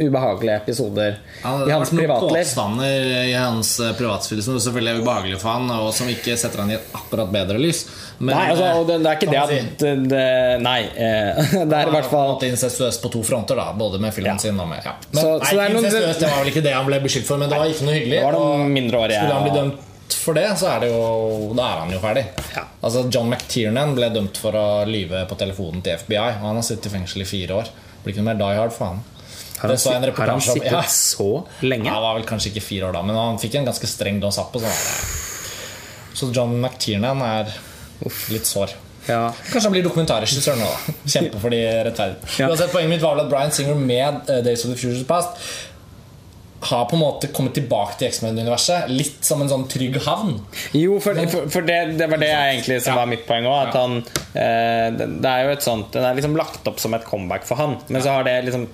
ubehagelige 0.00 0.56
episoder 0.56 1.16
Ja, 1.42 1.52
i 1.54 1.64
det 1.66 1.72
har 1.72 1.78
hans 1.80 1.92
vært 1.92 2.08
noen 2.08 2.32
påstander 2.32 3.06
i 3.28 3.32
hans 3.36 3.72
eh, 3.80 3.92
privatliv 3.98 4.40
som 4.44 4.56
selvfølgelig 4.60 4.92
er 4.94 5.02
ubehagelige 5.04 5.40
for 5.42 5.54
han, 5.56 5.70
og 5.74 5.90
som 5.96 6.08
ikke 6.10 6.36
setter 6.40 6.62
han 6.64 6.72
i 6.72 6.76
et 6.78 6.94
akkurat 6.96 7.30
bedre 7.34 7.58
lys. 7.60 7.84
Men, 8.18 8.34
Nei, 8.36 8.50
altså, 8.54 8.68
det, 8.88 8.98
det 9.04 9.10
er 9.10 9.18
ikke 9.18 9.30
det 9.30 9.40
man 9.40 9.52
si, 9.52 9.60
at 9.60 10.10
det, 10.10 10.26
Nei. 10.64 10.80
Eh, 10.96 11.54
det 11.70 11.78
er 11.80 11.90
i 11.90 11.96
hvert 11.96 12.10
fall 12.12 12.36
incestuøs 12.48 13.00
på 13.02 13.12
to 13.14 13.24
fronter, 13.26 13.58
da 13.60 13.70
både 13.78 14.00
med 14.02 14.14
filmen 14.16 14.34
Ja. 14.36 14.42
sin 14.48 14.60
og 14.60 14.68
med 14.70 14.84
ja. 14.84 14.94
Men, 15.12 15.20
Så- 15.22 15.38
nei, 15.38 15.48
så 15.50 15.56
det 15.56 15.72
noen- 15.74 16.20
det 16.20 16.28
var 16.30 16.38
vel 16.44 16.52
ikke 16.54 16.64
det 16.68 16.74
han 16.76 16.86
ble 16.88 17.00
beskyldt 17.04 17.26
for, 17.28 17.40
men 17.42 17.50
det 17.52 17.58
var 17.58 17.66
ikke 17.72 17.88
noe 17.88 17.98
hyggelig. 17.98 18.22
Mindreårige, 18.74 19.18
Skulle 19.20 19.34
han 19.40 19.48
bli 19.48 19.56
dømt 19.60 19.82
for 20.24 20.36
det, 20.36 20.44
så 20.60 20.68
er 20.74 20.80
det 20.84 20.88
jo 20.92 21.52
Da 21.56 21.64
er 21.64 21.78
han 21.82 21.90
jo 21.92 21.98
ferdig. 22.02 22.22
Ja. 22.54 22.62
Altså 22.84 23.02
John 23.12 23.28
McTiernan 23.32 23.94
ble 23.96 24.10
dømt 24.14 24.36
for 24.40 24.52
å 24.56 24.66
lyve 24.88 25.24
på 25.28 25.36
telefonen 25.40 25.82
til 25.84 25.96
FBI, 25.98 26.20
og 26.38 26.44
han 26.48 26.60
har 26.60 26.66
sittet 26.66 26.86
i 26.90 26.94
fengsel 26.94 27.24
i 27.24 27.28
fire 27.28 27.58
år. 27.62 27.70
Blir 28.04 28.12
ikke 28.14 28.22
noe 28.22 28.30
mer 28.34 28.40
Die 28.40 28.58
Hard 28.60 28.72
for 28.76 28.92
han. 28.92 29.02
Har 29.58 29.68
han, 29.70 29.78
sit- 29.78 29.92
har 29.92 30.26
han 30.26 30.34
om- 30.34 30.40
sittet 30.40 30.72
ja. 30.72 30.82
så 30.90 31.28
lenge? 31.62 31.86
Ja, 31.86 31.94
det 31.94 32.02
var 32.08 32.14
vel 32.18 32.26
kanskje 32.28 32.50
ikke 32.52 32.64
fire 32.66 32.88
år 32.88 32.96
da, 32.96 33.02
men 33.06 33.16
han 33.16 33.38
fikk 33.38 33.54
en 33.60 33.68
ganske 33.68 33.86
streng 33.88 34.18
dom 34.20 34.32
satt 34.34 34.50
på. 34.52 34.60
Så, 34.64 34.72
så 36.14 36.30
John 36.34 36.56
McTiernan 36.60 37.22
er 37.26 37.52
litt 38.34 38.46
sår. 38.50 38.74
Ja. 39.06 39.28
Kanskje 39.50 39.66
han 39.68 39.74
blir 39.76 39.84
dokumentarregissør 39.84 40.56
nå. 40.58 40.66
da 40.66 40.94
Kjempe 41.14 41.40
for 41.42 41.52
de 41.52 41.60
rettferdige. 41.86 42.34
Ja. 42.40 42.48
Uansett, 42.50 42.72
Poenget 42.72 42.94
mitt 42.96 43.02
var 43.04 43.14
vel 43.18 43.26
at 43.26 43.30
Brian 43.32 43.52
Singer 43.54 43.76
med 43.78 44.30
eh, 44.32 44.42
Days 44.46 44.64
of 44.64 44.72
the 44.72 44.78
Futures 44.80 45.06
Past 45.08 45.48
har 46.64 46.86
på 46.88 46.96
en 46.96 47.02
måte 47.02 47.28
kommet 47.36 47.52
tilbake 47.58 47.98
til 48.00 48.08
X-Men-universet 48.08 48.86
litt 48.88 49.18
som 49.28 49.42
en 49.44 49.50
sånn 49.52 49.66
trygg 49.68 49.98
havn. 50.06 50.38
Jo, 50.72 50.94
for, 51.04 51.18
for, 51.28 51.50
for 51.52 51.66
det, 51.68 51.76
det 52.00 52.06
var 52.08 52.22
det 52.22 52.30
jeg 52.30 52.54
egentlig 52.54 52.78
som 52.80 52.94
Ja. 52.94 53.02
var 53.02 53.10
mitt 53.10 53.26
poeng 53.28 53.44
òg. 53.50 53.74
Ja. 53.76 53.82
eh, 54.32 54.86
det, 54.96 55.08
det 55.20 55.28
er 55.34 55.44
jo 55.44 55.50
et 55.58 55.66
sånt 55.66 55.90
Den 55.92 56.06
er 56.08 56.16
liksom 56.16 56.38
lagt 56.40 56.64
opp 56.72 56.80
som 56.80 56.96
et 56.96 57.04
comeback 57.04 57.44
for 57.44 57.60
han. 57.60 57.76
Men 57.92 58.00
så 58.06 58.14
har 58.16 58.24
det 58.24 58.38
liksom 58.48 58.64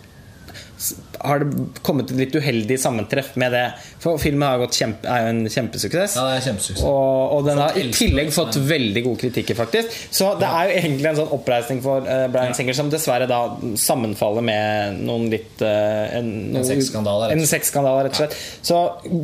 har 1.20 1.42
det 1.44 1.80
kommet 1.84 2.10
et 2.10 2.16
litt 2.16 2.34
uheldig 2.38 2.76
sammentreff 2.80 3.34
med 3.40 3.52
det. 3.52 3.62
For 4.00 4.16
filmen 4.22 4.46
har 4.48 4.60
gått 4.62 4.78
kjempe, 4.80 5.04
er 5.10 5.26
jo 5.26 5.32
en 5.34 5.40
kjempesuksess. 5.52 6.14
Ja, 6.16 6.24
det 6.30 6.38
er 6.38 6.44
kjempesuksess. 6.46 6.84
Og, 6.88 7.34
og 7.36 7.44
den 7.48 7.60
har 7.60 7.76
i 7.76 7.84
tillegg 7.92 8.32
fått 8.32 8.56
veldig 8.70 9.02
gode 9.04 9.20
kritikker, 9.26 9.58
faktisk. 9.58 9.96
Så 10.16 10.32
det 10.40 10.48
er 10.48 10.70
jo 10.70 10.78
egentlig 10.80 11.10
en 11.12 11.18
sånn 11.20 11.34
oppreisning 11.36 11.82
for 11.84 12.06
uh, 12.08 12.24
Brian 12.32 12.56
Singer 12.56 12.78
som 12.78 12.88
dessverre 12.92 13.28
da 13.30 13.40
sammenfaller 13.80 14.46
med 14.48 15.02
noen 15.04 15.28
litt 15.32 15.60
uh, 15.60 16.16
En, 16.20 16.30
noe- 16.54 16.64
sexskandale, 16.66 17.28
rett 17.28 17.36
og 17.36 17.44
En 17.44 17.52
sexskandale, 17.52 18.06
rett 18.08 18.16
og 18.16 18.22
slett. 18.24 18.38
Så 18.70 18.80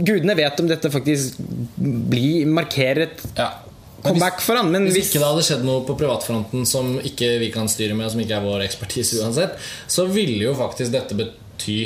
gudene 0.06 0.36
vet 0.38 0.60
om 0.60 0.68
dette 0.70 0.92
faktisk 0.92 1.40
blir 1.76 2.44
markeret. 2.52 3.16
et 3.24 3.40
Ja. 3.40 3.50
Comeback 4.06 4.40
for 4.44 4.54
han. 4.54 4.68
Men 4.70 4.84
Hvis 4.86 4.94
hvis 5.00 5.08
ikke 5.10 5.22
det 5.22 5.28
hadde 5.32 5.42
skjedd 5.46 5.64
noe 5.66 5.80
på 5.88 5.96
privatfronten 5.98 6.66
som 6.68 6.92
ikke 7.00 7.38
vi 7.42 7.48
kan 7.50 7.66
styre 7.66 7.96
med, 7.98 8.10
som 8.12 8.20
ikke 8.22 8.36
er 8.36 8.44
vår 8.44 8.62
ekspertise 8.68 9.18
uansett, 9.22 9.56
så 9.90 10.04
ville 10.12 10.44
jo 10.44 10.52
faktisk 10.54 10.92
dette 10.94 11.16
bety 11.56 11.80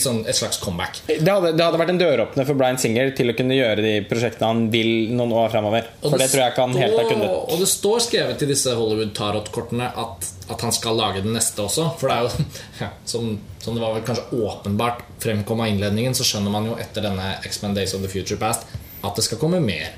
sånn, 0.00 0.24
et 0.26 0.34
slags 0.34 0.58
comeback. 0.58 1.02
det 1.06 1.28
hadde, 1.28 1.52
det 1.52 1.62
hadde 1.62 1.78
vært 1.78 1.92
en 1.92 2.00
døråpner 2.00 2.46
for 2.48 2.58
Brian 2.58 2.78
Singer 2.80 3.12
til 3.14 3.30
å 3.30 3.34
kunne 3.36 3.54
gjøre 3.54 3.82
de 3.84 3.92
prosjektene 4.08 4.48
han 4.48 4.62
vil 4.72 5.12
noen 5.12 5.32
år 5.36 5.52
fremover. 5.52 5.90
Og 6.00 6.10
For 6.10 6.18
det 6.18 6.30
tror 6.32 6.42
jeg 6.42 6.54
ikke 6.54 6.64
han 6.64 6.76
helt 6.80 6.98
har 6.98 7.08
kunnet. 7.10 7.36
Og 7.52 7.60
det 7.60 7.68
står 7.70 8.04
skrevet 8.06 8.42
i 8.42 8.50
disse 8.50 8.74
Hollywood-tarot-kortene 8.74 9.90
at, 10.02 10.28
at 10.50 10.66
han 10.66 10.74
skal 10.74 10.98
lage 10.98 11.22
den 11.22 11.36
neste 11.36 11.62
også. 11.62 11.90
For 12.00 12.10
det 12.10 12.16
er 12.16 12.26
jo, 12.26 12.50
ja, 12.82 12.90
som, 13.04 13.32
som 13.62 13.76
det 13.76 13.84
var 13.84 13.96
vel 13.98 14.06
kanskje 14.08 14.42
åpenbart 14.48 15.04
fremkom 15.22 15.62
av 15.62 15.72
innledningen, 15.72 16.16
så 16.16 16.26
skjønner 16.26 16.54
man 16.54 16.70
jo 16.72 16.78
etter 16.80 17.04
denne 17.06 17.34
X-Men 17.44 17.76
Days 17.76 17.94
of 17.94 18.02
the 18.06 18.10
Future 18.10 18.40
Past 18.40 18.66
at 19.00 19.16
det 19.16 19.26
skal 19.28 19.40
komme 19.40 19.62
mer. 19.64 19.92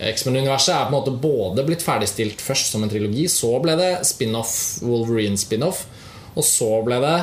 X-Men-universet 0.00 0.72
er 0.72 0.86
på 0.86 0.94
en 0.94 0.96
måte 0.96 1.12
både 1.20 1.62
blitt 1.66 1.84
ferdigstilt 1.84 2.40
først 2.40 2.72
som 2.72 2.82
en 2.82 2.90
trilogi, 2.90 3.26
så 3.28 3.52
ble 3.60 3.74
det 3.76 3.90
spin-off, 4.08 4.80
Wolverine-spin-off, 4.80 5.84
og 6.30 6.46
så 6.46 6.70
ble 6.86 6.96
det 7.04 7.16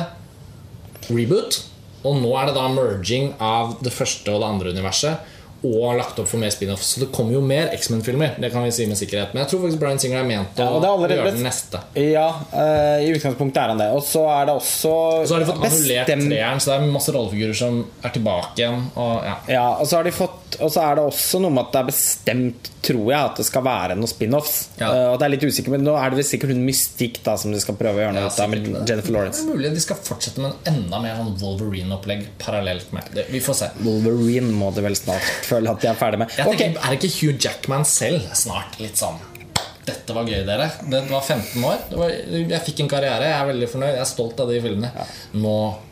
reboot. 1.10 1.62
Og 2.06 2.20
nå 2.22 2.30
er 2.38 2.48
det 2.48 2.54
da 2.56 2.68
merging 2.70 3.32
av 3.42 3.76
det 3.82 3.92
første 3.94 4.32
og 4.32 4.42
det 4.42 4.52
andre 4.52 4.72
universet. 4.76 5.34
Og 5.66 5.96
lagt 5.98 6.18
opp 6.22 6.28
for 6.30 6.38
mer 6.38 6.52
spin-off. 6.54 6.84
Så 6.86 7.00
det 7.02 7.08
kommer 7.10 7.34
jo 7.34 7.40
mer 7.42 7.72
X-Men-filmer. 7.74 8.36
Det 8.38 8.52
kan 8.52 8.62
vi 8.62 8.70
si 8.70 8.84
med 8.86 8.94
sikkerhet 9.00 9.32
Men 9.34 9.42
jeg 9.42 9.50
tror 9.50 9.64
faktisk 9.64 9.80
Brian 9.82 9.98
Singer 9.98 10.20
er 10.20 10.28
ment 10.28 10.60
å 10.62 10.68
Ja, 10.68 10.76
det 10.84 10.90
er 11.08 11.14
gjøre 11.16 11.32
den 11.34 11.42
neste. 11.48 11.80
Ja, 11.98 12.28
uh, 12.52 13.02
i 13.02 13.08
utgangspunktet 13.16 13.58
er 13.64 13.72
han 13.74 13.82
det. 13.82 13.88
Og 13.90 14.04
så 14.06 14.22
er 14.30 14.46
det 14.46 14.54
også 14.60 14.92
Og 14.92 15.26
så 15.26 15.34
har 15.34 15.42
de 15.42 15.48
fått 15.50 15.66
annullert 15.66 16.12
treeren, 16.12 16.62
så 16.62 16.70
det 16.70 16.76
er 16.78 16.94
masse 16.94 17.14
rollefigurer 17.16 17.58
som 17.58 17.80
er 18.06 18.14
tilbake 18.14 18.62
igjen. 18.62 18.86
Og, 18.94 19.14
ja. 19.26 19.34
Ja, 19.50 19.66
og 19.74 19.90
så 19.90 19.98
har 19.98 20.06
de 20.06 20.14
fått 20.14 20.47
Og 20.64 20.70
så 20.72 20.82
er 20.82 20.98
det 20.98 21.04
også 21.04 21.40
noe 21.42 21.52
med 21.54 21.66
at 21.66 21.74
det 21.74 21.80
er 21.80 21.88
bestemt, 21.88 22.70
tror 22.84 23.04
jeg, 23.10 23.18
at 23.18 23.40
det 23.40 23.46
skal 23.48 23.64
være 23.66 23.96
noen 23.98 24.10
spin-offs. 24.10 24.56
Ja. 24.80 24.88
Uh, 24.88 25.06
og 25.12 25.18
det 25.20 25.26
er 25.26 25.32
litt 25.34 25.46
usikker, 25.46 25.74
men 25.74 25.84
nå 25.86 25.94
er 25.98 26.12
det 26.12 26.20
vel 26.20 26.28
sikkert 26.28 26.54
hun 26.54 26.62
Mystikk 26.66 27.20
da 27.26 27.36
som 27.40 27.54
de 27.54 27.60
skal 27.62 27.76
prøve 27.78 28.00
å 28.00 28.04
gjøre 28.04 28.16
noe 28.16 28.26
Ja, 28.26 28.32
ut 28.32 28.42
av 28.44 28.52
med. 28.52 28.68
Jennifer 28.88 29.16
Lawrence. 29.16 29.44
Det 29.44 29.52
er 29.52 29.58
mulig 29.58 29.72
de 29.76 29.84
skal 29.84 30.00
fortsette 30.08 30.44
med 30.44 30.52
en 30.52 30.74
enda 30.74 31.00
mer 31.04 31.18
sånn 31.20 31.34
Wolverine-opplegg 31.42 32.28
parallelt 32.42 32.92
med 32.96 33.10
det. 33.16 33.26
Vi 33.32 33.42
får 33.44 33.58
se. 33.62 33.72
Wolverine 33.84 34.52
må 34.56 34.70
de 34.76 34.84
vel 34.88 34.98
snart 34.98 35.32
føle 35.50 35.74
at 35.74 35.84
de 35.84 35.90
er 35.92 35.98
ferdig 35.98 36.22
med. 36.24 36.38
Jeg 36.38 36.46
okay. 36.46 36.62
tenker, 36.64 36.86
Er 36.86 36.98
ikke 37.00 37.12
Hugh 37.18 37.36
Jackman 37.48 37.88
selv 37.88 38.30
snart 38.38 38.78
litt 38.82 39.00
sånn 39.00 39.20
Dette 39.88 40.12
var 40.12 40.28
gøy, 40.28 40.42
dere. 40.44 40.66
Det 40.84 40.98
var 41.08 41.22
15 41.24 41.64
år. 41.64 41.84
Det 41.88 41.96
var, 41.96 42.10
jeg 42.12 42.64
fikk 42.66 42.82
en 42.84 42.90
karriere. 42.92 43.30
Jeg 43.30 43.38
er 43.38 43.46
veldig 43.48 43.68
fornøyd. 43.72 43.94
Jeg 43.94 44.02
er 44.02 44.10
stolt 44.10 44.42
av 44.44 44.50
de 44.52 44.58
filmene. 44.60 45.06
Nå 45.40 45.54
øh, 45.54 45.87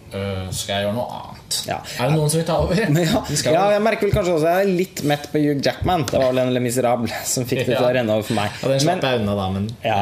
skal 0.57 0.75
jeg 0.77 0.87
gjøre 0.87 0.95
noe 0.97 1.07
annet. 1.21 1.59
Ja. 1.67 1.77
Er 2.01 2.09
det 2.11 2.17
noen 2.17 2.31
som 2.33 2.41
vil 2.41 2.47
ta 2.49 2.57
over? 2.59 2.75
ja, 3.07 3.21
ja, 3.55 3.65
jeg 3.77 3.83
merker 3.87 4.09
vel 4.09 4.15
kanskje 4.17 4.33
også 4.35 4.51
Jeg 4.51 4.65
er 4.67 4.71
litt 4.81 5.03
mett 5.07 5.29
på 5.33 5.39
Hugh 5.43 5.61
Jackman. 5.63 6.03
Det 6.11 6.19
var 6.19 6.33
vel 6.33 6.41
en 6.43 6.51
Le 6.57 6.63
Miserable 6.65 7.21
som 7.29 7.47
fikk 7.47 7.63
det 7.65 7.77
til 7.77 7.87
å 7.87 7.93
renne 7.95 8.17
over 8.17 8.27
for 8.27 8.39
meg. 8.39 8.51
Ja, 8.63 8.69
den 8.73 8.77
Men- 8.77 8.85
slapp 8.87 9.07
jeg 9.07 9.21
unna, 9.23 9.37
da, 9.39 9.47
men 9.55 9.69
Ja. 9.87 10.01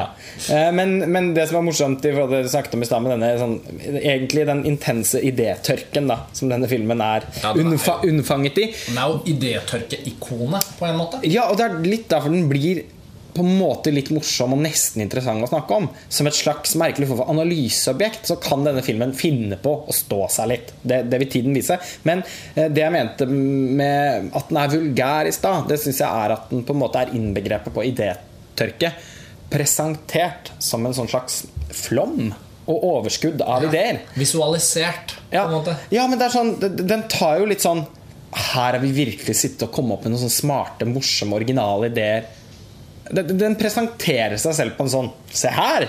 Eh, 0.49 0.71
Men, 0.75 0.97
men 1.13 1.31
det 1.37 1.49
som 1.51 1.59
var 1.61 1.67
morsomt 1.69 2.05
i 2.05 2.13
forhold 2.15 2.31
til 2.33 2.39
det 2.39 2.49
du 2.49 2.53
snakket 2.55 2.75
om 2.79 2.83
i 2.83 2.89
stad, 2.89 3.03
med 3.05 3.15
denne 3.15 3.33
sånn, 3.39 3.57
egentlig 4.01 4.47
den 4.49 4.65
intense 4.73 5.21
idétørken 5.21 6.09
da, 6.09 6.19
som 6.33 6.49
denne 6.53 6.69
filmen 6.71 7.01
er 7.05 7.29
Ja, 7.43 7.53
den 7.53 7.67
er 7.67 7.77
unnfa 7.77 7.99
unnfanget 8.09 8.59
i 8.65 8.67
Den 8.89 8.99
er 8.99 9.13
jo 9.13 9.21
idétørkeikonet, 9.35 10.73
på 10.79 10.87
en 10.89 10.97
måte. 10.99 11.21
Ja, 11.29 11.49
og 11.51 11.59
det 11.61 11.69
er 11.69 11.79
litt 11.85 12.09
derfor 12.13 12.33
den 12.33 12.49
blir 12.51 12.85
på 13.35 13.43
en 13.43 13.57
måte 13.59 13.91
litt 13.93 14.11
morsom 14.15 14.53
og 14.55 14.61
nesten 14.63 15.03
interessant 15.03 15.43
å 15.43 15.49
snakke 15.51 15.75
om. 15.81 15.89
Som 16.09 16.29
et 16.31 16.37
slags 16.39 16.75
merkelig 16.81 17.09
form 17.11 17.19
for 17.23 17.33
analyseobjekt 17.33 18.29
så 18.31 18.37
kan 18.43 18.63
denne 18.67 18.83
filmen 18.87 19.13
finne 19.19 19.57
på 19.61 19.73
å 19.91 19.93
stå 19.95 20.21
seg 20.31 20.49
litt. 20.53 20.73
Det, 20.83 21.03
det 21.11 21.19
vil 21.25 21.31
tiden 21.33 21.55
vise. 21.57 21.79
Men 22.07 22.23
eh, 22.55 22.69
det 22.71 22.85
jeg 22.85 22.95
mente 22.95 23.27
med 23.27 24.31
at 24.39 24.49
den 24.53 24.61
er 24.63 24.73
vulgær 24.77 25.27
i 25.31 25.35
stad, 25.35 25.67
det 25.69 25.81
syns 25.83 25.99
jeg 26.05 26.09
er 26.25 26.37
at 26.37 26.49
den 26.55 26.63
på 26.69 26.73
en 26.77 26.83
måte 26.85 27.03
er 27.03 27.13
innbegrepet 27.19 27.75
på 27.75 27.85
idétørke. 27.91 28.93
Presentert 29.55 30.53
som 30.63 30.87
en 30.89 30.95
sånn 30.97 31.11
slags 31.11 31.43
flom 31.75 32.33
og 32.65 32.87
overskudd 32.89 33.43
av 33.45 33.67
ideer. 33.69 34.01
Visualisert, 34.17 35.19
på 35.29 35.37
Ja, 35.37 35.45
en 35.45 35.53
måte. 35.59 35.75
ja, 35.93 36.07
men 36.09 36.19
det 36.19 36.27
er 36.31 36.33
sånn 36.39 36.55
den- 36.61 36.87
Den 36.87 37.03
tar 37.09 37.39
jo 37.39 37.47
litt 37.47 37.61
sånn 37.61 37.85
her 38.35 38.73
har 38.73 38.79
vi 38.81 38.91
virkelig 38.91 39.37
sittet 39.37 39.63
og 39.69 39.71
kommet 39.73 39.93
opp 39.99 40.05
med 40.05 40.13
noen 40.13 40.23
sånne 40.25 40.41
smarte, 40.41 40.87
morsomme, 40.91 41.37
originale 41.37 41.87
ideer. 41.87 42.25
Den, 43.13 43.35
den 43.39 43.57
presenterer 43.61 44.39
seg 44.41 44.55
selv 44.57 44.77
på 44.79 44.87
en 44.87 44.95
sånn 44.95 45.11
Se 45.35 45.49
her! 45.53 45.89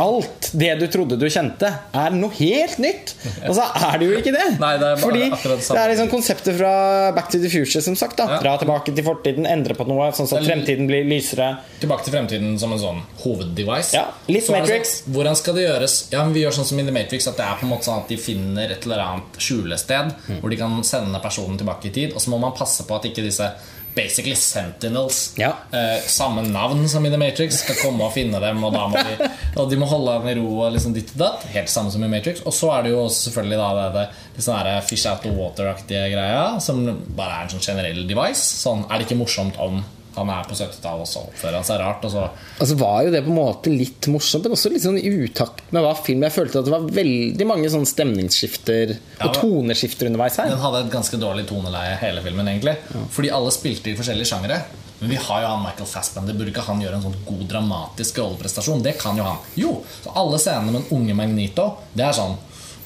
Alt 0.00 0.46
det 0.56 0.70
du 0.80 0.86
trodde 0.88 1.16
du 1.20 1.26
kjente, 1.28 1.68
er 1.92 2.14
noe 2.16 2.32
helt 2.38 2.78
nytt! 2.80 3.10
Og 3.44 3.52
så 3.58 3.66
er 3.90 3.98
det 4.00 4.06
jo 4.08 4.14
ikke 4.16 4.32
det! 4.32 4.46
Nei, 4.62 4.70
det 4.80 4.86
er 4.94 5.00
Fordi 5.02 5.26
det 5.28 5.58
det 5.60 5.76
er 5.76 5.90
liksom 5.92 6.08
konseptet 6.08 6.56
fra 6.56 6.70
Back 7.12 7.28
to 7.28 7.36
the 7.42 7.50
Future, 7.52 7.82
som 7.84 7.96
sagt. 8.00 8.16
da 8.16 8.24
Ja. 8.30 8.38
Dra 8.40 8.54
tilbake 8.62 8.94
til 8.96 9.04
fortiden, 9.04 9.44
endre 9.50 9.74
på 9.76 9.84
noe, 9.90 10.06
sånn 10.16 10.30
at 10.38 10.46
fremtiden 10.46 10.88
blir 10.88 11.04
lysere. 11.04 11.50
Tilbake 11.82 12.06
til 12.06 12.14
fremtiden 12.16 12.56
som 12.62 12.72
en 12.72 12.80
sånn 12.80 13.02
hoveddevice. 13.26 13.92
Ja, 13.98 14.06
litt 14.32 14.46
Så 14.46 14.54
er 14.56 14.62
Matrix. 14.64 14.94
Sånn, 15.02 15.12
hvordan 15.18 15.36
skal 15.36 15.58
det 15.58 15.66
gjøres? 15.66 15.96
Ja, 16.14 16.24
men 16.24 16.32
Vi 16.38 16.46
gjør 16.46 16.56
sånn 16.62 16.68
som 16.70 16.80
i 16.80 16.86
The 16.88 16.94
Matrix 16.96 17.28
At 17.28 17.36
det 17.36 17.44
er 17.50 17.58
på 17.60 17.66
en 17.68 17.72
måte 17.74 17.84
sånn 17.90 18.00
at 18.00 18.08
de 18.08 18.16
finner 18.16 18.72
et 18.72 18.86
eller 18.88 19.04
annet 19.04 19.36
skjulested 19.42 20.14
Mm. 20.30 20.40
hvor 20.40 20.48
de 20.50 20.56
kan 20.56 20.80
sende 20.86 21.20
personen 21.20 21.58
tilbake 21.60 21.90
i 21.90 21.92
tid. 21.92 22.12
Og 22.14 22.20
så 22.24 22.30
må 22.32 22.38
man 22.40 22.52
passe 22.56 22.86
på 22.88 22.96
at 22.96 23.04
ikke 23.04 23.22
disse 23.26 23.50
basically 23.94 24.36
sentinels, 24.36 25.34
Ja. 25.36 25.54
eh, 25.72 26.00
samme 26.06 26.42
navn 26.42 26.88
som 26.88 27.06
i 27.06 27.10
The 27.10 27.18
Matrix, 27.18 27.60
skal 27.64 27.78
komme 27.82 28.04
og 28.06 28.12
finne 28.14 28.40
dem. 28.40 28.62
Og 28.64 28.72
de, 28.72 29.28
og 29.60 29.70
de 29.70 29.76
må 29.80 29.86
holde 29.90 30.18
dem 30.20 30.28
i 30.32 30.34
ro 30.40 30.48
og 30.66 30.72
liksom 30.74 30.94
ditt 30.94 31.12
og 31.16 31.22
datt. 31.24 31.46
Helt 31.54 31.68
samme 31.72 31.90
som 31.90 32.04
i 32.04 32.08
Matrix. 32.08 32.42
Og 32.46 32.54
så 32.54 32.70
er 32.76 32.86
det 32.86 32.92
jo 32.94 33.06
selvfølgelig 33.08 33.58
da 33.60 33.70
det, 33.78 33.86
det, 33.98 34.04
det 34.36 34.46
sånn 34.46 34.60
fish 34.86 35.06
out 35.10 35.26
of 35.26 35.36
water-aktige 35.38 36.06
greia, 36.14 36.44
som 36.62 36.84
bare 37.16 37.40
er 37.40 37.48
en 37.48 37.54
sånn 37.56 37.66
generell 37.70 38.04
device. 38.08 38.44
Sånn, 38.62 38.86
er 38.90 38.98
det 39.00 39.08
ikke 39.08 39.20
morsomt 39.22 39.58
om 39.62 39.82
han 40.16 40.32
er 40.34 40.48
på 40.48 40.56
70-tallet, 40.58 41.04
og 41.04 41.08
så 41.08 41.22
oppfører 41.28 41.58
han 41.60 41.66
seg 41.68 41.80
rart, 41.80 42.04
og 42.06 42.12
så 42.12 42.26
altså 42.58 42.76
var 42.80 43.06
jo 43.06 43.12
det 43.14 43.22
på 43.26 43.32
en 43.32 43.38
måte 43.38 43.72
litt 43.72 44.08
morsomt, 44.12 44.46
men 44.46 44.56
også 44.56 44.72
litt 44.72 44.84
sånn 44.84 44.98
i 45.00 45.12
utakt 45.24 45.62
med 45.74 45.84
hva 45.84 45.94
film 45.98 46.24
Jeg 46.26 46.34
følte 46.34 46.60
at 46.60 46.68
det 46.68 46.74
var 46.74 46.90
veldig 47.00 47.46
mange 47.48 47.70
sånne 47.72 47.88
stemningsskifter 47.88 48.94
Ja, 48.96 49.28
og 49.28 49.38
toneskifter 49.38 50.10
underveis 50.10 50.38
her. 50.40 50.50
Den 50.52 50.62
hadde 50.62 50.84
et 50.84 50.92
ganske 50.92 51.20
dårlig 51.20 51.46
toneleie, 51.50 51.96
hele 52.02 52.22
filmen, 52.24 52.50
egentlig. 52.52 52.76
Fordi 53.14 53.32
alle 53.34 53.54
spilte 53.54 53.92
i 53.92 53.96
forskjellige 53.98 54.32
sjangere. 54.32 54.60
Men 55.00 55.14
vi 55.14 55.16
har 55.16 55.42
jo 55.42 55.48
han 55.48 55.62
Michael 55.64 55.88
Fassbender. 55.88 56.36
Burde 56.36 56.52
ikke 56.52 56.66
han 56.66 56.82
gjøre 56.82 56.98
en 56.98 57.06
sånn 57.06 57.20
god 57.24 57.44
dramatisk 57.48 58.18
rolleprestasjon? 58.20 58.82
Det 58.84 58.98
kan 59.00 59.16
jo 59.16 59.24
han. 59.24 59.38
Jo, 59.56 59.72
så 60.02 60.12
alle 60.20 60.40
scenene 60.42 60.68
med 60.74 60.82
den 60.82 60.98
unge 60.98 61.16
Magnito, 61.16 61.70
det 61.96 62.04
er 62.04 62.16
sånn 62.18 62.36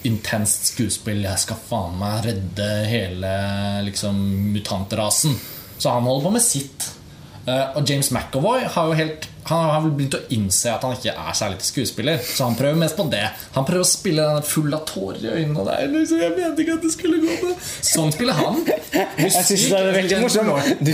intenst 0.07 0.71
skuespill. 0.71 1.25
Jeg 1.25 1.43
skal 1.43 1.59
faen 1.69 1.97
meg 1.99 2.27
redde 2.29 2.69
hele 2.87 3.33
liksom 3.89 4.21
mutantrasen. 4.55 5.35
Så 5.79 5.91
han 5.91 6.07
holder 6.07 6.29
på 6.29 6.35
med 6.37 6.45
sitt. 6.45 6.87
Eh, 7.45 7.77
og 7.77 7.85
James 7.89 8.09
McAvoy 8.09 8.63
har 8.73 8.87
jo 8.89 8.95
helt 8.97 9.27
Han 9.45 9.67
har 9.69 9.83
vel 9.85 9.91
begynt 9.93 10.15
å 10.17 10.23
innse 10.33 10.71
at 10.73 10.85
han 10.87 10.95
ikke 10.97 11.13
er 11.13 11.35
særlig 11.37 11.59
til 11.61 11.69
skuespiller. 11.69 12.23
Så 12.25 12.47
han 12.47 12.55
prøver 12.57 12.79
mest 12.81 12.97
på 12.97 13.05
det. 13.13 13.27
Han 13.53 13.67
prøver 13.69 13.85
å 13.85 13.89
spille 13.91 14.25
den 14.39 14.47
full 14.49 14.73
av 14.73 14.87
tårer 14.89 15.21
i 15.21 15.33
øynene. 15.35 15.59
Og 15.61 15.69
det 15.69 15.75
er 15.83 15.91
liksom, 15.93 16.23
jeg 16.23 16.33
mente 16.39 16.65
ikke 16.65 16.77
at 16.79 16.87
det 16.87 16.93
skulle 16.95 17.19
gå 17.21 17.35
med 17.43 17.67
Sånn 17.91 18.15
spiller 18.15 18.39
han. 18.41 18.63
Jeg 18.95 19.35
synes 19.35 19.67
det 19.69 19.83
er 19.83 19.91
veldig 19.99 20.23
morsomt 20.23 20.73
du, 20.81 20.91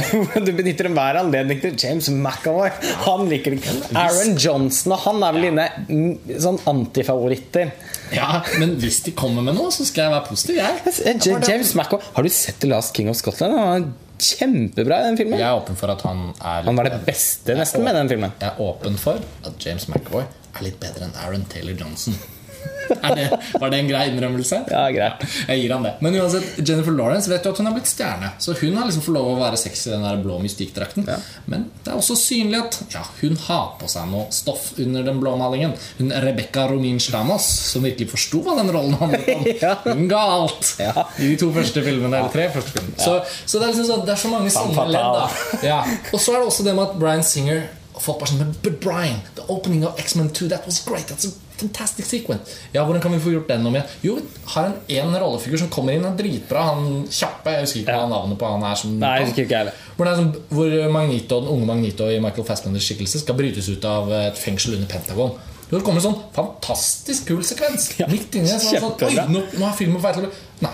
du 0.48 0.52
benytter 0.58 0.90
enhver 0.90 1.20
anledning 1.22 1.62
til 1.62 1.78
James 1.78 2.10
McAvoy. 2.10 2.74
Han 3.06 3.30
liker 3.30 3.54
det 3.54 3.62
ikke. 3.62 3.78
Aaron 4.02 4.34
Johnson 4.34 4.98
og 4.98 5.04
han 5.06 5.22
er 5.28 5.38
vel 5.38 5.46
dine 5.46 5.70
mm, 5.86 6.12
sånn 6.42 6.60
antifavoritter. 6.74 7.70
Ja, 8.10 8.42
men 8.58 8.74
hvis 8.82 9.04
de 9.06 9.14
kommer 9.14 9.46
med 9.46 9.54
noe, 9.54 9.70
så 9.70 9.86
skal 9.86 10.08
jeg 10.08 10.16
være 10.16 10.26
positiv. 10.26 10.58
Jeg, 10.58 11.18
James 11.46 11.76
McAvoy 11.78 12.14
Har 12.16 12.26
du 12.26 12.34
sett 12.34 12.58
The 12.58 12.74
Last 12.74 12.98
King 12.98 13.14
of 13.14 13.22
Scotland? 13.22 13.54
Han 13.54 13.92
kjempebra 14.24 15.00
i 15.00 15.06
den 15.08 15.16
filmen. 15.20 15.38
jeg 15.40 15.48
er 15.48 15.56
åpen 15.60 15.78
for 15.80 15.92
at 15.92 16.02
han 16.06 16.26
er 16.40 16.66
Han 16.68 16.76
var 16.76 16.88
det 16.90 17.00
beste 17.06 17.56
nesten 17.58 17.84
med 17.86 17.94
den 17.98 18.08
filmen. 18.12 18.32
Jeg 18.40 18.52
er 18.52 18.60
åpen 18.66 18.98
for 19.00 19.20
at 19.46 19.66
James 19.66 19.88
McAvoy 19.88 20.24
er 20.24 20.62
litt 20.66 20.78
bedre 20.82 21.08
enn 21.08 21.16
Aaron 21.24 21.44
Taylor 21.50 21.76
Johnson. 21.78 22.16
Det, 22.90 23.24
var 23.60 23.70
det 23.70 23.78
en 23.78 23.86
grei 23.88 24.00
innrømmelse? 24.10 24.56
Ja, 24.66 24.80
greit. 24.90 25.20
Jeg 25.46 25.60
gir 25.60 25.72
han 25.76 25.84
det. 25.86 25.92
Men 26.02 26.16
uansett, 26.18 26.56
Jennifer 26.66 26.90
Lawrence 26.96 27.30
vet 27.30 27.44
jo 27.46 27.52
at 27.54 27.60
hun 27.62 27.68
er 27.70 27.74
blitt 27.76 27.86
stjerne. 27.86 28.32
Så 28.42 28.54
hun 28.58 28.74
har 28.80 28.88
liksom 28.88 29.04
fått 29.04 29.14
lov 29.14 29.28
å 29.30 29.36
være 29.38 29.60
sexy 29.60 29.88
i 29.88 29.92
den 29.92 30.02
der 30.02 30.18
blå 30.24 30.40
mystikkdrakten. 30.42 31.06
Men 31.52 31.68
det 31.84 31.92
er 31.92 32.00
også 32.00 32.16
synlig 32.18 32.58
at 32.58 32.80
ja, 32.96 33.04
hun 33.20 33.38
har 33.46 33.76
på 33.78 33.86
seg 33.92 34.08
noe 34.10 34.26
stoff 34.34 34.72
under 34.82 35.06
den 35.06 35.20
blå 35.22 35.36
malingen. 35.38 35.76
Hun 36.00 36.10
Rebecca 36.24 36.66
Romin 36.72 36.98
Stamos, 37.02 37.46
som 37.70 37.86
virkelig 37.86 38.10
forsto 38.10 38.42
hva 38.48 38.56
den 38.58 38.72
rollen 38.74 38.98
handlet 38.98 39.30
om. 39.36 39.46
Ja. 39.62 39.74
Hun 39.86 40.08
ga 40.10 40.20
alt 40.34 40.72
Ja. 40.82 41.06
i 41.22 41.28
de 41.30 41.36
to 41.44 41.52
første 41.54 41.82
filmene. 41.86 42.16
Eller 42.24 42.34
tre 42.34 42.48
første 42.54 42.74
filmene. 42.74 42.98
Så, 42.98 43.20
så 43.46 43.60
det 43.62 43.68
er 43.68 43.74
liksom 43.76 43.86
sånn, 43.92 44.02
det 44.08 44.16
er 44.16 44.22
så 44.26 44.32
mange 44.34 44.50
sånne 44.54 44.88
ledd. 44.90 45.20
da 45.20 45.62
ja. 45.66 45.78
Og 46.10 46.18
så 46.18 46.34
er 46.34 46.42
det 46.42 46.50
også 46.50 46.66
det 46.66 46.74
med 46.74 46.88
at 46.90 46.98
Bryan 46.98 47.22
Singer 47.26 47.68
Folk 48.00 48.16
bare 48.22 48.30
sånn 48.30 48.38
"Men- 48.40 48.54
But 48.64 48.78
Brian, 48.80 49.18
the 49.36 49.42
opening 49.52 49.82
of 49.84 49.98
X-Men 50.00 50.30
2 50.32 50.46
That 50.48 50.64
was 50.64 50.78
great, 50.86 51.10
that's 51.10 51.26
a 51.28 51.32
fantastic 51.60 52.08
sequence 52.08 52.56
Ja, 52.74 52.82
hvordan 52.84 53.02
kan 53.04 53.12
vi 53.14 53.20
få 53.22 53.32
gjort 53.34 53.48
den 53.52 53.66
om 53.68 53.76
igjen? 53.76 53.94
Jo, 54.06 54.16
har 54.54 54.70
en, 54.70 54.74
en 54.96 55.16
rollefigur 55.22 55.60
som 55.62 55.70
kommer 55.72 55.96
inn 55.96 56.06
Er 56.08 56.16
dritbra, 56.18 56.66
han 56.72 57.04
kjappe 57.12 57.54
Jeg 57.56 57.66
husker 57.66 57.82
ikke 57.84 57.96
hva 58.00 58.10
navnet 58.10 58.40
på 58.40 58.50
han 58.54 58.66
er 58.70 58.80
som 58.82 58.96
Nei, 59.00 59.12
jeg 59.20 59.28
husker 59.30 59.46
ikke 59.46 59.60
heller. 59.62 59.78
hvor, 59.96 60.10
sånn, 60.18 60.32
hvor 60.50 60.76
Magneto, 60.96 61.40
den 61.44 61.52
unge 61.54 61.70
Magneto 61.70 62.10
i 62.10 62.18
Michael 62.24 62.48
Fassbenders 62.48 62.88
skikkelse 62.90 63.22
skal 63.24 63.38
brytes 63.38 63.70
ut 63.70 63.84
av 63.88 64.10
et 64.16 64.38
fengsel 64.40 64.78
under 64.78 64.90
Pentagon. 64.90 65.36
Jo, 65.70 65.76
Det 65.78 65.84
kommer 65.86 66.00
en 66.02 66.08
sånn 66.08 66.22
fantastisk 66.34 67.28
kul 67.30 67.42
sekvens. 67.46 67.92
Ja, 68.00 68.08
Midt 68.10 68.34
inni 68.34 68.50
så 68.50 68.74
er 68.74 68.82
sånn, 68.82 68.96
Oi, 69.06 69.14
nå, 69.30 69.44
nå 69.54 69.68
er 69.68 69.76
filmen 69.78 70.00
på 70.00 70.06
vei 70.08 70.16
til 70.16 70.26
å 70.26 70.32
Nei. 70.66 70.72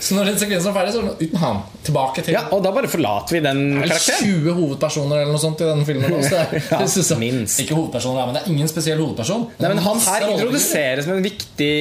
Så 0.00 0.14
når 0.16 0.24
den 0.30 0.38
sekvensen 0.40 0.70
er 0.70 0.74
ferdig, 0.76 0.92
så 0.94 1.00
er 1.00 1.08
det 1.10 1.28
uten 1.30 1.38
han. 1.42 1.60
Tilbake 1.86 2.22
til 2.26 2.34
Ja, 2.34 2.42
og 2.52 2.62
da 2.64 2.70
bare 2.76 2.88
forlater 2.90 3.36
vi 3.36 3.40
den 3.44 3.60
det 3.70 3.76
er 3.76 3.80
vel 3.80 3.90
karakteren. 3.90 4.24
20 4.44 4.54
hovedpersoner 4.60 5.20
eller 5.22 5.32
noe 5.32 5.42
sånt 5.42 5.60
i 5.60 5.68
denne 5.68 5.86
filmen. 5.88 6.14
Også. 6.18 6.30
Det, 6.30 6.40
er- 6.60 6.66
Ja, 6.70 6.78
det 6.84 6.88
synes 6.94 7.10
jeg- 7.14 7.18
minst. 7.22 7.60
Ikke 7.64 7.74
hovedpersoner, 7.78 8.26
men 8.26 8.34
det 8.38 8.42
er 8.44 8.50
ingen 8.54 8.68
spesiell 8.68 8.98
hovedperson. 9.00 9.46
Nei, 9.58 9.68
men 9.74 9.78
Han 9.86 9.98
her 10.06 10.26
introduseres 10.30 11.04
som 11.04 11.14
en 11.16 11.22
viktig, 11.24 11.72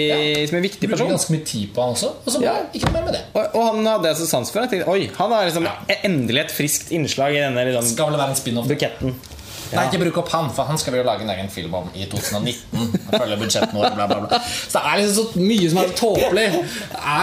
som 0.50 0.58
en 0.58 0.64
viktig 0.68 0.88
Bruker 0.90 0.96
person. 0.98 1.12
ganske 1.16 1.32
mye 1.36 1.46
tid 1.46 1.68
på 1.76 1.82
han 1.82 1.96
også. 1.98 2.12
Og 2.26 2.32
så 2.34 2.42
Ja. 2.44 2.54
ikke 2.74 2.86
noe 2.90 2.94
mer 3.00 3.06
med 3.10 3.14
det. 3.20 3.24
Og, 3.34 3.56
og 3.56 3.66
han 3.74 3.86
hadde 3.86 4.08
jeg 4.14 4.18
så 4.22 4.28
sans 4.28 4.52
for. 4.52 4.62
Jeg 4.62 4.70
tenkte, 4.70 4.88
Oi, 4.90 5.10
han 5.18 5.32
er 5.32 5.50
liksom 5.50 5.68
endelig 6.04 6.42
et 6.46 6.52
friskt 6.52 6.92
innslag 6.92 7.36
i 7.36 7.44
denne 7.44 7.66
liksom, 7.70 7.92
Skal 7.94 8.12
vel 8.12 8.20
være 8.20 8.30
en 8.36 8.40
spin-off. 8.40 8.68
buketten. 8.68 9.16
Nei, 9.70 9.84
ikke 9.86 10.00
bruk 10.02 10.16
opp 10.24 10.30
han, 10.34 10.48
for 10.56 10.66
han 10.66 10.78
skal 10.82 10.94
vi 10.96 11.00
jo 11.00 11.06
lage 11.06 11.22
en 11.26 11.30
egen 11.30 11.50
film 11.54 11.74
om 11.78 11.90
i 11.94 12.06
2019. 12.10 12.94
Følge 13.14 13.36
budsjettene 13.42 13.78
våre, 13.78 13.92
bla, 13.96 14.08
bla, 14.10 14.20
bla. 14.26 14.40
Så 14.42 14.80
det 14.80 14.82
er 14.90 15.02
liksom 15.02 15.28
så 15.30 15.44
mye 15.44 15.70
som 15.70 15.82
er 15.84 15.92
tåpelig. 16.00 16.46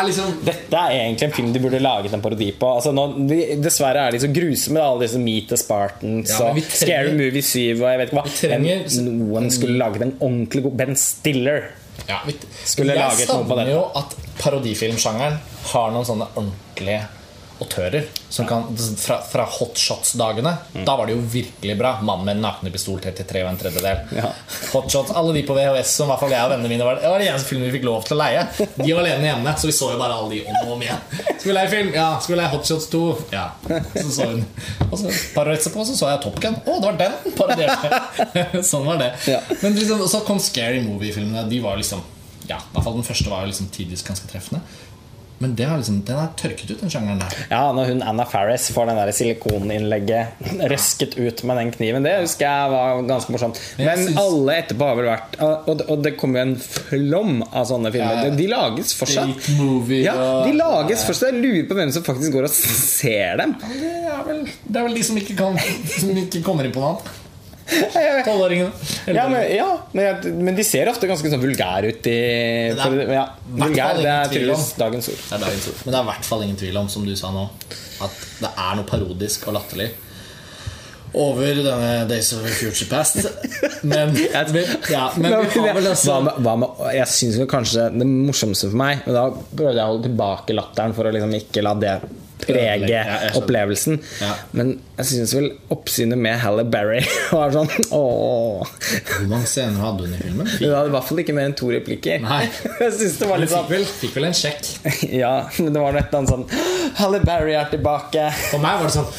Liksom 0.07 0.37
Dette 0.47 0.83
er 0.83 0.95
egentlig 1.01 1.27
en 1.29 1.35
film 1.39 1.53
de 1.57 1.63
burde 1.65 1.81
laget 1.83 2.15
en 2.15 2.23
parodi 2.23 2.53
på. 2.61 2.71
Altså, 2.79 2.93
nå, 2.95 3.07
de, 3.31 3.41
dessverre 3.65 4.05
er 4.07 4.15
de 4.17 4.21
så 4.23 4.31
grusomme, 4.37 4.85
alle 4.85 5.07
disse 5.09 5.19
Meet 5.23 5.49
the 5.51 5.59
Spartans 5.59 6.31
Ja, 6.37 6.53
og 6.53 6.61
Scary 6.71 7.13
Movie 7.19 7.43
7 7.43 7.59
og 7.81 7.89
jeg 7.91 7.99
vet 8.03 8.13
ikke 8.13 8.21
hva. 8.21 8.37
trenger- 8.39 9.03
noen 9.11 9.51
skulle 9.51 9.79
laget 9.81 10.07
en 10.07 10.15
ordentlig 10.21 10.63
god 10.69 10.79
Ben 10.85 10.97
Stiller. 10.97 11.71
ja, 12.09 12.21
vi, 12.27 12.37
Skulle 12.65 12.95
Jeg 12.95 13.03
laget 13.03 13.29
noe 13.29 13.43
på 13.43 13.57
savner 13.57 13.71
jo 13.73 13.83
at 13.99 14.15
parodifilmsjangeren 14.39 15.39
har 15.73 15.93
noen 15.95 16.07
sånne 16.07 16.27
ordentlige 16.37 17.03
autører. 17.61 18.07
Som 18.29 18.47
kan, 18.47 18.67
fra, 19.01 19.21
fra 19.25 19.45
hotshots-dagene. 19.59 20.53
Mm. 20.75 20.85
Da 20.85 20.97
var 20.97 21.07
det 21.07 21.15
jo 21.17 21.23
virkelig 21.33 21.77
bra. 21.79 21.95
'Mann 22.03 22.25
med 22.25 22.41
nakne 22.43 22.71
pistol 22.75 23.01
33 23.01 23.43
og 23.45 23.51
en 23.53 23.59
tredjedel'. 23.61 24.17
Ja. 24.17 24.31
Hotshots, 24.75 25.13
Alle 25.17 25.35
de 25.37 25.43
på 25.47 25.57
VHS 25.57 25.95
som 25.99 26.09
i 26.09 26.13
hvert 26.13 26.23
fall 26.25 26.35
jeg 26.35 26.45
og 26.45 26.53
vennene 26.53 26.71
mine 26.73 26.87
var 26.87 27.01
Det 27.01 27.11
var 27.13 27.23
de 27.23 27.29
eneste 27.31 27.49
filmene 27.51 27.71
vi 27.71 27.79
fikk 27.79 27.87
lov 27.89 28.05
til 28.07 28.17
å 28.17 28.21
leie. 28.21 28.43
De 28.77 28.89
var 28.91 29.03
alene 29.03 29.31
hjemme, 29.31 29.55
så 29.57 29.71
vi 29.71 29.77
så 29.77 29.93
jo 29.95 30.01
bare 30.01 30.19
alle 30.19 30.35
de 30.35 30.43
om 30.47 30.59
og 30.65 30.73
om 30.77 30.85
igjen. 30.85 31.05
Skal 31.37 31.49
vi 31.51 31.57
leie 31.57 31.73
film? 31.73 31.93
Ja. 31.97 32.09
Skal 32.21 32.35
vi 32.35 32.41
leie 32.41 32.53
Hotshots 32.53 32.91
2? 32.93 33.05
Ja. 33.33 33.47
Så 33.95 34.09
så 34.19 34.29
hun. 34.33 34.45
Og 34.91 34.99
så 35.01 35.09
et 35.13 35.23
par 35.35 35.49
år 35.49 35.57
etterpå 35.57 35.87
så 35.87 35.97
så 35.99 36.11
jeg 36.13 36.23
Top 36.27 36.41
Gun. 36.43 36.59
Å, 36.67 36.77
det 36.83 36.91
var 36.91 37.01
den! 37.01 37.17
Parodierte. 37.39 38.03
sånn 38.73 38.87
var 38.89 39.01
det. 39.01 39.13
Ja. 39.31 39.41
Men 39.63 39.79
liksom, 39.79 40.05
så 40.11 40.21
kom 40.27 40.43
Scary 40.43 40.83
Movie-filmene. 40.85 41.47
De 41.51 41.63
var 41.65 41.81
liksom 41.81 42.05
Ja, 42.47 42.61
i 42.61 42.75
hvert 42.77 42.85
fall 42.87 42.95
den 42.95 43.07
første 43.07 43.31
var 43.33 43.43
jo 43.43 43.51
liksom 43.51 43.71
tidvis 43.75 44.05
ganske 44.07 44.29
treffende. 44.31 44.61
Men 45.39 45.55
det 45.55 45.67
har 45.69 45.77
liksom, 45.77 45.99
den 46.09 46.17
har 46.17 46.31
tørket 46.41 46.71
ut, 46.71 46.81
den 46.81 46.89
sjangeren 46.91 47.19
der. 47.21 47.35
Ja, 47.51 47.59
når 47.77 47.91
hun 47.91 47.99
Anna 48.03 48.25
Faris 48.25 48.71
får 48.73 48.87
den 48.89 48.97
der 48.97 49.11
silikoninnlegget 49.13 50.63
røsket 50.71 51.17
ut 51.19 51.43
med 51.45 51.59
den 51.61 51.73
kniven, 51.75 52.07
det 52.07 52.15
husker 52.23 52.47
jeg 52.47 52.71
var 52.73 53.03
ganske 53.11 53.35
morsomt. 53.35 53.61
Men 53.77 54.01
syns- 54.07 54.17
alle 54.23 54.57
etterpå 54.63 54.89
har 54.89 54.97
vel 54.97 55.11
vært 55.11 55.37
Og 55.69 56.03
det, 56.07 56.15
kommer 56.17 56.41
jo 56.41 56.47
en 56.49 56.57
flom 56.63 57.43
av 57.53 57.67
sånne 57.69 57.93
filmer. 57.93 58.23
Ja, 58.23 58.31
ja. 58.31 58.37
De 58.39 58.49
lages 58.49 58.95
fortsatt. 58.97 59.51
Movie 59.59 60.05
Ja, 60.07 60.17
de 60.47 60.57
lages 60.57 61.05
fortsatt. 61.05 61.35
Jeg 61.35 61.43
lurer 61.45 61.69
på 61.69 61.77
hvem 61.83 61.93
som 61.93 62.07
faktisk 62.07 62.33
går 62.33 62.49
og 62.49 62.57
ser 62.57 63.37
dem. 63.43 63.55
Det 63.61 63.93
er 64.09 64.25
vel, 64.27 64.43
det 64.65 64.81
er 64.81 64.89
vel 64.89 64.97
de 64.97 65.05
som 65.05 65.21
ikke, 65.21 65.37
kan, 65.37 65.59
som 65.99 66.17
ikke 66.17 66.43
kommer 66.47 66.65
inn 66.65 66.73
på 66.75 66.81
noe 66.81 66.95
annet. 66.97 67.15
Ja, 69.17 69.25
men, 69.29 69.43
ja, 69.57 69.69
men, 69.93 70.05
jeg- 70.05 70.35
men 70.47 70.55
de 70.59 70.65
ser 70.67 70.87
ofte 70.93 71.09
ganske 71.11 71.31
sånn 71.33 71.43
vulgære 71.43 71.91
ut 71.93 72.07
i 72.11 72.17
for, 72.79 72.99
ja, 73.17 73.25
Vulgær, 73.59 73.99
det 73.99 74.11
er 74.13 74.31
tydeligvis 74.33 74.73
dagens 74.79 75.09
ord. 75.13 75.21
Det 75.27 75.37
er 75.39 75.45
dagens 75.49 75.69
ord. 75.73 75.81
Men 75.85 75.93
det 75.93 75.99
er 75.99 76.05
i 76.05 76.11
hvert 76.13 76.29
fall 76.31 76.45
ingen 76.47 76.59
tvil 76.63 76.81
om, 76.83 76.89
som 76.93 77.07
du 77.07 77.15
sa 77.19 77.31
nå, 77.35 77.47
at 78.07 78.19
det 78.43 78.51
er 78.55 78.77
noe 78.79 78.87
parodisk 78.91 79.49
og 79.51 79.57
latterlig 79.59 79.89
over 81.17 81.55
denne 81.65 81.93
Days 82.11 82.33
of 82.37 82.45
Future 82.59 82.89
Past. 82.91 83.17
Men, 83.89 84.11
ja, 84.93 85.07
men 85.17 85.33
vi 85.49 85.63
har 85.65 85.75
vel 85.79 85.87
også 85.89 86.11
hva 86.13 86.19
med, 86.27 86.41
hva 86.45 86.55
med, 86.61 86.83
jeg 86.99 87.09
synes 87.15 87.39
kanskje 87.51 87.87
det 87.95 88.07
morsomste 88.11 88.69
for 88.69 88.77
meg 88.83 89.01
Men 89.07 89.17
da 89.17 89.23
prøvde 89.33 89.79
jeg 89.79 89.87
å 89.87 89.93
holde 89.95 90.09
tilbake 90.11 90.57
latteren 90.59 90.93
for 90.99 91.09
å 91.09 91.15
liksom 91.15 91.33
ikke 91.39 91.65
la 91.65 91.73
det 91.81 91.95
prege 92.47 93.03
opplevelsen. 93.39 93.99
Men 94.57 94.77
jeg 94.97 95.09
synes 95.11 95.35
vel 95.37 95.49
oppsynet 95.75 96.19
med 96.21 96.39
Halle 96.41 96.65
Berry 96.71 97.03
var 97.35 97.53
sånn 97.55 97.71
ååå. 97.91 98.67
Hvor 98.67 99.27
mange 99.31 99.51
scener 99.51 99.83
hadde 99.83 100.07
hun 100.07 100.15
i 100.17 100.21
filmen? 100.23 100.49
Hun 100.55 100.71
hadde 100.71 100.93
i 100.93 100.95
hvert 100.97 101.09
fall 101.11 101.23
ikke 101.25 101.37
mer 101.37 101.51
enn 101.51 101.57
to 101.59 101.71
replikker. 101.75 102.23
Nei. 102.25 102.45
Jeg 102.87 102.95
synes 103.01 103.19
det 103.21 103.31
var 103.31 103.43
litt 103.43 103.53
sånn 103.53 103.69
fikk, 103.71 103.93
fikk 104.05 104.17
vel 104.21 104.31
en 104.31 104.39
sjekk. 104.45 104.73
Ja, 105.23 105.35
men 105.61 105.75
det 105.75 105.83
var 105.83 105.97
noe 105.97 106.25
sånn 106.29 106.47
Halle 107.01 107.21
Berry 107.25 107.55
er 107.59 107.69
tilbake. 107.73 108.31
For 108.51 108.63
meg 108.63 108.81
var 108.81 108.89
det 108.91 108.97
sånn 108.97 109.11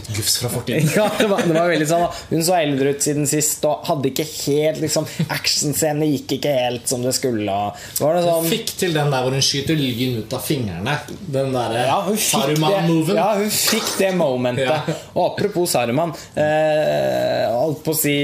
et 0.00 0.08
gufs 0.16 0.38
fra 0.42 0.50
fortiden. 0.52 0.88
Ja, 0.96 1.06
det 1.18 1.26
var, 1.30 1.42
det 1.46 1.54
var 1.56 1.70
veldig 1.70 1.86
sånn 1.88 2.04
Hun 2.30 2.42
så 2.44 2.54
eldre 2.58 2.92
ut 2.94 3.04
siden 3.04 3.26
sist 3.28 3.64
og 3.68 3.86
hadde 3.88 4.10
ikke 4.10 4.26
helt 4.28 4.80
liksom 4.82 5.06
Actionscenene 5.32 6.08
gikk 6.12 6.36
ikke 6.38 6.52
helt 6.56 6.88
som 6.90 7.02
det 7.04 7.14
skulle. 7.16 7.56
Var 7.98 8.18
det 8.18 8.22
sånn 8.26 8.48
Fikk 8.52 8.72
til 8.82 8.94
den 8.96 9.12
der 9.12 9.24
hvor 9.24 9.34
hun 9.36 9.44
skyter 9.44 9.78
lyn 9.78 10.20
ut 10.22 10.36
av 10.36 10.44
fingrene. 10.46 10.96
Den 11.32 11.52
derre 11.54 11.86
ja, 11.88 11.98
hun 12.06 12.18
Saruman-moven. 12.20 13.18
ja, 13.18 13.28
hun 13.40 13.52
fikk 13.52 13.92
det 14.00 14.12
momentet. 14.18 14.68
Ja. 14.68 14.96
Og 15.14 15.32
apropos 15.32 15.72
Saruman 15.72 16.14
eh, 16.36 17.48
Holdt 17.52 17.82
på 17.86 17.94
å 17.94 17.98
si 17.98 18.16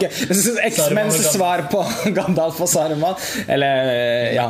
X-Mens 0.70 1.20
svar 1.32 1.66
på 1.72 1.84
Gandalf 2.16 2.60
og 2.60 2.70
Saruman. 2.70 3.16
Eller 3.48 3.94
eh, 3.94 4.34
ja. 4.38 4.48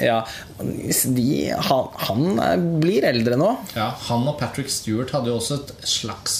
Ja. 0.00 0.22
De, 0.62 1.26
han, 1.68 1.88
han 2.06 2.62
blir 2.80 3.04
eldre 3.04 3.36
nå. 3.40 3.50
ja. 3.76 3.90
Han 4.08 4.24
og 4.30 4.38
Patrick 4.40 4.70
Stewart 4.72 5.12
hadde 5.16 5.32
jo 5.32 5.36
også 5.40 5.60
et 5.60 5.74
slags 5.88 6.38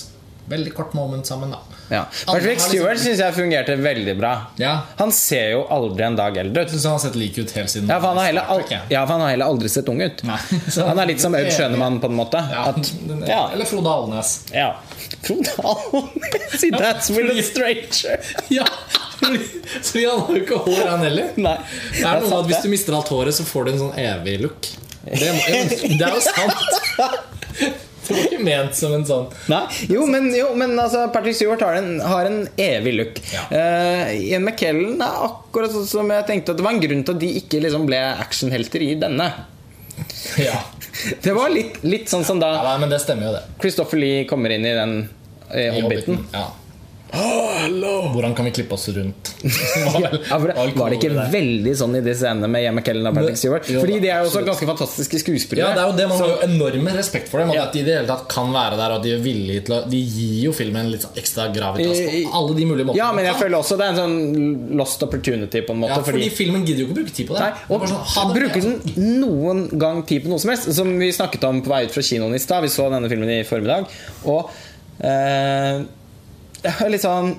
veldig 0.48 0.72
kort 0.74 0.94
moment 0.96 1.28
sammen, 1.28 1.52
da. 1.54 1.60
Ja. 1.90 2.06
Patrick 2.26 2.60
Stewart 2.60 3.00
syns 3.02 3.20
jeg 3.20 3.34
fungerte 3.36 3.74
veldig 3.76 4.14
bra. 4.16 4.32
Ja. 4.60 4.74
Han 4.96 5.12
ser 5.12 5.50
jo 5.52 5.64
aldri 5.72 6.06
en 6.06 6.16
dag 6.16 6.36
eldre 6.40 6.62
ut. 6.64 6.70
Så 6.72 6.80
han 6.88 6.96
har 6.98 7.02
sett 7.04 7.18
lik 7.20 7.36
ut 7.38 7.50
helt 7.56 7.70
siden 7.70 7.90
Ja, 7.90 7.98
for 8.00 8.08
han 8.12 8.20
har 8.22 8.30
heller, 8.30 8.46
Star 8.46 8.80
al 8.80 8.92
ja, 8.94 9.04
han 9.10 9.20
har 9.20 9.30
heller 9.34 9.50
aldri 9.52 9.68
sett 9.72 9.88
ung 9.92 10.00
ut. 10.02 10.22
Han 10.92 10.98
er 11.02 11.06
litt 11.12 11.20
som 11.20 11.34
Aud 11.36 11.50
Schønemann, 11.52 12.00
på 12.00 12.08
en 12.08 12.16
måte. 12.16 12.40
Ja, 12.52 12.64
At, 12.72 12.92
ja, 13.28 13.42
Eller 13.52 13.68
Frode 13.68 13.90
Alnes. 13.92 14.32
ja. 14.54 14.70
Frode 15.22 15.52
Alnes 15.58 16.30
See, 16.60 16.70
that's 16.70 17.10
with 17.10 17.30
a 17.38 17.42
stranger. 17.42 18.18
Ja, 18.48 18.64
Så 19.82 20.00
han 20.00 20.20
har 20.20 20.32
jo 20.34 20.40
ikke 20.42 20.58
hår, 20.64 20.82
han 20.88 21.04
heller. 21.06 21.30
Nei, 21.36 21.56
Det 21.94 22.02
er 22.06 22.20
noe 22.24 22.28
med 22.30 22.38
at 22.40 22.50
Hvis 22.50 22.64
du 22.64 22.68
mister 22.72 22.96
alt 22.98 23.12
håret, 23.12 23.36
så 23.36 23.46
får 23.46 23.64
du 23.68 23.72
en 23.74 23.80
sånn 23.86 24.00
evig 24.02 24.40
look. 24.42 24.68
Det, 25.04 25.30
det 25.98 26.02
er 26.02 26.14
jo 26.14 26.20
sant. 26.22 27.91
Var 28.12 28.26
ikke 28.28 28.42
ment 28.44 28.76
som 28.78 28.94
en 28.96 29.06
sånn 29.08 29.26
Nei, 29.52 29.62
jo, 29.90 30.04
men, 30.10 30.28
jo, 30.36 30.50
men 30.58 30.76
altså, 30.78 31.06
Patrick 31.14 31.38
Stewart 31.38 31.64
har 31.64 31.78
en, 31.80 31.94
har 32.04 32.28
en 32.28 32.42
evig 32.60 32.94
look. 32.98 33.22
Ja. 33.32 33.46
Uh, 33.52 34.12
Ian 34.16 34.46
McKellen 34.46 35.00
er 35.02 35.24
akkurat 35.28 35.74
sånn 35.74 35.88
som 35.88 36.12
jeg 36.12 36.28
tenkte 36.28 36.54
at 36.54 36.60
det 36.60 36.66
var 36.66 36.76
en 36.76 36.84
grunn 36.84 37.02
til 37.06 37.16
at 37.16 37.22
de 37.22 37.32
ikke 37.42 37.62
liksom 37.64 37.88
ble 37.88 38.00
actionhelter 38.22 38.84
i 38.84 38.94
denne. 39.00 39.32
Ja, 40.40 40.60
Det 41.22 41.32
var 41.32 41.50
litt, 41.52 41.80
litt 41.84 42.10
sånn 42.12 42.24
som 42.24 42.40
da 42.40 42.50
ja 42.56 42.62
nei, 42.66 42.76
Men 42.84 42.92
det 42.92 43.00
stemmer 43.02 43.28
jo, 43.28 43.32
det. 43.36 43.42
Christopher 43.62 44.00
Lee 44.00 44.24
kommer 44.28 44.52
inn 44.54 44.66
i 44.68 44.74
den 44.76 44.96
eh, 45.50 45.68
I 45.72 45.80
Hobbiten. 45.80 46.20
Ja. 46.32 46.46
Hvordan 47.12 48.34
kan 48.34 48.46
vi 48.48 48.50
klippe 48.56 48.74
oss 48.74 48.88
rundt? 48.88 49.34
Ja, 49.42 50.38
for 50.38 50.48
det, 50.48 50.72
var 50.78 50.90
det 50.92 50.96
ikke 50.98 51.24
veldig 51.32 51.72
sånn 51.76 51.96
i 51.98 52.00
de 52.04 52.12
scenene 52.16 52.48
med 52.50 52.64
Ian 52.64 52.76
McKellen 52.78 53.06
og 53.10 53.16
Patrick 53.16 53.36
Stewart? 53.40 53.66
Fordi 53.68 53.98
de 54.00 54.08
er 54.08 54.22
jo 54.22 54.30
også 54.30 54.42
ganske 54.46 54.68
fantastiske 54.68 55.20
skuespillere. 55.20 55.72
Ja, 55.72 55.74
det 55.76 55.82
er 55.82 55.90
jo 55.90 55.96
det 55.98 56.06
Man 56.08 56.22
har 56.22 56.30
jo 56.32 56.38
enorm 56.46 56.88
respekt 56.96 57.28
for 57.28 57.42
dem. 57.42 57.52
Og 57.52 57.56
Ja. 57.58 57.66
at 57.66 57.76
de 57.76 57.82
i 57.82 57.86
det 57.86 57.96
hele 57.98 58.08
tatt 58.08 58.24
kan 58.32 58.52
være 58.54 58.78
der 58.80 58.94
Og 58.96 59.02
de 59.04 59.12
er 59.16 59.20
villige 59.24 59.64
til 59.66 59.74
å 59.76 59.80
De 59.92 60.00
gir 60.00 60.38
jo 60.46 60.52
filmen 60.56 60.90
litt 60.92 61.04
sånn 61.04 61.18
ekstra 61.20 61.48
gravitas 61.54 62.00
på 62.00 62.32
alle 62.40 62.56
de 62.56 62.66
mulige 62.70 62.88
måtene. 62.88 63.02
Ja, 63.02 63.12
men 63.12 63.28
jeg 63.28 63.36
føler 63.42 63.58
også 63.60 63.78
det 63.80 63.86
er 63.86 63.94
en 63.94 64.00
sånn 64.02 64.76
lost 64.80 65.02
opportunity, 65.04 65.60
på 65.68 65.76
en 65.76 65.82
måte. 65.84 65.92
ja, 65.96 66.02
fordi, 66.02 66.24
fordi 66.24 66.36
filmen 66.42 66.64
gidder 66.66 66.84
jo 66.84 66.88
ikke 66.88 66.96
å 66.96 67.00
bruke 67.02 67.16
tid 67.20 67.28
på 67.28 67.36
det. 67.36 67.40
Nei, 67.40 67.52
er 67.52 67.72
og 67.76 67.88
sånn, 67.92 68.28
det 68.32 68.40
bruker 68.40 68.60
den 68.68 69.20
noen 69.20 69.64
gang 69.78 70.02
tid 70.08 70.24
på 70.24 70.32
noe 70.32 70.40
som 70.42 70.50
helst. 70.54 70.70
Som 70.76 70.94
vi 70.98 71.12
snakket 71.12 71.44
om 71.48 71.60
på 71.62 71.72
vei 71.74 71.84
ut 71.86 71.92
fra 71.94 72.02
kinoen 72.08 72.34
i 72.34 72.42
stad. 72.42 72.64
Vi 72.64 72.72
så 72.72 72.88
denne 72.92 73.10
filmen 73.12 73.30
i 73.36 73.42
formiddag. 73.48 73.88
Og 74.24 74.48
eh, 75.02 75.82
jeg 76.62 76.74
er 76.86 76.92
litt 76.94 77.02
sånn 77.04 77.32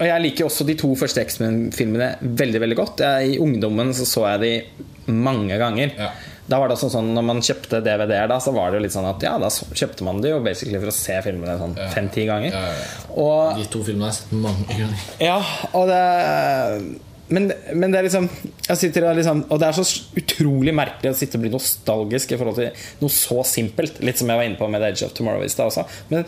Og 0.00 0.06
jeg 0.08 0.22
liker 0.24 0.48
også 0.48 0.64
de 0.66 0.74
to 0.80 0.90
første 0.98 1.22
X-Men-filmene 1.22 2.08
veldig 2.38 2.60
veldig 2.64 2.76
godt. 2.78 3.02
Jeg, 3.04 3.34
I 3.36 3.40
ungdommen 3.44 3.92
så, 3.94 4.06
så 4.08 4.24
jeg 4.32 4.42
de 4.42 5.12
mange 5.12 5.56
ganger. 5.60 5.92
Ja. 5.98 6.10
Da 6.50 6.58
var 6.58 6.68
det 6.68 6.74
også 6.74 6.88
sånn 6.90 7.12
Når 7.14 7.24
man 7.24 7.38
kjøpte 7.44 7.78
DVD-er, 7.86 8.26
da 8.28 8.36
Så 8.42 8.50
var 8.52 8.72
det 8.72 8.80
jo 8.80 8.82
litt 8.82 8.94
sånn 8.94 9.06
at 9.06 9.22
Ja, 9.22 9.36
da 9.38 9.46
kjøpte 9.48 10.02
man 10.04 10.18
det 10.24 10.32
jo 10.32 10.40
basically 10.42 10.80
for 10.82 10.90
å 10.90 10.94
se 10.96 11.20
filmene 11.22 11.54
sånn 11.60 11.76
fem-ti 11.94 12.24
ganger. 12.26 12.50
Ja, 12.50 12.64
ja, 12.66 12.82
ja. 12.82 13.14
Og 13.22 13.60
De 13.60 13.68
to 13.70 13.84
filmene 13.86 14.08
har 14.08 14.14
jeg 14.16 14.24
sett 14.24 14.34
mange 14.42 14.66
ganger. 14.74 15.06
ja, 15.22 15.38
og 15.72 15.86
det 15.92 16.02
men, 17.32 17.48
men 17.74 17.92
det 17.92 17.98
er 17.98 18.06
liksom 18.06 18.26
liksom 18.68 19.40
og 19.48 19.58
det 19.60 19.68
er 19.68 19.76
så 19.78 19.84
utrolig 20.20 20.74
merkelig 20.76 21.10
å 21.12 21.16
sitte 21.18 21.38
og 21.38 21.44
bli 21.44 21.50
nostalgisk 21.54 22.32
i 22.34 22.38
forhold 22.40 22.58
til 22.60 22.84
noe 23.02 23.12
så 23.14 23.40
simpelt. 23.48 23.98
Litt 24.04 24.20
som 24.20 24.30
jeg 24.30 24.40
var 24.40 24.46
inne 24.48 24.60
på 24.60 24.68
med 24.70 24.82
The 24.84 24.90
Age 24.92 25.06
of 25.08 25.14
Tomorrow 25.16 25.44
i 25.44 25.50
stad 25.52 25.70
også. 25.72 25.84
Men 26.12 26.24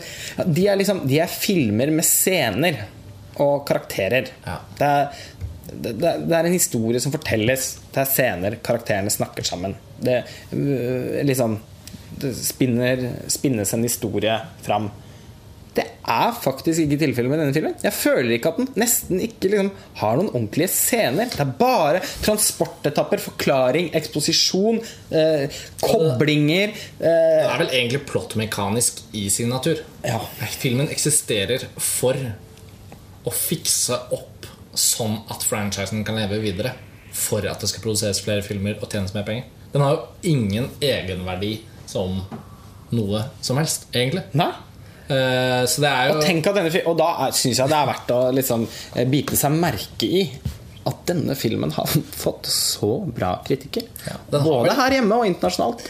de 0.57 0.67
er 0.71 0.79
liksom 0.81 1.03
De 1.07 1.19
er 1.23 1.31
filmer 1.31 1.91
med 1.95 2.05
scener 2.07 2.81
og 3.43 3.65
karakterer. 3.67 4.29
Ja. 4.45 4.57
Det, 4.79 4.89
er, 4.89 5.23
det, 5.73 5.95
det 6.01 6.09
er- 6.11 6.25
er 6.39 6.49
en 6.49 6.55
historie 6.55 7.01
som 7.03 7.11
fortelles. 7.11 7.69
Det 7.91 8.03
er 8.03 8.11
scener. 8.11 8.57
Karakterene 8.63 9.11
snakker 9.11 9.43
sammen. 9.47 9.75
Det 9.99 10.21
øh, 10.55 11.23
liksom 11.27 11.57
Det 12.15 12.31
spinner, 12.37 13.01
spinnes 13.27 13.73
en 13.75 13.83
historie 13.83 14.37
fram. 14.63 14.87
Det 15.75 15.83
er 16.07 16.35
faktisk 16.39 16.85
ikke 16.85 16.99
tilfellet 17.01 17.31
med 17.31 17.41
denne 17.41 17.55
filmen. 17.55 17.73
Jeg 17.83 17.95
føler 17.97 18.35
ikke 18.37 18.53
at 18.53 18.59
den 18.61 18.69
nesten 18.79 19.19
ikke 19.25 19.49
liksom 19.51 19.71
har 19.99 20.15
noen 20.15 20.29
ordentlige 20.31 20.71
scener. 20.71 21.27
Det 21.33 21.41
er 21.43 21.51
bare 21.59 22.01
transportetapper, 22.23 23.19
forklaring, 23.25 23.89
eksposisjon, 23.99 24.79
eh, 25.11 25.59
koblinger 25.83 26.71
eh, 26.71 26.79
Det 27.01 27.49
er 27.49 27.61
vel 27.65 27.73
egentlig 27.73 28.05
plottmekanisk 28.07 29.03
i 29.19 29.27
sin 29.33 29.51
natur. 29.51 29.81
Ja. 30.05 30.21
Filmen 30.61 30.87
eksisterer 30.93 31.67
for 31.75 32.19
å 33.25 33.33
fikse 33.35 33.99
opp 34.15 34.47
sånn 34.75 35.17
at 35.31 35.43
franchisen 35.43 36.05
kan 36.07 36.19
leve 36.19 36.39
videre. 36.43 36.75
For 37.15 37.43
at 37.47 37.63
det 37.63 37.71
skal 37.71 37.83
produseres 37.83 38.21
flere 38.23 38.43
filmer 38.45 38.79
og 38.79 38.91
tjenes 38.91 39.15
mer 39.15 39.27
penger. 39.27 39.51
Den 39.73 39.83
har 39.83 39.97
jo 39.97 40.31
ingen 40.31 40.69
egenverdi 40.83 41.57
som 41.89 42.21
noe 42.95 43.25
som 43.43 43.59
helst, 43.59 43.89
egentlig. 43.95 44.23
Nei. 44.37 44.53
Eh, 45.07 45.63
så 45.69 45.81
det 45.83 45.89
er 45.91 46.07
jo 46.09 46.15
Og, 46.17 46.23
tenk 46.25 46.47
at 46.49 46.55
denne, 46.57 46.83
og 46.89 46.95
da 46.97 47.09
syns 47.35 47.59
jeg 47.61 47.69
det 47.69 47.77
er 47.77 47.89
verdt 47.91 48.13
å 48.15 48.21
liksom 48.33 48.63
eh, 48.95 49.05
bite 49.11 49.37
seg 49.37 49.53
merke 49.61 50.07
i 50.09 50.23
at 50.85 51.03
denne 51.09 51.33
filmen 51.37 51.71
har 51.73 51.89
fått 52.25 52.49
så 52.49 52.95
bra 53.09 53.35
kritikker. 53.45 53.85
Ja, 54.07 54.17
Både 54.33 54.65
vel- 54.69 54.75
her 54.79 54.97
hjemme 54.99 55.21
og 55.21 55.29
internasjonalt. 55.29 55.85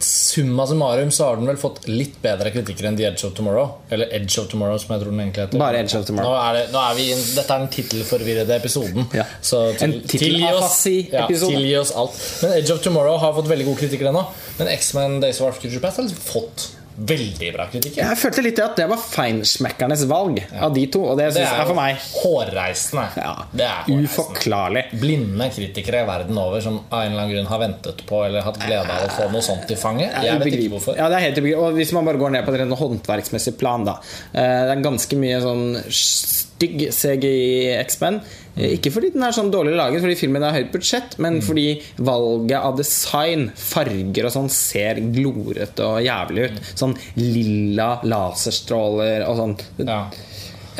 Summa 0.00 0.64
summarum 0.66 1.10
så 1.12 1.26
har 1.26 1.36
den 1.36 1.44
vel 1.50 1.58
fått 1.60 1.82
litt 1.90 2.14
bedre 2.24 2.48
kritikker 2.54 2.86
enn 2.88 2.96
The 2.96 3.04
Edge 3.10 3.26
of 3.28 3.34
Tomorrow. 3.36 3.74
Eller 3.92 4.08
Edge 4.16 4.38
of 4.40 4.46
Tomorrow, 4.48 4.78
som 4.80 4.94
jeg 4.94 5.02
tror 5.02 5.12
den 5.12 5.20
egentlig 5.26 5.42
heter. 5.44 5.60
Bare 5.60 5.82
Edge 5.82 5.98
of 5.98 6.06
Tomorrow. 6.08 6.30
Nå 6.32 6.40
er 6.40 6.56
det, 6.56 6.62
nå 6.72 6.80
er 6.88 6.94
vi, 6.96 7.04
dette 7.36 7.44
er 7.52 7.60
den 7.66 7.68
tittelforvirrede 7.74 8.56
episoden. 8.56 9.10
Ja. 9.12 9.26
Så 9.44 9.60
En 9.84 9.98
tilgi 10.08 10.40
oss, 10.54 10.78
ja, 11.12 11.26
tilgi 11.28 11.74
oss 11.82 11.92
alt. 12.00 12.16
Men 12.40 12.56
Edge 12.62 12.72
of 12.72 12.80
Tomorrow 12.86 13.18
har 13.20 13.36
fått 13.36 13.50
veldig 13.52 13.68
gode 13.68 13.82
kritikker 13.82 14.08
ennå. 14.08 14.24
Men 14.56 14.72
X-Men 14.78 15.18
Days 15.20 15.42
of 15.42 15.50
Arctic 15.50 15.68
Future 15.68 15.84
Past 15.84 16.00
har 16.00 16.08
liksom 16.08 16.24
fått 16.32 16.70
veldig 17.00 17.48
bra 17.54 17.64
kritikk. 17.72 17.96
Jeg 17.96 18.16
følte 18.20 18.42
litt 18.44 18.58
at 18.60 18.76
det 18.76 18.84
var 18.90 18.98
feinschmeckernes 19.00 20.02
valg 20.10 20.40
av 20.60 20.74
de 20.74 20.82
to, 20.92 21.00
og 21.12 21.16
det, 21.18 21.30
Det 21.34 21.44
er, 21.46 21.54
er 21.62 21.68
for 21.70 21.78
meg 21.78 21.96
hårreisende. 22.20 23.06
ja, 23.16 23.34
Det 23.52 23.64
er 23.64 23.76
hårreisende. 23.86 24.10
uforklarlig. 24.10 24.82
Blinde 25.00 25.48
kritikere 25.54 26.02
verden 26.08 26.38
over 26.38 26.60
som 26.64 26.80
av 26.90 27.02
en 27.06 27.12
eller 27.12 27.22
annen 27.24 27.34
grunn 27.36 27.50
har 27.52 27.62
ventet 27.64 28.04
på 28.08 28.20
eller 28.26 28.44
hatt 28.46 28.60
glede 28.60 28.84
av 28.98 29.06
å 29.08 29.14
få 29.16 29.30
noe 29.32 29.42
sånt 29.46 29.70
i 29.72 29.78
fanget. 29.80 30.12
Jeg 30.24 30.38
vet 30.42 30.52
ikke 30.58 30.74
hvorfor. 30.76 30.98
Ja, 31.00 31.08
det 31.08 31.16
er 31.20 31.26
helt 31.28 31.38
ubegripelig. 31.40 31.64
Og 31.64 31.78
hvis 31.80 31.92
man 31.96 32.04
bare 32.10 32.20
går 32.20 32.30
ned 32.36 32.44
på 32.46 32.54
et 32.54 32.60
rent 32.60 32.78
håndverksmessig 32.82 33.56
plan, 33.58 33.84
da. 33.88 33.96
eh, 34.34 34.66
Det 34.70 34.76
er 34.76 34.84
ganske 34.84 35.16
mye 35.16 35.40
sånn 35.40 35.64
stygg 35.90 36.90
CGI 36.92 37.34
i 37.70 37.78
X-Men. 37.80 38.20
Eh, 38.60 38.74
Ikke 38.76 38.90
fordi 38.92 39.10
den 39.14 39.22
er 39.24 39.32
sånn 39.32 39.50
dårlig 39.52 39.72
laget, 39.78 40.02
fordi 40.04 40.16
filmen 40.20 40.42
har 40.44 40.52
høyt 40.58 40.70
budsjett, 40.74 41.18
men 41.18 41.38
Mm. 41.40 41.42
fordi 41.46 41.66
valget 41.98 42.60
av 42.60 42.76
design, 42.76 43.50
farger 43.56 44.26
og 44.28 44.32
sånn, 44.36 44.50
ser 44.50 45.00
glorete 45.00 45.80
og 45.86 46.02
jævlig 46.04 46.50
ut. 46.50 46.60
Sånn 46.76 46.96
lilla 47.16 48.00
laserstråler 48.04 49.24
og 49.28 49.36
sånn. 49.40 49.56
Ja. 49.86 50.02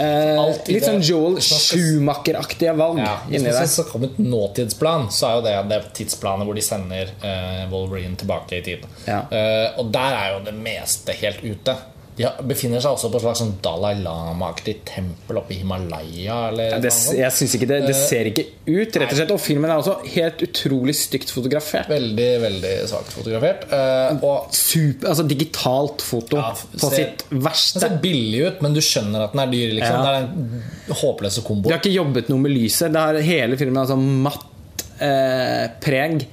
Eh, 0.01 0.55
litt 0.69 0.85
sånn 0.87 1.03
Joel 1.03 1.35
Schumacher-aktige 1.43 2.73
valg 2.79 2.99
Ja, 3.03 3.19
hvis 3.29 3.43
der. 3.43 3.67
skal 3.67 3.85
komme 3.85 4.05
et 4.09 4.19
nåtidsplan, 4.19 5.09
så 5.13 5.27
er 5.29 5.35
jo 5.37 5.43
det 5.43 5.69
det 5.69 5.93
tidsplanet 5.99 6.47
hvor 6.47 6.55
de 6.55 6.63
sender 6.65 7.11
eh, 7.23 7.67
Wolverine 7.71 8.17
tilbake 8.17 8.59
i 8.59 8.63
tid. 8.63 8.87
Ja. 9.07 9.23
Eh, 9.31 9.79
og 9.79 9.91
der 9.93 10.15
er 10.17 10.39
jo 10.39 10.45
det 10.45 10.55
meste 10.55 11.13
helt 11.21 11.43
ute. 11.45 11.77
De 12.21 12.29
befinner 12.51 12.83
seg 12.85 12.93
også 12.93 13.09
på 13.09 13.17
et 13.17 13.25
slags 13.25 13.41
sånn 13.41 13.53
Dalai 13.65 13.95
Lama-aktig 14.03 14.75
tempel 14.89 15.39
oppe 15.41 15.55
i 15.55 15.61
Himalaya. 15.63 16.37
Eller 16.51 16.75
Ja, 16.75 16.81
det, 16.83 16.91
jeg 17.17 17.33
synes 17.37 17.55
ikke 17.57 17.69
det, 17.71 17.79
Eh, 17.81 17.87
det 17.89 17.97
ser 17.97 18.29
ikke 18.29 18.45
ut, 18.67 18.99
rett 19.01 19.15
og 19.15 19.17
slett. 19.17 19.33
Og 19.33 19.41
filmen 19.41 19.71
er 19.71 19.81
også 19.81 19.95
helt 20.15 20.43
utrolig 20.45 20.95
stygt 20.99 21.33
fotografert. 21.33 21.89
Veldig, 21.89 22.29
veldig 22.43 22.75
svakt 22.91 23.15
fotografert. 23.17 23.65
Eh, 23.73 24.21
og 24.27 24.53
Super, 24.53 25.09
altså 25.15 25.25
digitalt 25.31 26.05
foto 26.05 26.37
Ja, 26.37 26.51
på 26.53 26.91
sitt 26.93 27.25
verste. 27.31 27.81
Den 27.81 27.87
ser 27.89 27.97
billig 28.05 28.45
ut, 28.51 28.61
men 28.63 28.77
du 28.77 28.83
skjønner 28.85 29.25
at 29.25 29.33
den 29.33 29.45
er 29.47 29.51
dyr. 29.55 29.75
Liksom. 29.81 29.97
Ja. 29.97 30.05
Det 30.05 30.13
er 30.13 30.29
en 30.29 30.95
håpløse 31.01 31.43
kombo. 31.47 31.69
De 31.71 31.75
har 31.75 31.83
ikke 31.83 31.97
jobbet 31.97 32.29
noe 32.29 32.45
med 32.45 32.53
lyset. 32.53 32.93
Det 32.93 33.01
er 33.01 33.21
hele 33.31 33.57
filmen 33.61 33.81
er 33.83 33.91
sånn 33.95 34.07
matt 34.29 34.87
eh, 35.01 35.67
preg. 35.81 36.27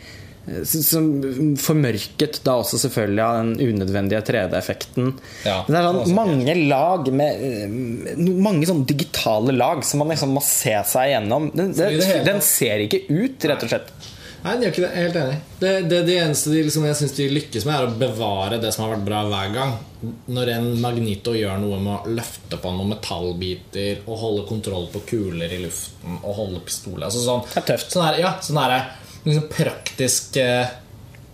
Eh, 0.48 0.64
Som 0.68 1.08
formørket 1.62 2.42
da 2.48 2.58
også 2.62 2.80
selvfølgelig 2.88 3.24
av 3.26 3.40
den 3.42 3.72
unødvendige 3.76 4.24
3D-effekten. 4.32 5.14
Ja, 5.48 5.62
det 5.68 5.80
er 5.80 5.90
sånn 5.92 6.18
mange 6.18 6.58
lag 6.68 7.08
med 7.14 7.48
eh, 7.48 8.18
Mange 8.18 8.68
sånne 8.70 8.88
digitale 8.90 9.56
lag 9.56 9.86
som 9.88 10.04
man 10.04 10.14
liksom 10.16 10.36
må 10.38 10.44
se 10.46 10.76
seg 10.92 11.14
igjennom. 11.14 11.52
Den, 11.56 11.74
den, 11.78 12.00
den 12.28 12.46
ser 12.46 12.86
ikke 12.88 13.06
ut, 13.10 13.50
rett 13.50 13.68
og 13.68 13.76
slett. 13.76 13.92
Nei, 14.44 14.54
den 14.54 14.68
gjør 14.68 14.74
ikke 14.74 14.84
det. 14.84 14.90
Jeg 14.90 14.98
er 14.98 15.08
helt 15.08 15.18
enig. 15.20 15.38
Det, 15.60 15.72
det, 15.90 16.00
det 16.08 16.16
eneste 16.22 16.52
de, 16.54 16.60
liksom, 16.68 16.86
jeg 16.88 16.98
syns 17.00 17.16
de 17.18 17.26
lykkes 17.34 17.66
med, 17.68 17.74
er 17.76 17.88
å 17.88 17.98
bevare 18.00 18.60
det 18.62 18.70
som 18.74 18.86
har 18.86 18.94
vært 18.94 19.08
bra 19.08 19.24
hver 19.28 19.50
gang. 19.56 19.74
Når 20.30 20.52
en 20.54 20.68
Magnito 20.84 21.34
gjør 21.36 21.58
noe 21.60 21.80
med 21.82 21.94
å 21.96 22.14
løfte 22.20 22.60
på 22.62 22.72
noen 22.76 22.94
metallbiter 22.94 24.04
og 24.06 24.22
holde 24.22 24.46
kontroll 24.48 24.86
på 24.94 25.02
kuler 25.10 25.56
i 25.58 25.60
luften 25.64 26.20
og 26.22 26.38
holde 26.38 26.62
pistoler 26.68 27.08
altså 27.08 27.24
sånn, 27.24 27.42
Det 27.50 27.64
er 27.64 27.68
tøft. 27.74 27.90
Sånn 27.96 28.06
her, 28.06 28.20
ja, 28.22 28.36
sånn 28.46 28.62
her, 28.62 28.76
liksom 29.24 29.48
praktisk 29.52 30.38
eh, 30.42 30.68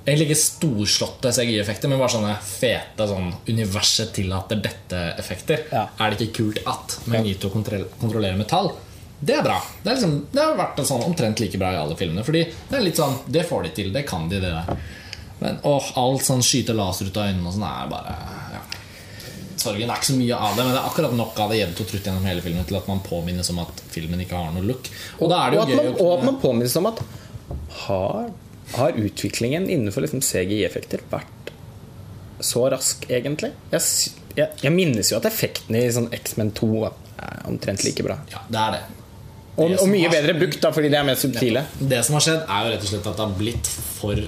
Egentlig 0.04 0.26
ikke 0.34 0.40
storslåtte 0.42 1.30
CGI-effekter, 1.32 1.88
men 1.88 2.02
bare 2.02 2.12
sånne 2.12 2.34
fete 2.44 3.06
sånn 3.08 3.30
universet 3.48 4.10
tillater 4.18 4.60
dette-effekter. 4.60 5.62
Ja. 5.72 5.86
Er 6.04 6.12
det 6.12 6.26
ikke 6.26 6.42
kult 6.42 6.60
at 6.68 6.98
Magnito 7.08 7.48
kontroll- 7.54 7.88
kontrollerer 8.02 8.36
metall? 8.36 8.74
Det 9.24 9.38
er 9.38 9.46
bra. 9.46 9.62
Det, 9.80 9.88
er 9.88 9.96
liksom, 9.96 10.18
det 10.34 10.44
har 10.44 10.60
vært 10.60 10.82
sånn 10.90 11.06
omtrent 11.08 11.40
like 11.40 11.56
bra 11.62 11.72
i 11.72 11.80
alle 11.80 11.96
filmene. 11.96 12.26
Fordi 12.28 12.42
det 12.44 12.76
er 12.76 12.84
litt 12.84 13.00
sånn, 13.00 13.16
det 13.32 13.46
får 13.48 13.64
de 13.70 13.72
til. 13.80 13.94
Det 13.96 14.04
kan 14.10 14.28
de, 14.28 14.42
det 14.44 14.52
der. 14.52 14.84
Men 15.40 15.64
åh, 15.72 15.88
alt 16.04 16.28
sånn 16.28 16.44
skyter 16.44 16.76
laser 16.76 17.08
ut 17.08 17.22
av 17.24 17.32
øynene 17.32 17.48
og 17.48 17.56
sånn 17.56 17.66
er 17.70 17.88
bare 17.96 18.20
ja. 18.58 18.62
Sorgen 19.64 19.88
er 19.88 19.96
ikke 19.96 20.12
så 20.12 20.20
mye 20.20 20.36
av 20.36 20.58
det, 20.58 20.66
men 20.68 20.76
det 20.76 20.82
er 20.84 20.92
akkurat 20.92 21.16
nok 21.16 21.40
av 21.40 21.52
det 21.56 21.62
jevnt 21.64 21.80
og 21.80 21.88
trutt 21.88 22.08
gjennom 22.12 22.28
hele 22.28 22.44
filmen 22.44 22.68
til 22.68 22.76
at 22.82 22.92
man 22.92 23.00
påminnes 23.08 23.56
om 23.56 23.64
at 23.64 23.84
filmen 23.96 24.20
ikke 24.26 24.36
har 24.36 24.52
noe 24.52 24.68
look. 24.68 24.92
Og 25.22 25.32
Og 25.32 25.56
jo 25.56 25.64
at 25.64 25.72
man, 25.80 25.94
og 25.96 26.10
at 26.18 26.26
man 26.28 26.42
påminnes 26.44 26.76
om 26.82 26.92
at 26.92 27.00
har, 27.86 28.32
har 28.76 29.00
utviklingen 29.00 29.70
innenfor 29.70 30.06
liksom 30.06 30.22
CGI-effekter 30.24 31.06
vært 31.12 31.54
så 32.44 32.66
rask, 32.74 33.06
egentlig? 33.12 33.54
Jeg, 33.72 34.12
jeg, 34.36 34.50
jeg 34.66 34.74
minnes 34.76 35.12
jo 35.12 35.20
at 35.20 35.28
effektene 35.30 35.84
i 35.86 35.94
sånn 35.94 36.10
X-Men 36.16 36.52
2 36.58 36.70
er 36.88 37.48
omtrent 37.48 37.86
like 37.86 38.04
bra. 38.06 38.20
Ja, 38.34 38.44
det 38.50 38.62
er 38.66 38.78
det. 38.78 38.84
Og, 39.54 39.70
Det 39.70 39.78
og 39.78 39.84
som 39.84 39.94
mye 39.94 40.10
bedre 40.10 40.34
brukt, 40.38 40.60
da, 40.64 40.72
fordi 40.74 40.89
de 40.89 40.98
er 40.98 41.06
mer 41.08 41.20
subtile. 41.20 41.66
Det 41.78 42.02
som 42.06 42.18
har 42.18 42.26
skjedd, 42.26 42.41
er 42.48 42.66
jo 42.66 42.74
rett 42.74 42.88
og 42.88 42.91
slett 42.91 43.10
at 43.12 43.20
det 43.20 43.26
har 43.28 43.36
blitt 43.38 43.70
for 43.70 44.24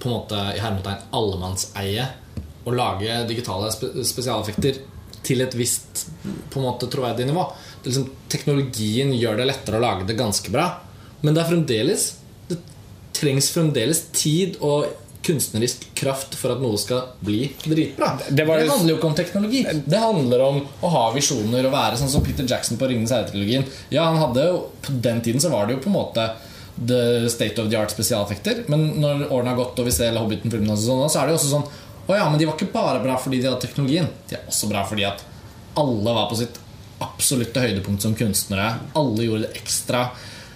på 0.00 0.08
en 0.08 0.14
måte 0.14 0.44
i 0.54 0.60
hermetegn 0.62 1.02
allemannseie 1.16 2.06
å 2.64 2.72
lage 2.72 3.18
digitale 3.28 3.68
spe 3.74 3.90
spesialeffekter 4.06 4.78
til 5.26 5.42
et 5.44 5.56
visst 5.58 6.06
på 6.22 6.60
en 6.60 6.64
måte 6.64 6.88
troverdig 6.88 7.26
nivå. 7.28 7.44
Det 7.82 7.90
liksom, 7.90 8.06
teknologien 8.32 9.12
gjør 9.16 9.40
det 9.40 9.48
lettere 9.50 9.80
å 9.80 9.84
lage 9.84 10.06
det 10.08 10.16
ganske 10.16 10.52
bra, 10.54 10.70
men 11.20 11.36
det 11.36 11.42
er 11.42 11.50
fremdeles 11.50 12.06
trengs 13.16 13.50
fremdeles 13.54 14.04
tid 14.16 14.58
og 14.64 14.88
kunstnerisk 15.26 15.82
kraft 15.98 16.34
for 16.38 16.54
at 16.54 16.62
noe 16.62 16.78
skal 16.80 17.10
bli 17.24 17.50
dritbra. 17.60 18.14
Det 18.28 18.44
var 18.48 18.60
det, 18.60 18.70
handler 18.70 18.94
jo 18.94 18.98
ikke 18.98 19.10
om 19.10 19.16
teknologi. 19.18 19.64
Det 19.84 20.00
handler 20.00 20.44
om 20.46 20.60
å 20.64 20.92
ha 20.94 21.02
visjoner 21.12 21.66
og 21.68 21.74
være 21.74 21.98
sånn 22.00 22.12
som 22.12 22.24
Peter 22.24 22.46
Jackson 22.48 22.80
på 22.80 22.88
Ringenes 22.88 23.12
herre-trilogien. 23.14 23.66
Ja, 23.92 24.06
han 24.08 24.20
hadde 24.20 24.46
jo 24.48 24.62
På 24.80 24.94
den 25.04 25.20
tiden 25.24 25.42
så 25.42 25.52
var 25.52 25.68
det 25.68 25.76
jo 25.76 25.82
på 25.84 25.92
en 25.92 25.98
måte 25.98 26.30
the 26.80 27.28
state 27.28 27.60
of 27.60 27.68
the 27.68 27.76
art 27.76 27.92
spesialeffekter. 27.92 28.64
Men 28.72 28.86
når 29.02 29.26
årene 29.28 29.52
har 29.52 29.60
gått 29.60 29.82
og 29.82 29.90
vi 29.90 29.94
ser 29.94 30.16
Hobbiten-filmene, 30.16 30.78
sånn, 30.80 31.04
så 31.12 31.20
er 31.20 31.28
det 31.28 31.36
jo 31.36 31.40
også 31.42 31.52
sånn 31.52 31.68
Å 32.10 32.16
ja, 32.16 32.24
men 32.30 32.40
de 32.40 32.48
var 32.48 32.56
ikke 32.56 32.72
bare 32.72 33.02
bra 33.04 33.18
fordi 33.20 33.42
de 33.42 33.50
hadde 33.50 33.62
teknologien. 33.66 34.08
De 34.30 34.38
er 34.38 34.48
også 34.48 34.70
bra 34.72 34.86
fordi 34.88 35.04
at 35.06 35.20
alle 35.78 36.16
var 36.16 36.30
på 36.30 36.40
sitt 36.40 36.56
absolutte 37.00 37.62
høydepunkt 37.62 38.02
som 38.04 38.16
kunstnere. 38.16 38.72
Alle 38.98 39.28
gjorde 39.28 39.46
det 39.46 39.60
ekstra. 39.60 40.08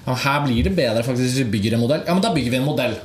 Ja, 0.07 0.15
her 0.15 0.41
blir 0.45 0.63
det 0.67 0.75
bedre 0.77 1.03
faktisk 1.03 1.25
hvis 1.25 1.39
vi 1.41 1.51
bygger 1.59 1.75
en 1.79 1.81
modell. 1.87 2.03
Ja, 2.07 2.13
men 2.15 2.23
da 2.23 2.31
bygger 2.35 2.51
vi 2.51 2.57
en 2.61 2.67
modell. 2.69 2.97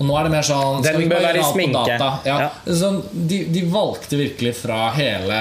Og 0.00 0.06
nå 0.08 0.14
er 0.16 0.24
det 0.24 0.30
mer 0.32 0.44
sånn 0.48 0.78
Den 0.80 0.86
skal 0.86 1.00
vi 1.02 1.08
bør 1.10 1.18
bare 1.20 1.34
være 1.34 1.40
i 1.42 1.48
sminke. 1.52 1.80
data? 1.98 2.06
Ja. 2.24 2.36
Ja. 2.40 2.74
Sånn, 2.80 3.02
de, 3.28 3.40
de 3.52 3.60
valgte 3.68 4.16
virkelig 4.16 4.54
fra 4.56 4.78
hele 4.96 5.40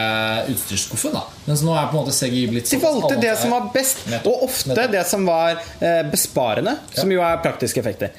utstyrsskuffen. 0.52 1.14
da 1.16 1.22
Mens 1.45 1.64
nå 1.64 1.72
er 1.80 1.88
på 1.88 1.95
en 1.95 2.02
måte 2.02 2.16
CGI 2.18 2.41
blitt 2.52 2.68
De 2.74 2.80
valgte 2.84 3.16
det 3.24 3.32
som 3.39 3.54
var 3.56 3.70
best, 3.74 4.02
Nettopp. 4.12 4.28
og 4.34 4.43
ofte 4.50 4.74
Nettopp. 4.74 4.91
det 4.97 5.06
som 5.08 5.24
var 5.30 5.62
eh, 5.80 6.02
besparende, 6.12 6.76
som 6.91 7.16
jo 7.16 7.24
er 7.24 7.39
praktiske 7.45 7.80
effekter. 7.80 8.12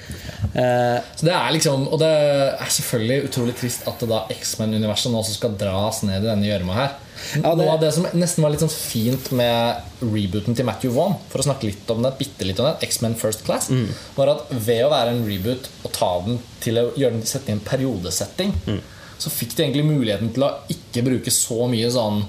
Eh, 0.54 0.96
Så 1.20 1.28
det 1.28 1.36
er 1.36 1.52
liksom 1.52 1.84
Og 1.92 1.98
det 2.00 2.08
er 2.56 2.72
selvfølgelig 2.80 3.28
utrolig 3.28 3.54
trist 3.60 3.84
at 3.92 4.00
det 4.00 4.08
da 4.08 4.22
X-Men-universet 4.32 5.12
nå 5.12 5.20
også 5.20 5.36
skal 5.36 5.52
dras 5.60 6.00
ned 6.08 6.24
i 6.24 6.30
denne 6.30 6.48
gjørma 6.48 6.80
her. 6.80 6.96
Ja, 7.36 7.54
det- 7.54 7.56
Noe 7.64 7.72
av 7.74 7.80
det 7.80 7.92
som 7.94 8.04
nesten 8.14 8.42
var 8.42 8.50
litt 8.50 8.60
sånn 8.60 8.70
fint 8.70 9.30
med 9.32 9.82
rebooten 10.02 10.56
til 10.56 10.64
Matthew 10.64 10.92
Vaughn, 10.92 11.16
for 11.28 11.38
å 11.38 11.44
snakke 11.44 11.64
litt 11.64 11.90
om 11.90 12.02
det, 12.02 12.18
bitte 12.18 12.46
litt 12.46 12.58
om 12.60 12.66
det, 12.66 12.82
X-Men 12.88 13.14
First 13.14 13.44
Class, 13.44 13.68
Mm. 13.70 13.88
var 14.16 14.28
at 14.28 14.50
ved 14.50 14.84
å 14.84 14.90
være 14.90 15.08
en 15.10 15.26
reboot 15.26 15.68
og 15.84 15.92
ta 15.92 16.20
den 16.26 16.38
til 16.60 16.74
å 16.74 16.92
gjøre 16.96 17.12
den, 17.12 17.22
sette 17.22 17.48
i 17.48 17.52
en 17.52 17.60
periodesetting, 17.60 18.52
Mm. 18.66 18.80
så 19.18 19.28
fikk 19.30 19.54
de 19.56 19.62
egentlig 19.64 19.84
muligheten 19.84 20.32
til 20.34 20.42
å 20.42 20.54
ikke 20.68 21.04
bruke 21.04 21.30
så 21.30 21.68
mye 21.68 21.90
sånn 21.90 22.24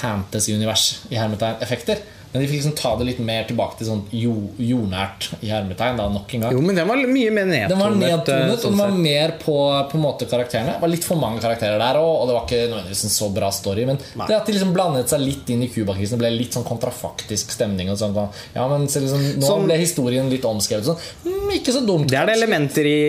fantasy-univers 0.00 0.98
i 1.10 1.16
hermetegn-effekter. 1.16 1.98
Men 2.36 2.44
de 2.44 2.48
fikk 2.50 2.60
liksom 2.60 2.74
ta 2.76 2.92
det 3.00 3.06
litt 3.08 3.20
mer 3.24 3.46
tilbake 3.48 3.78
til 3.80 3.88
sånn 3.88 4.02
jo, 4.12 4.34
jordnært 4.60 5.30
i 5.40 5.48
hermetegn. 5.48 5.96
da 5.96 6.08
nok 6.12 6.34
en 6.36 6.44
gang 6.44 6.52
jo, 6.52 6.60
men 6.60 6.76
den 6.76 6.88
var 6.90 7.00
mye 7.00 7.30
mer 7.32 7.46
nedtonet. 7.48 7.72
den 7.72 7.80
var 7.80 7.94
nedtonet, 7.96 8.60
sånn 8.60 8.72
og 8.72 8.76
den 8.76 8.80
var 8.82 8.96
mer 9.06 9.32
på, 9.40 9.56
på 9.90 10.00
måte 10.02 10.28
karakterene. 10.28 10.74
Det 10.76 10.82
var 10.84 10.92
litt 10.92 11.06
for 11.08 11.16
mange 11.20 11.40
karakterer 11.40 11.80
der 11.80 11.98
òg, 12.00 12.10
og 12.20 12.28
det 12.28 12.36
var 12.36 12.44
ikke 12.44 12.60
nødvendigvis 12.68 13.04
en 13.08 13.14
så 13.16 13.30
bra 13.32 13.50
story. 13.54 13.86
Men 13.88 14.00
Nei. 14.20 14.26
det 14.28 14.36
at 14.36 14.46
de 14.50 14.56
liksom 14.56 14.74
blandet 14.76 15.08
seg 15.12 15.24
litt 15.24 15.48
inn 15.54 15.64
i 15.64 15.70
Cuba-krisen, 15.72 16.20
ble 16.20 16.30
litt 16.34 16.56
sånn 16.56 16.66
kontrafaktisk 16.68 17.54
stemning. 17.56 17.90
Og 17.94 17.98
sånt, 18.00 18.18
ja, 18.54 18.66
men 18.68 18.86
så 18.92 19.00
liksom, 19.04 19.24
Nå 19.40 19.46
Sånn- 19.46 19.64
ble 19.66 19.78
historien 19.80 20.28
litt 20.30 20.44
omskrevet. 20.44 20.84
Sånn. 20.90 21.00
Mm, 21.24 21.50
ikke 21.56 21.72
så 21.72 21.80
dumt. 21.86 22.10
Det 22.10 22.18
er 22.20 22.26
det 22.28 22.36
elementer 22.36 22.86
i 22.90 23.00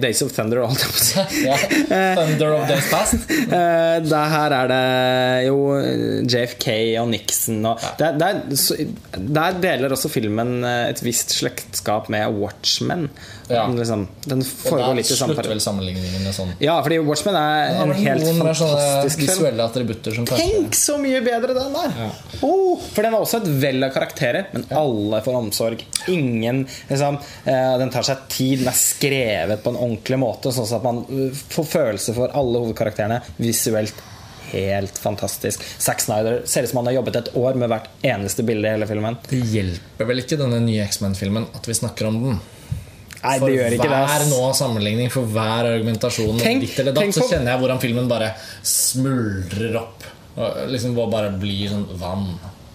Days 0.00 0.22
of 0.24 0.32
Thunder. 0.32 0.62
og 0.64 0.70
alt, 0.70 1.14
ja. 1.48 1.56
Thunder 2.16 2.56
of 2.56 2.68
Days 2.68 2.88
Past. 2.90 3.28
det 3.28 4.24
her 4.34 4.54
er 4.60 4.68
det 4.72 5.46
jo 5.48 5.58
JFK 6.28 6.68
og 7.02 7.08
Nixon 7.12 7.60
og 7.66 7.82
ja. 7.82 7.92
det, 7.98 8.10
det 8.18 8.24
der, 8.24 8.53
så- 8.56 8.76
der 9.14 9.58
deler 9.60 9.92
også 9.94 10.10
filmen 10.12 10.64
eh, 10.64 10.90
et 10.90 11.00
visst 11.04 11.30
slektskap 11.36 12.08
med 12.12 12.34
Watchmen. 12.38 13.08
Ja. 13.48 13.66
Den, 13.66 13.76
liksom, 13.76 14.06
den 14.24 14.42
foregår 14.42 14.94
litt 14.96 15.10
i 15.10 15.16
samme 15.16 15.34
periode. 15.36 15.52
vel 15.54 15.60
sammenligningen 15.60 16.32
sånn. 16.32 16.54
Ja, 16.64 16.78
fordi 16.82 16.98
Watchmen 17.04 17.36
er 17.36 17.74
ja, 17.74 17.82
en 17.82 17.92
helt 17.92 18.30
fantastisk 18.38 19.18
film. 19.18 19.28
visuelle 19.28 19.66
attributter 19.66 20.16
som 20.16 20.26
kanskje 20.28 20.46
Tenk 20.46 20.78
så 20.78 20.96
mye 21.00 21.20
bedre 21.24 21.56
den 21.58 21.76
der! 21.76 22.14
Oh, 22.40 22.80
for 22.80 23.02
den 23.04 23.12
har 23.12 23.20
også 23.20 23.42
et 23.42 23.50
vell 23.60 23.84
av 23.84 23.92
karakterer, 23.94 24.48
men 24.54 24.64
alle 24.72 25.20
får 25.24 25.38
omsorg. 25.42 25.84
Ingen 26.08 26.64
liksom, 26.88 27.18
eh, 27.44 27.78
Den 27.78 27.90
tar 27.90 28.02
seg 28.06 28.24
tid, 28.28 28.58
den 28.64 28.72
er 28.72 28.78
skrevet 28.78 29.62
på 29.62 29.74
en 29.74 29.80
ordentlig 29.80 30.18
måte, 30.18 30.52
sånn 30.54 30.68
at 30.74 30.82
man 30.84 31.04
uh, 31.10 31.44
får 31.54 31.64
følelse 31.68 32.14
for 32.16 32.32
alle 32.34 32.64
hovedkarakterene 32.64 33.20
visuelt. 33.36 33.94
Helt 34.54 34.98
fantastisk. 35.02 35.62
Zack 35.82 36.00
Snyder 36.04 36.42
ser 36.46 36.62
ut 36.66 36.70
som 36.70 36.80
han 36.82 36.86
har 36.92 36.96
jobbet 37.00 37.16
et 37.22 37.30
år 37.36 37.56
med 37.58 37.72
hvert 37.72 37.88
eneste 38.06 38.44
bilde 38.46 38.68
i 38.70 38.74
hele 38.76 38.86
filmen. 38.90 39.16
Det 39.28 39.40
hjelper 39.50 40.06
vel 40.10 40.22
ikke 40.22 40.38
denne 40.40 40.60
nye 40.62 40.84
X-Men-filmen 40.86 41.48
at 41.58 41.66
vi 41.70 41.74
snakker 41.74 42.06
om 42.10 42.20
den. 42.22 42.40
Nei, 43.24 43.38
For 43.40 43.48
det 43.48 43.54
gjør 43.56 43.74
ikke 43.78 43.88
det. 43.88 44.00
hver 44.12 44.24
nå 44.28 44.40
sammenligning, 44.54 45.10
for 45.12 45.24
hver 45.32 45.70
argumentasjon, 45.70 46.38
Tenk- 46.42 46.66
ditt 46.66 46.78
eller 46.82 46.92
datt, 46.92 47.14
så 47.16 47.24
kjenner 47.30 47.54
jeg 47.54 47.62
hvordan 47.62 47.80
filmen 47.80 48.10
bare 48.10 48.34
smuldrer 48.68 49.78
opp. 49.80 50.04
Og 50.36 50.68
liksom 50.72 50.96
bare 50.98 51.30
blir 51.38 51.70
sånn 51.70 51.86
vann. 52.00 52.26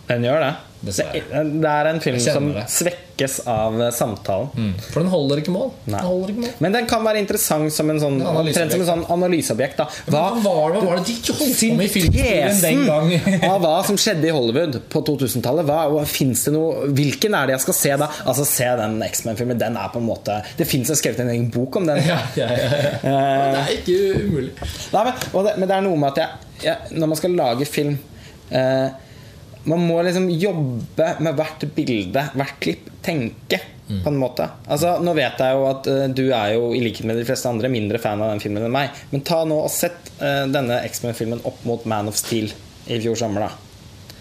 Den 0.09 0.25
gjør 0.25 0.41
det. 0.45 0.53
Dessverre. 0.89 1.21
Det 1.29 1.61
det 1.61 1.71
er 1.75 1.89
en 1.91 1.99
film 2.03 2.19
som 2.23 2.53
det. 2.55 2.65
Svekkes 3.19 3.39
av 3.47 3.91
samtalen. 3.91 4.47
samtalen. 4.49 4.73
For 4.91 4.99
den 4.99 5.09
holder. 5.09 5.41
Den 5.41 5.93
holder 5.93 6.29
ikke 6.29 6.41
mål. 6.41 6.53
Men 6.59 6.71
den 6.73 6.87
kan 6.87 7.03
være 7.03 7.19
interessant 7.19 7.73
som 7.73 7.89
en 7.89 7.99
sånn, 7.99 8.19
omtrent 8.21 8.71
som 8.71 8.81
en 8.81 8.87
sånn 8.87 9.03
analyseobjekt. 9.11 9.81
Hva 10.09 10.23
var 10.43 10.73
det, 10.73 10.83
var 10.85 10.99
det 10.99 11.05
de 11.07 11.15
holdt 11.33 11.59
på 11.59 11.75
med 11.77 11.85
i 11.85 11.91
filmhistorien 11.93 12.61
den 12.63 12.85
gang? 12.87 13.11
Av 13.49 13.59
hva 13.63 13.75
som 13.87 13.97
skjedde 13.99 14.29
i 14.29 14.33
Hollywood 14.33 14.79
på 14.91 15.03
2000-tallet. 15.07 15.67
Hva, 15.67 15.81
hva, 15.93 16.05
det 16.05 16.53
noe, 16.55 16.89
hvilken 16.95 17.35
er 17.37 17.49
det 17.49 17.57
jeg 17.57 17.65
skal 17.67 17.79
se 17.79 17.95
da? 18.03 18.09
Altså 18.25 18.47
Se 18.49 18.69
den 18.79 18.99
X-Men-filmen. 19.05 19.59
Den 19.59 19.77
er 19.79 19.91
på 19.93 20.01
en 20.01 20.07
måte 20.07 20.39
Det 20.57 20.67
fins 20.67 20.89
skrevet 20.99 21.21
en 21.23 21.31
egen 21.33 21.49
bok 21.53 21.79
om 21.81 21.89
den. 21.89 22.01
Ja, 22.09 22.17
ja, 22.33 22.47
ja. 22.49 22.69
Men 23.03 23.53
Det 23.53 23.59
er 23.59 23.73
ikke 23.75 23.97
umulig. 24.23 24.53
Nei, 24.93 25.03
men, 25.05 25.45
det, 25.45 25.51
men 25.59 25.69
det 25.69 25.75
er 25.75 25.83
noe 25.85 25.99
med 25.99 26.15
at 26.15 26.21
jeg, 26.23 26.47
jeg, 26.63 26.97
når 26.97 27.11
man 27.11 27.19
skal 27.19 27.35
lage 27.37 27.67
film 27.69 27.97
eh, 28.49 28.87
Man 29.67 29.83
må 29.83 29.99
liksom 30.05 30.29
jobbe 30.31 31.09
med 31.19 31.35
hvert 31.35 31.65
bilde, 31.75 32.29
hvert 32.37 32.59
klipp. 32.63 32.87
Tenke, 33.03 33.61
på 34.03 34.09
en 34.11 34.17
måte. 34.21 34.45
Altså, 34.69 34.97
Nå 35.01 35.13
vet 35.17 35.39
jeg 35.41 35.55
jo 35.55 35.63
at 35.69 35.87
uh, 35.89 36.03
du 36.11 36.25
er 36.27 36.53
jo 36.53 36.69
i 36.75 36.81
likhet 36.83 37.07
med 37.09 37.17
de 37.17 37.25
fleste 37.25 37.49
andre 37.49 37.71
mindre 37.71 38.01
fan 38.01 38.21
av 38.21 38.33
den 38.33 38.41
filmen 38.43 38.67
enn 38.67 38.75
meg. 38.75 38.93
Men 39.09 39.23
ta 39.25 39.39
nå 39.47 39.57
og 39.63 39.71
sett 39.73 40.11
uh, 40.19 40.45
denne 40.51 40.81
X-Men-filmen 40.89 41.41
opp 41.49 41.63
mot 41.67 41.87
Man 41.89 42.11
of 42.11 42.19
Steel 42.19 42.51
i 42.89 42.99
fjor 43.01 43.17
sommer. 43.17 43.47
da 43.47 44.11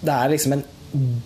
Det 0.00 0.16
er 0.16 0.34
liksom 0.34 0.56
en 0.56 0.66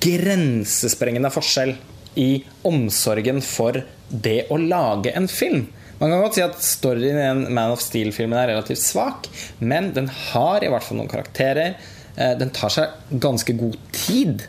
grensesprengende 0.02 1.30
forskjell 1.32 1.76
i 2.20 2.30
omsorgen 2.68 3.40
for 3.44 3.80
det 4.10 4.42
å 4.52 4.58
lage 4.60 5.14
en 5.16 5.30
film. 5.30 5.70
Man 6.02 6.10
kan 6.10 6.20
godt 6.24 6.36
si 6.36 6.42
at 6.42 6.58
storyen 6.66 7.16
i 7.16 7.26
en 7.30 7.42
Man 7.54 7.72
of 7.72 7.80
Steel-filmen 7.80 8.36
er 8.40 8.50
relativt 8.50 8.82
svak, 8.82 9.28
men 9.62 9.92
den 9.96 10.10
har 10.10 10.64
i 10.64 10.70
hvert 10.72 10.84
fall 10.84 10.98
noen 10.98 11.12
karakterer. 11.12 11.76
Eh, 12.16 12.34
Den 12.38 12.50
tar 12.54 12.72
seg 12.72 13.20
ganske 13.22 13.56
god 13.58 13.78
tid. 13.92 14.46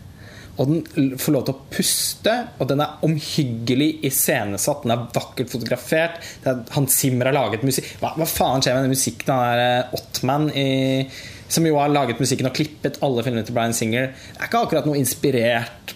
Og 0.62 0.70
den 0.70 1.18
får 1.18 1.34
lov 1.34 1.46
til 1.48 1.56
å 1.56 1.62
puste, 1.74 2.34
og 2.62 2.68
den 2.70 2.84
er 2.84 3.00
omhyggelig 3.06 4.04
iscenesatt. 4.06 4.84
Den 4.84 4.94
er 4.94 5.08
vakkert 5.16 5.50
fotografert. 5.50 6.20
Han 6.44 6.60
er, 6.60 6.74
Hans 6.76 6.98
Zimmer 7.02 7.32
har 7.32 7.38
laget 7.40 7.66
musikk 7.66 7.88
hva, 8.04 8.12
hva 8.20 8.28
faen 8.30 8.62
skjer 8.62 8.78
med 8.78 8.86
den 8.86 8.94
musikken? 8.94 9.34
Han 9.34 9.64
eh, 9.64 9.96
Ottman 9.98 10.52
som 11.54 11.66
jo 11.68 11.78
har 11.78 11.92
laget 11.92 12.22
musikken 12.22 12.50
og 12.50 12.56
klippet 12.58 13.00
alle 13.06 13.24
filmene 13.26 13.46
til 13.46 13.56
Brian 13.56 13.76
Singer. 13.78 14.12
Er 14.40 14.48
ikke 14.48 14.64
akkurat 14.66 14.88
noe 14.90 14.98
inspirert 14.98 15.94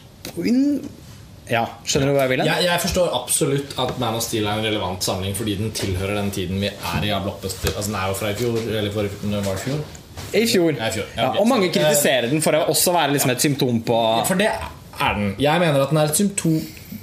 Ja, 1.47 1.63
Skjønner 1.87 2.11
du 2.11 2.17
hva 2.17 2.25
jeg 2.25 2.33
vil? 2.33 2.43
Jeg, 2.49 2.65
jeg 2.67 2.83
forstår 2.83 3.13
absolutt 3.15 3.77
at 3.79 3.93
Man 4.01 4.17
of 4.19 4.25
Steel 4.25 4.45
er 4.49 4.59
en 4.59 4.67
relevant 4.67 5.05
samling 5.05 5.37
fordi 5.37 5.55
den 5.61 5.71
tilhører 5.75 6.19
den 6.19 6.33
tiden 6.35 6.59
vi 6.61 6.67
er 6.69 7.07
i. 7.07 7.13
Altså, 7.13 7.71
den 7.87 7.95
er 7.95 8.11
jo 8.11 8.17
fra 8.19 8.33
i 8.33 8.37
fjor. 8.37 8.59
Eller 8.67 8.91
for, 8.93 9.07
var 9.31 9.53
i 9.53 9.63
fjor? 9.63 9.85
I 10.33 10.45
fjor. 10.49 10.73
Ja, 10.75 10.87
i 10.87 10.95
fjor. 10.97 11.05
Ja, 11.15 11.21
Ja, 11.23 11.29
og 11.39 11.47
mange 11.47 11.69
kritiserer 11.73 12.29
den 12.31 12.41
for 12.43 12.57
å 12.57 12.65
også 12.73 12.93
være 12.95 13.13
liksom 13.15 13.31
et 13.31 13.43
symptom 13.43 13.79
på 13.87 13.99
For 14.27 14.39
det 14.39 14.49
er 14.51 15.13
den. 15.15 15.35
Jeg 15.39 15.61
mener 15.61 15.83
at 15.83 15.93
den 15.93 16.01
er 16.01 16.11
et 16.11 16.19
symptom 16.19 16.57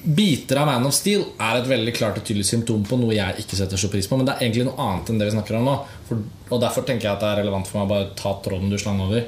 Biter 0.04 0.58
av 0.60 0.66
Man 0.68 0.84
of 0.84 0.92
Steel 0.92 1.22
er 1.40 1.58
et 1.62 1.68
veldig 1.68 1.92
klart 1.96 2.18
og 2.20 2.24
tydelig 2.26 2.44
symptom 2.44 2.82
på 2.84 2.96
noe 3.00 3.14
jeg 3.16 3.40
ikke 3.40 3.56
setter 3.56 3.80
så 3.80 3.88
pris 3.92 4.08
på. 4.08 4.18
Men 4.20 4.28
det 4.28 4.34
er 4.34 4.44
egentlig 4.44 4.66
noe 4.68 4.84
annet 4.84 5.08
enn 5.08 5.20
det 5.20 5.28
vi 5.30 5.34
snakker 5.36 5.56
om 5.56 5.64
nå. 5.68 5.76
For, 6.08 6.20
og 6.50 6.60
Derfor 6.60 6.84
tenker 6.84 7.08
jeg 7.08 7.14
at 7.14 7.24
det 7.24 7.30
er 7.30 7.40
relevant 7.40 7.70
for 7.70 7.80
meg 7.80 7.86
å 7.86 7.92
bare 7.94 8.10
ta 8.18 8.34
tråden 8.44 8.72
du 8.72 8.76
slang 8.80 9.00
over. 9.04 9.24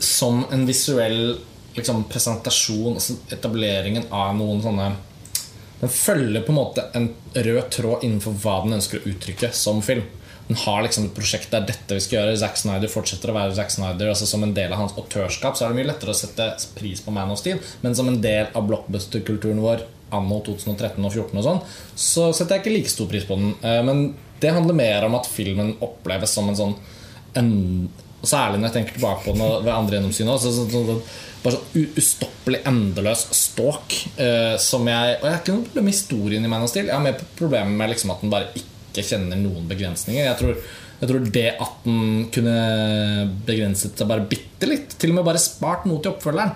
Som 0.00 0.46
en 0.52 0.64
visuell 0.68 1.18
liksom, 1.76 2.06
presentasjon, 2.08 2.96
altså 2.96 3.18
etableringen 3.36 4.08
av 4.08 4.32
noen 4.38 4.62
sånne 4.64 4.88
Den 5.82 5.92
følger 5.92 6.44
på 6.44 6.52
en 6.52 6.58
måte 6.60 6.86
en 6.96 7.10
rød 7.34 7.70
tråd 7.72 8.02
innenfor 8.04 8.34
hva 8.40 8.58
den 8.64 8.76
ønsker 8.76 9.00
å 9.00 9.12
uttrykke 9.12 9.52
som 9.56 9.80
film. 9.84 10.04
Den 10.50 10.58
har 10.58 10.80
liksom 10.82 11.04
et 11.06 11.14
prosjekt 11.14 11.52
der 11.54 11.62
dette 11.62 11.94
vi 11.94 12.02
skal 12.02 12.16
gjøre. 12.16 12.38
Zack 12.40 12.56
Snyder 12.58 12.90
fortsetter 12.90 13.30
å 13.30 13.36
være 13.36 13.54
Zack 13.54 13.70
Snyder. 13.70 14.08
Altså 14.10 14.26
Som 14.26 14.42
en 14.42 14.54
del 14.56 14.72
av 14.74 14.80
hans 14.80 14.96
autørskap 14.98 15.54
så 15.54 15.62
er 15.62 15.70
det 15.70 15.78
mye 15.78 15.90
lettere 15.92 16.10
å 16.10 16.18
sette 16.18 16.48
pris 16.74 16.98
på 17.04 17.14
Man 17.14 17.30
of 17.30 17.38
Steel. 17.38 17.60
Men 17.84 17.94
som 17.94 18.10
en 18.10 18.18
del 18.24 18.48
av 18.58 18.66
blockbuster-kulturen 18.66 19.62
vår 19.62 19.84
anno 20.10 20.40
2013 20.48 20.98
og 21.06 21.14
2014 21.14 21.38
og 21.38 21.46
sånn, 21.46 21.60
så 21.94 22.24
setter 22.34 22.56
jeg 22.56 22.64
ikke 22.64 22.72
like 22.74 22.90
stor 22.90 23.06
pris 23.12 23.28
på 23.28 23.36
den. 23.38 23.52
Eh, 23.62 23.78
Men 23.86 24.00
det 24.42 24.50
handler 24.56 24.74
mer 24.74 25.06
om 25.06 25.14
at 25.20 25.28
filmen 25.30 25.76
oppleves 25.86 26.34
som 26.34 26.50
en 26.50 26.58
sånn 26.58 26.74
en, 27.38 27.52
Særlig 28.20 28.58
når 28.58 28.66
jeg 28.66 28.74
tenker 28.74 28.96
tilbake 28.98 29.22
på 29.24 29.32
den 29.32 29.62
ved 29.64 29.70
andre 29.72 29.96
gjennomsyn 29.96 30.28
også, 30.28 30.50
så, 30.52 30.64
så, 30.68 30.80
så, 30.90 30.96
Bare 31.40 31.54
sånn 31.54 31.94
ustoppelig, 31.96 32.58
endeløs 32.68 33.22
ståk. 33.32 33.94
Uh, 34.18 34.58
som 34.60 34.84
jeg 34.90 35.14
Og 35.14 35.24
jeg 35.24 35.32
har 35.32 35.40
ikke 35.40 35.54
noe 35.54 35.68
problem 35.70 35.86
med 35.88 35.94
historien 35.96 36.44
i 36.44 36.50
Man 36.50 36.66
of 36.66 36.74
Steel. 36.74 36.90
Jeg 36.90 36.98
har 36.98 37.06
mer 37.06 37.22
problemer 37.38 37.72
med 37.78 37.94
liksom 37.94 38.12
at 38.12 38.26
den 38.26 38.34
bare 38.34 38.50
ikke 38.50 38.79
kjenner 38.98 39.38
noen 39.38 39.68
begrensninger. 39.70 40.24
Jeg 40.24 40.38
tror, 40.40 40.56
jeg 41.00 41.10
tror 41.10 41.28
det 41.36 41.46
at 41.64 41.84
den 41.86 42.26
kunne 42.34 42.56
begrenset 43.46 43.96
seg 43.98 44.10
bare 44.10 44.26
bitte 44.30 44.68
litt, 44.68 44.96
til 45.00 45.14
og 45.14 45.20
med 45.20 45.28
bare 45.30 45.42
spart 45.42 45.86
noe 45.88 46.02
til 46.02 46.12
oppfølgeren, 46.12 46.52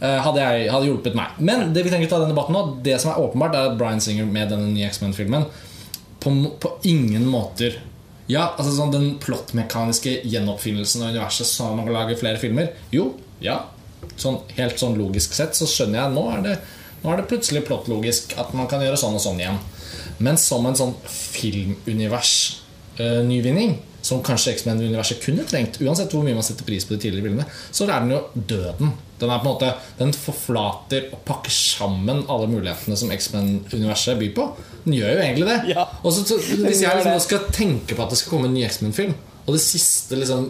eh, 0.00 0.18
hadde, 0.26 0.42
jeg, 0.42 0.70
hadde 0.74 0.90
hjulpet 0.90 1.18
meg. 1.18 1.38
Men 1.38 1.70
det 1.76 1.86
vi 1.86 1.92
tenker 1.94 2.10
å 2.10 2.14
ta 2.14 2.22
denne 2.22 2.34
debatten 2.34 2.56
nå 2.56 2.64
Det 2.84 2.98
som 3.00 3.12
er 3.12 3.22
åpenbart, 3.22 3.54
er 3.54 3.70
at 3.70 3.78
Bryan 3.80 4.02
Singer 4.04 4.28
med 4.28 4.50
denne 4.52 4.72
nye 4.72 4.90
X-Men-filmen 4.90 5.46
på, 6.20 6.32
på 6.60 6.72
ingen 6.90 7.28
måter 7.30 7.78
Ja, 8.26 8.48
altså 8.56 8.72
sånn 8.74 8.94
Den 8.94 9.08
plottmekaniske 9.22 10.18
gjenoppfinnelsen 10.26 11.04
av 11.04 11.14
universet 11.14 11.46
som 11.46 11.76
man 11.78 11.86
kan 11.86 11.94
lage 11.94 12.18
flere 12.18 12.40
filmer 12.42 12.72
Jo, 12.94 13.12
ja 13.44 13.60
sånn, 14.18 14.40
Helt 14.56 14.80
sånn 14.80 14.98
logisk 14.98 15.36
sett 15.36 15.56
så 15.58 15.68
skjønner 15.70 16.02
jeg 16.02 16.14
Nå 16.16 16.26
er 16.34 16.44
det, 16.44 16.56
nå 17.02 17.12
er 17.12 17.20
det 17.20 17.28
plutselig 17.30 17.64
plottlogisk 17.68 18.36
at 18.40 18.52
man 18.56 18.68
kan 18.70 18.82
gjøre 18.82 18.98
sånn 18.98 19.14
og 19.14 19.22
sånn 19.22 19.38
igjen. 19.38 19.58
Men 20.24 20.38
som 20.40 20.66
en 20.66 20.78
sånn 20.78 20.94
filmunivers-nyvinning, 21.02 23.76
som 24.06 24.22
kanskje 24.24 24.52
X-Men-universet 24.54 25.24
kunne 25.24 25.44
trengt, 25.48 25.80
uansett 25.82 26.12
hvor 26.14 26.24
mye 26.24 26.36
man 26.36 26.44
setter 26.46 26.64
pris 26.66 26.84
på 26.86 26.94
de 26.94 27.00
tidligere 27.02 27.26
bildene, 27.26 27.46
så 27.74 27.82
er 27.88 28.00
den 28.04 28.14
jo 28.14 28.20
døden. 28.34 28.88
Den, 29.18 29.30
er 29.32 29.40
på 29.40 29.48
en 29.48 29.50
måte, 29.50 29.68
den 29.98 30.12
forflater 30.14 31.08
og 31.10 31.18
pakker 31.26 31.52
sammen 31.52 32.18
alle 32.32 32.46
mulighetene 32.52 32.96
som 33.00 33.10
X-Men-universet 33.14 34.18
byr 34.20 34.32
på. 34.36 34.44
Den 34.84 34.94
gjør 34.98 35.16
jo 35.16 35.24
egentlig 35.24 35.48
det. 35.48 35.58
Ja. 35.72 35.82
Og 36.02 36.10
så, 36.14 36.20
så, 36.28 36.34
hvis 36.38 36.84
jeg 36.84 37.00
liksom 37.00 37.24
skal 37.24 37.40
tenke 37.50 37.96
på 37.96 38.04
at 38.04 38.12
det 38.12 38.20
skal 38.20 38.32
komme 38.36 38.50
en 38.50 38.56
ny 38.56 38.62
X-Men-film, 38.68 39.14
og 39.46 39.50
det 39.56 39.62
siste 39.64 40.14
liksom, 40.20 40.40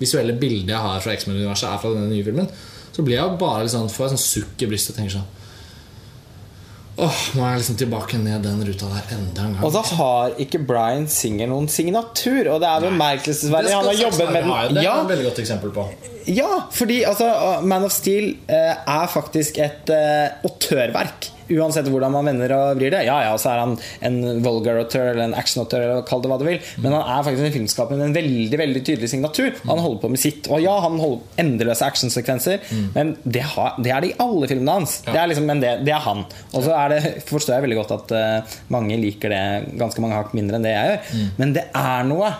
visuelle 0.00 0.34
bildet 0.40 0.72
jeg 0.74 0.84
har 0.88 1.04
fra 1.04 1.14
X-Men-universet, 1.14 1.68
er 1.70 1.82
fra 1.82 1.94
denne 1.94 2.10
nye 2.10 2.26
filmen, 2.26 2.48
så 2.96 3.04
blir 3.04 3.20
jeg 3.20 3.38
bare 3.38 3.66
liksom, 3.68 3.90
får 3.92 4.06
jeg 4.06 4.12
sånn 4.16 4.26
sukk 4.26 4.56
i 4.64 4.70
brystet 4.70 4.94
og 4.94 4.98
tenker 4.98 5.18
sånn 5.18 5.32
Åh, 6.96 7.16
nå 7.36 7.42
er 7.44 7.50
jeg 7.52 7.60
liksom 7.60 7.76
tilbake 7.82 8.18
ned 8.22 8.44
den 8.46 8.62
ruta 8.64 8.88
der 8.88 9.10
enda 9.18 9.44
en 9.44 9.56
gang. 9.58 9.64
Og 9.68 9.72
så 9.74 9.82
har 9.98 10.36
ikke 10.40 10.62
Bryan 10.64 11.04
Singer 11.12 11.50
noen 11.50 11.68
signatur, 11.68 12.48
og 12.54 12.62
det 12.62 12.70
er 12.70 12.86
bemerkelsesverdig. 12.86 13.74
Han 13.76 13.90
har 13.90 13.98
jobbet 14.00 14.32
med 14.32 14.46
den 14.46 14.72
Det 14.72 14.80
er 14.80 14.86
ja, 14.88 14.94
et 15.02 15.10
veldig 15.12 15.26
godt 15.28 15.40
eksempel 15.44 15.74
på. 15.76 15.86
ja, 16.32 16.52
fordi 16.72 17.02
altså, 17.04 17.28
Man 17.62 17.84
of 17.84 17.92
Steel 17.92 18.32
eh, 18.48 18.72
er 18.72 19.06
faktisk 19.12 19.58
et 19.60 19.92
eh, 19.92 20.40
autørverk. 20.48 21.30
Uansett 21.52 21.86
hvordan 21.92 22.12
man 22.14 22.26
vender 22.30 22.52
og 22.56 22.80
vrir 22.80 22.90
det. 22.94 23.04
Ja, 23.06 23.18
ja, 23.26 23.34
så 23.38 23.52
er 23.52 23.60
han 23.62 23.76
en 24.08 24.42
vulgar 24.44 24.80
auteur 24.82 25.12
eller 25.12 25.24
en 25.28 25.36
action-auteur, 25.38 25.82
eller 25.84 26.06
kall 26.08 26.22
det 26.24 26.30
hva 26.32 26.38
du 26.40 26.46
vil. 26.48 26.58
Men 26.82 26.96
han 26.96 27.04
er 27.16 27.26
faktisk 27.26 27.46
en 27.48 27.54
filmskaper 27.54 27.98
med 28.00 28.08
en 28.08 28.16
veldig 28.16 28.60
veldig 28.62 28.82
tydelig 28.86 29.10
signatur. 29.12 29.52
Han 29.68 29.82
holder 29.84 30.02
på 30.02 30.10
med 30.14 30.22
sitt. 30.22 30.50
Og 30.50 30.62
ja, 30.64 30.74
han 30.84 30.98
holder 31.02 31.42
endeløse 31.44 31.86
actionsekvenser, 31.86 32.66
men 32.96 33.14
det, 33.24 33.44
har, 33.54 33.76
det 33.82 33.92
er 33.94 34.00
det 34.06 34.12
i 34.12 34.18
alle 34.26 34.48
filmene 34.50 34.78
hans. 34.80 34.98
Det 35.06 35.16
er 35.20 35.30
liksom, 35.30 35.46
men 35.48 35.62
det, 35.62 35.72
det 35.86 35.94
er 35.94 36.02
han. 36.06 36.24
Og 36.52 36.66
så 36.66 36.74
er 36.76 36.94
det, 36.96 37.00
forstår 37.30 37.56
jeg 37.56 37.66
veldig 37.66 37.80
godt 37.82 37.96
at 38.00 38.16
eh, 38.18 38.56
mange 38.74 38.98
liker 39.00 39.32
det 39.32 39.42
ganske 39.78 40.02
mange 40.04 40.18
hakk 40.18 40.34
mindre 40.36 40.58
enn 40.58 40.66
det 40.66 40.74
jeg 40.74 40.94
gjør. 40.94 41.20
Men 41.38 41.54
det 41.56 41.68
er 41.76 42.08
noe. 42.10 42.32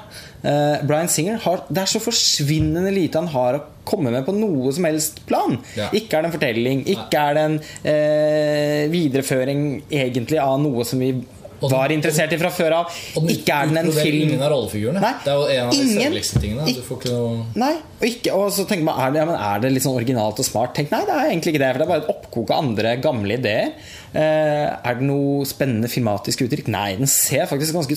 Uh, 0.47 0.79
Bryan 0.87 1.09
Singer 1.11 1.41
har, 1.43 1.65
Det 1.67 1.81
er 1.83 1.91
så 1.91 1.99
forsvinnende 2.03 2.93
lite 2.95 3.19
han 3.19 3.33
har 3.33 3.59
å 3.59 3.65
komme 3.87 4.13
med 4.15 4.23
på 4.27 4.35
noe 4.35 4.71
som 4.75 4.87
helst 4.87 5.21
plan. 5.27 5.57
Ja. 5.79 5.89
Ikke 5.95 6.19
er 6.19 6.25
det 6.25 6.31
en 6.31 6.37
fortelling, 6.37 6.85
ikke 6.91 7.23
er 7.23 7.37
det 7.39 7.45
en 7.49 7.57
uh, 7.63 8.83
videreføring 8.93 9.67
egentlig 9.91 10.39
av 10.43 10.61
noe 10.63 10.87
som 10.87 11.03
vi 11.03 11.13
den- 11.61 11.71
var 11.71 11.89
interessert 11.95 12.33
i 12.33 12.39
fra 12.39 12.51
før 12.51 12.73
av. 12.73 12.93
Den 13.15 13.29
Ikke 13.29 13.49
er 13.55 13.67
den 13.67 13.79
en 13.79 13.93
film 13.93 14.29
ingen 14.29 14.43
av 14.43 14.51
rollefigurene. 14.53 15.01
Nei, 15.01 15.15
Det 15.25 15.33
er 15.33 15.37
jo 15.37 15.47
en 15.47 15.67
av 15.67 15.73
de 15.73 15.79
ingen. 15.83 16.13
sørligste 16.13 16.41
tingene. 16.41 16.69
Ikke 16.69 17.11
noe 17.13 17.45
Nei, 17.55 17.73
og, 18.01 18.07
ikke, 18.09 18.33
og 18.35 18.51
så 18.53 18.67
tenker 18.69 18.85
man 18.85 18.99
er 19.01 19.13
det, 19.13 19.19
ja, 19.21 19.25
men 19.25 19.35
er 19.41 19.61
det 19.61 19.73
litt 19.73 19.83
sånn 19.83 19.97
originalt 19.97 20.39
og 20.39 20.45
smart? 20.45 20.75
Tenk, 20.75 20.91
nei, 20.91 21.01
det 21.05 21.15
er 21.15 21.31
egentlig 21.31 21.55
ikke 21.55 21.65
det. 21.65 21.73
For 21.73 21.79
det 21.79 21.87
er 21.89 21.93
bare 21.93 22.03
et 22.05 22.11
oppkok 22.17 22.51
av 22.51 22.65
andre 22.65 22.97
gamle 23.01 23.39
ideer. 23.39 23.73
Eh, 24.17 24.67
er 24.85 24.95
det 24.95 25.03
noe 25.03 25.45
spennende 25.45 25.89
filmatisk 25.93 26.45
uttrykk? 26.47 26.69
Nei, 26.69 26.97
den 26.97 27.07
ser 27.07 27.47
faktisk 27.47 27.75
ganske 27.75 27.97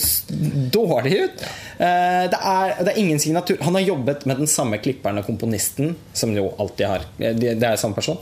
dårlig 0.72 1.14
ut. 1.24 1.44
Eh, 1.80 2.28
det, 2.32 2.40
er, 2.40 2.74
det 2.84 2.94
er 2.94 3.00
ingen 3.00 3.20
signatur. 3.22 3.58
Han 3.62 3.78
har 3.78 3.82
jobbet 3.86 4.26
med 4.30 4.38
den 4.42 4.48
samme 4.52 4.80
klipperen 4.84 5.18
og 5.22 5.26
komponisten, 5.30 5.96
som 6.14 6.34
jo 6.36 6.50
alltid 6.60 6.88
har 6.88 7.06
Det 7.20 7.36
det 7.60 7.64
er 7.64 7.76
samme 7.80 7.96
person. 7.96 8.18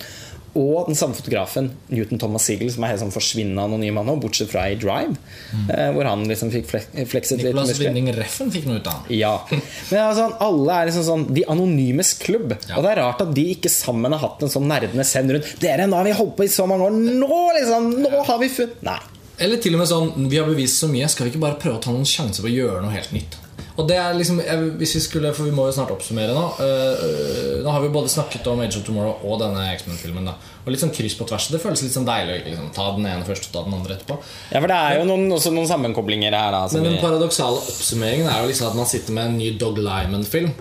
Og 0.57 0.87
den 0.87 0.97
samme 0.97 1.17
fotografen, 1.17 1.71
Newton 1.91 2.21
Thomas 2.21 2.47
Siegel, 2.47 2.69
som 2.73 2.85
er 2.85 2.93
helt 2.93 3.01
sånn 3.03 3.13
forsvinnende 3.13 3.65
anonym 3.67 3.99
han 3.99 4.07
nå, 4.09 4.15
bortsett 4.23 4.49
fra 4.51 4.63
i 4.71 4.77
Drive, 4.79 5.17
mm. 5.51 5.67
hvor 5.97 6.07
han 6.09 6.23
liksom 6.29 6.51
fikk 6.53 6.69
flekset 6.71 7.41
litt 7.41 7.51
Nicolas 7.51 7.75
Winning 7.81 8.09
Reffen 8.15 8.49
fikk 8.53 8.65
noe 8.69 8.81
ut 8.81 8.89
av. 8.89 9.11
Ja. 9.13 9.33
Men 9.51 10.01
altså, 10.05 10.29
alle 10.43 10.79
er 10.79 10.89
liksom 10.89 11.05
sånn 11.07 11.25
De 11.35 11.43
anonymes 11.51 12.13
klubb. 12.21 12.55
Ja. 12.55 12.77
Og 12.77 12.85
det 12.85 12.93
er 12.93 13.01
rart 13.03 13.21
at 13.25 13.35
de 13.37 13.45
ikke 13.53 13.71
sammen 13.73 14.15
har 14.15 14.23
hatt 14.23 14.43
en 14.45 14.53
sånn 14.53 14.67
nerdende 14.69 15.05
send 15.07 15.35
rundt. 15.35 15.53
Dere, 15.61 15.85
nå 15.89 15.99
har 15.99 16.07
vi 16.07 16.15
holdt 16.17 16.37
på 16.39 16.47
i 16.47 16.51
så 16.51 16.65
mange 16.69 16.87
år. 16.87 16.97
Nå 16.97 17.43
liksom, 17.59 17.91
nå 18.01 18.25
har 18.27 18.41
vi 18.41 18.51
funnet 18.53 18.83
Nei. 18.87 18.99
Eller 19.43 19.61
til 19.61 19.75
og 19.77 19.83
med 19.83 19.89
sånn 19.89 20.29
Vi 20.31 20.39
har 20.39 20.47
bevist 20.49 20.81
så 20.81 20.89
mye, 20.89 21.09
skal 21.11 21.27
vi 21.27 21.35
ikke 21.35 21.43
bare 21.43 21.59
prøve 21.61 21.77
å 21.77 21.83
ta 21.83 21.93
noen 21.93 22.07
sjanser 22.09 22.45
på 22.45 22.49
å 22.49 22.55
gjøre 22.55 22.81
noe 22.81 22.95
helt 22.95 23.13
nytt? 23.13 23.37
Og 23.77 23.85
det 23.87 23.95
er 24.01 24.13
liksom 24.17 24.39
jeg- 24.41 24.71
Hvis 24.79 24.93
vi 24.95 24.99
skulle 24.99 25.33
For 25.35 25.43
vi 25.45 25.51
må 25.51 25.67
jo 25.67 25.71
snart 25.71 25.91
oppsummere 25.93 26.33
nå. 26.33 26.45
øh, 26.59 27.63
nå 27.63 27.69
har 27.71 27.81
vi 27.81 27.89
både 27.93 28.09
snakket 28.09 28.47
om 28.47 28.59
Age 28.59 28.77
of 28.79 28.85
Tomorrow 28.87 29.19
og 29.23 29.39
denne 29.39 29.67
X-Men-filmen. 29.77 30.27
Og 30.29 30.71
litt 30.73 30.81
sånn 30.81 30.93
kryss 30.95 31.15
på 31.15 31.27
tvers. 31.29 31.47
Det 31.51 31.61
føles 31.61 31.83
litt 31.83 31.93
sånn 31.93 32.05
deilig 32.07 32.41
å 32.41 32.45
liksom, 32.49 32.71
ta 32.73 32.87
den 32.95 33.05
ene 33.05 33.23
først 33.23 33.47
og 33.47 33.53
ta 33.53 33.63
den 33.69 33.73
andre 33.77 33.95
etterpå. 33.95 34.17
Ja, 34.51 34.59
for 34.59 34.67
det 34.67 34.77
er 34.77 34.97
jo 34.99 35.05
noen, 35.05 35.27
også 35.31 35.53
noen 35.53 35.67
sammenkoblinger 35.69 36.33
her, 36.33 36.51
da. 36.51 36.67
Men 36.73 36.83
den 36.89 36.97
paradoksale 37.03 37.61
oppsummeringen 37.61 38.27
er 38.27 38.41
jo 38.41 38.49
liksom 38.49 38.67
at 38.71 38.75
man 38.75 38.85
sitter 38.89 39.13
med 39.13 39.25
en 39.27 39.37
ny 39.37 39.51
Dog 39.57 39.77
Lyman-film. 39.77 40.51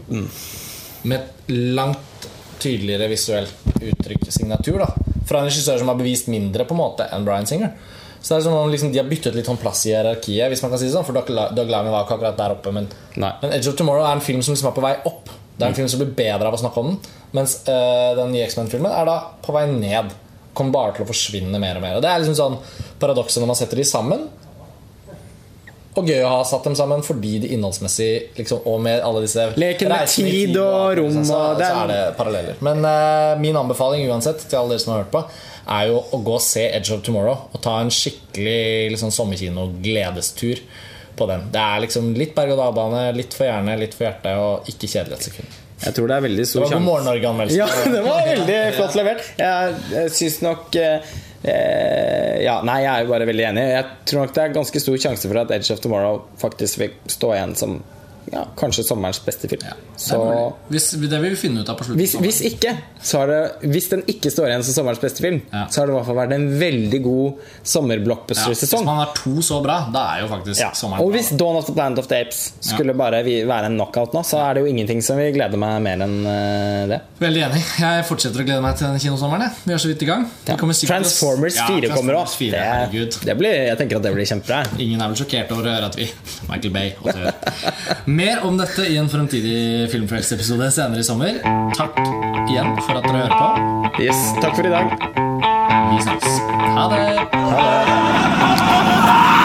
Med 1.05 1.21
et 1.21 1.51
langt 1.77 2.29
tydeligere 2.61 3.09
visuelt 3.09 3.53
uttrykk, 3.81 4.29
signatur, 4.33 4.79
da. 4.79 4.93
Fra 5.27 5.41
en 5.41 5.49
regissør 5.49 5.79
som 5.79 5.89
har 5.89 5.97
bevist 5.99 6.29
mindre 6.29 6.65
på 6.67 6.77
en 6.77 6.83
måte 6.85 7.09
enn 7.13 7.25
Bryan 7.27 7.47
Singer. 7.49 7.73
Så 8.27 8.35
det 8.35 8.41
er 8.41 8.45
sånn 8.49 8.57
om 8.59 8.71
liksom, 8.73 8.91
De 8.91 8.99
har 8.99 9.07
byttet 9.07 9.37
litt 9.39 9.47
sånn 9.47 9.61
plass 9.63 9.85
i 9.87 9.93
hierarkiet, 9.93 10.49
hvis 10.51 10.63
man 10.65 10.73
kan 10.73 10.81
si 10.83 10.89
det 10.89 10.95
sånn. 10.97 11.05
For 11.07 11.15
Doug 11.15 11.29
Doug 11.55 11.69
Lyman 11.71 11.93
var 11.95 12.03
ikke 12.09 12.17
akkurat 12.19 12.39
der 12.41 12.55
oppe. 12.57 12.73
Men, 12.75 12.89
men 13.15 13.53
Edge 13.55 13.71
of 13.71 13.77
Tomorrow 13.79 14.03
er 14.09 14.17
en 14.19 14.25
film 14.25 14.43
som 14.43 14.57
liksom 14.57 14.73
er 14.73 14.75
på 14.75 14.83
vei 14.83 14.95
opp. 15.07 15.31
Det 15.57 15.63
er 15.65 15.71
en 15.71 15.77
film 15.79 15.89
som 15.89 16.03
blir 16.03 16.11
bedre 16.19 16.51
av 16.51 16.57
å 16.57 16.59
snakke 16.61 16.83
om 16.83 16.89
den. 16.91 16.99
Mens 17.39 17.55
uh, 17.69 18.17
den 18.19 18.33
nye 18.35 18.49
X-Men-filmen 18.49 18.91
er 18.91 19.07
da 19.09 19.15
på 19.47 19.55
vei 19.55 19.63
ned. 19.71 20.11
Kommer 20.59 20.75
bare 20.75 20.97
til 20.97 21.07
å 21.07 21.09
forsvinne 21.13 21.61
mer 21.63 21.79
og 21.79 21.85
mer. 21.87 21.95
Og 22.01 22.03
Det 22.05 22.11
er 22.11 22.25
liksom 22.25 22.37
sånn 22.41 22.59
paradokset 23.01 23.41
når 23.45 23.53
man 23.55 23.61
setter 23.63 23.79
de 23.81 23.87
sammen. 23.87 24.27
Og 25.97 26.05
gøy 26.11 26.21
å 26.27 26.29
ha 26.35 26.41
satt 26.45 26.67
dem 26.69 26.75
sammen 26.77 27.01
fordi 27.07 27.39
de 27.41 27.55
innholdsmessig 27.57 28.09
liksom, 28.37 28.59
Og 28.69 28.83
med 28.85 29.01
alle 29.01 29.23
disse 29.25 29.47
Leken 29.57 29.89
med 29.89 30.11
tid 30.13 30.59
og 30.61 30.91
rom 30.99 31.15
så, 31.25 31.39
og 31.55 31.61
er- 31.63 31.71
så 31.71 31.85
er 31.87 31.93
det 31.95 32.01
paralleller. 32.19 32.59
Men 32.61 32.83
uh, 32.85 33.39
min 33.41 33.57
anbefaling 33.57 34.05
uansett 34.11 34.45
til 34.45 34.59
alle 34.61 34.75
dere 34.75 34.83
som 34.85 34.93
har 34.93 35.07
hørt 35.07 35.15
på, 35.15 35.23
er 35.67 35.89
jo 35.91 36.01
å 36.15 36.21
gå 36.23 36.35
og 36.39 36.43
se 36.45 36.65
Edge 36.71 36.95
of 36.95 37.03
Tomorrow 37.07 37.49
og 37.51 37.63
ta 37.65 37.77
en 37.83 37.93
skikkelig 37.93 38.93
liksom, 38.95 39.13
sommerkino-gledestur 39.15 40.63
på 41.17 41.29
den. 41.31 41.47
Det 41.53 41.63
er 41.63 41.85
liksom 41.87 42.11
litt 42.19 42.35
berg-og-dal-bane, 42.37 43.07
litt 43.17 43.35
for 43.35 43.49
hjerne, 43.49 43.77
litt 43.81 43.97
for 43.97 44.09
hjerte, 44.09 44.35
og 44.39 44.69
ikke 44.71 44.91
kjedelig 44.93 45.17
et 45.19 45.29
sekund. 45.31 45.55
jeg 45.83 45.97
tror 45.97 46.09
det 46.11 46.17
er 46.17 46.25
veldig 46.27 46.45
Det 46.45 46.49
stor 46.51 46.67
var 46.67 46.75
God 46.77 46.87
morgen 46.87 47.09
Norge-anmeldelse. 47.11 47.59
Ja, 47.63 47.93
det 47.97 48.03
var 48.05 48.29
veldig 48.31 48.59
flott 48.77 48.99
levert. 48.99 49.31
Jeg, 49.41 49.81
jeg 49.95 50.15
syns 50.21 50.39
nok 50.45 50.79
eh, 50.81 51.17
eh, 51.43 52.37
Ja, 52.45 52.61
nei, 52.69 52.79
jeg 52.85 52.93
er 52.93 53.05
jo 53.05 53.13
bare 53.15 53.29
veldig 53.33 53.49
enig. 53.51 53.67
Jeg 53.75 53.91
tror 54.11 54.25
nok 54.25 54.37
det 54.37 54.45
er 54.45 54.57
ganske 54.61 54.85
stor 54.87 55.03
sjanse 55.09 55.33
for 55.33 55.43
at 55.43 55.55
Edge 55.57 55.75
of 55.75 55.83
Tomorrow 55.85 56.23
faktisk 56.41 56.85
vil 56.85 56.97
stå 57.17 57.35
igjen 57.35 57.57
som 57.59 57.79
ja, 58.33 58.43
kanskje 58.59 58.83
sommerens 58.87 59.21
beste 59.25 59.49
film. 59.49 59.63
Er 59.69 59.77
Så 59.97 60.19
hvis, 60.71 60.91
det 60.99 61.21
vil 61.23 61.31
vi 61.31 61.37
finne 61.39 61.61
ut 61.63 61.69
av 61.71 61.77
på 61.79 61.85
slutten. 61.87 62.01
hvis, 62.01 62.15
hvis 62.21 62.41
ikke, 62.53 62.73
så 63.03 63.21
har 63.23 63.27
det 63.31 63.71
Hvis 63.71 63.89
den 63.93 64.03
ikke 64.11 64.31
står 64.33 64.49
igjen 64.51 64.65
som 64.67 64.75
sommerens 64.81 65.01
beste 65.03 65.23
film, 65.23 65.41
Ja. 65.53 65.67
så 65.71 65.81
har 65.81 65.87
det 65.87 65.95
i 65.95 65.97
hvert 65.99 66.07
fall 66.09 66.17
vært 66.19 66.33
en 66.35 66.47
veldig 66.61 67.01
god 67.05 67.27
ja, 67.27 67.45
Hvis 67.63 67.73
sommerblockbuster-sesong. 67.77 68.85
man 68.85 68.97
har 69.03 69.13
to 69.15 69.37
så 69.43 69.61
bra, 69.63 69.77
da 69.93 70.03
er 70.17 70.21
jo 70.25 70.29
faktisk 70.33 70.61
Ja. 70.61 70.71
sommeren 70.75 71.01
Og 71.05 71.11
bra. 71.13 71.17
hvis 71.19 71.31
Dawn 71.39 71.57
of 71.57 71.67
the 71.67 71.73
Planet 71.73 71.99
of 71.99 72.09
the 72.09 72.21
Apes 72.21 72.53
skulle 72.61 72.95
bare 72.95 73.23
være 73.25 73.67
en 73.71 73.77
knockout 73.79 74.13
nå, 74.13 74.25
så 74.27 74.39
er 74.51 74.55
det 74.55 74.65
jo 74.67 74.73
ingenting 74.75 75.03
som 75.03 75.17
vil 75.19 75.33
glede 75.33 75.57
meg 75.57 75.81
mer 75.83 76.03
enn 76.07 76.27
eh, 76.27 76.87
det. 76.91 77.01
Veldig 77.21 77.43
enig. 77.47 77.63
Jeg 77.79 78.05
fortsetter 78.11 78.43
å 78.43 78.45
glede 78.47 78.63
meg 78.63 78.77
til 78.77 78.87
den 78.89 78.99
kinosommeren. 78.99 79.51
Vi 79.65 79.73
er 79.73 79.79
så 79.79 79.89
vidt 79.89 80.03
i 80.03 80.07
gang. 80.07 80.27
Transformers 80.47 81.57
Ja, 81.57 81.67
4 81.69 81.89
kommer 81.95 82.15
òg. 82.21 82.27
Det, 82.39 83.25
det 83.25 83.39
blir, 83.39 83.55
jeg 83.71 83.79
tenker 83.79 83.97
at 83.97 84.03
det 84.03 84.13
blir 84.15 84.27
kjempebra. 84.27 84.65
Ingen 84.79 85.01
er 85.01 85.09
vel 85.13 85.17
sjokkert 85.17 85.51
over 85.53 85.69
å 85.71 85.75
høre 85.77 85.87
at 85.91 85.97
vi 85.97 86.11
Michael 86.49 86.73
Bay 86.75 86.93
og. 87.03 87.13
Mer 88.17 88.39
om 88.49 88.57
dette 88.57 88.87
i 88.89 88.95
en 88.97 89.11
fremtidig 89.13 89.91
Filmfrelst-episode 89.93 90.71
senere 90.73 91.03
i 91.03 91.05
sommer. 91.05 91.37
Takk 91.77 91.99
igjen 92.47 92.73
for 92.87 92.97
at 92.97 93.05
dere 93.05 93.27
hører 93.27 93.37
på. 93.37 94.01
Yes, 94.07 94.23
takk 94.41 94.57
for 94.57 94.65
i 94.65 94.73
dag. 94.73 94.89
Vi 95.91 96.01
snakkes. 96.07 96.41
Ha 96.79 96.89
det! 96.95 97.05
Ha 97.37 97.57
det. 97.61 99.36